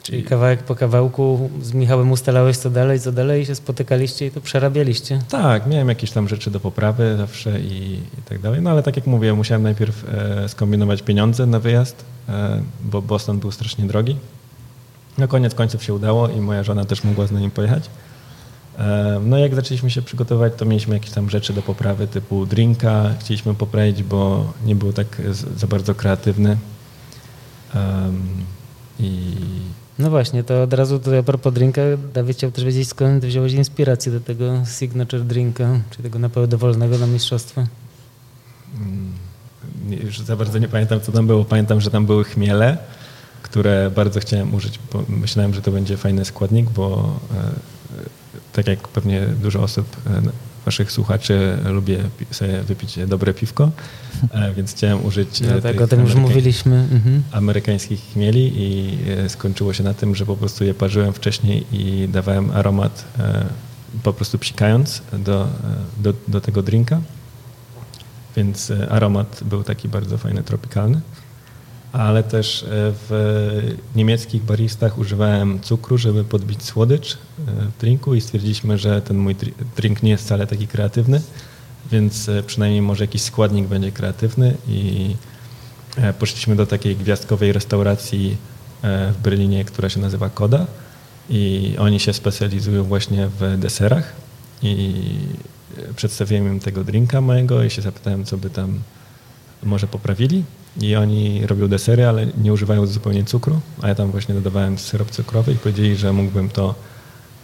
Czyli 0.02 0.22
kawałek 0.22 0.62
po 0.62 0.74
kawałku 0.74 1.50
z 1.62 1.72
Michałem 1.72 2.12
ustalałeś 2.12 2.56
co 2.56 2.70
dalej, 2.70 3.00
co 3.00 3.12
dalej 3.12 3.46
się 3.46 3.54
spotykaliście 3.54 4.26
i 4.26 4.30
to 4.30 4.40
przerabialiście. 4.40 5.18
Tak, 5.28 5.66
miałem 5.66 5.88
jakieś 5.88 6.10
tam 6.10 6.28
rzeczy 6.28 6.50
do 6.50 6.60
poprawy 6.60 7.16
zawsze 7.16 7.60
i, 7.60 7.94
i 8.18 8.22
tak 8.28 8.38
dalej. 8.38 8.62
No 8.62 8.70
ale 8.70 8.82
tak 8.82 8.96
jak 8.96 9.06
mówię, 9.06 9.34
musiałem 9.34 9.62
najpierw 9.62 10.04
e, 10.08 10.48
skombinować 10.48 11.02
pieniądze 11.02 11.46
na 11.46 11.60
wyjazd, 11.60 12.04
e, 12.28 12.60
bo 12.84 13.02
Boston 13.02 13.38
był 13.38 13.50
strasznie 13.50 13.84
drogi. 13.84 14.16
No 15.18 15.28
koniec 15.28 15.54
końców 15.54 15.84
się 15.84 15.94
udało 15.94 16.28
i 16.28 16.40
moja 16.40 16.62
żona 16.62 16.84
też 16.84 17.04
mogła 17.04 17.26
z 17.26 17.32
nim 17.32 17.50
pojechać. 17.50 17.90
E, 18.78 19.20
no 19.24 19.38
jak 19.38 19.54
zaczęliśmy 19.54 19.90
się 19.90 20.02
przygotować, 20.02 20.52
to 20.56 20.64
mieliśmy 20.64 20.94
jakieś 20.94 21.10
tam 21.10 21.30
rzeczy 21.30 21.52
do 21.52 21.62
poprawy 21.62 22.06
typu 22.06 22.46
drinka. 22.46 23.14
Chcieliśmy 23.20 23.54
poprawić, 23.54 24.02
bo 24.02 24.52
nie 24.64 24.76
był 24.76 24.92
tak 24.92 25.22
za 25.56 25.66
bardzo 25.66 25.94
kreatywny. 25.94 26.56
I 29.00 29.32
no 29.98 30.10
właśnie, 30.10 30.44
to 30.44 30.62
od 30.62 30.72
razu 30.72 30.98
tutaj 30.98 31.18
a 31.18 31.22
propos 31.22 31.54
drinka, 31.54 31.82
Dawid 32.14 32.36
chciał 32.36 32.50
też 32.50 32.64
wiedzieć, 32.64 32.88
skąd 32.88 33.24
wziąłeś 33.24 33.52
inspirację 33.52 34.12
do 34.12 34.20
tego 34.20 34.62
signature 34.78 35.24
drinka, 35.24 35.80
czyli 35.90 36.02
tego 36.02 36.18
napoju 36.18 36.46
dowolnego 36.46 36.98
na 36.98 37.06
mistrzostwa. 37.06 37.66
Mm, 38.76 39.12
już 40.04 40.20
za 40.20 40.36
bardzo 40.36 40.58
nie 40.58 40.68
pamiętam, 40.68 41.00
co 41.00 41.12
tam 41.12 41.26
było. 41.26 41.44
Pamiętam, 41.44 41.80
że 41.80 41.90
tam 41.90 42.06
były 42.06 42.24
chmiele, 42.24 42.78
które 43.42 43.90
bardzo 43.90 44.20
chciałem 44.20 44.54
użyć, 44.54 44.78
myślałem, 45.08 45.54
że 45.54 45.62
to 45.62 45.70
będzie 45.70 45.96
fajny 45.96 46.24
składnik, 46.24 46.70
bo 46.70 47.16
e, 47.34 47.77
tak 48.58 48.66
jak 48.66 48.88
pewnie 48.88 49.26
dużo 49.42 49.62
osób 49.62 49.96
e, 50.06 50.22
waszych 50.64 50.92
słuchaczy 50.92 51.58
lubię 51.64 51.98
sobie 52.30 52.62
wypić 52.62 52.98
dobre 53.06 53.34
piwko, 53.34 53.70
e, 54.30 54.54
więc 54.54 54.74
chciałem 54.74 55.04
użyć 55.04 55.40
no, 55.40 55.60
tak, 55.60 55.80
o 55.80 55.86
tym 55.86 56.00
już 56.00 56.14
mówiliśmy. 56.14 56.88
Mhm. 56.92 57.22
amerykańskich 57.32 58.00
chmieli 58.12 58.52
i 58.56 58.98
e, 59.10 59.28
skończyło 59.28 59.72
się 59.72 59.84
na 59.84 59.94
tym, 59.94 60.14
że 60.14 60.26
po 60.26 60.36
prostu 60.36 60.64
je 60.64 60.74
parzyłem 60.74 61.12
wcześniej 61.12 61.66
i 61.72 62.08
dawałem 62.08 62.50
aromat 62.50 63.04
e, 63.18 63.46
po 64.02 64.12
prostu 64.12 64.38
psikając 64.38 65.02
do, 65.12 65.48
do, 65.96 66.14
do 66.28 66.40
tego 66.40 66.62
drinka. 66.62 67.00
Więc 68.36 68.72
aromat 68.90 69.40
był 69.44 69.62
taki 69.62 69.88
bardzo 69.88 70.18
fajny, 70.18 70.42
tropikalny 70.42 71.00
ale 71.92 72.22
też 72.22 72.62
e, 72.62 72.66
w 72.70 73.76
niemieckich 73.96 74.42
baristach 74.42 74.98
używałem 74.98 75.60
cukru, 75.60 75.98
żeby 75.98 76.24
podbić 76.24 76.62
słodycz 76.62 77.14
e, 77.14 77.16
w 77.46 77.80
drinku 77.80 78.14
i 78.14 78.20
stwierdziliśmy, 78.20 78.78
że 78.78 79.02
ten 79.02 79.18
mój 79.18 79.36
drink 79.76 80.02
nie 80.02 80.10
jest 80.10 80.24
wcale 80.24 80.46
taki 80.46 80.66
kreatywny, 80.66 81.22
więc 81.92 82.28
e, 82.28 82.42
przynajmniej 82.42 82.82
może 82.82 83.04
jakiś 83.04 83.22
składnik 83.22 83.66
będzie 83.66 83.92
kreatywny 83.92 84.54
i 84.68 85.16
poszliśmy 86.18 86.56
do 86.56 86.66
takiej 86.66 86.96
gwiazdkowej 86.96 87.52
restauracji 87.52 88.36
w 88.82 89.14
Berlinie, 89.22 89.64
która 89.64 89.88
się 89.88 90.00
nazywa 90.00 90.30
Koda 90.30 90.66
i 91.30 91.74
oni 91.78 92.00
się 92.00 92.12
specjalizują 92.12 92.84
właśnie 92.84 93.28
w 93.40 93.58
deserach 93.58 94.12
i 94.62 94.94
przedstawiłem 95.96 96.46
im 96.46 96.60
tego 96.60 96.84
drinka 96.84 97.20
mojego 97.20 97.64
i 97.64 97.70
się 97.70 97.82
zapytałem, 97.82 98.24
co 98.24 98.36
by 98.36 98.50
tam 98.50 98.80
może 99.62 99.86
poprawili 99.86 100.44
i 100.80 100.96
oni 100.96 101.46
robią 101.46 101.68
desery, 101.68 102.06
ale 102.06 102.26
nie 102.42 102.52
używają 102.52 102.86
zupełnie 102.86 103.24
cukru, 103.24 103.60
a 103.82 103.88
ja 103.88 103.94
tam 103.94 104.10
właśnie 104.10 104.34
dodawałem 104.34 104.78
syrop 104.78 105.10
cukrowy 105.10 105.52
i 105.52 105.56
powiedzieli, 105.56 105.96
że 105.96 106.12
mógłbym 106.12 106.48
to 106.48 106.74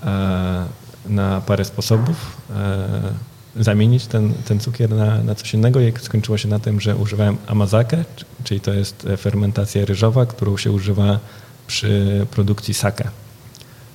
e, 0.04 0.64
na 1.06 1.40
parę 1.40 1.64
sposobów 1.64 2.36
e, 2.50 3.34
zamienić 3.56 4.06
ten, 4.06 4.32
ten 4.32 4.60
cukier 4.60 4.90
na, 4.90 5.22
na 5.22 5.34
coś 5.34 5.54
innego 5.54 5.80
i 5.80 5.92
skończyło 6.00 6.38
się 6.38 6.48
na 6.48 6.58
tym, 6.58 6.80
że 6.80 6.96
używałem 6.96 7.36
amazakę, 7.46 8.04
czyli 8.44 8.60
to 8.60 8.72
jest 8.72 9.06
fermentacja 9.16 9.84
ryżowa, 9.84 10.26
którą 10.26 10.56
się 10.56 10.72
używa 10.72 11.18
przy 11.66 12.26
produkcji 12.30 12.74
sake. 12.74 13.10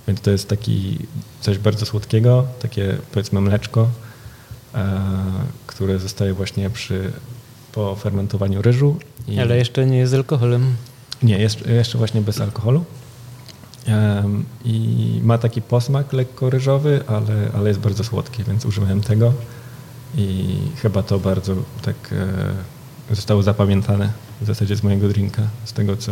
Więc 0.07 0.21
to 0.21 0.31
jest 0.31 0.49
taki 0.49 0.97
coś 1.41 1.57
bardzo 1.57 1.85
słodkiego, 1.85 2.47
takie 2.61 2.97
powiedzmy 3.11 3.41
mleczko, 3.41 3.89
które 5.67 5.99
zostaje 5.99 6.33
właśnie 6.33 6.69
przy, 6.69 7.11
po 7.71 7.95
fermentowaniu 7.95 8.61
ryżu. 8.61 8.95
I... 9.27 9.39
Ale 9.39 9.57
jeszcze 9.57 9.85
nie 9.85 9.97
jest 9.97 10.11
z 10.11 10.15
alkoholem. 10.15 10.75
Nie, 11.23 11.37
jeszcze, 11.37 11.71
jeszcze 11.71 11.97
właśnie 11.97 12.21
bez 12.21 12.41
alkoholu. 12.41 12.85
I 14.65 15.19
ma 15.23 15.37
taki 15.37 15.61
posmak 15.61 16.13
lekko 16.13 16.49
ryżowy, 16.49 17.03
ale, 17.07 17.51
ale 17.53 17.69
jest 17.69 17.79
bardzo 17.79 18.03
słodki, 18.03 18.43
więc 18.43 18.65
używałem 18.65 19.01
tego. 19.01 19.33
I 20.17 20.57
chyba 20.75 21.03
to 21.03 21.19
bardzo 21.19 21.55
tak 21.81 21.95
e, 23.11 23.15
zostało 23.15 23.43
zapamiętane 23.43 24.11
w 24.41 24.45
zasadzie 24.45 24.75
z 24.75 24.83
mojego 24.83 25.07
drinka, 25.07 25.41
z 25.65 25.73
tego 25.73 25.97
co... 25.97 26.11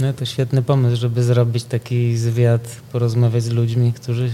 No 0.00 0.12
to 0.12 0.24
świetny 0.24 0.62
pomysł, 0.62 0.96
żeby 0.96 1.22
zrobić 1.22 1.64
taki 1.64 2.16
zwiat, 2.16 2.80
porozmawiać 2.92 3.42
z 3.42 3.50
ludźmi, 3.50 3.92
którzy 3.92 4.30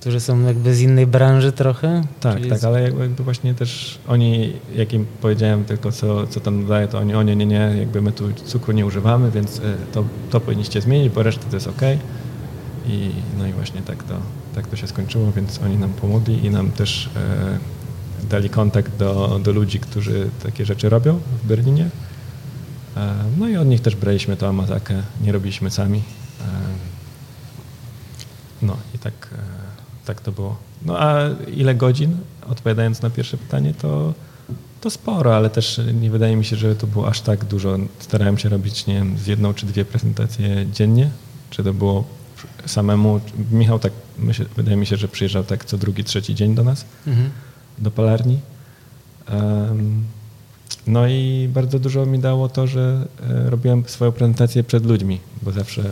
którzy 0.00 0.20
są 0.20 0.40
jakby 0.46 0.74
z 0.74 0.80
innej 0.80 1.06
branży 1.06 1.52
trochę. 1.52 2.02
Tak, 2.20 2.46
tak, 2.48 2.64
ale 2.64 2.82
jakby 2.82 3.24
właśnie 3.24 3.54
też 3.54 3.98
oni, 4.08 4.52
jak 4.74 4.92
im 4.92 5.06
powiedziałem 5.20 5.64
tylko 5.64 5.92
co, 5.92 6.26
co 6.26 6.40
tam 6.40 6.62
dodaję, 6.62 6.88
to 6.88 6.98
oni, 6.98 7.14
o 7.14 7.22
nie, 7.22 7.36
nie, 7.36 7.46
nie, 7.46 7.74
jakby 7.78 8.02
my 8.02 8.12
tu 8.12 8.32
cukru 8.32 8.72
nie 8.72 8.86
używamy, 8.86 9.30
więc 9.30 9.58
e, 9.58 9.62
to, 9.92 10.04
to 10.30 10.40
powinniście 10.40 10.80
zmienić, 10.80 11.12
bo 11.12 11.22
reszta 11.22 11.44
to 11.50 11.56
jest 11.56 11.66
ok. 11.66 11.82
I 12.86 13.10
no 13.38 13.46
i 13.46 13.52
właśnie 13.52 13.82
tak 13.82 14.02
to, 14.02 14.14
tak 14.54 14.66
to 14.66 14.76
się 14.76 14.86
skończyło, 14.86 15.32
więc 15.32 15.60
oni 15.64 15.76
nam 15.76 15.92
pomogli 15.92 16.46
i 16.46 16.50
nam 16.50 16.70
też 16.70 17.10
e, 17.16 18.28
dali 18.30 18.50
kontakt 18.50 18.96
do, 18.96 19.40
do 19.42 19.52
ludzi, 19.52 19.80
którzy 19.80 20.30
takie 20.42 20.64
rzeczy 20.64 20.88
robią 20.88 21.20
w 21.42 21.46
Berlinie. 21.46 21.90
E, 22.96 23.14
no 23.38 23.48
i 23.48 23.56
od 23.56 23.68
nich 23.68 23.80
też 23.80 23.96
braliśmy 23.96 24.36
to 24.36 24.48
amazakę, 24.48 25.02
nie 25.20 25.32
robiliśmy 25.32 25.70
sami. 25.70 25.98
E, 25.98 26.44
no 28.62 28.76
i 28.94 28.98
tak 28.98 29.14
e, 29.32 29.59
tak 30.04 30.20
to 30.20 30.32
było. 30.32 30.56
No 30.84 31.00
a 31.00 31.28
ile 31.56 31.74
godzin? 31.74 32.16
Odpowiadając 32.50 33.02
na 33.02 33.10
pierwsze 33.10 33.36
pytanie, 33.36 33.74
to, 33.74 34.14
to 34.80 34.90
sporo, 34.90 35.36
ale 35.36 35.50
też 35.50 35.80
nie 36.00 36.10
wydaje 36.10 36.36
mi 36.36 36.44
się, 36.44 36.56
że 36.56 36.76
to 36.76 36.86
było 36.86 37.08
aż 37.08 37.20
tak 37.20 37.44
dużo. 37.44 37.78
Starałem 37.98 38.38
się 38.38 38.48
robić, 38.48 38.86
nie 38.86 38.94
wiem, 38.94 39.18
z 39.18 39.26
jedną 39.26 39.54
czy 39.54 39.66
dwie 39.66 39.84
prezentacje 39.84 40.66
dziennie. 40.72 41.10
Czy 41.50 41.64
to 41.64 41.74
było 41.74 42.04
samemu? 42.66 43.20
Michał 43.50 43.78
tak, 43.78 43.92
myślę, 44.18 44.46
wydaje 44.56 44.76
mi 44.76 44.86
się, 44.86 44.96
że 44.96 45.08
przyjeżdżał 45.08 45.44
tak 45.44 45.64
co 45.64 45.78
drugi, 45.78 46.04
trzeci 46.04 46.34
dzień 46.34 46.54
do 46.54 46.64
nas, 46.64 46.84
mhm. 47.06 47.30
do 47.78 47.90
palarni. 47.90 48.40
Um, 49.32 50.04
no 50.86 51.08
i 51.08 51.48
bardzo 51.54 51.78
dużo 51.78 52.06
mi 52.06 52.18
dało 52.18 52.48
to, 52.48 52.66
że 52.66 53.06
e, 53.30 53.50
robiłem 53.50 53.84
swoją 53.86 54.12
prezentację 54.12 54.64
przed 54.64 54.86
ludźmi, 54.86 55.20
bo 55.42 55.52
zawsze 55.52 55.82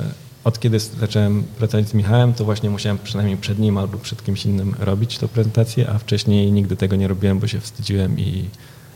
od 0.45 0.61
kiedy 0.61 0.79
zacząłem 0.81 1.43
pracować 1.43 1.89
z 1.89 1.95
Michałem, 1.95 2.35
to 2.35 2.45
właśnie 2.45 2.71
musiałem 2.71 2.99
przynajmniej 2.99 3.37
przed 3.37 3.59
nim 3.59 3.79
albo 3.79 3.99
przed 3.99 4.25
kimś 4.25 4.45
innym 4.45 4.75
robić 4.79 5.19
tę 5.19 5.29
prezentację, 5.29 5.91
a 5.91 5.99
wcześniej 5.99 6.53
nigdy 6.53 6.77
tego 6.77 6.97
nie 6.97 7.09
robiłem, 7.09 7.39
bo 7.39 7.47
się 7.47 7.61
wstydziłem 7.61 8.19
i, 8.19 8.49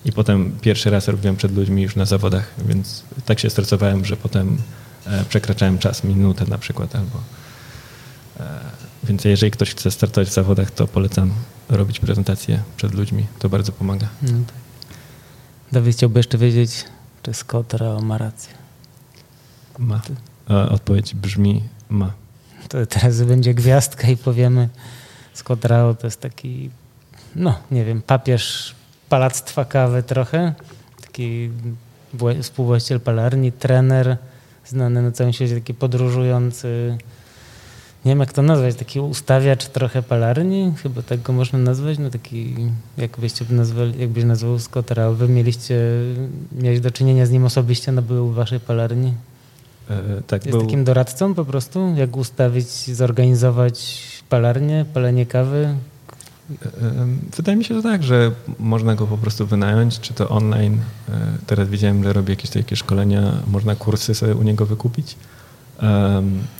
i 0.04 0.12
potem 0.12 0.58
pierwszy 0.60 0.90
raz 0.90 1.08
robiłem 1.08 1.36
przed 1.36 1.56
ludźmi 1.56 1.82
już 1.82 1.96
na 1.96 2.04
zawodach, 2.04 2.54
więc 2.66 3.02
tak 3.24 3.40
się 3.40 3.50
stresowałem, 3.50 4.04
że 4.04 4.16
potem 4.16 4.58
e, 5.06 5.24
przekraczałem 5.24 5.78
czas, 5.78 6.04
minutę 6.04 6.44
na 6.48 6.58
przykład 6.58 6.96
albo... 6.96 7.18
E, 8.40 8.60
więc 9.04 9.24
jeżeli 9.24 9.52
ktoś 9.52 9.70
chce 9.70 9.90
startować 9.90 10.28
w 10.28 10.32
zawodach, 10.32 10.70
to 10.70 10.86
polecam 10.88 11.32
robić 11.68 12.00
prezentację 12.00 12.62
przed 12.76 12.94
ludźmi. 12.94 13.26
To 13.38 13.48
bardzo 13.48 13.72
pomaga. 13.72 14.08
No 14.22 14.28
tak. 14.46 14.56
Dawid 15.72 15.96
chciałby 15.96 16.18
jeszcze 16.18 16.38
wiedzieć, 16.38 16.84
czy 17.22 17.34
Scott 17.34 17.74
Rao 17.74 18.00
ma 18.00 18.18
rację. 18.18 18.54
Ma. 19.78 20.00
Odpowiedź 20.48 21.14
brzmi 21.14 21.62
ma. 21.88 22.12
To 22.68 22.86
teraz 22.86 23.22
będzie 23.22 23.54
gwiazdka 23.54 24.08
i 24.08 24.16
powiemy 24.16 24.68
Scott 25.34 25.64
Rao 25.64 25.94
to 25.94 26.06
jest 26.06 26.20
taki, 26.20 26.70
no 27.36 27.58
nie 27.70 27.84
wiem, 27.84 28.02
papież 28.02 28.74
palactwa 29.08 29.64
kawy 29.64 30.02
trochę, 30.02 30.54
taki 31.00 31.50
współwłaściciel 32.42 33.00
palarni, 33.00 33.52
trener, 33.52 34.16
znany 34.66 35.02
na 35.02 35.12
całym 35.12 35.32
świecie, 35.32 35.54
taki 35.54 35.74
podróżujący, 35.74 36.98
nie 38.04 38.10
wiem 38.10 38.20
jak 38.20 38.32
to 38.32 38.42
nazwać, 38.42 38.74
taki 38.74 39.00
ustawiacz 39.00 39.66
trochę 39.66 40.02
palarni, 40.02 40.72
chyba 40.82 41.02
tak 41.02 41.22
go 41.22 41.32
można 41.32 41.58
nazwać, 41.58 41.98
no 41.98 42.10
taki, 42.10 42.54
jak 42.96 43.18
byście 43.18 43.44
nazwali, 43.50 44.00
jakbyś 44.00 44.24
nazwał 44.24 44.58
Scott 44.58 44.90
Rao, 44.90 45.14
wy 45.14 45.28
mieliście, 45.28 45.80
miałeś 46.52 46.80
do 46.80 46.90
czynienia 46.90 47.26
z 47.26 47.30
nim 47.30 47.44
osobiście, 47.44 47.92
no 47.92 48.02
był 48.02 48.28
w 48.28 48.34
waszej 48.34 48.60
palarni? 48.60 49.14
E, 49.90 50.22
tak, 50.26 50.46
Jest 50.46 50.58
był... 50.58 50.66
takim 50.66 50.84
doradcą 50.84 51.34
po 51.34 51.44
prostu, 51.44 51.94
jak 51.96 52.16
ustawić, 52.16 52.68
zorganizować 52.96 54.02
palarnię, 54.28 54.84
palenie 54.94 55.26
kawy? 55.26 55.74
E, 56.50 56.54
e, 56.54 57.06
wydaje 57.36 57.58
mi 57.58 57.64
się, 57.64 57.74
że 57.74 57.82
tak, 57.82 58.02
że 58.02 58.30
można 58.58 58.94
go 58.94 59.06
po 59.06 59.18
prostu 59.18 59.46
wynająć, 59.46 60.00
czy 60.00 60.14
to 60.14 60.28
online. 60.28 60.78
Teraz 61.46 61.68
widziałem, 61.68 62.04
że 62.04 62.12
robi 62.12 62.30
jakieś 62.30 62.50
takie 62.50 62.76
szkolenia, 62.76 63.32
można 63.46 63.74
kursy 63.74 64.14
sobie 64.14 64.34
u 64.34 64.42
niego 64.42 64.66
wykupić. 64.66 65.16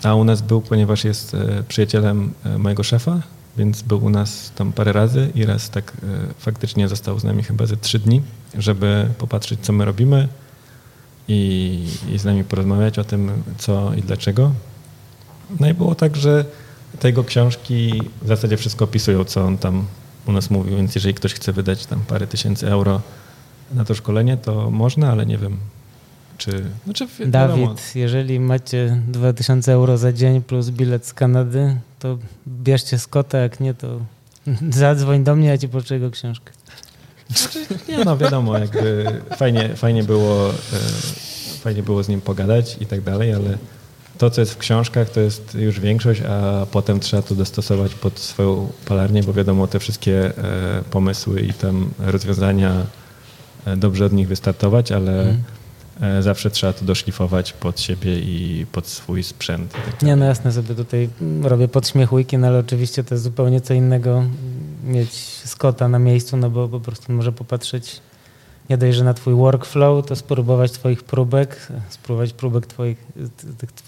A 0.03 0.15
u 0.15 0.25
nas 0.25 0.43
był, 0.43 0.61
ponieważ 0.61 1.05
jest 1.05 1.37
przyjacielem 1.69 2.33
mojego 2.59 2.83
szefa, 2.83 3.21
więc 3.57 3.83
był 3.83 4.05
u 4.05 4.11
nas 4.11 4.53
tam 4.55 4.73
parę 4.73 4.93
razy 4.93 5.31
i 5.35 5.47
raz 5.47 5.71
tak 5.71 5.93
faktycznie 6.39 6.89
został 6.89 7.19
z 7.19 7.25
nami 7.25 7.43
chyba 7.43 7.67
ze 7.67 7.77
trzy 7.77 7.99
dni, 7.99 8.23
żeby 8.59 9.09
popatrzeć, 9.19 9.61
co 9.61 9.73
my 9.73 9.85
robimy, 9.85 10.29
i, 11.29 11.85
i 12.13 12.19
z 12.19 12.25
nami 12.25 12.45
porozmawiać 12.45 12.99
o 12.99 13.05
tym, 13.05 13.33
co 13.59 13.95
i 13.95 14.03
dlaczego. 14.03 14.53
No 15.61 15.69
i 15.69 15.75
było 15.75 15.95
tak, 15.95 16.17
że 16.17 16.45
te 16.99 17.09
jego 17.09 17.25
książki 17.25 18.03
w 18.23 18.29
zasadzie 18.29 18.57
wszystko 18.57 18.85
opisują, 18.85 19.25
co 19.25 19.45
on 19.45 19.59
tam 19.59 19.85
u 20.27 20.33
nas 20.33 20.51
mówił, 20.51 20.77
więc 20.77 20.95
jeżeli 20.95 21.15
ktoś 21.15 21.35
chce 21.35 21.53
wydać 21.53 21.87
tam 21.87 22.01
parę 22.01 22.27
tysięcy 22.27 22.69
euro 22.69 23.01
na 23.75 23.85
to 23.85 23.95
szkolenie, 23.95 24.37
to 24.37 24.71
można, 24.71 25.11
ale 25.13 25.27
nie 25.27 25.39
wiem, 25.39 25.57
czy... 26.39 26.65
Znaczy, 26.85 27.07
Dawid, 27.27 27.57
wiadomo. 27.57 27.75
jeżeli 27.95 28.41
macie 28.41 29.03
2000 29.09 29.73
euro 29.73 29.99
za 29.99 30.13
dzień 30.13 30.43
plus 30.43 30.71
bilet 30.71 31.07
z 31.07 31.15
Kanady, 31.15 31.77
to 31.99 32.19
bierzcie 32.49 32.99
Scotta, 32.99 33.39
jak 33.39 33.61
nie, 33.61 33.75
to 33.75 34.01
zadzwoń 34.71 35.25
do 35.25 35.37
mnie, 35.37 35.49
ja 35.49 35.59
ci 35.59 35.69
poczę 35.69 35.95
jego 35.95 36.11
książkę. 36.11 36.53
Znaczy, 37.37 37.67
nie 37.89 38.05
no, 38.05 38.17
wiadomo, 38.17 38.59
jakby 38.59 39.05
fajnie, 39.37 39.69
fajnie, 39.77 40.05
było, 40.05 40.51
e, 40.51 40.53
fajnie 41.61 41.83
było 41.83 42.03
z 42.03 42.09
nim 42.09 42.21
pogadać 42.21 42.77
i 42.81 42.87
tak 42.87 43.01
dalej, 43.01 43.33
ale 43.33 43.59
to, 44.19 44.31
co 44.31 44.41
jest 44.41 44.55
w 44.55 44.59
książkach, 44.59 45.11
to 45.11 45.21
jest 45.21 45.55
już 45.55 45.81
większość, 45.81 46.23
a 46.29 46.67
potem 46.71 47.01
trzeba 47.01 47.23
to 47.23 47.35
dostosować 47.35 47.95
pod 47.95 48.19
swoją 48.19 48.69
palarnię, 48.87 49.23
bo 49.23 49.33
wiadomo, 49.33 49.67
te 49.67 49.79
wszystkie 49.79 50.27
e, 50.27 50.33
pomysły 50.91 51.41
i 51.41 51.53
tam 51.53 51.91
rozwiązania 51.99 52.73
e, 53.65 53.77
dobrze 53.77 54.05
od 54.05 54.13
nich 54.13 54.29
wystartować, 54.29 54.93
ale 54.93 55.23
mm. 56.01 56.23
zawsze 56.23 56.51
trzeba 56.51 56.73
to 56.73 56.85
doszlifować 56.85 57.53
pod 57.53 57.81
siebie 57.81 58.19
i 58.19 58.67
pod 58.73 58.87
swój 58.87 59.23
sprzęt. 59.23 59.73
Tak 59.73 60.03
nie, 60.03 60.17
no 60.17 60.25
jasne, 60.25 60.53
sobie 60.53 60.75
tutaj 60.75 61.09
robię 61.43 61.69
podśmiechujki, 61.69 62.39
no 62.39 62.47
ale 62.47 62.59
oczywiście 62.59 63.05
to 63.05 63.15
jest 63.15 63.25
zupełnie 63.25 63.61
co 63.61 63.75
innego 63.75 64.25
mieć 64.83 65.15
Scotta 65.45 65.89
na 65.89 65.99
miejscu, 65.99 66.37
no 66.37 66.51
bo 66.51 66.69
po 66.69 66.81
prostu 66.81 67.13
może 67.13 67.33
popatrzeć 67.33 68.01
nie 68.71 68.79
dość, 68.79 68.97
że 68.97 69.05
na 69.05 69.15
twój 69.15 69.35
workflow, 69.35 70.07
to 70.07 70.17
spróbować 70.17 70.73
twoich 70.73 71.05
próbek, 71.05 71.69
spróbować 71.89 72.33
próbek 72.33 72.67
twoich, 72.67 73.07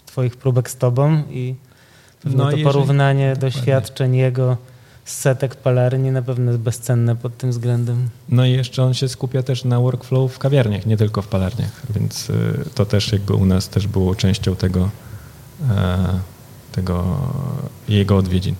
twoich 0.06 0.36
próbek 0.36 0.70
z 0.70 0.76
tobą 0.76 1.22
i 1.30 1.54
no 2.24 2.44
to 2.44 2.50
jeżeli, 2.50 2.64
porównanie 2.64 3.34
dokładnie. 3.34 3.50
doświadczeń 3.50 4.16
jego 4.16 4.56
z 5.04 5.16
setek 5.16 5.56
palarni 5.56 6.10
na 6.10 6.22
pewno 6.22 6.50
jest 6.50 6.62
bezcenne 6.62 7.16
pod 7.16 7.36
tym 7.36 7.50
względem. 7.50 8.08
No 8.28 8.46
i 8.46 8.52
jeszcze 8.52 8.82
on 8.82 8.94
się 8.94 9.08
skupia 9.08 9.42
też 9.42 9.64
na 9.64 9.80
workflow 9.80 10.32
w 10.32 10.38
kawiarniach, 10.38 10.86
nie 10.86 10.96
tylko 10.96 11.22
w 11.22 11.28
palarniach, 11.28 11.82
więc 11.90 12.30
y, 12.30 12.64
to 12.74 12.86
też 12.86 13.12
jakby 13.12 13.34
u 13.34 13.46
nas 13.46 13.68
też 13.68 13.86
było 13.86 14.14
częścią 14.14 14.56
tego, 14.56 14.90
e, 15.70 16.20
tego 16.72 17.18
jego 17.88 18.16
odwiedzin, 18.16 18.54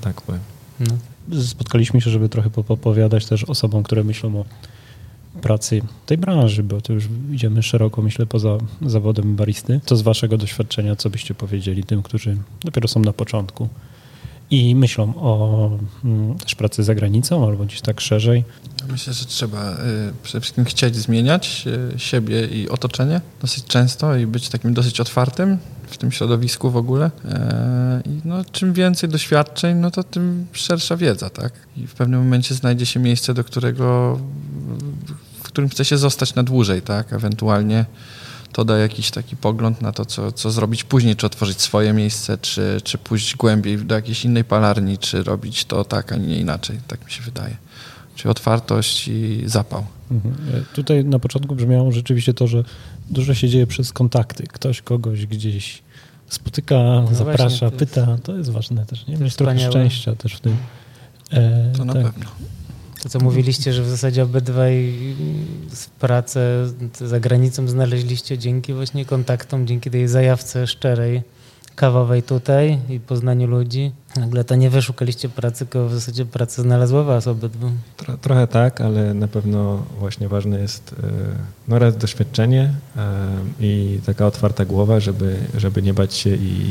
tak 0.00 0.20
powiem. 0.20 0.40
No 0.80 1.13
spotkaliśmy 1.42 2.00
się, 2.00 2.10
żeby 2.10 2.28
trochę 2.28 2.50
popowiadać 2.50 3.26
też 3.26 3.44
osobom, 3.44 3.82
które 3.82 4.04
myślą 4.04 4.38
o 4.38 4.44
pracy 5.42 5.82
tej 6.06 6.18
branży, 6.18 6.62
bo 6.62 6.80
to 6.80 6.92
już 6.92 7.04
idziemy 7.32 7.62
szeroko, 7.62 8.02
myślę, 8.02 8.26
poza 8.26 8.58
zawodem 8.86 9.36
baristy. 9.36 9.80
Co 9.84 9.96
z 9.96 10.02
waszego 10.02 10.38
doświadczenia, 10.38 10.96
co 10.96 11.10
byście 11.10 11.34
powiedzieli 11.34 11.84
tym, 11.84 12.02
którzy 12.02 12.36
dopiero 12.60 12.88
są 12.88 13.00
na 13.00 13.12
początku 13.12 13.68
i 14.50 14.74
myślą 14.74 15.12
o 15.16 15.70
mm, 16.04 16.38
też 16.38 16.54
pracy 16.54 16.84
za 16.84 16.94
granicą 16.94 17.46
albo 17.48 17.64
gdzieś 17.64 17.80
tak 17.80 18.00
szerzej? 18.00 18.44
Myślę, 18.90 19.12
że 19.12 19.24
trzeba 19.24 19.72
y, 19.72 19.76
przede 20.22 20.40
wszystkim 20.40 20.64
chcieć 20.64 20.96
zmieniać 20.96 21.64
y, 21.94 21.98
siebie 21.98 22.46
i 22.46 22.68
otoczenie 22.68 23.20
dosyć 23.40 23.64
często 23.64 24.16
i 24.16 24.26
być 24.26 24.48
takim 24.48 24.74
dosyć 24.74 25.00
otwartym 25.00 25.58
w 25.94 25.98
tym 25.98 26.12
środowisku 26.12 26.70
w 26.70 26.76
ogóle. 26.76 27.10
E, 27.24 28.02
I 28.06 28.20
no, 28.24 28.44
czym 28.52 28.72
więcej 28.72 29.08
doświadczeń, 29.08 29.76
no 29.76 29.90
to 29.90 30.04
tym 30.04 30.46
szersza 30.52 30.96
wiedza, 30.96 31.30
tak? 31.30 31.52
I 31.76 31.86
w 31.86 31.94
pewnym 31.94 32.20
momencie 32.20 32.54
znajdzie 32.54 32.86
się 32.86 33.00
miejsce, 33.00 33.34
do 33.34 33.44
którego, 33.44 34.18
w 35.38 35.42
którym 35.42 35.70
chce 35.70 35.84
się 35.84 35.98
zostać 35.98 36.34
na 36.34 36.42
dłużej, 36.42 36.82
tak? 36.82 37.12
Ewentualnie 37.12 37.84
to 38.52 38.64
da 38.64 38.78
jakiś 38.78 39.10
taki 39.10 39.36
pogląd 39.36 39.82
na 39.82 39.92
to, 39.92 40.04
co, 40.04 40.32
co 40.32 40.50
zrobić 40.50 40.84
później, 40.84 41.16
czy 41.16 41.26
otworzyć 41.26 41.60
swoje 41.60 41.92
miejsce, 41.92 42.38
czy, 42.38 42.80
czy 42.84 42.98
pójść 42.98 43.36
głębiej 43.36 43.78
do 43.78 43.94
jakiejś 43.94 44.24
innej 44.24 44.44
palarni, 44.44 44.98
czy 44.98 45.22
robić 45.22 45.64
to 45.64 45.84
tak, 45.84 46.12
a 46.12 46.16
nie 46.16 46.38
inaczej, 46.40 46.78
tak 46.88 47.04
mi 47.04 47.10
się 47.10 47.22
wydaje. 47.22 47.56
Czyli 48.16 48.30
otwartość 48.30 49.08
i 49.08 49.42
zapał. 49.46 49.86
Mhm. 50.10 50.34
E, 50.54 50.74
Tutaj 50.74 51.04
na 51.04 51.18
początku 51.18 51.54
brzmiało 51.54 51.92
rzeczywiście 51.92 52.34
to, 52.34 52.46
że 52.46 52.64
dużo 53.10 53.34
się 53.34 53.48
dzieje 53.48 53.66
przez 53.66 53.92
kontakty. 53.92 54.46
Ktoś 54.46 54.82
kogoś 54.82 55.26
gdzieś 55.26 55.82
spotyka, 56.34 57.04
zaprasza, 57.12 57.42
właśnie, 57.48 57.58
to 57.58 57.64
jest- 57.64 57.78
pyta. 57.94 58.18
To 58.22 58.36
jest 58.36 58.50
ważne 58.50 58.86
też, 58.86 59.06
nie? 59.06 59.12
Mieć 59.14 59.22
jest 59.22 59.38
trochę 59.38 59.58
szczęścia 59.70 60.14
też 60.16 60.34
w 60.34 60.40
tym. 60.40 60.56
E, 61.32 61.72
To 61.76 61.84
na 61.84 61.92
tak. 61.92 62.02
pewno. 62.02 62.30
To, 63.02 63.08
co 63.08 63.18
mówiliście, 63.18 63.72
że 63.72 63.82
w 63.82 63.88
zasadzie 63.88 64.22
obydwaj 64.22 64.92
pracę 66.00 66.66
za 67.00 67.20
granicą 67.20 67.68
znaleźliście 67.68 68.38
dzięki 68.38 68.72
właśnie 68.72 69.04
kontaktom, 69.04 69.66
dzięki 69.66 69.90
tej 69.90 70.08
zajawce 70.08 70.66
szczerej, 70.66 71.22
kawowej 71.76 72.22
tutaj 72.22 72.78
i 72.88 73.00
poznaniu 73.00 73.46
ludzi. 73.46 73.92
Nagle 74.16 74.44
to 74.44 74.54
nie 74.54 74.70
wy 74.70 74.82
szukaliście 74.82 75.28
pracy, 75.28 75.58
tylko 75.58 75.88
w 75.88 75.94
zasadzie 75.94 76.26
praca 76.26 76.62
znalazła 76.62 77.02
was 77.02 77.26
obydwu. 77.26 77.70
Tro, 77.96 78.16
trochę 78.16 78.46
tak, 78.46 78.80
ale 78.80 79.14
na 79.14 79.28
pewno 79.28 79.82
właśnie 79.98 80.28
ważne 80.28 80.60
jest 80.60 80.94
e, 81.02 81.06
no 81.68 81.78
raz 81.78 81.96
doświadczenie 81.96 82.74
e, 82.96 83.36
i 83.60 84.00
taka 84.06 84.26
otwarta 84.26 84.64
głowa, 84.64 85.00
żeby, 85.00 85.36
żeby 85.56 85.82
nie 85.82 85.94
bać 85.94 86.14
się 86.14 86.30
i, 86.34 86.70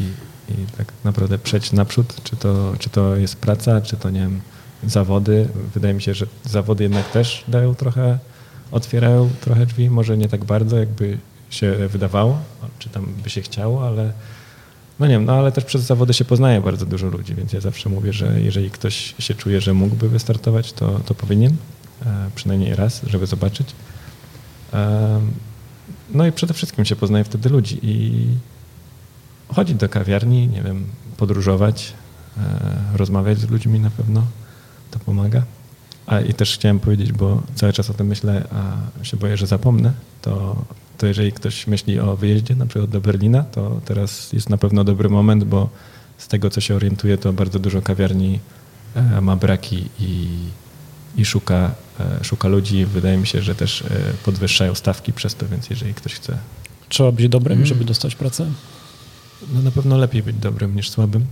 i 0.49 0.53
tak 0.77 0.93
naprawdę 1.03 1.38
przejść 1.38 1.71
naprzód, 1.71 2.15
czy 2.23 2.35
to, 2.35 2.73
czy 2.80 2.89
to 2.89 3.15
jest 3.15 3.35
praca, 3.35 3.81
czy 3.81 3.97
to 3.97 4.09
nie 4.09 4.19
wiem, 4.19 4.41
zawody. 4.88 5.47
Wydaje 5.73 5.93
mi 5.93 6.01
się, 6.01 6.13
że 6.13 6.25
zawody 6.43 6.84
jednak 6.84 7.11
też 7.11 7.43
dają 7.47 7.75
trochę, 7.75 8.19
otwierają 8.71 9.30
trochę 9.41 9.65
drzwi, 9.65 9.89
może 9.89 10.17
nie 10.17 10.30
tak 10.30 10.45
bardzo, 10.45 10.77
jakby 10.77 11.17
się 11.49 11.88
wydawało, 11.88 12.38
czy 12.80 12.89
tam 12.89 13.05
by 13.23 13.30
się 13.30 13.41
chciało, 13.41 13.88
ale 13.88 14.13
no 14.99 15.07
nie 15.07 15.14
wiem, 15.14 15.26
no 15.26 15.34
ale 15.34 15.52
też 15.52 15.65
przez 15.65 15.82
zawody 15.82 16.14
się 16.14 16.26
poznaje 16.26 16.61
bardzo 16.61 16.86
dużo 16.86 17.07
ludzi, 17.07 17.36
więc 17.36 17.53
ja 17.53 17.61
zawsze 17.61 17.90
mówię, 17.90 18.14
że 18.14 18.41
jeżeli 18.41 18.72
ktoś 18.72 19.15
się 19.20 19.34
czuje, 19.34 19.61
że 19.61 19.74
mógłby 19.74 20.10
wystartować, 20.10 20.74
to, 20.74 20.99
to 20.99 21.14
powinien, 21.14 21.56
e, 22.06 22.30
przynajmniej 22.36 22.76
raz, 22.76 23.02
żeby 23.07 23.28
zobaczyć. 23.28 23.68
Em, 24.72 25.32
No 26.14 26.26
i 26.28 26.32
przede 26.32 26.53
wszystkim 26.53 26.86
się 26.86 26.95
poznaje 26.95 27.24
wtedy 27.24 27.49
ludzi 27.49 27.80
i 27.82 28.28
chodzić 29.48 29.76
do 29.78 29.90
kawiarni, 29.90 30.48
nie 30.48 30.61
wiem, 30.61 30.86
podróżować, 31.18 31.94
e, 32.38 32.98
rozmawiać 32.98 33.40
z 33.40 33.49
ludźmi 33.49 33.80
na 33.80 33.90
pewno, 33.90 34.24
to 34.91 34.99
pomaga. 34.99 35.44
A 36.06 36.20
i 36.20 36.34
też 36.34 36.53
chciałem 36.53 36.80
powiedzieć, 36.80 37.11
bo 37.11 37.41
cały 37.56 37.74
czas 37.74 37.90
o 37.90 37.94
tym 37.94 38.07
myślę, 38.07 38.48
a 38.52 39.03
się 39.03 39.18
boję, 39.18 39.38
że 39.38 39.48
zapomnę, 39.48 39.94
to, 40.22 40.65
to 40.98 41.07
jeżeli 41.07 41.32
ktoś 41.32 41.68
myśli 41.68 41.99
o 41.99 42.15
wyjeździe 42.18 42.56
na 42.56 42.65
przykład 42.65 42.90
do 42.90 43.02
Berlina, 43.02 43.44
to 43.44 43.82
teraz 43.86 44.34
jest 44.34 44.49
na 44.49 44.57
pewno 44.57 44.84
dobry 44.84 45.10
moment, 45.10 45.44
bo 45.44 45.70
z 46.18 46.28
tego 46.28 46.49
co 46.49 46.61
się 46.61 46.76
orientuję, 46.76 47.18
to 47.18 47.34
bardzo 47.34 47.60
dużo 47.60 47.82
kawiarni 47.82 48.40
e, 48.95 49.22
ma 49.22 49.36
braki 49.36 49.86
i, 49.99 50.28
i 51.18 51.26
szuka, 51.26 51.72
e, 51.99 52.24
szuka 52.24 52.48
ludzi. 52.48 52.86
Wydaje 52.86 53.18
mi 53.18 53.28
się, 53.28 53.41
że 53.41 53.56
też 53.56 53.82
e, 53.82 53.86
podwyższają 54.26 54.76
stawki 54.76 55.14
przez 55.14 55.36
to, 55.36 55.48
więc 55.48 55.70
jeżeli 55.70 55.94
ktoś 55.94 56.14
chce, 56.14 56.38
Trzeba 56.90 57.11
być 57.11 57.30
dobrym, 57.30 57.52
Mhm. 57.57 57.65
żeby 57.68 57.86
dostać 57.86 58.15
pracę. 58.15 58.45
no 59.53 59.61
na 59.61 59.72
pewno 59.72 59.98
lepiej 59.98 60.24
być 60.24 60.36
dobrym 60.36 60.76
niż 60.76 60.90
słabym. 60.90 61.26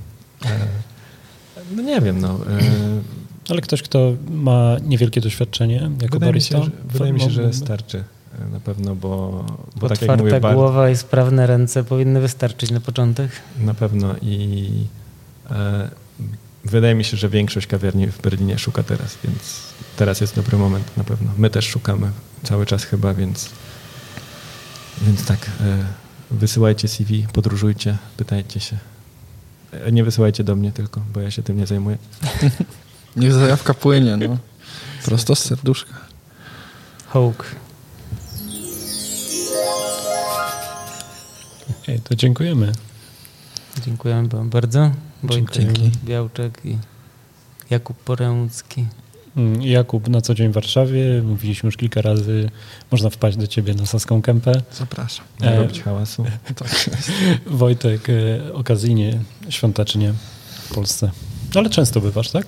No 1.76 1.82
nie 1.82 2.02
wiem, 2.02 2.20
no. 2.22 2.40
Ale 3.50 3.62
ktoś, 3.62 3.82
kto 3.82 4.14
ma 4.32 4.76
niewielkie 4.86 5.22
doświadczenie 5.22 5.76
jako 5.76 5.90
Wydaje 6.00 6.20
mi 6.20 6.20
barista, 6.20 6.58
się, 6.58 6.64
że, 6.64 6.72
wydaje 6.86 7.14
mi 7.14 7.22
się, 7.22 7.30
że 7.30 7.54
starczy 7.54 8.04
na 8.52 8.60
pewno, 8.60 8.96
bo, 8.96 9.46
bo 9.76 9.90
tak 9.90 10.02
jak 10.02 10.10
Otwarta 10.12 10.24
mówię, 10.24 10.40
bar- 10.40 10.56
głowa 10.56 10.90
i 10.90 10.98
sprawne 10.98 11.48
ręce 11.48 11.84
powinny 11.84 12.22
wystarczyć 12.22 12.72
na 12.72 12.80
początek. 12.80 13.32
na 13.60 13.74
pewno 13.74 14.16
i 14.22 14.70
e, 15.52 15.90
wydaje 16.66 16.96
mi 16.96 17.04
się, 17.04 17.18
że 17.18 17.30
większość 17.30 17.68
kawiarni 17.68 18.08
w 18.08 18.22
Berlinie 18.22 18.60
szuka 18.60 18.84
teraz, 18.84 19.18
więc 19.24 19.60
teraz 19.98 20.22
jest 20.22 20.36
dobry 20.36 20.58
moment 20.58 20.98
na 20.98 21.04
pewno. 21.04 21.32
My 21.38 21.50
też 21.50 21.68
szukamy 21.68 22.12
cały 22.44 22.66
czas 22.66 22.84
chyba, 22.84 23.14
więc, 23.14 23.50
więc 25.02 25.26
tak, 25.26 25.40
e, 25.62 25.78
wysyłajcie 26.32 26.88
CV, 26.88 27.28
podróżujcie, 27.34 27.98
pytajcie 28.18 28.60
się. 28.60 28.78
E, 29.72 29.92
Nie 29.92 30.04
wysyłajcie 30.04 30.44
do 30.44 30.56
mnie 30.56 30.72
tylko, 30.72 31.02
bo 31.14 31.20
ja 31.20 31.32
się 31.32 31.44
tym 31.44 31.58
nie 31.58 31.68
zajmuję. 31.68 31.98
Niech 33.16 33.34
zajawka 33.34 33.74
płynie, 33.74 34.18
no. 34.18 34.38
Prosto 35.06 35.36
z 35.36 35.40
serduszka. 35.40 35.94
Hołk. 37.08 37.46
Ej, 41.92 42.00
to 42.00 42.16
dziękujemy. 42.16 42.72
Dziękujemy 43.86 44.28
wam 44.28 44.50
bardzo. 44.50 44.92
Wojtek 45.24 45.52
Dzięki. 45.56 45.92
Białczek 46.06 46.62
i 46.66 46.78
Jakub 47.70 47.98
Poręcki. 47.98 48.86
Mm, 49.38 49.62
Jakub 49.62 50.08
na 50.08 50.22
co 50.22 50.34
dzień 50.36 50.50
w 50.50 50.54
Warszawie. 50.54 51.22
Mówiliśmy 51.24 51.68
już 51.68 51.78
kilka 51.78 52.02
razy. 52.02 52.50
Można 52.92 53.10
wpaść 53.10 53.38
do 53.38 53.48
ciebie 53.48 53.74
na 53.74 53.86
Saską 53.86 54.22
Kępę. 54.22 54.62
Zapraszam. 54.74 55.26
Nie 55.42 55.48
E, 55.48 55.58
robić 55.58 55.82
hałasu. 55.82 56.26
Tak. 56.56 56.90
Wojtek 57.46 58.08
e, 58.10 58.54
okazyjnie, 58.54 59.20
świątecznie 59.50 60.14
w 60.70 60.74
Polsce. 60.74 61.12
Ale 61.56 61.70
często 61.70 62.02
bywasz, 62.02 62.30
tak? 62.32 62.48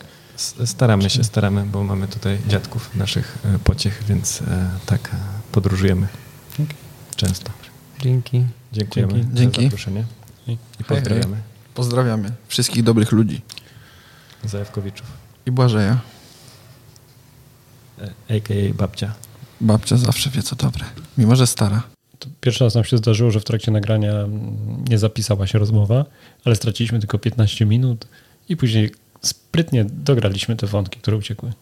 Staramy 0.65 1.09
się, 1.09 1.23
staramy, 1.23 1.65
bo 1.65 1.83
mamy 1.83 2.07
tutaj 2.07 2.37
dziadków 2.47 2.95
naszych 2.95 3.37
e, 3.45 3.59
pociech, 3.59 4.03
więc 4.09 4.41
e, 4.41 4.69
tak, 4.85 5.11
podróżujemy 5.51 6.07
Okej. 6.53 6.67
często. 7.15 7.62
Dzięki. 8.03 8.45
Dziękujemy 8.73 9.13
Dzięki. 9.13 9.29
za 9.29 9.35
Dzięki. 9.35 9.63
zaproszenie 9.63 10.03
I- 10.47 10.57
i 10.79 10.83
pozdrawiamy 10.83 11.37
Pozdrawiamy 11.73 12.31
wszystkich 12.47 12.83
dobrych 12.83 13.11
ludzi. 13.11 13.41
Zajawkowiczów, 14.45 15.05
I 15.45 15.51
Błażeja. 15.51 15.99
e, 18.01 18.35
a.k.a. 18.35 18.73
babcia. 18.73 19.13
Babcia 19.61 19.97
zawsze 19.97 20.29
wie, 20.29 20.41
co 20.43 20.55
dobre. 20.55 20.85
Mimo, 21.17 21.35
że 21.35 21.47
stara. 21.47 21.83
To 22.19 22.29
pierwszy 22.41 22.63
raz 22.63 22.75
nam 22.75 22.83
się 22.83 22.97
zdarzyło, 22.97 23.31
że 23.31 23.39
w 23.39 23.43
trakcie 23.43 23.71
nagrania 23.71 24.11
nie 24.89 24.97
zapisała 24.97 25.47
się 25.47 25.59
rozmowa, 25.59 26.05
ale 26.45 26.55
straciliśmy 26.55 26.99
tylko 26.99 27.17
15 27.19 27.65
minut 27.65 28.07
i 28.49 28.57
później 28.57 28.91
sprytnie 29.21 29.85
dograliśmy 29.85 30.55
te 30.55 30.67
wątki, 30.67 30.99
które 30.99 31.17
uciekły. 31.17 31.53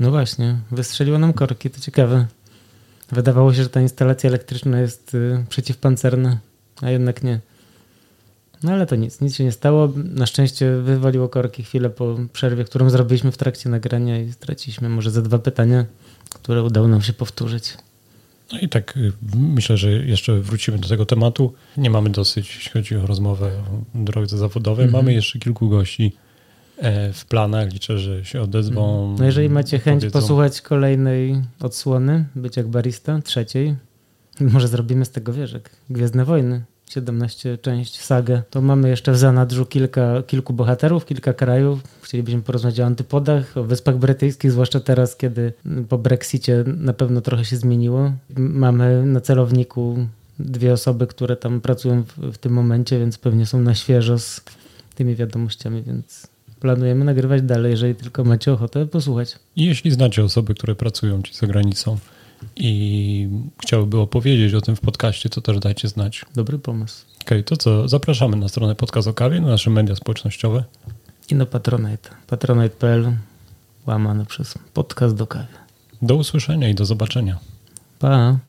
No 0.00 0.10
właśnie, 0.10 0.56
wystrzeliło 0.70 1.18
nam 1.18 1.32
korki, 1.32 1.70
to 1.70 1.80
ciekawe. 1.80 2.26
Wydawało 3.12 3.54
się, 3.54 3.62
że 3.62 3.68
ta 3.68 3.80
instalacja 3.80 4.28
elektryczna 4.28 4.80
jest 4.80 5.14
y, 5.14 5.44
przeciwpancerna, 5.48 6.38
a 6.80 6.90
jednak 6.90 7.22
nie. 7.22 7.40
No 8.62 8.72
ale 8.72 8.86
to 8.86 8.96
nic, 8.96 9.20
nic 9.20 9.36
się 9.36 9.44
nie 9.44 9.52
stało. 9.52 9.92
Na 9.96 10.26
szczęście 10.26 10.76
wywaliło 10.76 11.28
korki 11.28 11.62
chwilę 11.62 11.90
po 11.90 12.16
przerwie, 12.32 12.64
którą 12.64 12.90
zrobiliśmy 12.90 13.32
w 13.32 13.36
trakcie 13.36 13.68
nagrania 13.68 14.20
i 14.20 14.32
straciliśmy 14.32 14.88
może 14.88 15.10
ze 15.10 15.22
dwa 15.22 15.38
pytania, 15.38 15.86
które 16.34 16.62
udało 16.62 16.88
nam 16.88 17.02
się 17.02 17.12
powtórzyć. 17.12 17.76
No 18.52 18.58
i 18.58 18.68
tak 18.68 18.96
y, 18.96 19.12
myślę, 19.34 19.76
że 19.76 19.92
jeszcze 19.92 20.40
wrócimy 20.40 20.78
do 20.78 20.88
tego 20.88 21.06
tematu. 21.06 21.54
Nie 21.76 21.90
mamy 21.90 22.10
dosyć, 22.10 22.54
jeśli 22.54 22.70
chodzi 22.70 22.96
o 22.96 23.06
rozmowę 23.06 23.46
o 23.46 23.82
drodze 23.94 24.38
zawodowej. 24.38 24.84
Mhm. 24.84 25.04
Mamy 25.04 25.14
jeszcze 25.14 25.38
kilku 25.38 25.68
gości 25.68 26.12
w 27.12 27.24
planach. 27.24 27.72
Liczę, 27.72 27.98
że 27.98 28.24
się 28.24 28.42
odezwą. 28.42 29.16
No 29.18 29.24
jeżeli 29.24 29.48
macie 29.48 29.78
chęć 29.78 30.00
powiedzą. 30.00 30.20
posłuchać 30.20 30.60
kolejnej 30.60 31.42
odsłony, 31.60 32.24
być 32.34 32.56
jak 32.56 32.68
barista, 32.68 33.20
trzeciej, 33.22 33.76
może 34.52 34.68
zrobimy 34.68 35.04
z 35.04 35.10
tego, 35.10 35.32
wiesz, 35.32 35.52
jak 35.52 35.70
Gwiezdne 35.90 36.24
Wojny, 36.24 36.62
17 36.90 37.58
część, 37.58 38.00
sagę, 38.00 38.42
to 38.50 38.62
mamy 38.62 38.88
jeszcze 38.88 39.12
w 39.12 39.18
zanadrzu 39.18 39.66
kilka, 39.66 40.22
kilku 40.22 40.52
bohaterów, 40.52 41.06
kilka 41.06 41.32
krajów. 41.32 41.80
Chcielibyśmy 42.02 42.42
porozmawiać 42.42 42.80
o 42.80 42.84
antypodach, 42.84 43.56
o 43.56 43.64
Wyspach 43.64 43.96
Brytyjskich, 43.96 44.52
zwłaszcza 44.52 44.80
teraz, 44.80 45.16
kiedy 45.16 45.52
po 45.88 45.98
Brexicie 45.98 46.64
na 46.66 46.92
pewno 46.92 47.20
trochę 47.20 47.44
się 47.44 47.56
zmieniło. 47.56 48.12
Mamy 48.36 49.06
na 49.06 49.20
celowniku 49.20 50.06
dwie 50.38 50.72
osoby, 50.72 51.06
które 51.06 51.36
tam 51.36 51.60
pracują 51.60 52.02
w, 52.02 52.32
w 52.32 52.38
tym 52.38 52.52
momencie, 52.52 52.98
więc 52.98 53.18
pewnie 53.18 53.46
są 53.46 53.60
na 53.60 53.74
świeżo 53.74 54.18
z 54.18 54.40
tymi 54.94 55.14
wiadomościami, 55.16 55.82
więc 55.82 56.31
planujemy 56.62 57.04
nagrywać 57.04 57.42
dalej, 57.42 57.70
jeżeli 57.70 57.94
tylko 57.94 58.24
macie 58.24 58.52
ochotę 58.52 58.86
posłuchać. 58.86 59.38
I 59.56 59.64
jeśli 59.64 59.90
znacie 59.90 60.24
osoby, 60.24 60.54
które 60.54 60.74
pracują 60.74 61.22
ci 61.22 61.34
za 61.34 61.46
granicą 61.46 61.98
i 62.56 63.28
chciałyby 63.62 63.98
opowiedzieć 63.98 64.54
o 64.54 64.60
tym 64.60 64.76
w 64.76 64.80
podcaście, 64.80 65.28
to 65.28 65.40
też 65.40 65.58
dajcie 65.58 65.88
znać. 65.88 66.24
Dobry 66.34 66.58
pomysł. 66.58 67.04
Okej, 67.22 67.44
to 67.44 67.56
co? 67.56 67.88
Zapraszamy 67.88 68.36
na 68.36 68.48
stronę 68.48 68.74
Podcast 68.74 69.08
o 69.08 69.14
Kawie, 69.14 69.40
na 69.40 69.48
nasze 69.48 69.70
media 69.70 69.96
społecznościowe. 69.96 70.64
I 71.30 71.34
na 71.34 71.46
Patronite. 71.46 72.10
Patronite.pl 72.26 73.12
łamane 73.86 74.26
przez 74.26 74.54
podcast 74.74 75.14
do 75.14 75.26
kawy. 75.26 75.46
Do 76.02 76.16
usłyszenia 76.16 76.68
i 76.68 76.74
do 76.74 76.84
zobaczenia. 76.84 77.38
Pa! 77.98 78.38